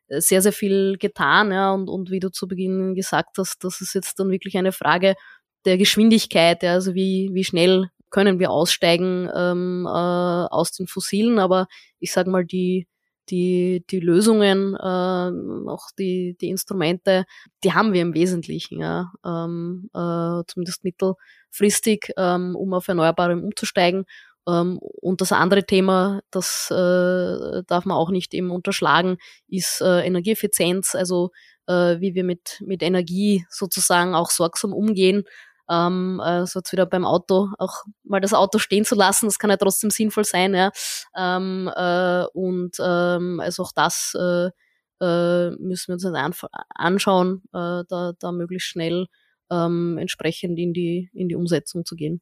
sehr, 0.10 0.42
sehr 0.42 0.54
viel 0.54 0.98
getan, 1.00 1.52
ja, 1.52 1.72
und, 1.72 1.90
und 1.90 2.12
wie 2.12 2.20
du 2.20 2.30
zu 2.30 2.48
Beginn 2.48 2.94
gesagt 2.94 3.38
hast, 3.38 3.64
das 3.64 3.82
ist 3.82 3.94
jetzt 3.96 4.20
dann 4.20 4.30
wirklich 4.30 4.58
eine 4.58 4.72
Frage 4.72 5.16
der 5.66 5.78
Geschwindigkeit, 5.78 6.64
ja, 6.64 6.74
also 6.74 6.94
wie, 6.94 7.30
wie 7.34 7.44
schnell 7.44 7.90
können 8.10 8.40
wir 8.40 8.52
aussteigen 8.52 9.30
ähm, 9.36 9.86
äh, 9.86 9.90
aus 9.90 10.72
den 10.72 10.88
Fossilen, 10.88 11.40
aber 11.40 11.68
ich 12.00 12.14
sage 12.14 12.30
mal, 12.30 12.46
die, 12.46 12.88
die, 13.30 13.84
die 13.90 14.00
Lösungen, 14.00 14.76
äh, 14.76 15.70
auch 15.70 15.88
die, 15.98 16.38
die 16.40 16.50
Instrumente, 16.50 17.26
die 17.64 17.74
haben 17.74 17.94
wir 17.94 18.02
im 18.02 18.14
Wesentlichen, 18.14 18.80
ja, 18.80 19.12
ähm, 19.26 19.90
äh, 19.94 20.44
zumindest 20.48 20.84
mittelfristig, 20.84 22.14
ähm, 22.18 22.56
um 22.56 22.74
auf 22.74 22.88
Erneuerbare 22.88 23.36
umzusteigen. 23.36 24.06
Ähm, 24.48 24.78
und 24.80 25.22
das 25.22 25.32
andere 25.32 25.66
Thema, 25.66 26.22
das 26.32 26.70
äh, 26.72 27.64
darf 27.68 27.86
man 27.86 27.98
auch 27.98 28.12
nicht 28.12 28.34
eben 28.34 28.52
unterschlagen, 28.52 29.18
ist 29.48 29.82
äh, 29.82 30.06
Energieeffizienz, 30.06 30.96
also 30.96 31.32
äh, 31.68 32.00
wie 32.00 32.14
wir 32.14 32.24
mit, 32.24 32.62
mit 32.64 32.84
Energie 32.84 33.46
sozusagen 33.50 34.14
auch 34.14 34.30
sorgsam 34.30 34.72
umgehen 34.72 35.24
ähm, 35.70 36.22
äh, 36.24 36.46
so 36.46 36.60
jetzt 36.60 36.72
wieder 36.72 36.86
beim 36.86 37.06
Auto 37.06 37.50
auch 37.58 37.84
mal 38.04 38.22
das 38.22 38.34
Auto 38.34 38.60
stehen 38.60 38.86
zu 38.86 38.96
lassen, 38.96 39.26
das 39.26 39.40
kann 39.40 39.50
ja 39.50 39.58
trotzdem 39.58 39.90
sinnvoll 39.90 40.26
sein, 40.26 40.54
ja. 40.54 40.72
Ähm, 41.16 41.72
äh, 41.76 42.26
und 42.34 42.78
ähm, 42.80 43.40
also 43.40 43.64
auch 43.64 43.72
das 43.74 44.14
äh, 44.20 44.50
äh, 45.02 45.50
müssen 45.58 45.88
wir 45.88 45.94
uns 45.94 46.06
an, 46.06 46.34
anschauen, 46.70 47.44
äh, 47.54 47.84
da, 47.88 48.14
da 48.18 48.32
möglichst 48.32 48.68
schnell 48.68 49.08
ähm, 49.52 49.98
entsprechend 49.98 50.58
in 50.60 50.74
die, 50.74 51.10
in 51.14 51.30
die 51.30 51.36
Umsetzung 51.36 51.86
zu 51.86 51.96
gehen. 51.96 52.22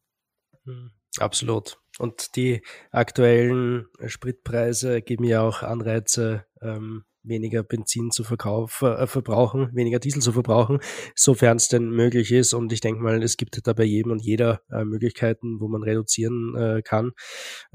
Hm, 0.65 0.91
absolut. 1.19 1.77
Und 1.99 2.35
die 2.35 2.63
aktuellen 2.91 3.87
Spritpreise 4.07 5.01
geben 5.01 5.25
ja 5.25 5.41
auch 5.41 5.61
Anreize, 5.61 6.45
ähm, 6.61 7.05
weniger 7.23 7.63
Benzin 7.63 8.11
zu 8.11 8.23
verkaufen, 8.23 8.87
äh, 8.93 9.07
verbrauchen, 9.07 9.69
weniger 9.73 9.99
Diesel 9.99 10.21
zu 10.21 10.31
verbrauchen, 10.31 10.79
sofern 11.15 11.57
es 11.57 11.67
denn 11.67 11.89
möglich 11.89 12.31
ist. 12.31 12.53
Und 12.53 12.71
ich 12.73 12.81
denke 12.81 13.01
mal, 13.01 13.21
es 13.23 13.37
gibt 13.37 13.59
da 13.65 13.73
bei 13.73 13.83
jedem 13.83 14.11
und 14.11 14.21
jeder 14.21 14.61
äh, 14.71 14.83
Möglichkeiten, 14.83 15.59
wo 15.59 15.67
man 15.67 15.83
reduzieren 15.83 16.55
äh, 16.55 16.81
kann. 16.81 17.11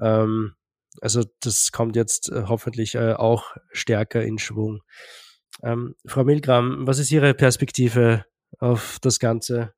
Ähm, 0.00 0.54
also 1.00 1.24
das 1.40 1.72
kommt 1.72 1.96
jetzt 1.96 2.30
äh, 2.30 2.44
hoffentlich 2.46 2.94
äh, 2.94 3.12
auch 3.12 3.56
stärker 3.72 4.22
in 4.22 4.38
Schwung. 4.38 4.80
Ähm, 5.62 5.94
Frau 6.06 6.24
Milgram, 6.24 6.86
was 6.86 6.98
ist 6.98 7.10
Ihre 7.10 7.34
Perspektive 7.34 8.24
auf 8.58 8.98
das 9.00 9.18
Ganze? 9.18 9.72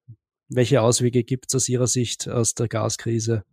Welche 0.49 0.83
Auswege 0.83 1.25
gibt 1.25 1.47
es 1.49 1.55
aus 1.55 1.69
Ihrer 1.69 1.87
Sicht 1.87 2.29
aus 2.29 2.55
der 2.55 2.69
Gaskrise? 2.69 3.45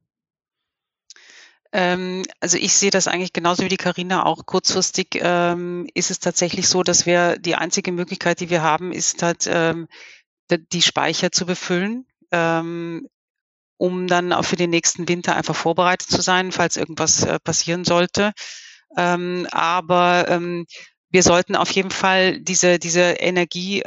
Ähm, 1.72 2.24
also 2.40 2.58
ich 2.58 2.74
sehe 2.74 2.92
das 2.92 3.08
eigentlich 3.08 3.34
genauso 3.34 3.64
wie 3.64 3.70
die 3.70 3.78
Karina 3.78 4.26
auch. 4.26 4.46
Kurzfristig 4.46 5.20
ähm, 5.22 5.88
ist 5.94 6.12
es 6.12 6.20
tatsächlich 6.20 6.68
so, 6.68 6.84
dass 6.84 7.06
wir 7.06 7.38
die 7.38 7.56
einzige 7.56 7.92
Möglichkeit, 7.92 8.40
die 8.40 8.50
wir 8.50 8.62
haben, 8.62 8.92
ist 8.92 9.22
halt 9.24 9.48
ähm, 9.52 9.88
die 10.50 10.82
Speicher 10.82 11.32
zu 11.32 11.46
befüllen, 11.46 12.06
ähm, 12.32 13.08
um 13.78 14.08
dann 14.08 14.34
auch 14.34 14.46
für 14.46 14.56
den 14.56 14.70
nächsten 14.70 15.08
Winter 15.08 15.36
einfach 15.36 15.56
vorbereitet 15.56 16.10
zu 16.10 16.22
sein, 16.22 16.52
falls 16.52 16.78
irgendwas 16.78 17.24
äh, 17.24 17.40
passieren 17.40 17.86
sollte. 17.86 18.34
Ähm, 18.96 19.48
aber 19.52 20.28
ähm, 20.30 20.66
wir 21.10 21.24
sollten 21.24 21.56
auf 21.56 21.72
jeden 21.72 21.92
Fall 21.92 22.40
diese, 22.40 22.80
diese 22.80 23.02
Energie 23.02 23.82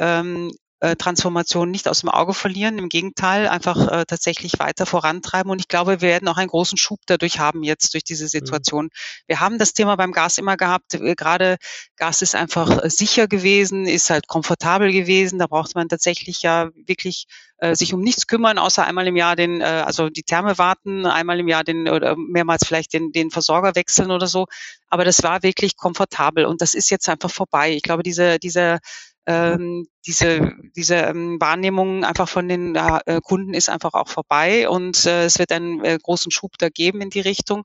ähm, 0.81 0.97
Transformation 0.97 1.69
nicht 1.69 1.87
aus 1.87 2.01
dem 2.01 2.09
Auge 2.09 2.33
verlieren, 2.33 2.77
im 2.77 2.89
Gegenteil, 2.89 3.47
einfach 3.47 3.87
äh, 3.87 4.05
tatsächlich 4.05 4.59
weiter 4.59 4.85
vorantreiben. 4.85 5.51
Und 5.51 5.59
ich 5.59 5.67
glaube, 5.67 6.01
wir 6.01 6.07
werden 6.07 6.27
auch 6.27 6.37
einen 6.37 6.49
großen 6.49 6.77
Schub 6.77 6.99
dadurch 7.05 7.39
haben 7.39 7.63
jetzt 7.63 7.93
durch 7.93 8.03
diese 8.03 8.25
mhm. 8.25 8.29
Situation. 8.29 8.89
Wir 9.27 9.39
haben 9.39 9.57
das 9.57 9.73
Thema 9.73 9.95
beim 9.95 10.11
Gas 10.11 10.37
immer 10.37 10.57
gehabt. 10.57 10.97
Gerade 10.99 11.57
Gas 11.97 12.21
ist 12.21 12.35
einfach 12.35 12.81
sicher 12.85 13.27
gewesen, 13.27 13.85
ist 13.85 14.09
halt 14.09 14.27
komfortabel 14.27 14.91
gewesen. 14.91 15.39
Da 15.39 15.47
braucht 15.47 15.75
man 15.75 15.87
tatsächlich 15.87 16.41
ja 16.41 16.69
wirklich 16.75 17.25
äh, 17.57 17.75
sich 17.75 17.93
um 17.93 18.01
nichts 18.01 18.25
kümmern, 18.25 18.57
außer 18.57 18.83
einmal 18.83 19.07
im 19.07 19.15
Jahr 19.15 19.35
den, 19.35 19.61
äh, 19.61 19.83
also 19.85 20.09
die 20.09 20.23
Therme 20.23 20.57
warten, 20.57 21.05
einmal 21.05 21.39
im 21.39 21.47
Jahr 21.47 21.63
den 21.63 21.87
oder 21.87 22.15
mehrmals 22.17 22.65
vielleicht 22.65 22.93
den, 22.93 23.11
den 23.11 23.29
Versorger 23.29 23.75
wechseln 23.75 24.09
oder 24.09 24.25
so. 24.25 24.47
Aber 24.89 25.05
das 25.05 25.21
war 25.21 25.43
wirklich 25.43 25.77
komfortabel 25.77 26.45
und 26.45 26.61
das 26.61 26.73
ist 26.73 26.89
jetzt 26.89 27.07
einfach 27.07 27.29
vorbei. 27.29 27.71
Ich 27.71 27.83
glaube, 27.83 28.01
diese, 28.01 28.39
diese 28.39 28.79
ähm, 29.25 29.87
diese, 30.05 30.53
diese 30.75 30.95
ähm, 30.95 31.39
Wahrnehmung 31.39 32.03
einfach 32.03 32.27
von 32.27 32.47
den 32.47 32.75
äh, 32.75 33.21
Kunden 33.23 33.53
ist 33.53 33.69
einfach 33.69 33.93
auch 33.93 34.07
vorbei 34.07 34.67
und 34.67 35.05
äh, 35.05 35.25
es 35.25 35.39
wird 35.39 35.51
einen 35.51 35.83
äh, 35.83 35.97
großen 36.01 36.31
Schub 36.31 36.57
da 36.57 36.69
geben 36.69 37.01
in 37.01 37.09
die 37.09 37.21
Richtung. 37.21 37.63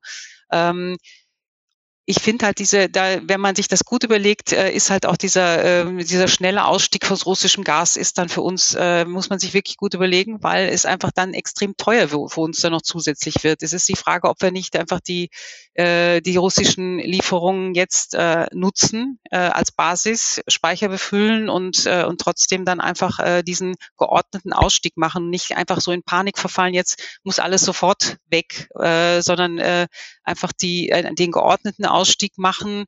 Ähm, 0.53 0.97
ich 2.09 2.21
finde 2.21 2.47
halt 2.47 2.61
diese, 2.61 2.89
da, 2.89 3.19
wenn 3.23 3.41
man 3.41 3.57
sich 3.57 3.67
das 3.67 3.85
gut 3.85 4.05
überlegt, 4.05 4.53
äh, 4.53 4.71
ist 4.71 4.91
halt 4.91 5.07
auch 5.07 5.17
dieser, 5.17 5.87
äh, 5.89 6.05
dieser 6.05 6.29
schnelle 6.29 6.65
Ausstieg 6.65 7.11
aus 7.11 7.27
russischem 7.27 7.65
Gas 7.65 7.97
ist 7.97 8.17
dann 8.19 8.29
für 8.29 8.43
uns, 8.43 8.77
äh, 8.79 9.05
muss 9.05 9.29
man 9.29 9.41
sich 9.41 9.55
wirklich 9.55 9.77
gut 9.77 9.93
überlegen, 9.95 10.41
weil 10.41 10.69
es 10.69 10.87
einfach 10.87 11.11
dann 11.13 11.35
extrem 11.35 11.77
teuer 11.77 12.09
für, 12.09 12.29
für 12.29 12.41
uns 12.41 12.61
dann 12.61 12.71
noch 12.71 12.83
zusätzlich 12.83 13.43
wird. 13.43 13.65
Es 13.65 13.73
ist 13.73 13.89
die 13.89 13.97
Frage, 13.97 14.29
ob 14.29 14.41
wir 14.41 14.53
nicht 14.53 14.77
einfach 14.77 15.01
die, 15.01 15.31
äh, 15.75 16.21
die 16.23 16.37
russischen 16.37 17.01
Lieferungen 17.01 17.75
jetzt 17.75 18.15
äh, 18.15 18.47
nutzen 18.53 19.19
äh, 19.33 19.39
als 19.39 19.73
Basis, 19.73 20.41
Speicher 20.47 20.89
befüllen 20.89 21.49
und, 21.49 21.87
äh, 21.87 22.05
und 22.05 22.21
trotzdem 22.21 22.65
dann 22.65 22.79
einfach 22.79 23.19
äh, 23.19 23.43
diesen 23.43 23.75
geordneten 23.99 24.53
Ausstieg 24.53 24.97
machen, 24.97 25.29
nicht 25.29 25.57
einfach 25.57 25.81
so 25.81 25.91
in 25.91 26.05
Panik 26.05 26.39
verfallen, 26.39 26.73
jetzt 26.73 27.03
muss 27.25 27.41
alles 27.41 27.63
sofort 27.63 28.19
weg, 28.31 28.69
äh, 28.79 29.21
sondern 29.23 29.59
äh, 29.59 29.89
einfach 30.27 30.53
die, 30.53 30.91
äh, 30.91 31.15
den 31.15 31.33
geordneten 31.33 31.87
Ausstieg 31.87 32.37
machen 32.37 32.85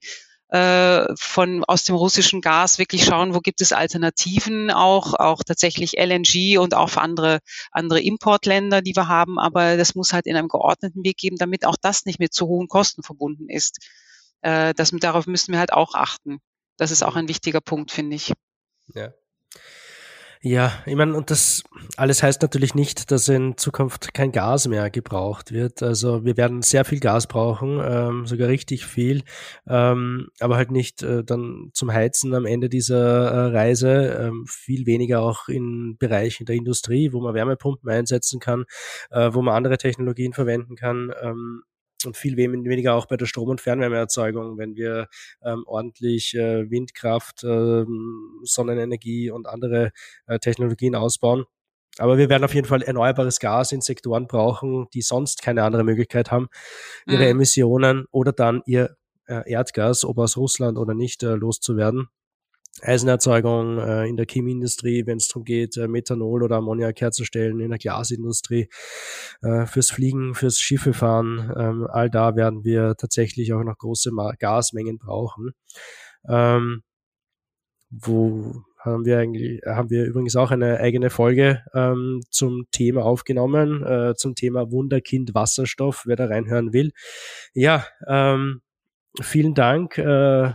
äh, 0.51 1.05
von 1.16 1.62
aus 1.65 1.85
dem 1.85 1.94
russischen 1.94 2.40
Gas 2.40 2.78
wirklich 2.78 3.05
schauen, 3.05 3.35
wo 3.35 3.40
gibt 3.40 3.60
es 3.60 3.73
Alternativen 3.73 4.70
auch, 4.70 5.15
auch 5.15 5.43
tatsächlich 5.44 5.98
LNG 5.98 6.59
und 6.59 6.74
auch 6.74 6.89
für 6.89 7.02
andere, 7.02 7.40
andere 7.70 8.01
Importländer, 8.01 8.81
die 8.81 8.97
wir 8.97 9.09
haben. 9.09 9.39
Aber 9.39 9.77
das 9.77 9.94
muss 9.94 10.12
halt 10.12 10.27
in 10.27 10.36
einem 10.36 10.48
geordneten 10.48 11.05
Weg 11.05 11.19
geben, 11.19 11.36
damit 11.36 11.66
auch 11.66 11.77
das 11.81 12.06
nicht 12.06 12.19
mit 12.19 12.32
zu 12.32 12.47
hohen 12.47 12.69
Kosten 12.69 13.02
verbunden 13.02 13.48
ist. 13.48 13.78
Äh, 14.40 14.73
das, 14.74 14.90
darauf 14.90 15.27
müssen 15.27 15.52
wir 15.52 15.59
halt 15.59 15.73
auch 15.73 15.94
achten. 15.94 16.39
Das 16.78 16.90
ist 16.90 17.02
auch 17.02 17.16
ein 17.16 17.28
wichtiger 17.28 17.60
Punkt, 17.60 17.90
finde 17.90 18.16
ich. 18.16 18.32
Ja. 18.94 19.12
Ja, 20.40 20.73
ich 20.86 20.94
meine, 20.94 21.15
und 21.15 21.32
das 21.32 21.65
alles 21.97 22.23
heißt 22.23 22.43
natürlich 22.43 22.74
nicht, 22.77 23.10
dass 23.10 23.28
in 23.28 23.56
Zukunft 23.56 24.15
kein 24.15 24.31
Gas 24.31 24.69
mehr 24.69 24.89
gebraucht 24.89 25.51
wird. 25.51 25.82
Also 25.82 26.24
wir 26.24 26.36
werden 26.36 26.62
sehr 26.62 26.85
viel 26.85 27.01
Gas 27.01 27.27
brauchen, 27.27 27.81
ähm, 27.82 28.24
sogar 28.24 28.48
richtig 28.48 28.86
viel, 28.86 29.24
ähm, 29.66 30.28
aber 30.39 30.56
halt 30.56 30.70
nicht 30.70 31.02
äh, 31.02 31.24
dann 31.24 31.70
zum 31.73 31.93
Heizen 31.93 32.35
am 32.35 32.47
Ende 32.47 32.69
dieser 32.69 33.31
äh, 33.31 33.56
Reise, 33.56 34.16
ähm, 34.28 34.44
viel 34.47 34.86
weniger 34.86 35.23
auch 35.23 35.48
in 35.48 35.97
Bereichen 35.98 36.47
der 36.47 36.55
Industrie, 36.55 37.12
wo 37.12 37.20
man 37.20 37.35
Wärmepumpen 37.35 37.90
einsetzen 37.90 38.39
kann, 38.39 38.65
äh, 39.10 39.31
wo 39.32 39.43
man 39.43 39.55
andere 39.56 39.77
Technologien 39.77 40.35
verwenden 40.35 40.77
kann. 40.77 41.12
Ähm, 41.20 41.62
und 42.06 42.16
viel 42.16 42.36
weniger 42.36 42.94
auch 42.94 43.06
bei 43.06 43.16
der 43.16 43.26
Strom- 43.26 43.48
und 43.48 43.60
Fernwärmeerzeugung, 43.60 44.58
wenn 44.58 44.76
wir 44.76 45.08
ähm, 45.42 45.64
ordentlich 45.66 46.34
äh, 46.34 46.70
Windkraft, 46.70 47.44
äh, 47.44 47.84
Sonnenenergie 48.42 49.30
und 49.30 49.46
andere 49.46 49.92
äh, 50.26 50.38
Technologien 50.38 50.94
ausbauen. 50.94 51.44
Aber 51.98 52.16
wir 52.16 52.28
werden 52.28 52.44
auf 52.44 52.54
jeden 52.54 52.66
Fall 52.66 52.82
erneuerbares 52.82 53.40
Gas 53.40 53.72
in 53.72 53.80
Sektoren 53.80 54.28
brauchen, 54.28 54.86
die 54.94 55.02
sonst 55.02 55.42
keine 55.42 55.64
andere 55.64 55.82
Möglichkeit 55.82 56.30
haben, 56.30 56.48
ihre 57.06 57.24
mhm. 57.24 57.30
Emissionen 57.30 58.06
oder 58.12 58.32
dann 58.32 58.62
ihr 58.66 58.96
äh, 59.26 59.50
Erdgas, 59.50 60.04
ob 60.04 60.18
aus 60.18 60.36
Russland 60.36 60.78
oder 60.78 60.94
nicht, 60.94 61.22
äh, 61.22 61.34
loszuwerden. 61.34 62.08
Eisenerzeugung 62.80 63.78
äh, 63.78 64.06
in 64.06 64.16
der 64.16 64.26
Chemieindustrie, 64.28 65.06
wenn 65.06 65.16
es 65.16 65.28
darum 65.28 65.44
geht, 65.44 65.76
äh, 65.76 65.88
Methanol 65.88 66.42
oder 66.42 66.56
Ammoniak 66.56 67.00
herzustellen, 67.00 67.60
in 67.60 67.70
der 67.70 67.78
Glasindustrie, 67.78 68.68
äh, 69.42 69.66
fürs 69.66 69.90
Fliegen, 69.90 70.34
fürs 70.34 70.58
Schiffefahren, 70.58 71.52
ähm, 71.56 71.86
all 71.90 72.10
da 72.10 72.36
werden 72.36 72.64
wir 72.64 72.94
tatsächlich 72.96 73.52
auch 73.52 73.64
noch 73.64 73.78
große 73.78 74.12
Ma 74.12 74.32
Gasmengen 74.38 74.98
brauchen. 74.98 75.50
Ähm, 76.28 76.82
wo 77.90 78.62
haben 78.78 79.04
wir 79.04 79.18
eigentlich, 79.18 79.60
haben 79.66 79.90
wir 79.90 80.04
übrigens 80.04 80.36
auch 80.36 80.50
eine 80.50 80.78
eigene 80.78 81.10
Folge 81.10 81.64
ähm, 81.74 82.20
zum 82.30 82.66
Thema 82.70 83.04
aufgenommen, 83.04 83.82
äh, 83.84 84.14
zum 84.14 84.34
Thema 84.34 84.70
Wunderkind 84.70 85.34
Wasserstoff, 85.34 86.04
wer 86.06 86.16
da 86.16 86.26
reinhören 86.26 86.72
will. 86.72 86.92
Ja, 87.54 87.86
ähm, 88.06 88.62
vielen 89.20 89.54
Dank. 89.54 89.98
Äh, 89.98 90.52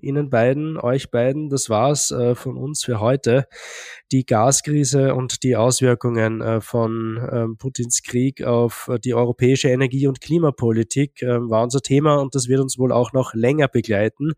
Ihnen 0.00 0.30
beiden, 0.30 0.76
euch 0.78 1.10
beiden. 1.10 1.48
Das 1.48 1.70
war's 1.70 2.10
äh, 2.10 2.34
von 2.34 2.56
uns 2.56 2.84
für 2.84 3.00
heute. 3.00 3.46
Die 4.12 4.26
Gaskrise 4.26 5.14
und 5.14 5.42
die 5.42 5.56
Auswirkungen 5.56 6.40
äh, 6.40 6.60
von 6.60 7.18
ähm, 7.32 7.56
Putins 7.56 8.02
Krieg 8.02 8.42
auf 8.42 8.88
äh, 8.88 8.98
die 8.98 9.14
europäische 9.14 9.68
Energie- 9.68 10.06
und 10.06 10.20
Klimapolitik 10.20 11.22
ähm, 11.22 11.50
war 11.50 11.62
unser 11.62 11.80
Thema 11.80 12.16
und 12.16 12.34
das 12.34 12.48
wird 12.48 12.60
uns 12.60 12.78
wohl 12.78 12.92
auch 12.92 13.12
noch 13.12 13.34
länger 13.34 13.68
begleiten. 13.68 14.32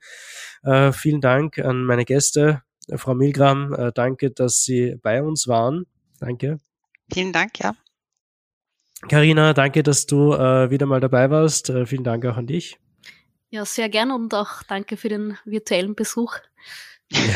Äh, 0.62 0.92
vielen 0.92 1.20
Dank 1.20 1.58
an 1.58 1.84
meine 1.84 2.04
Gäste. 2.04 2.62
Frau 2.94 3.14
Milgram, 3.14 3.74
äh, 3.74 3.92
danke, 3.92 4.30
dass 4.30 4.62
Sie 4.62 4.96
bei 5.02 5.22
uns 5.22 5.48
waren. 5.48 5.84
Danke. 6.20 6.58
Vielen 7.12 7.32
Dank, 7.32 7.58
ja. 7.58 7.74
Carina, 9.08 9.52
danke, 9.54 9.82
dass 9.82 10.06
du 10.06 10.32
äh, 10.32 10.70
wieder 10.70 10.86
mal 10.86 11.00
dabei 11.00 11.30
warst. 11.30 11.72
vielen 11.86 12.04
Dank 12.04 12.26
auch 12.26 12.36
an 12.36 12.46
dich. 12.46 12.78
Ja, 13.50 13.64
sehr 13.64 13.88
gern 13.88 14.10
und 14.10 14.34
auch 14.34 14.62
danke 14.62 14.96
für 14.96 15.08
den 15.08 15.38
virtuellen 15.44 15.94
Besuch. 15.94 16.36
Ja. 17.10 17.20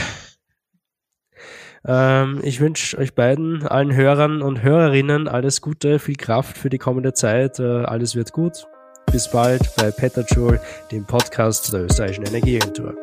Ähm, 1.85 2.41
ich 2.45 2.61
wünsche 2.61 2.97
euch 2.97 3.15
beiden, 3.15 3.67
allen 3.67 3.93
Hörern 3.93 4.41
und 4.41 4.63
Hörerinnen 4.63 5.27
alles 5.27 5.61
Gute, 5.61 5.99
viel 5.99 6.15
Kraft 6.15 6.57
für 6.57 6.71
die 6.71 6.79
kommende 6.79 7.13
Zeit. 7.13 7.59
Äh, 7.59 7.65
alles 7.65 8.15
wird 8.15 8.33
gut. 8.33 8.69
Bis 9.11 9.29
bald 9.29 9.63
bei 9.77 9.91
Peter 9.91 10.25
Joule, 10.25 10.61
dem 10.93 11.05
Podcast 11.05 11.73
der 11.73 11.87
österreichischen 11.87 12.25
Energieagentur. 12.25 12.95